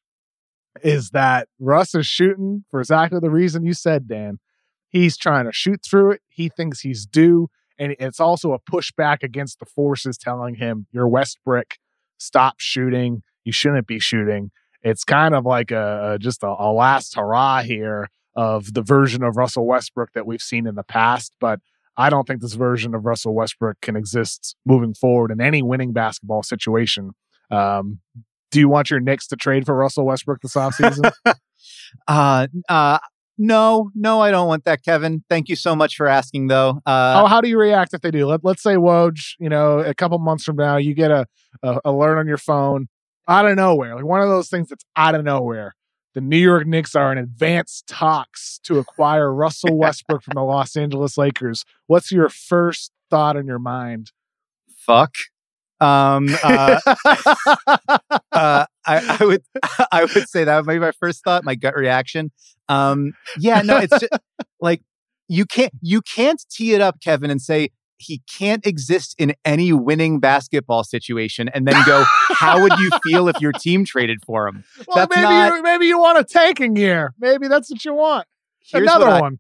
is 0.83 1.11
that 1.11 1.47
Russ 1.59 1.95
is 1.95 2.07
shooting 2.07 2.63
for 2.69 2.79
exactly 2.79 3.19
the 3.19 3.31
reason 3.31 3.65
you 3.65 3.73
said, 3.73 4.07
Dan. 4.07 4.39
He's 4.87 5.17
trying 5.17 5.45
to 5.45 5.51
shoot 5.51 5.81
through 5.83 6.11
it. 6.11 6.21
He 6.29 6.49
thinks 6.49 6.81
he's 6.81 7.05
due. 7.05 7.49
And 7.79 7.95
it's 7.99 8.19
also 8.19 8.53
a 8.53 8.59
pushback 8.59 9.23
against 9.23 9.59
the 9.59 9.65
forces 9.65 10.17
telling 10.17 10.55
him, 10.55 10.87
You're 10.91 11.07
Westbrook, 11.07 11.75
stop 12.17 12.55
shooting. 12.59 13.23
You 13.43 13.51
shouldn't 13.51 13.87
be 13.87 13.99
shooting. 13.99 14.51
It's 14.81 15.03
kind 15.03 15.33
of 15.33 15.45
like 15.45 15.71
a, 15.71 16.17
just 16.19 16.43
a, 16.43 16.47
a 16.47 16.71
last 16.71 17.15
hurrah 17.15 17.61
here 17.61 18.09
of 18.35 18.73
the 18.73 18.81
version 18.81 19.23
of 19.23 19.37
Russell 19.37 19.65
Westbrook 19.65 20.09
that 20.13 20.25
we've 20.25 20.41
seen 20.41 20.67
in 20.67 20.75
the 20.75 20.83
past. 20.83 21.33
But 21.39 21.59
I 21.95 22.09
don't 22.09 22.27
think 22.27 22.41
this 22.41 22.53
version 22.53 22.95
of 22.95 23.05
Russell 23.05 23.33
Westbrook 23.33 23.79
can 23.81 23.95
exist 23.95 24.55
moving 24.65 24.93
forward 24.93 25.31
in 25.31 25.39
any 25.39 25.61
winning 25.61 25.93
basketball 25.93 26.43
situation. 26.43 27.11
Um, 27.51 27.99
do 28.51 28.59
you 28.59 28.69
want 28.69 28.89
your 28.89 28.99
Knicks 28.99 29.27
to 29.27 29.35
trade 29.35 29.65
for 29.65 29.75
Russell 29.75 30.05
Westbrook 30.05 30.41
this 30.41 30.55
offseason? 30.55 31.11
uh, 32.07 32.47
uh, 32.69 32.99
no, 33.37 33.89
no, 33.95 34.21
I 34.21 34.31
don't 34.31 34.47
want 34.47 34.65
that, 34.65 34.83
Kevin. 34.83 35.23
Thank 35.29 35.49
you 35.49 35.55
so 35.55 35.75
much 35.75 35.95
for 35.95 36.07
asking, 36.07 36.47
though. 36.47 36.81
Uh, 36.85 37.21
oh, 37.23 37.27
how 37.27 37.41
do 37.41 37.49
you 37.49 37.59
react 37.59 37.93
if 37.93 38.01
they 38.01 38.11
do? 38.11 38.27
Let, 38.27 38.43
let's 38.43 38.61
say 38.61 38.75
Woj, 38.75 39.35
you 39.39 39.49
know, 39.49 39.79
a 39.79 39.93
couple 39.93 40.19
months 40.19 40.43
from 40.43 40.55
now, 40.55 40.77
you 40.77 40.93
get 40.93 41.11
a, 41.11 41.25
a 41.63 41.79
alert 41.85 42.19
on 42.19 42.27
your 42.27 42.37
phone 42.37 42.87
out 43.27 43.45
of 43.45 43.55
nowhere, 43.55 43.95
like 43.95 44.05
one 44.05 44.21
of 44.21 44.29
those 44.29 44.49
things 44.49 44.69
that's 44.69 44.85
out 44.95 45.15
of 45.15 45.23
nowhere. 45.23 45.75
The 46.13 46.21
New 46.21 46.37
York 46.37 46.67
Knicks 46.67 46.93
are 46.93 47.11
in 47.11 47.17
advanced 47.17 47.87
talks 47.87 48.59
to 48.65 48.77
acquire 48.77 49.33
Russell 49.33 49.75
Westbrook 49.75 50.21
from 50.21 50.35
the 50.35 50.43
Los 50.43 50.75
Angeles 50.75 51.17
Lakers. 51.17 51.65
What's 51.87 52.11
your 52.11 52.29
first 52.29 52.91
thought 53.09 53.35
in 53.35 53.47
your 53.47 53.57
mind? 53.57 54.11
Fuck. 54.77 55.15
Um, 55.79 56.29
uh, 56.43 56.79
uh, 58.31 58.65
I, 58.85 59.17
I, 59.19 59.25
would, 59.25 59.43
I 59.91 60.03
would 60.03 60.29
say 60.29 60.43
that 60.43 60.57
would 60.57 60.71
be 60.71 60.79
my 60.79 60.91
first 60.91 61.23
thought, 61.23 61.43
my 61.43 61.55
gut 61.55 61.75
reaction. 61.75 62.31
Um, 62.73 63.13
yeah, 63.37 63.61
no, 63.61 63.77
it's 63.77 63.99
just, 63.99 64.11
like 64.61 64.81
you 65.27 65.45
can't, 65.45 65.73
you 65.81 66.01
can't 66.01 66.43
tee 66.49 66.73
it 66.73 66.81
up, 66.81 67.01
Kevin, 67.01 67.29
and 67.29 67.41
say 67.41 67.69
he 67.97 68.21
can't 68.29 68.65
exist 68.65 69.15
in 69.17 69.33
any 69.45 69.71
winning 69.71 70.19
basketball 70.19 70.83
situation, 70.83 71.49
and 71.49 71.67
then 71.67 71.81
go, 71.85 72.03
how 72.29 72.61
would 72.61 72.73
you 72.79 72.89
feel 73.03 73.27
if 73.27 73.39
your 73.39 73.51
team 73.59 73.85
traded 73.85 74.19
for 74.25 74.47
him? 74.47 74.63
Well, 74.87 74.97
that's 74.97 75.15
maybe 75.15 75.21
not, 75.21 75.55
you, 75.55 75.63
maybe 75.63 75.85
you 75.85 75.99
want 75.99 76.19
a 76.19 76.23
tanking 76.23 76.75
year. 76.75 77.13
Maybe 77.19 77.47
that's 77.47 77.69
what 77.69 77.83
you 77.85 77.93
want. 77.93 78.27
Another 78.73 79.07
I, 79.07 79.21
one. 79.21 79.39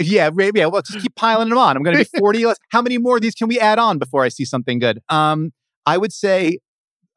Yeah, 0.00 0.30
maybe. 0.30 0.60
Yeah, 0.60 0.66
well, 0.66 0.82
just 0.82 1.00
keep 1.00 1.14
piling 1.16 1.48
them 1.50 1.58
on. 1.58 1.76
I'm 1.76 1.82
going 1.82 1.96
to 1.96 2.08
be 2.10 2.18
40. 2.18 2.44
how 2.70 2.80
many 2.80 2.98
more 2.98 3.16
of 3.16 3.22
these 3.22 3.34
can 3.34 3.48
we 3.48 3.60
add 3.60 3.78
on 3.78 3.98
before 3.98 4.24
I 4.24 4.28
see 4.28 4.44
something 4.44 4.78
good? 4.78 5.00
Um, 5.08 5.52
I 5.84 5.98
would 5.98 6.12
say, 6.12 6.60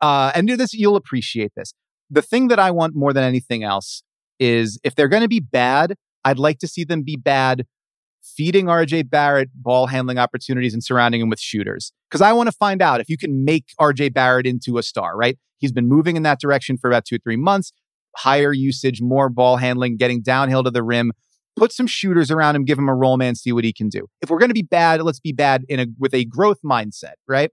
uh, 0.02 0.32
and 0.36 0.48
do 0.48 0.58
this, 0.58 0.74
you'll 0.74 0.98
appreciate 0.98 1.54
this. 1.56 1.74
The 2.10 2.22
thing 2.22 2.48
that 2.50 2.60
I 2.60 2.72
want 2.72 2.96
more 2.96 3.14
than 3.14 3.24
anything 3.24 3.64
else 3.64 4.04
is 4.40 4.80
if 4.84 4.96
they're 4.96 5.08
going 5.08 5.22
to 5.22 5.28
be 5.28 5.40
bad, 5.40 5.96
I'd 6.26 6.40
like 6.40 6.60
to 6.60 6.68
see 6.68 6.84
them 6.84 7.04
be 7.04 7.16
bad 7.16 7.66
feeding 8.22 8.66
RJ 8.66 9.10
Barrett 9.10 9.50
ball 9.54 9.88
handling 9.88 10.18
opportunities 10.18 10.74
and 10.74 10.84
surrounding 10.84 11.22
him 11.22 11.30
with 11.30 11.40
shooters. 11.40 11.92
Because 12.10 12.22
I 12.22 12.34
want 12.34 12.48
to 12.48 12.56
find 12.56 12.82
out 12.82 13.02
if 13.02 13.10
you 13.10 13.18
can 13.18 13.46
make 13.46 13.66
RJ 13.80 14.14
Barrett 14.14 14.46
into 14.46 14.78
a 14.78 14.84
star, 14.84 15.16
right? 15.16 15.38
He's 15.58 15.72
been 15.72 15.88
moving 15.88 16.16
in 16.16 16.24
that 16.24 16.40
direction 16.40 16.78
for 16.78 16.90
about 16.90 17.06
two 17.06 17.16
or 17.16 17.20
three 17.20 17.38
months. 17.38 17.72
Higher 18.16 18.54
usage, 18.54 19.02
more 19.02 19.30
ball 19.30 19.58
handling, 19.58 19.98
getting 19.98 20.22
downhill 20.22 20.64
to 20.64 20.72
the 20.72 20.84
rim. 20.84 21.12
Put 21.56 21.72
some 21.72 21.88
shooters 21.88 22.32
around 22.32 22.56
him, 22.56 22.64
give 22.64 22.78
him 22.78 22.88
a 22.88 22.96
roll 22.96 23.18
man, 23.18 23.36
see 23.36 23.52
what 23.52 23.64
he 23.64 23.74
can 23.74 23.90
do. 23.90 24.08
If 24.22 24.30
we're 24.30 24.40
going 24.40 24.50
to 24.50 24.56
be 24.56 24.62
bad, 24.62 25.02
let's 25.02 25.20
be 25.20 25.34
bad 25.34 25.66
in 25.68 25.80
a 25.80 25.88
with 25.98 26.14
a 26.14 26.26
growth 26.26 26.60
mindset, 26.64 27.16
right? 27.28 27.52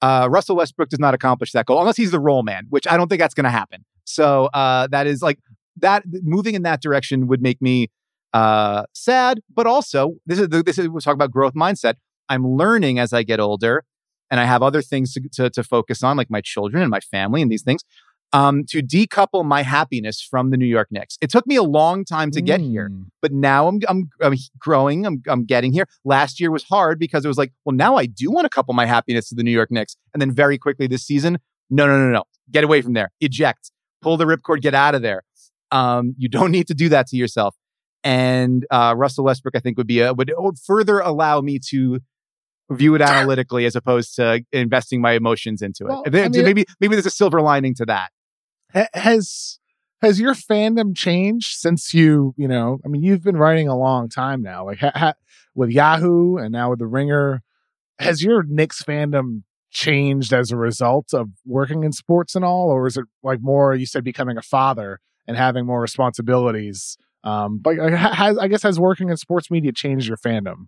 Uh, 0.00 0.28
Russell 0.30 0.56
Westbrook 0.56 0.88
does 0.88 0.98
not 0.98 1.14
accomplish 1.14 1.52
that 1.52 1.66
goal 1.66 1.80
unless 1.80 1.96
he's 1.96 2.10
the 2.10 2.20
roll 2.20 2.42
man, 2.42 2.66
which 2.70 2.86
I 2.86 2.96
don't 2.96 3.08
think 3.08 3.20
that's 3.20 3.34
going 3.34 3.44
to 3.44 3.50
happen. 3.50 3.84
So 4.04 4.46
uh, 4.54 4.86
that 4.88 5.06
is 5.06 5.22
like 5.22 5.38
that 5.78 6.04
moving 6.22 6.54
in 6.54 6.62
that 6.62 6.80
direction 6.80 7.26
would 7.26 7.42
make 7.42 7.60
me 7.60 7.90
uh, 8.32 8.84
sad, 8.92 9.40
but 9.54 9.66
also 9.66 10.14
this 10.26 10.38
is 10.38 10.48
this 10.48 10.78
is 10.78 10.88
we 10.88 11.00
talk 11.00 11.14
about 11.14 11.30
growth 11.30 11.54
mindset. 11.54 11.94
I'm 12.28 12.46
learning 12.46 12.98
as 12.98 13.12
I 13.12 13.22
get 13.22 13.38
older, 13.38 13.84
and 14.30 14.40
I 14.40 14.44
have 14.44 14.62
other 14.62 14.82
things 14.82 15.12
to, 15.14 15.20
to, 15.34 15.50
to 15.50 15.62
focus 15.62 16.02
on, 16.02 16.16
like 16.16 16.30
my 16.30 16.40
children 16.40 16.82
and 16.82 16.90
my 16.90 17.00
family 17.00 17.42
and 17.42 17.50
these 17.50 17.62
things. 17.62 17.82
Um, 18.32 18.64
to 18.70 18.82
decouple 18.82 19.44
my 19.44 19.62
happiness 19.62 20.20
from 20.20 20.50
the 20.50 20.56
New 20.56 20.66
York 20.66 20.88
Knicks. 20.90 21.16
It 21.20 21.30
took 21.30 21.46
me 21.46 21.54
a 21.54 21.62
long 21.62 22.04
time 22.04 22.32
to 22.32 22.40
get 22.40 22.60
here, 22.60 22.88
hmm. 22.88 23.02
but 23.22 23.30
now 23.30 23.68
I'm, 23.68 23.78
I'm, 23.86 24.10
I'm 24.20 24.34
growing. 24.58 25.06
I'm, 25.06 25.22
I'm 25.28 25.44
getting 25.44 25.72
here. 25.72 25.86
Last 26.04 26.40
year 26.40 26.50
was 26.50 26.64
hard 26.64 26.98
because 26.98 27.24
it 27.24 27.28
was 27.28 27.38
like, 27.38 27.52
well, 27.64 27.76
now 27.76 27.94
I 27.94 28.06
do 28.06 28.32
want 28.32 28.44
to 28.44 28.48
couple 28.48 28.74
my 28.74 28.86
happiness 28.86 29.28
to 29.28 29.36
the 29.36 29.44
New 29.44 29.52
York 29.52 29.70
Knicks. 29.70 29.96
And 30.12 30.20
then 30.20 30.32
very 30.32 30.58
quickly 30.58 30.88
this 30.88 31.04
season, 31.04 31.38
no, 31.70 31.86
no, 31.86 31.96
no, 31.96 32.10
no, 32.10 32.24
get 32.50 32.64
away 32.64 32.82
from 32.82 32.94
there. 32.94 33.12
Eject. 33.20 33.70
Pull 34.02 34.16
the 34.16 34.24
ripcord. 34.24 34.62
Get 34.62 34.74
out 34.74 34.96
of 34.96 35.02
there. 35.02 35.22
Um, 35.74 36.14
you 36.18 36.28
don't 36.28 36.50
need 36.50 36.68
to 36.68 36.74
do 36.74 36.88
that 36.90 37.06
to 37.08 37.16
yourself. 37.16 37.56
And 38.02 38.66
uh, 38.70 38.94
Russell 38.96 39.24
Westbrook, 39.24 39.56
I 39.56 39.60
think, 39.60 39.78
would 39.78 39.86
be 39.86 40.00
a, 40.00 40.12
would, 40.12 40.32
would 40.36 40.58
further 40.58 41.00
allow 41.00 41.40
me 41.40 41.58
to 41.70 42.00
view 42.70 42.94
it 42.94 43.02
analytically 43.02 43.66
as 43.66 43.76
opposed 43.76 44.16
to 44.16 44.42
investing 44.52 45.00
my 45.00 45.12
emotions 45.12 45.62
into 45.62 45.84
it. 45.84 45.88
Well, 45.88 46.02
I 46.06 46.10
mean, 46.10 46.30
maybe 46.32 46.64
maybe 46.80 46.94
there's 46.94 47.06
a 47.06 47.10
silver 47.10 47.40
lining 47.40 47.74
to 47.74 47.86
that 47.86 48.10
has 48.92 49.58
has 50.02 50.20
your 50.20 50.34
fandom 50.34 50.94
changed 50.96 51.56
since 51.58 51.94
you 51.94 52.34
you 52.36 52.48
know 52.48 52.78
i 52.84 52.88
mean 52.88 53.02
you've 53.02 53.22
been 53.22 53.36
writing 53.36 53.68
a 53.68 53.76
long 53.76 54.08
time 54.08 54.42
now 54.42 54.66
like 54.66 54.78
ha, 54.78 54.90
ha, 54.94 55.12
with 55.54 55.70
yahoo 55.70 56.36
and 56.36 56.52
now 56.52 56.70
with 56.70 56.78
the 56.78 56.86
ringer 56.86 57.42
has 57.98 58.22
your 58.22 58.42
Knicks 58.42 58.82
fandom 58.82 59.42
changed 59.70 60.32
as 60.32 60.50
a 60.50 60.56
result 60.56 61.14
of 61.14 61.30
working 61.46 61.84
in 61.84 61.92
sports 61.92 62.34
and 62.34 62.44
all 62.44 62.68
or 62.68 62.86
is 62.86 62.96
it 62.96 63.04
like 63.22 63.40
more 63.40 63.74
you 63.74 63.86
said 63.86 64.04
becoming 64.04 64.36
a 64.36 64.42
father 64.42 65.00
and 65.26 65.36
having 65.36 65.66
more 65.66 65.80
responsibilities 65.80 66.96
um 67.24 67.58
but 67.58 67.76
has, 67.92 68.38
i 68.38 68.48
guess 68.48 68.62
has 68.62 68.78
working 68.78 69.08
in 69.08 69.16
sports 69.16 69.50
media 69.50 69.72
changed 69.72 70.06
your 70.06 70.16
fandom 70.16 70.66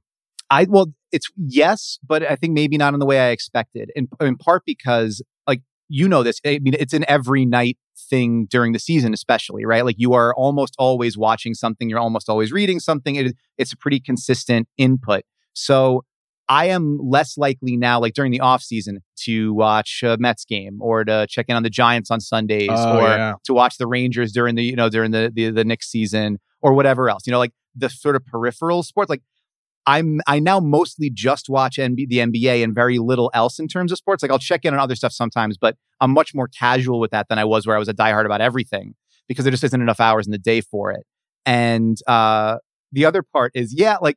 I 0.50 0.66
well, 0.68 0.92
it's 1.12 1.30
yes, 1.36 1.98
but 2.06 2.22
I 2.22 2.36
think 2.36 2.52
maybe 2.52 2.76
not 2.76 2.94
in 2.94 3.00
the 3.00 3.06
way 3.06 3.20
I 3.20 3.30
expected. 3.30 3.90
In 3.96 4.08
in 4.20 4.36
part 4.36 4.62
because 4.64 5.22
like 5.46 5.62
you 5.88 6.08
know 6.08 6.22
this. 6.22 6.40
I 6.44 6.58
mean, 6.60 6.74
it's 6.78 6.92
an 6.92 7.04
every 7.08 7.44
night 7.44 7.78
thing 7.98 8.46
during 8.48 8.72
the 8.72 8.78
season, 8.78 9.12
especially, 9.12 9.64
right? 9.64 9.84
Like 9.84 9.96
you 9.98 10.12
are 10.14 10.34
almost 10.34 10.74
always 10.78 11.16
watching 11.18 11.54
something, 11.54 11.88
you're 11.88 11.98
almost 11.98 12.28
always 12.28 12.52
reading 12.52 12.78
something. 12.78 13.16
It, 13.16 13.34
it's 13.58 13.72
a 13.72 13.76
pretty 13.76 14.00
consistent 14.00 14.68
input. 14.78 15.22
So 15.54 16.04
I 16.48 16.66
am 16.66 16.98
less 17.02 17.36
likely 17.36 17.76
now, 17.76 18.00
like 18.00 18.14
during 18.14 18.30
the 18.30 18.40
off 18.40 18.62
season, 18.62 19.00
to 19.24 19.52
watch 19.52 20.02
a 20.04 20.16
Mets 20.18 20.44
game 20.44 20.78
or 20.80 21.04
to 21.04 21.26
check 21.28 21.46
in 21.48 21.56
on 21.56 21.62
the 21.62 21.70
Giants 21.70 22.10
on 22.10 22.20
Sundays 22.20 22.70
oh, 22.70 22.98
or 22.98 23.08
yeah. 23.08 23.34
to 23.44 23.54
watch 23.54 23.78
the 23.78 23.86
Rangers 23.86 24.32
during 24.32 24.54
the, 24.54 24.62
you 24.62 24.76
know, 24.76 24.88
during 24.88 25.10
the, 25.10 25.32
the, 25.34 25.50
the 25.50 25.64
next 25.64 25.90
season 25.90 26.38
or 26.62 26.74
whatever 26.74 27.08
else, 27.10 27.26
you 27.26 27.32
know, 27.32 27.38
like 27.38 27.52
the 27.74 27.90
sort 27.90 28.16
of 28.16 28.24
peripheral 28.24 28.82
sports. 28.82 29.10
Like 29.10 29.22
I'm 29.86 30.20
I 30.26 30.38
now 30.40 30.60
mostly 30.60 31.10
just 31.10 31.48
watch 31.48 31.76
NB, 31.76 32.08
the 32.08 32.18
NBA 32.18 32.62
and 32.62 32.74
very 32.74 32.98
little 32.98 33.30
else 33.34 33.58
in 33.58 33.68
terms 33.68 33.92
of 33.92 33.98
sports. 33.98 34.22
Like 34.22 34.32
I'll 34.32 34.38
check 34.38 34.64
in 34.64 34.74
on 34.74 34.80
other 34.80 34.96
stuff 34.96 35.12
sometimes, 35.12 35.56
but 35.58 35.76
I'm 36.00 36.12
much 36.12 36.34
more 36.34 36.48
casual 36.48 37.00
with 37.00 37.12
that 37.12 37.28
than 37.28 37.38
I 37.38 37.44
was 37.44 37.66
where 37.66 37.76
I 37.76 37.78
was 37.78 37.88
a 37.88 37.94
diehard 37.94 38.26
about 38.26 38.40
everything 38.40 38.94
because 39.28 39.44
there 39.44 39.52
just 39.52 39.64
isn't 39.64 39.80
enough 39.80 40.00
hours 40.00 40.26
in 40.26 40.32
the 40.32 40.38
day 40.38 40.60
for 40.60 40.90
it. 40.90 41.04
And 41.44 41.96
uh, 42.08 42.58
the 42.92 43.04
other 43.04 43.22
part 43.22 43.52
is, 43.54 43.72
yeah, 43.76 43.96
like 44.00 44.16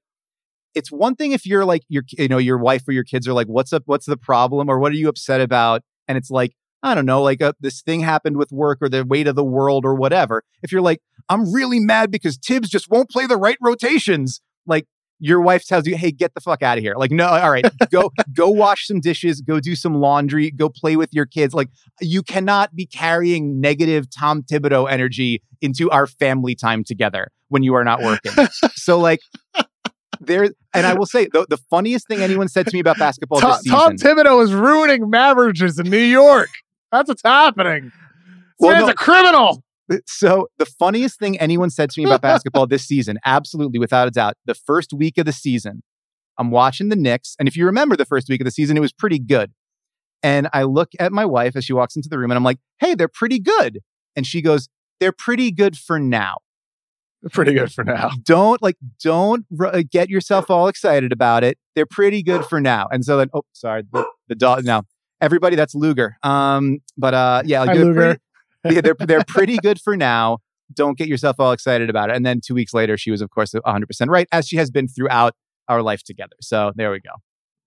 it's 0.75 0.91
one 0.91 1.15
thing 1.15 1.31
if 1.31 1.45
you're 1.45 1.65
like 1.65 1.83
your 1.89 2.03
you 2.17 2.27
know 2.27 2.37
your 2.37 2.57
wife 2.57 2.87
or 2.87 2.91
your 2.91 3.03
kids 3.03 3.27
are 3.27 3.33
like, 3.33 3.47
what's 3.47 3.73
up? 3.73 3.83
What's 3.85 4.05
the 4.05 4.17
problem? 4.17 4.69
Or 4.69 4.79
what 4.79 4.91
are 4.91 4.95
you 4.95 5.09
upset 5.09 5.41
about? 5.41 5.83
And 6.07 6.17
it's 6.17 6.29
like 6.29 6.53
I 6.81 6.95
don't 6.95 7.05
know, 7.05 7.21
like 7.21 7.41
a, 7.41 7.49
uh, 7.49 7.53
this 7.59 7.81
thing 7.81 7.99
happened 7.99 8.37
with 8.37 8.51
work 8.51 8.77
or 8.81 8.87
the 8.87 9.03
weight 9.03 9.27
of 9.27 9.35
the 9.35 9.43
world 9.43 9.83
or 9.83 9.95
whatever. 9.95 10.43
If 10.63 10.71
you're 10.71 10.81
like, 10.81 11.01
I'm 11.27 11.51
really 11.51 11.79
mad 11.79 12.09
because 12.09 12.37
Thibs 12.37 12.69
just 12.69 12.89
won't 12.89 13.09
play 13.09 13.27
the 13.27 13.35
right 13.35 13.57
rotations, 13.61 14.39
like 14.65 14.85
your 15.19 15.41
wife 15.41 15.65
tells 15.65 15.85
you, 15.85 15.97
"Hey, 15.97 16.11
get 16.11 16.33
the 16.33 16.41
fuck 16.41 16.63
out 16.63 16.77
of 16.77 16.83
here." 16.83 16.95
Like, 16.95 17.11
no, 17.11 17.27
all 17.27 17.51
right, 17.51 17.65
go 17.91 18.11
go 18.33 18.49
wash 18.49 18.87
some 18.87 19.01
dishes, 19.01 19.41
go 19.41 19.59
do 19.59 19.75
some 19.75 19.95
laundry, 19.95 20.49
go 20.51 20.69
play 20.69 20.95
with 20.95 21.09
your 21.13 21.25
kids. 21.25 21.53
Like, 21.53 21.69
you 21.99 22.23
cannot 22.23 22.75
be 22.75 22.85
carrying 22.85 23.59
negative 23.59 24.09
Tom 24.09 24.41
Thibodeau 24.41 24.89
energy 24.89 25.43
into 25.61 25.91
our 25.91 26.07
family 26.07 26.55
time 26.55 26.83
together 26.83 27.31
when 27.49 27.63
you 27.63 27.75
are 27.75 27.83
not 27.83 28.01
working. 28.01 28.31
so, 28.75 28.97
like, 28.97 29.19
there, 30.19 30.49
and 30.73 30.85
I 30.85 30.93
will 30.93 31.05
say 31.05 31.27
the, 31.31 31.45
the 31.49 31.57
funniest 31.57 32.07
thing 32.07 32.19
anyone 32.19 32.47
said 32.47 32.67
to 32.67 32.73
me 32.75 32.79
about 32.79 32.97
basketball 32.97 33.39
Tom, 33.39 33.51
this 33.51 33.61
season, 33.61 33.79
Tom 33.79 33.95
Thibodeau 33.97 34.43
is 34.43 34.53
ruining 34.53 35.09
marriages 35.09 35.79
in 35.79 35.89
New 35.89 35.97
York. 35.97 36.49
That's 36.91 37.07
what's 37.07 37.23
happening. 37.23 37.91
Well, 38.59 38.73
man's 38.73 38.87
no, 38.87 38.91
a 38.91 38.95
criminal. 38.95 39.63
So 40.05 40.49
the 40.57 40.65
funniest 40.65 41.17
thing 41.17 41.39
anyone 41.39 41.69
said 41.69 41.89
to 41.91 41.99
me 41.99 42.05
about 42.05 42.21
basketball 42.21 42.67
this 42.67 42.85
season, 42.85 43.17
absolutely 43.25 43.79
without 43.79 44.07
a 44.07 44.11
doubt, 44.11 44.35
the 44.45 44.53
first 44.53 44.93
week 44.93 45.17
of 45.17 45.25
the 45.25 45.31
season, 45.31 45.81
I'm 46.37 46.51
watching 46.51 46.89
the 46.89 46.95
Knicks, 46.95 47.35
and 47.39 47.47
if 47.47 47.57
you 47.57 47.65
remember 47.65 47.95
the 47.95 48.05
first 48.05 48.29
week 48.29 48.41
of 48.41 48.45
the 48.45 48.51
season, 48.51 48.77
it 48.77 48.81
was 48.81 48.93
pretty 48.93 49.19
good. 49.19 49.51
And 50.21 50.49
I 50.53 50.63
look 50.63 50.89
at 50.99 51.11
my 51.11 51.25
wife 51.25 51.55
as 51.55 51.65
she 51.65 51.73
walks 51.73 51.95
into 51.95 52.09
the 52.09 52.19
room, 52.19 52.31
and 52.31 52.37
I'm 52.37 52.43
like, 52.43 52.59
"Hey, 52.79 52.93
they're 52.93 53.07
pretty 53.07 53.39
good." 53.39 53.79
And 54.15 54.27
she 54.27 54.41
goes, 54.41 54.67
"They're 54.99 55.13
pretty 55.13 55.51
good 55.51 55.77
for 55.77 55.99
now." 55.99 56.37
They're 57.21 57.29
pretty 57.29 57.53
good 57.53 57.71
for 57.71 57.83
now. 57.83 58.11
Don't 58.23 58.61
like, 58.61 58.77
don't 59.03 59.45
r- 59.59 59.83
get 59.83 60.09
yourself 60.09 60.49
all 60.49 60.67
excited 60.67 61.11
about 61.11 61.43
it. 61.43 61.57
They're 61.75 61.85
pretty 61.85 62.23
good 62.23 62.45
for 62.45 62.61
now. 62.61 62.87
And 62.91 63.03
so 63.03 63.17
then, 63.17 63.29
oh, 63.33 63.41
sorry, 63.53 63.83
the, 63.91 64.05
the 64.27 64.35
dog. 64.35 64.63
Now, 64.63 64.83
everybody, 65.19 65.55
that's 65.57 65.75
Luger. 65.75 66.17
Um, 66.23 66.79
but 66.97 67.13
uh, 67.13 67.41
yeah, 67.45 67.65
Hi, 67.65 67.73
Luger. 67.73 68.17
Pretty, 68.63 68.75
yeah, 68.75 68.81
they're 68.81 68.95
they're 69.07 69.23
pretty 69.27 69.57
good 69.57 69.79
for 69.81 69.97
now. 69.97 70.37
don't 70.73 70.97
get 70.97 71.07
yourself 71.09 71.37
all 71.39 71.51
excited 71.51 71.89
about 71.89 72.09
it. 72.09 72.15
And 72.15 72.25
then 72.25 72.39
two 72.41 72.53
weeks 72.53 72.73
later, 72.73 72.97
she 72.97 73.11
was, 73.11 73.21
of 73.21 73.29
course, 73.31 73.51
100% 73.53 74.07
right, 74.07 74.27
as 74.31 74.47
she 74.47 74.55
has 74.57 74.71
been 74.71 74.87
throughout 74.87 75.33
our 75.67 75.81
life 75.81 76.03
together. 76.03 76.35
So 76.41 76.71
there 76.75 76.91
we 76.91 76.99
go. 76.99 77.11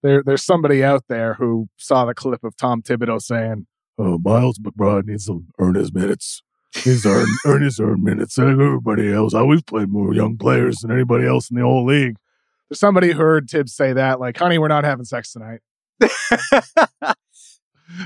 There, 0.02 0.22
there's 0.24 0.44
somebody 0.44 0.82
out 0.82 1.04
there 1.08 1.34
who 1.34 1.68
saw 1.76 2.04
the 2.04 2.14
clip 2.14 2.42
of 2.42 2.56
Tom 2.56 2.82
Thibodeau 2.82 3.20
saying, 3.22 3.66
"Oh, 3.98 4.18
Miles 4.18 4.58
McBride 4.58 5.06
needs 5.06 5.26
to 5.26 5.44
earn 5.60 5.74
his 5.76 5.92
minutes. 5.94 6.42
He's 6.74 7.04
earn 7.04 7.26
earn 7.46 7.62
his 7.62 7.78
earn 7.80 8.02
minutes. 8.02 8.38
Everybody 8.38 9.12
else, 9.12 9.34
I 9.34 9.40
always 9.40 9.62
played 9.62 9.90
more 9.90 10.14
young 10.14 10.36
players 10.38 10.78
than 10.78 10.90
anybody 10.90 11.26
else 11.26 11.50
in 11.50 11.56
the 11.56 11.62
whole 11.62 11.84
league." 11.84 12.16
There's 12.68 12.80
somebody 12.80 13.12
heard 13.12 13.50
Thibs 13.50 13.74
say 13.74 13.92
that, 13.92 14.20
like, 14.20 14.38
"Honey, 14.38 14.58
we're 14.58 14.68
not 14.68 14.84
having 14.84 15.04
sex 15.04 15.32
tonight." 15.32 15.60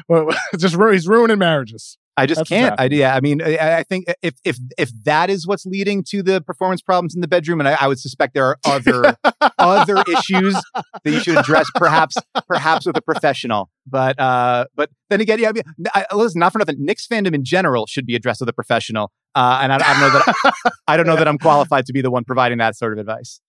well, 0.08 0.28
just 0.58 0.76
he's 0.76 1.08
ruining 1.08 1.38
marriages. 1.38 1.98
I 2.16 2.26
just 2.26 2.40
That's 2.40 2.48
can't. 2.48 2.80
I, 2.80 2.86
yeah, 2.86 3.14
I 3.14 3.20
mean, 3.20 3.42
I, 3.42 3.78
I, 3.78 3.82
think 3.82 4.06
if 4.22 4.34
if 4.44 4.58
if 4.78 4.90
that 5.04 5.28
is 5.28 5.46
what's 5.46 5.66
leading 5.66 6.02
to 6.04 6.22
the 6.22 6.40
performance 6.40 6.80
problems 6.80 7.14
in 7.14 7.20
the 7.20 7.28
bedroom, 7.28 7.60
and 7.60 7.68
I, 7.68 7.76
I 7.78 7.88
would 7.88 7.98
suspect 7.98 8.32
there 8.32 8.46
are 8.46 8.58
other 8.64 9.16
other 9.58 10.02
issues 10.08 10.54
that 10.74 11.10
you 11.10 11.20
should 11.20 11.36
address, 11.36 11.68
perhaps 11.74 12.16
perhaps 12.48 12.86
with 12.86 12.96
a 12.96 13.02
professional. 13.02 13.70
But 13.86 14.18
uh, 14.18 14.64
but 14.74 14.90
then 15.10 15.20
again, 15.20 15.40
yeah, 15.40 15.50
I 15.50 15.52
mean, 15.52 15.62
I, 15.94 16.06
listen, 16.14 16.38
not 16.38 16.52
for 16.52 16.58
nothing. 16.58 16.76
Knicks 16.78 17.06
fandom 17.06 17.34
in 17.34 17.44
general 17.44 17.86
should 17.86 18.06
be 18.06 18.14
addressed 18.14 18.40
with 18.40 18.48
a 18.48 18.54
professional, 18.54 19.12
uh, 19.34 19.58
and 19.62 19.72
I, 19.72 19.76
I, 19.76 19.78
don't 19.78 20.00
know 20.00 20.10
that 20.10 20.72
I 20.88 20.96
don't 20.96 21.06
know 21.06 21.16
that 21.16 21.28
I'm 21.28 21.38
qualified 21.38 21.84
to 21.86 21.92
be 21.92 22.00
the 22.00 22.10
one 22.10 22.24
providing 22.24 22.58
that 22.58 22.76
sort 22.76 22.94
of 22.94 22.98
advice. 22.98 23.40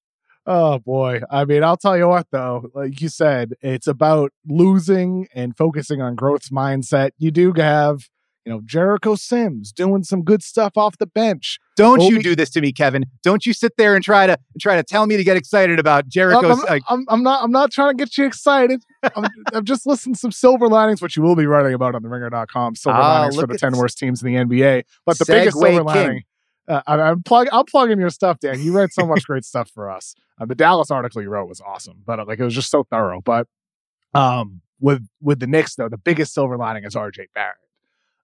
Oh 0.46 0.80
boy. 0.80 1.22
I 1.30 1.44
mean, 1.44 1.62
I'll 1.62 1.78
tell 1.78 1.98
you 1.98 2.08
what 2.08 2.28
though, 2.32 2.70
like 2.74 3.02
you 3.02 3.10
said, 3.10 3.54
it's 3.62 3.86
about 3.86 4.32
losing 4.48 5.28
and 5.34 5.56
focusing 5.58 6.02
on 6.02 6.16
growth 6.16 6.50
mindset. 6.52 7.12
You 7.18 7.32
do 7.32 7.52
have 7.58 8.08
you 8.48 8.54
know, 8.54 8.62
Jericho 8.64 9.16
Sims 9.16 9.74
doing 9.74 10.06
some 10.06 10.24
good 10.24 10.42
stuff 10.42 10.78
off 10.78 10.98
the 11.00 11.06
bench. 11.06 11.60
Don't 11.76 12.00
Obi- 12.00 12.16
you 12.16 12.24
do 12.24 12.34
this 12.34 12.50
to 12.52 12.62
me, 12.62 12.72
Kevin? 12.72 13.04
Don't 13.22 13.46
you 13.46 13.52
sit 13.52 13.74
there 13.76 13.94
and 13.94 14.02
try 14.02 14.26
to 14.26 14.40
try 14.58 14.78
to 14.78 14.84
tell 14.84 15.06
me 15.06 15.18
to 15.18 15.24
get 15.26 15.36
excited 15.36 15.80
about 15.80 16.08
Jericho? 16.08 16.54
I'm, 16.54 16.62
I'm, 16.70 16.82
I'm, 16.88 17.06
I'm, 17.10 17.24
not. 17.24 17.44
I'm 17.44 17.52
not 17.52 17.72
trying 17.72 17.98
to 17.98 18.02
get 18.02 18.18
you 18.18 18.26
excited. 18.26 18.86
I'm, 19.04 19.26
I'm, 19.54 19.66
just 19.66 19.86
listening 19.86 20.14
to 20.14 20.20
some 20.20 20.32
silver 20.32 20.70
linings, 20.70 21.02
which 21.02 21.18
you 21.18 21.24
will 21.24 21.36
be 21.36 21.46
writing 21.46 21.74
about 21.74 21.94
on 21.94 22.04
the 22.04 22.08
Ringer.com. 22.08 22.76
Silver 22.76 22.98
oh, 22.98 23.02
linings 23.02 23.36
for 23.36 23.48
the 23.48 23.58
ten 23.58 23.76
worst 23.76 23.98
teams 23.98 24.24
in 24.24 24.34
the 24.34 24.40
NBA. 24.40 24.84
But 25.06 25.20
the 25.20 25.26
biggest 25.26 25.60
silver 25.60 25.80
King. 25.80 25.86
lining. 25.86 26.24
Uh, 26.70 26.82
I, 26.88 27.10
am 27.10 27.24
plug. 27.24 27.50
I'll 27.52 27.66
plug 27.66 27.92
in 27.92 28.00
your 28.00 28.10
stuff, 28.10 28.40
Dan. 28.40 28.62
You 28.62 28.72
write 28.72 28.94
so 28.94 29.06
much 29.06 29.24
great 29.28 29.44
stuff 29.44 29.70
for 29.70 29.92
us. 29.92 30.16
Uh, 30.40 30.46
the 30.46 30.56
Dallas 30.56 30.90
article 30.90 31.22
you 31.22 31.30
wrote 31.30 31.50
was 31.50 31.60
awesome, 31.60 32.02
but 32.06 32.22
uh, 32.22 32.26
like 32.26 32.40
it 32.40 32.46
was 32.46 32.56
just 32.56 32.72
so 32.72 32.86
thorough. 32.90 33.20
But 33.20 33.48
um, 34.14 34.62
with 34.80 35.06
with 35.22 35.42
the 35.42 35.48
Knicks 35.48 35.76
though, 35.76 35.90
the 35.90 35.98
biggest 35.98 36.34
silver 36.34 36.56
lining 36.56 36.86
is 36.86 36.96
RJ 36.96 37.26
Barrett. 37.36 37.58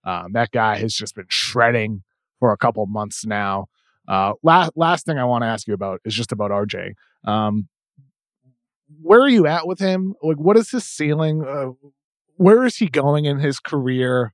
Um, 0.06 0.34
that 0.34 0.52
guy 0.52 0.78
has 0.78 0.94
just 0.94 1.16
been 1.16 1.28
shredding 1.30 2.04
for 2.40 2.52
a 2.52 2.58
couple 2.58 2.86
months 2.86 3.26
now. 3.26 3.68
Uh, 4.08 4.34
last 4.44 4.72
last 4.76 5.06
thing 5.06 5.18
I 5.18 5.24
want 5.24 5.44
to 5.44 5.48
ask 5.48 5.68
you 5.68 5.74
about 5.74 6.02
is 6.04 6.14
just 6.14 6.32
about 6.32 6.52
RJ. 6.52 6.94
Um, 7.26 7.70
where 9.02 9.22
are 9.22 9.30
you 9.30 9.48
at 9.48 9.66
with 9.66 9.80
him? 9.80 10.14
Like, 10.22 10.38
what 10.38 10.58
is 10.58 10.70
his 10.72 10.84
ceiling? 10.84 11.46
Uh, 11.48 11.72
where 12.36 12.66
is 12.66 12.78
he 12.78 12.88
going 12.88 13.26
in 13.26 13.40
his 13.40 13.60
career? 13.60 14.34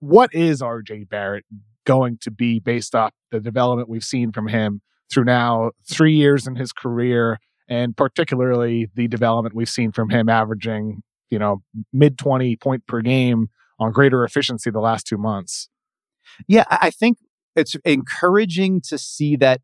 What 0.00 0.34
is 0.34 0.62
RJ 0.62 1.08
Barrett 1.08 1.44
going 1.84 2.18
to 2.20 2.30
be 2.30 2.58
based 2.60 2.94
off 2.94 3.12
the 3.30 3.40
development 3.40 3.88
we've 3.88 4.04
seen 4.04 4.32
from 4.32 4.48
him 4.48 4.80
through 5.10 5.24
now 5.24 5.70
three 5.88 6.14
years 6.14 6.46
in 6.46 6.56
his 6.56 6.72
career, 6.72 7.38
and 7.68 7.96
particularly 7.96 8.88
the 8.94 9.08
development 9.08 9.54
we've 9.54 9.68
seen 9.68 9.92
from 9.92 10.10
him 10.10 10.28
averaging, 10.28 11.02
you 11.30 11.38
know, 11.38 11.62
mid 11.92 12.18
20 12.18 12.56
point 12.56 12.86
per 12.86 13.00
game 13.00 13.48
on 13.78 13.92
greater 13.92 14.24
efficiency 14.24 14.70
the 14.70 14.80
last 14.80 15.06
two 15.06 15.18
months. 15.18 15.68
Yeah, 16.48 16.64
I 16.70 16.90
think 16.90 17.18
it's 17.54 17.74
encouraging 17.84 18.80
to 18.88 18.98
see 18.98 19.36
that 19.36 19.60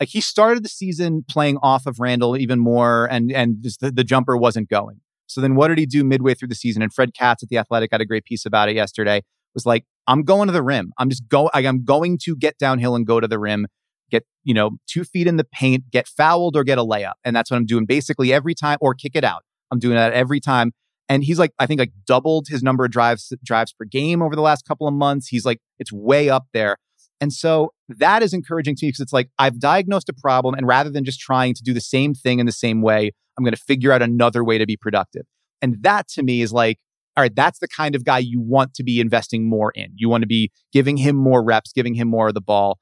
like 0.00 0.08
he 0.08 0.20
started 0.20 0.64
the 0.64 0.68
season 0.68 1.24
playing 1.28 1.58
off 1.62 1.86
of 1.86 2.00
Randle 2.00 2.36
even 2.36 2.58
more 2.58 3.06
and 3.10 3.30
and 3.30 3.62
the, 3.62 3.90
the 3.90 4.04
jumper 4.04 4.36
wasn't 4.36 4.68
going. 4.68 5.00
So 5.26 5.40
then 5.40 5.54
what 5.54 5.68
did 5.68 5.78
he 5.78 5.86
do 5.86 6.04
midway 6.04 6.34
through 6.34 6.48
the 6.48 6.54
season? 6.54 6.82
And 6.82 6.92
Fred 6.92 7.14
Katz 7.14 7.42
at 7.42 7.48
the 7.48 7.58
Athletic 7.58 7.90
had 7.92 8.00
a 8.00 8.06
great 8.06 8.24
piece 8.24 8.44
about 8.44 8.68
it 8.68 8.76
yesterday. 8.76 9.22
Was 9.54 9.64
like, 9.64 9.84
I'm 10.06 10.24
going 10.24 10.48
to 10.48 10.52
the 10.52 10.62
rim. 10.62 10.92
I'm 10.98 11.08
just 11.08 11.28
go 11.28 11.48
I'm 11.54 11.84
going 11.84 12.18
to 12.24 12.36
get 12.36 12.58
downhill 12.58 12.96
and 12.96 13.06
go 13.06 13.20
to 13.20 13.28
the 13.28 13.38
rim, 13.38 13.68
get, 14.10 14.26
you 14.42 14.52
know, 14.52 14.72
two 14.86 15.04
feet 15.04 15.26
in 15.26 15.36
the 15.36 15.44
paint, 15.44 15.90
get 15.90 16.08
fouled 16.08 16.56
or 16.56 16.64
get 16.64 16.76
a 16.78 16.84
layup. 16.84 17.14
And 17.24 17.36
that's 17.36 17.50
what 17.50 17.56
I'm 17.56 17.66
doing 17.66 17.86
basically 17.86 18.32
every 18.32 18.54
time 18.54 18.78
or 18.80 18.94
kick 18.94 19.12
it 19.14 19.24
out. 19.24 19.42
I'm 19.70 19.78
doing 19.78 19.94
that 19.94 20.12
every 20.12 20.40
time. 20.40 20.72
And 21.08 21.22
he's 21.22 21.38
like, 21.38 21.52
I 21.58 21.66
think 21.66 21.78
like 21.78 21.92
doubled 22.06 22.46
his 22.48 22.62
number 22.62 22.84
of 22.84 22.90
drives 22.90 23.32
drives 23.44 23.72
per 23.72 23.84
game 23.84 24.22
over 24.22 24.34
the 24.34 24.42
last 24.42 24.66
couple 24.66 24.88
of 24.88 24.94
months. 24.94 25.28
He's 25.28 25.44
like, 25.44 25.60
it's 25.78 25.92
way 25.92 26.30
up 26.30 26.46
there. 26.52 26.76
And 27.20 27.32
so 27.32 27.72
that 27.88 28.22
is 28.22 28.32
encouraging 28.32 28.76
to 28.76 28.86
me 28.86 28.88
because 28.88 29.00
it's 29.00 29.12
like 29.12 29.28
I've 29.38 29.58
diagnosed 29.58 30.08
a 30.08 30.12
problem, 30.12 30.54
and 30.54 30.66
rather 30.66 30.90
than 30.90 31.04
just 31.04 31.20
trying 31.20 31.54
to 31.54 31.62
do 31.62 31.72
the 31.72 31.80
same 31.80 32.14
thing 32.14 32.38
in 32.38 32.46
the 32.46 32.52
same 32.52 32.82
way, 32.82 33.12
I'm 33.38 33.44
going 33.44 33.54
to 33.54 33.60
figure 33.60 33.92
out 33.92 34.02
another 34.02 34.44
way 34.44 34.58
to 34.58 34.66
be 34.66 34.76
productive. 34.76 35.22
And 35.62 35.76
that 35.82 36.08
to 36.08 36.22
me 36.22 36.42
is 36.42 36.52
like, 36.52 36.78
all 37.16 37.22
right, 37.22 37.34
that's 37.34 37.60
the 37.60 37.68
kind 37.68 37.94
of 37.94 38.04
guy 38.04 38.18
you 38.18 38.40
want 38.40 38.74
to 38.74 38.82
be 38.82 39.00
investing 39.00 39.48
more 39.48 39.72
in. 39.74 39.92
You 39.94 40.08
want 40.08 40.22
to 40.22 40.26
be 40.26 40.50
giving 40.72 40.96
him 40.96 41.16
more 41.16 41.42
reps, 41.44 41.72
giving 41.72 41.94
him 41.94 42.08
more 42.08 42.28
of 42.28 42.34
the 42.34 42.40
ball. 42.40 42.78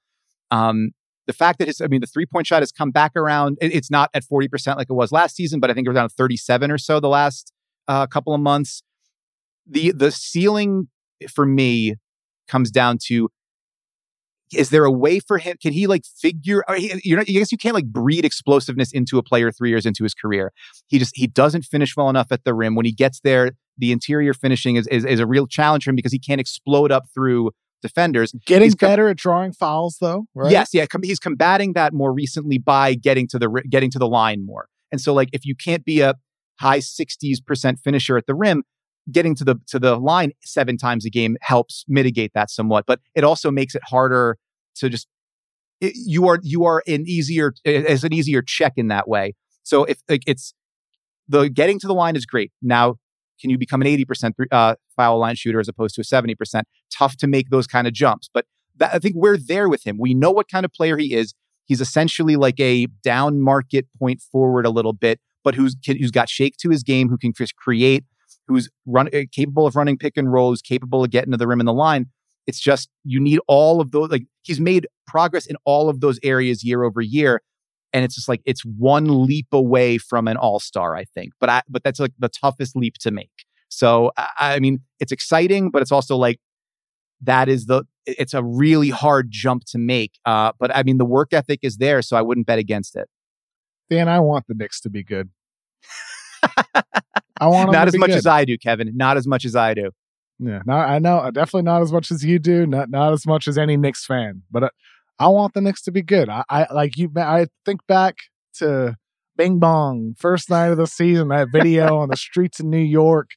Um, 0.51 0.91
the 1.27 1.33
fact 1.33 1.59
that 1.59 1.69
his, 1.69 1.81
I 1.81 1.87
mean, 1.87 2.01
the 2.01 2.07
three 2.07 2.27
point 2.27 2.47
shot 2.47 2.63
has 2.63 2.73
come 2.73 2.91
back 2.91 3.13
around. 3.15 3.59
It, 3.61 3.75
it's 3.75 3.91
not 3.91 4.11
at 4.15 4.25
40% 4.25 4.77
like 4.77 4.89
it 4.91 4.95
was 4.95 5.13
last 5.13 5.37
season, 5.37 5.61
but 5.61 5.71
I 5.71 5.75
think 5.75 5.87
it 5.87 5.91
was 5.91 5.97
around 5.97 6.11
37 6.11 6.71
or 6.71 6.79
so 6.79 6.99
the 6.99 7.09
last 7.09 7.52
uh, 7.89 8.07
couple 8.07 8.35
of 8.35 8.41
months. 8.41 8.83
The 9.67 9.93
the 9.93 10.11
ceiling 10.11 10.89
for 11.31 11.47
me 11.47 11.97
comes 12.49 12.71
down 12.71 12.99
to 13.07 13.29
is 14.53 14.71
there 14.71 14.85
a 14.85 14.91
way 14.91 15.19
for 15.19 15.39
him? 15.39 15.57
Can 15.63 15.73
he 15.73 15.87
like 15.87 16.05
figure? 16.05 16.63
You 16.77 17.17
know, 17.17 17.23
I 17.23 17.25
guess 17.25 17.53
you 17.53 17.59
can't 17.59 17.75
like 17.75 17.87
breed 17.87 18.25
explosiveness 18.25 18.93
into 18.93 19.19
a 19.19 19.23
player 19.23 19.51
three 19.51 19.71
years 19.71 19.87
into 19.87 20.03
his 20.03 20.15
career. 20.15 20.53
He 20.89 20.99
just 20.99 21.13
he 21.17 21.27
doesn't 21.27 21.63
finish 21.63 21.97
well 21.97 22.11
enough 22.11 22.29
at 22.31 22.45
the 22.45 22.55
rim. 22.55 22.75
When 22.75 22.85
he 22.85 22.93
gets 22.93 23.21
there, 23.21 23.53
the 23.79 23.93
interior 23.93 24.35
finishing 24.35 24.77
is 24.77 24.87
is, 24.89 25.05
is 25.05 25.21
a 25.21 25.27
real 25.27 25.47
challenge 25.47 25.85
for 25.85 25.91
him 25.91 25.97
because 25.97 26.13
he 26.13 26.19
can't 26.19 26.41
explode 26.41 26.93
up 26.93 27.05
through 27.15 27.53
defenders. 27.83 28.33
Getting 28.47 28.67
he's 28.67 28.75
better 28.75 29.05
com- 29.05 29.11
at 29.11 29.17
drawing 29.17 29.53
fouls, 29.53 29.99
though. 30.01 30.27
Right? 30.35 30.53
Yes, 30.53 30.71
yeah, 30.73 30.87
com- 30.87 31.03
he's 31.03 31.19
combating 31.19 31.73
that 31.75 31.93
more 31.93 32.13
recently 32.13 32.59
by 32.59 32.95
getting 32.95 33.27
to 33.29 33.39
the 33.39 33.63
getting 33.69 33.91
to 33.91 33.99
the 33.99 34.09
line 34.09 34.45
more. 34.45 34.69
And 34.91 35.01
so, 35.01 35.15
like, 35.15 35.31
if 35.33 35.45
you 35.45 35.55
can't 35.55 35.85
be 35.85 36.01
a 36.01 36.15
high 36.61 36.79
60s 36.79 37.45
percent 37.45 37.79
finisher 37.83 38.17
at 38.17 38.27
the 38.27 38.35
rim, 38.35 38.63
getting 39.11 39.35
to 39.37 39.45
the 39.45 39.57
to 39.69 39.79
the 39.79 39.97
line 39.97 40.33
seven 40.43 40.77
times 40.77 41.05
a 41.05 41.11
game 41.11 41.37
helps 41.41 41.85
mitigate 41.89 42.33
that 42.35 42.51
somewhat. 42.51 42.85
But 42.87 43.01
it 43.15 43.25
also 43.25 43.51
makes 43.51 43.75
it 43.75 43.83
harder 43.89 44.37
to 44.77 44.89
just 44.89 45.09
it, 45.81 45.93
you 45.95 46.29
are 46.29 46.39
you 46.43 46.65
are 46.65 46.83
an 46.87 47.05
easier 47.07 47.53
as 47.65 48.05
an 48.05 48.13
easier 48.13 48.43
check 48.43 48.75
in 48.77 48.89
that 48.89 49.09
way. 49.09 49.35
So 49.65 49.85
if 49.85 50.01
like, 50.09 50.23
it's 50.27 50.55
the 51.29 51.49
getting 51.49 51.79
to 51.81 51.87
the 51.87 51.95
line 51.95 52.17
is 52.17 52.27
great. 52.27 52.53
Now, 52.63 52.97
can 53.41 53.51
you 53.51 53.59
become 53.59 53.83
an 53.83 53.89
80% 53.89 54.33
uh, 54.53 54.75
foul 54.95 55.19
line 55.19 55.35
shooter 55.35 55.59
as 55.59 55.69
opposed 55.69 55.95
to 55.97 56.01
a 56.01 56.05
70%? 56.05 56.63
Tough 56.97 57.17
to 57.17 57.27
make 57.27 57.51
those 57.51 57.67
kind 57.67 57.87
of 57.87 57.93
jumps, 57.93 58.29
but 58.33 58.47
that, 58.77 58.95
I 58.95 58.99
think 58.99 59.17
we're 59.17 59.37
there 59.37 59.69
with 59.69 59.87
him. 59.87 59.99
We 59.99 60.15
know 60.15 60.31
what 60.31 60.49
kind 60.49 60.65
of 60.65 60.73
player 60.73 60.97
he 60.97 61.15
is. 61.15 61.35
He's 61.65 61.81
essentially 61.81 62.37
like 62.37 62.59
a 62.61 62.87
down 63.03 63.41
market 63.41 63.87
point 63.99 64.21
forward 64.21 64.67
a 64.67 64.71
little 64.71 64.93
bit 64.93 65.21
but 65.45 65.55
who's 65.55 65.77
who's 65.87 66.11
got 66.11 66.29
shake 66.29 66.57
to 66.59 66.71
his 66.71 66.83
game, 66.83 67.09
who 67.09 67.19
can 67.19 67.33
just 67.33 67.57
create, 67.57 68.05
who's 68.47 68.69
run 68.87 69.09
uh, 69.15 69.23
capable 69.33 69.67
of 69.67 69.77
running 69.77 69.99
pick 69.99 70.17
and 70.17 70.33
roll, 70.33 70.51
who's 70.51 70.63
capable 70.63 71.05
of 71.05 71.11
getting 71.11 71.33
to 71.33 71.37
the 71.37 71.47
rim 71.47 71.61
and 71.61 71.69
the 71.69 71.73
line. 71.73 72.07
It's 72.47 72.61
just 72.61 72.89
you 73.05 73.21
need 73.21 73.41
all 73.47 73.81
of 73.81 73.93
those. 73.93 74.11
Like 74.11 74.27
he's 74.43 74.61
made 74.61 74.87
progress 75.07 75.47
in 75.47 75.57
all 75.65 75.89
of 75.89 76.01
those 76.01 76.19
areas 76.23 76.65
year 76.65 76.83
over 76.83 77.01
year, 77.01 77.41
and 77.93 78.05
it's 78.05 78.15
just 78.15 78.29
like 78.29 78.43
it's 78.45 78.63
one 78.63 79.27
leap 79.27 79.49
away 79.53 79.99
from 79.99 80.29
an 80.29 80.37
all 80.37 80.61
star, 80.61 80.97
I 80.97 81.05
think. 81.05 81.33
But 81.41 81.49
I 81.49 81.63
but 81.69 81.83
that's 81.85 82.01
like 82.01 82.13
the 82.19 82.29
toughest 82.29 82.77
leap 82.77 82.95
to 82.99 83.11
make. 83.11 83.31
So 83.69 84.13
I, 84.17 84.29
I 84.39 84.61
mean, 84.61 84.81
it's 85.01 85.13
exciting, 85.13 85.71
but 85.71 85.83
it's 85.83 85.93
also 85.93 86.17
like 86.17 86.39
that 87.23 87.49
is 87.49 87.67
the 87.67 87.85
it's 88.07 88.35
a 88.35 88.43
really 88.43 88.91
hard 88.91 89.29
jump 89.31 89.65
to 89.67 89.79
make. 89.79 90.13
Uh, 90.25 90.53
but 90.59 90.75
I 90.75 90.83
mean, 90.83 90.99
the 90.99 91.05
work 91.05 91.33
ethic 91.33 91.61
is 91.63 91.77
there, 91.77 92.03
so 92.03 92.17
I 92.17 92.23
wouldn't 92.23 92.47
bet 92.47 92.59
against 92.59 92.97
it. 92.97 93.09
Dan, 93.91 94.09
I 94.09 94.21
want 94.21 94.47
the 94.47 94.55
Knicks 94.55 94.81
to 94.83 94.91
be 94.91 95.03
good. 95.03 95.31
I 97.41 97.47
want 97.47 97.73
not 97.73 97.89
as 97.89 97.97
much 97.97 98.11
good. 98.11 98.19
as 98.19 98.27
I 98.27 98.45
do, 98.45 98.57
Kevin. 98.57 98.93
Not 98.97 99.17
as 99.17 99.27
much 99.27 99.45
as 99.45 99.57
I 99.57 99.75
do. 99.75 99.91
Yeah, 100.39 100.61
not, 100.65 100.89
I 100.89 100.99
know 100.99 101.31
definitely 101.33 101.63
not 101.63 101.83
as 101.83 101.93
much 101.93 102.11
as 102.11 102.25
you 102.25 102.39
do. 102.39 102.67
Not 102.67 102.91
not 102.91 103.13
as 103.13 103.27
much 103.27 103.47
as 103.47 103.59
any 103.59 103.77
Knicks 103.77 104.05
fan, 104.07 104.43
but 104.51 104.65
uh, 104.65 104.71
I 105.19 105.29
want 105.29 105.55
the 105.55 105.61
Knicks 105.61 105.83
to 105.83 105.93
be 105.93 106.03
good. 106.03 106.29
I, 106.29 106.45
I 106.49 106.67
like 106.73 106.97
you. 106.97 107.11
I 107.17 107.47
think 107.65 107.87
back 107.87 108.17
to 108.55 108.97
Bing 109.37 109.59
Bong 109.59 110.15
first 110.19 110.51
night 110.51 110.69
of 110.69 110.79
the 110.79 110.87
season. 110.87 111.29
That 111.29 111.49
video 111.53 111.99
on 111.99 112.09
the 112.09 112.17
streets 112.17 112.61
of 112.61 112.67
New 112.67 112.79
York, 112.79 113.31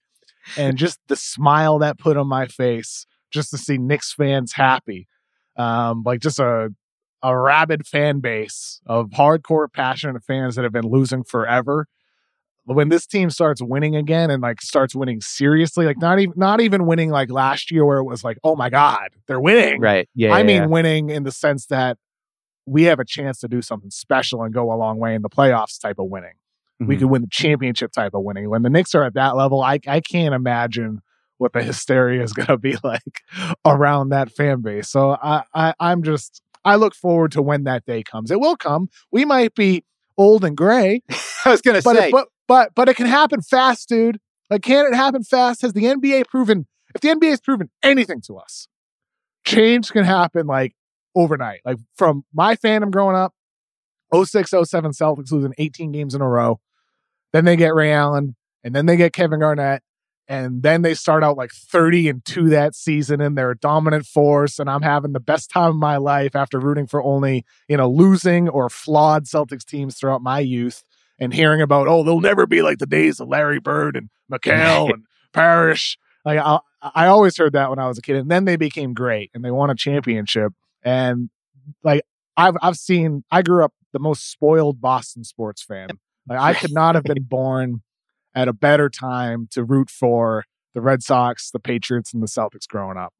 and 0.57 0.77
just 0.77 0.99
the 1.07 1.15
smile 1.15 1.79
that 1.79 1.99
put 1.99 2.17
on 2.17 2.27
my 2.27 2.47
face 2.47 3.05
just 3.31 3.49
to 3.51 3.57
see 3.57 3.77
Knicks 3.77 4.13
fans 4.13 4.53
happy. 4.53 5.07
Um, 5.57 6.03
like 6.05 6.21
just 6.21 6.39
a 6.39 6.73
a 7.25 7.37
rabid 7.37 7.87
fan 7.87 8.19
base 8.19 8.81
of 8.85 9.09
hardcore 9.09 9.71
passionate 9.71 10.23
fans 10.23 10.55
that 10.55 10.63
have 10.63 10.71
been 10.73 10.87
losing 10.87 11.23
forever 11.23 11.87
when 12.65 12.89
this 12.89 13.05
team 13.05 13.29
starts 13.29 13.61
winning 13.61 13.95
again 13.95 14.31
and 14.31 14.41
like 14.41 14.61
starts 14.61 14.95
winning 14.95 15.21
seriously, 15.21 15.85
like 15.85 15.99
not 15.99 16.19
even 16.19 16.33
not 16.35 16.61
even 16.61 16.85
winning 16.85 17.09
like 17.11 17.29
last 17.29 17.69
year 17.71 17.85
where 17.85 17.99
it 17.99 18.03
was 18.05 18.23
like, 18.23 18.37
oh 18.43 18.55
my 18.55 18.69
god, 18.69 19.09
they're 19.27 19.39
winning. 19.39 19.79
Right. 19.79 20.09
Yeah. 20.15 20.33
I 20.33 20.39
yeah, 20.39 20.43
mean, 20.43 20.61
yeah. 20.63 20.67
winning 20.67 21.09
in 21.09 21.23
the 21.23 21.31
sense 21.31 21.67
that 21.67 21.97
we 22.65 22.83
have 22.83 22.99
a 22.99 23.05
chance 23.05 23.39
to 23.39 23.47
do 23.47 23.61
something 23.61 23.91
special 23.91 24.41
and 24.43 24.53
go 24.53 24.71
a 24.71 24.75
long 24.75 24.97
way 24.97 25.13
in 25.13 25.21
the 25.21 25.29
playoffs 25.29 25.79
type 25.79 25.99
of 25.99 26.07
winning. 26.09 26.33
We 26.79 26.95
Mhm. 26.95 26.99
could 26.99 27.09
win 27.09 27.21
the 27.21 27.27
championship 27.31 27.91
type 27.91 28.13
of 28.15 28.23
winning. 28.23 28.49
When 28.49 28.63
the 28.63 28.69
Knicks 28.69 28.95
are 28.95 29.03
at 29.03 29.13
that 29.13 29.35
level, 29.35 29.61
I 29.61 29.79
I 29.87 29.99
can't 30.01 30.33
imagine 30.33 31.01
what 31.37 31.53
the 31.53 31.61
hysteria 31.61 32.23
is 32.23 32.33
going 32.33 32.47
to 32.47 32.57
be 32.57 32.75
like 32.83 33.21
around 33.65 34.09
that 34.09 34.31
fan 34.31 34.61
base. 34.61 34.89
So 34.89 35.17
I, 35.21 35.43
I 35.53 35.73
I'm 35.79 36.01
just 36.01 36.41
I 36.65 36.75
look 36.75 36.95
forward 36.95 37.31
to 37.33 37.41
when 37.41 37.63
that 37.63 37.85
day 37.85 38.03
comes. 38.03 38.31
It 38.31 38.39
will 38.39 38.57
come. 38.57 38.89
We 39.11 39.23
might 39.23 39.53
be 39.55 39.85
old 40.17 40.43
and 40.43 40.57
gray, 40.57 41.01
I 41.45 41.51
was 41.51 41.61
gonna 41.61 41.81
but 41.81 41.95
say. 41.95 42.07
it, 42.07 42.11
but 42.11 42.27
but 42.47 42.71
but 42.75 42.89
it 42.89 42.95
can 42.95 43.05
happen 43.05 43.41
fast, 43.41 43.87
dude. 43.87 44.19
Like, 44.49 44.63
can 44.63 44.85
it 44.85 44.95
happen 44.95 45.23
fast? 45.23 45.61
Has 45.61 45.73
the 45.73 45.83
NBA 45.83 46.27
proven? 46.27 46.67
If 46.93 47.01
the 47.01 47.09
NBA 47.09 47.29
has 47.29 47.41
proven 47.41 47.69
anything 47.83 48.21
to 48.27 48.37
us, 48.37 48.67
change 49.45 49.91
can 49.91 50.03
happen 50.03 50.47
like 50.47 50.73
overnight. 51.15 51.61
Like 51.65 51.77
from 51.95 52.25
my 52.33 52.55
fandom 52.55 52.91
growing 52.91 53.15
up, 53.15 53.33
06, 54.13 54.51
07 54.63 54.91
Celtics 54.91 55.31
losing 55.31 55.53
18 55.57 55.91
games 55.91 56.15
in 56.15 56.21
a 56.21 56.27
row. 56.27 56.59
Then 57.33 57.45
they 57.45 57.55
get 57.55 57.75
Ray 57.75 57.91
Allen, 57.91 58.35
and 58.63 58.73
then 58.73 58.85
they 58.85 58.95
get 58.95 59.13
Kevin 59.13 59.39
Garnett, 59.39 59.81
and 60.27 60.63
then 60.63 60.81
they 60.81 60.93
start 60.95 61.23
out 61.23 61.37
like 61.37 61.51
30 61.51 62.09
and 62.09 62.25
2 62.25 62.49
that 62.49 62.73
season, 62.75 63.21
and 63.21 63.37
they're 63.37 63.51
a 63.51 63.57
dominant 63.57 64.05
force. 64.05 64.57
And 64.57 64.69
I'm 64.69 64.81
having 64.81 65.13
the 65.13 65.19
best 65.19 65.51
time 65.51 65.71
of 65.71 65.75
my 65.75 65.97
life 65.97 66.35
after 66.35 66.59
rooting 66.59 66.87
for 66.87 67.03
only, 67.03 67.45
you 67.67 67.77
know, 67.77 67.89
losing 67.89 68.49
or 68.49 68.69
flawed 68.69 69.25
Celtics 69.25 69.65
teams 69.65 69.97
throughout 69.97 70.21
my 70.21 70.39
youth 70.39 70.83
and 71.19 71.33
hearing 71.33 71.61
about, 71.61 71.87
oh, 71.87 72.03
they'll 72.03 72.19
never 72.19 72.45
be 72.45 72.61
like 72.61 72.79
the 72.79 72.87
days 72.87 73.19
of 73.19 73.27
Larry 73.27 73.59
Bird 73.59 73.95
and 73.95 74.09
McHale 74.31 74.89
and 74.93 75.05
Parish. 75.31 75.97
Like 76.23 76.39
I, 76.39 76.59
I 76.81 77.07
always 77.07 77.37
heard 77.37 77.53
that 77.53 77.69
when 77.69 77.79
I 77.79 77.87
was 77.87 77.97
a 77.97 78.01
kid, 78.01 78.15
and 78.15 78.31
then 78.31 78.45
they 78.45 78.55
became 78.55 78.93
great 78.93 79.29
and 79.33 79.45
they 79.45 79.51
won 79.51 79.69
a 79.69 79.75
championship. 79.75 80.53
And 80.83 81.29
like 81.83 82.03
I've 82.35 82.55
I've 82.61 82.77
seen, 82.77 83.23
I 83.31 83.43
grew 83.43 83.63
up 83.63 83.73
the 83.93 83.99
most 83.99 84.31
spoiled 84.31 84.81
Boston 84.81 85.23
sports 85.23 85.61
fan. 85.61 85.89
Like 86.27 86.39
I 86.39 86.53
could 86.55 86.73
not 86.73 86.95
have 86.95 87.03
been 87.03 87.21
born 87.21 87.83
at 88.35 88.47
a 88.47 88.53
better 88.53 88.89
time 88.89 89.47
to 89.51 89.63
root 89.63 89.89
for 89.89 90.43
the 90.73 90.81
Red 90.81 91.01
Sox, 91.01 91.49
the 91.51 91.59
Patriots, 91.59 92.13
and 92.13 92.21
the 92.21 92.27
Celtics 92.27 92.67
growing 92.67 92.97
up. 92.97 93.13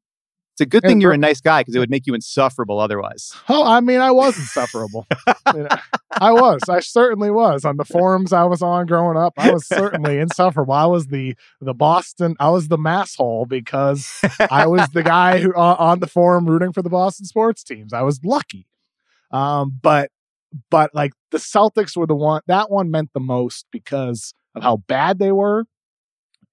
it's 0.52 0.60
a 0.60 0.66
good 0.66 0.84
and 0.84 0.90
thing 0.90 1.00
you're 1.00 1.12
a 1.12 1.18
nice 1.18 1.40
guy 1.40 1.62
because 1.62 1.74
it 1.74 1.78
would 1.78 1.90
make 1.90 2.06
you 2.06 2.14
insufferable 2.14 2.78
otherwise. 2.78 3.32
Oh, 3.48 3.64
I 3.64 3.80
mean, 3.80 4.00
I 4.00 4.10
was 4.10 4.36
insufferable. 4.38 5.06
You 5.54 5.62
know, 5.62 5.68
I 6.20 6.32
was. 6.32 6.60
I 6.68 6.80
certainly 6.80 7.30
was. 7.30 7.64
On 7.64 7.76
the 7.76 7.84
forums 7.84 8.32
I 8.32 8.42
was 8.44 8.60
on 8.60 8.86
growing 8.86 9.16
up, 9.16 9.32
I 9.38 9.52
was 9.52 9.64
certainly 9.66 10.18
insufferable. 10.26 10.74
I 10.74 10.86
was 10.86 11.06
the 11.06 11.36
the 11.60 11.72
Boston. 11.72 12.34
I 12.40 12.50
was 12.50 12.66
the 12.68 12.76
masshole 12.76 13.48
because 13.48 14.10
I 14.50 14.66
was 14.66 14.88
the 14.88 15.04
guy 15.04 15.38
who 15.38 15.54
uh, 15.54 15.76
on 15.78 16.00
the 16.00 16.08
forum 16.08 16.46
rooting 16.46 16.72
for 16.72 16.82
the 16.82 16.90
Boston 16.90 17.26
sports 17.26 17.62
teams. 17.62 17.92
I 17.92 18.02
was 18.02 18.20
lucky, 18.24 18.66
um, 19.30 19.78
but 19.80 20.10
but 20.68 20.90
like 20.94 21.12
the 21.30 21.38
Celtics 21.38 21.96
were 21.96 22.06
the 22.06 22.16
one 22.16 22.42
that 22.48 22.70
one 22.70 22.90
meant 22.90 23.10
the 23.14 23.20
most 23.20 23.66
because 23.70 24.34
of 24.56 24.62
how 24.62 24.78
bad 24.88 25.18
they 25.18 25.30
were 25.30 25.66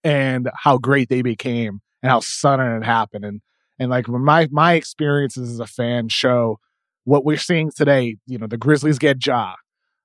and 0.04 0.50
how 0.56 0.78
great 0.78 1.10
they 1.10 1.22
became 1.22 1.82
and 2.04 2.12
how 2.12 2.20
sudden 2.20 2.78
it 2.78 2.86
happened 2.86 3.26
and 3.26 3.42
and 3.80 3.90
like 3.90 4.08
my 4.08 4.48
my 4.52 4.74
experiences 4.74 5.50
as 5.50 5.60
a 5.60 5.66
fan 5.66 6.10
show 6.10 6.60
what 7.06 7.26
we're 7.26 7.38
seeing 7.38 7.72
today. 7.76 8.18
You 8.28 8.38
know, 8.38 8.48
the 8.48 8.58
Grizzlies 8.58 9.00
get 9.00 9.26
Ja, 9.26 9.56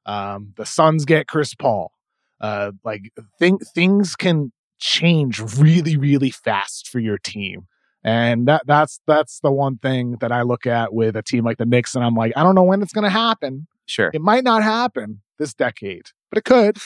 um, 0.06 0.54
the 0.56 0.64
Suns 0.64 1.04
get 1.04 1.28
Chris 1.28 1.54
Paul. 1.54 1.92
Uh, 2.40 2.72
like 2.84 3.12
think 3.38 3.66
things 3.74 4.16
can 4.16 4.52
change 4.78 5.40
really 5.58 5.96
really 5.96 6.30
fast 6.30 6.88
for 6.88 7.00
your 7.00 7.18
team. 7.18 7.66
And 8.04 8.46
that 8.46 8.62
that's 8.66 9.00
that's 9.06 9.40
the 9.40 9.50
one 9.50 9.78
thing 9.78 10.16
that 10.20 10.32
I 10.32 10.42
look 10.42 10.66
at 10.66 10.94
with 10.94 11.16
a 11.16 11.22
team 11.22 11.44
like 11.44 11.58
the 11.58 11.66
Knicks, 11.66 11.94
and 11.94 12.04
I'm 12.04 12.14
like, 12.14 12.32
I 12.36 12.42
don't 12.42 12.54
know 12.54 12.62
when 12.62 12.80
it's 12.80 12.92
going 12.92 13.04
to 13.04 13.10
happen. 13.10 13.66
Sure. 13.86 14.10
It 14.14 14.22
might 14.22 14.44
not 14.44 14.62
happen 14.62 15.20
this 15.38 15.52
decade, 15.52 16.06
but 16.30 16.38
it 16.38 16.44
could. 16.44 16.78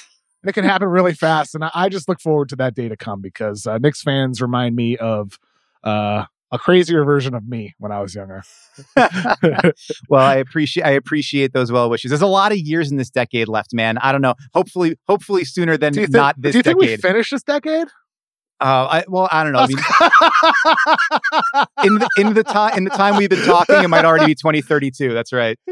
And 0.42 0.50
it 0.50 0.52
can 0.52 0.64
happen 0.64 0.88
really 0.88 1.14
fast. 1.14 1.54
And 1.54 1.64
I, 1.64 1.70
I 1.74 1.88
just 1.88 2.08
look 2.08 2.20
forward 2.20 2.48
to 2.50 2.56
that 2.56 2.74
day 2.74 2.88
to 2.88 2.96
come 2.96 3.20
because 3.20 3.66
uh, 3.66 3.78
Knicks 3.78 4.02
fans 4.02 4.42
remind 4.42 4.74
me 4.74 4.96
of 4.96 5.38
uh, 5.84 6.24
a 6.50 6.58
crazier 6.58 7.04
version 7.04 7.34
of 7.34 7.48
me 7.48 7.74
when 7.78 7.92
I 7.92 8.00
was 8.00 8.14
younger. 8.14 8.42
well, 8.96 10.20
I 10.20 10.36
appreciate 10.36 10.84
I 10.84 10.90
appreciate 10.90 11.52
those 11.52 11.70
well 11.70 11.88
wishes. 11.88 12.10
There's 12.10 12.22
a 12.22 12.26
lot 12.26 12.52
of 12.52 12.58
years 12.58 12.90
in 12.90 12.96
this 12.96 13.10
decade 13.10 13.48
left, 13.48 13.72
man. 13.72 13.98
I 13.98 14.12
don't 14.12 14.22
know. 14.22 14.34
Hopefully, 14.52 14.96
hopefully 15.06 15.44
sooner 15.44 15.76
than 15.76 15.94
think, 15.94 16.10
not 16.10 16.34
this 16.38 16.52
do 16.52 16.58
you 16.58 16.62
think 16.62 16.78
we 16.78 16.86
decade. 16.86 17.02
finish 17.02 17.30
this 17.30 17.42
decade? 17.42 17.88
uh, 18.62 18.86
I, 18.88 19.04
well, 19.08 19.28
I 19.32 19.42
don't 19.42 19.52
know. 19.52 19.58
I 19.58 19.66
mean, 19.66 19.76
in 21.84 21.98
the 21.98 22.08
in 22.16 22.34
the 22.34 22.44
time 22.44 22.78
in 22.78 22.84
the 22.84 22.90
time 22.90 23.16
we've 23.16 23.28
been 23.28 23.44
talking, 23.44 23.82
it 23.82 23.88
might 23.88 24.04
already 24.04 24.26
be 24.26 24.36
2032. 24.36 25.12
That's 25.12 25.32
right. 25.32 25.58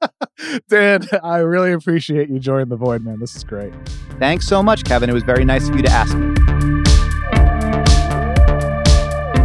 Dan, 0.68 1.06
I 1.22 1.38
really 1.38 1.72
appreciate 1.72 2.28
you 2.28 2.38
joining 2.38 2.68
the 2.68 2.76
void, 2.76 3.02
man. 3.02 3.20
This 3.20 3.36
is 3.36 3.44
great. 3.44 3.72
Thanks 4.18 4.46
so 4.46 4.62
much, 4.62 4.84
Kevin. 4.84 5.10
It 5.10 5.14
was 5.14 5.22
very 5.22 5.44
nice 5.44 5.68
of 5.68 5.76
you 5.76 5.82
to 5.82 5.90
ask 5.90 6.16
me. 6.16 6.34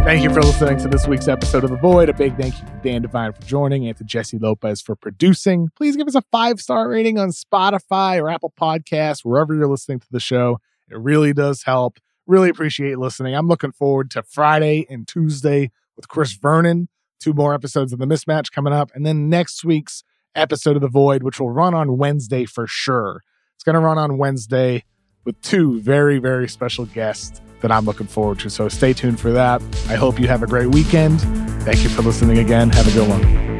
Thank 0.04 0.24
you 0.24 0.30
for 0.30 0.42
listening 0.42 0.78
to 0.78 0.88
this 0.88 1.06
week's 1.06 1.28
episode 1.28 1.62
of 1.62 1.70
The 1.70 1.76
Void. 1.76 2.08
A 2.08 2.12
big 2.12 2.36
thank 2.36 2.58
you 2.58 2.66
to 2.66 2.80
Dan 2.82 3.02
Devine 3.02 3.32
for 3.32 3.42
joining 3.42 3.86
and 3.86 3.96
to 3.96 4.04
Jessie 4.04 4.36
Lopez 4.36 4.82
for 4.82 4.96
producing. 4.96 5.68
Please 5.76 5.96
give 5.96 6.08
us 6.08 6.16
a 6.16 6.22
five 6.32 6.60
star 6.60 6.88
rating 6.88 7.20
on 7.20 7.30
Spotify 7.30 8.20
or 8.20 8.28
Apple 8.28 8.52
Podcasts, 8.60 9.20
wherever 9.24 9.54
you're 9.54 9.68
listening 9.68 10.00
to 10.00 10.06
the 10.10 10.18
show. 10.18 10.58
It 10.90 10.98
really 10.98 11.32
does 11.32 11.62
help. 11.62 11.98
Really 12.26 12.48
appreciate 12.50 12.98
listening. 12.98 13.34
I'm 13.34 13.46
looking 13.46 13.70
forward 13.70 14.10
to 14.10 14.24
Friday 14.24 14.86
and 14.90 15.06
Tuesday 15.06 15.70
with 15.96 16.08
Chris 16.08 16.32
Vernon. 16.32 16.88
Two 17.20 17.32
more 17.32 17.54
episodes 17.54 17.92
of 17.92 18.00
The 18.00 18.06
Mismatch 18.06 18.50
coming 18.50 18.72
up. 18.72 18.90
And 18.94 19.06
then 19.06 19.28
next 19.28 19.64
week's 19.64 20.02
episode 20.34 20.76
of 20.76 20.82
The 20.82 20.88
Void, 20.88 21.22
which 21.22 21.40
will 21.40 21.50
run 21.50 21.74
on 21.74 21.98
Wednesday 21.98 22.44
for 22.44 22.66
sure. 22.66 23.22
It's 23.54 23.64
going 23.64 23.74
to 23.74 23.80
run 23.80 23.98
on 23.98 24.18
Wednesday 24.18 24.84
with 25.24 25.40
two 25.42 25.80
very, 25.80 26.18
very 26.18 26.48
special 26.48 26.86
guests 26.86 27.40
that 27.60 27.70
I'm 27.70 27.84
looking 27.84 28.08
forward 28.08 28.40
to. 28.40 28.50
So 28.50 28.68
stay 28.68 28.92
tuned 28.92 29.20
for 29.20 29.30
that. 29.32 29.62
I 29.88 29.94
hope 29.94 30.18
you 30.18 30.26
have 30.28 30.42
a 30.42 30.46
great 30.46 30.68
weekend. 30.68 31.20
Thank 31.62 31.82
you 31.82 31.88
for 31.88 32.02
listening 32.02 32.38
again. 32.38 32.70
Have 32.70 32.88
a 32.88 32.92
good 32.92 33.08
one. 33.08 33.51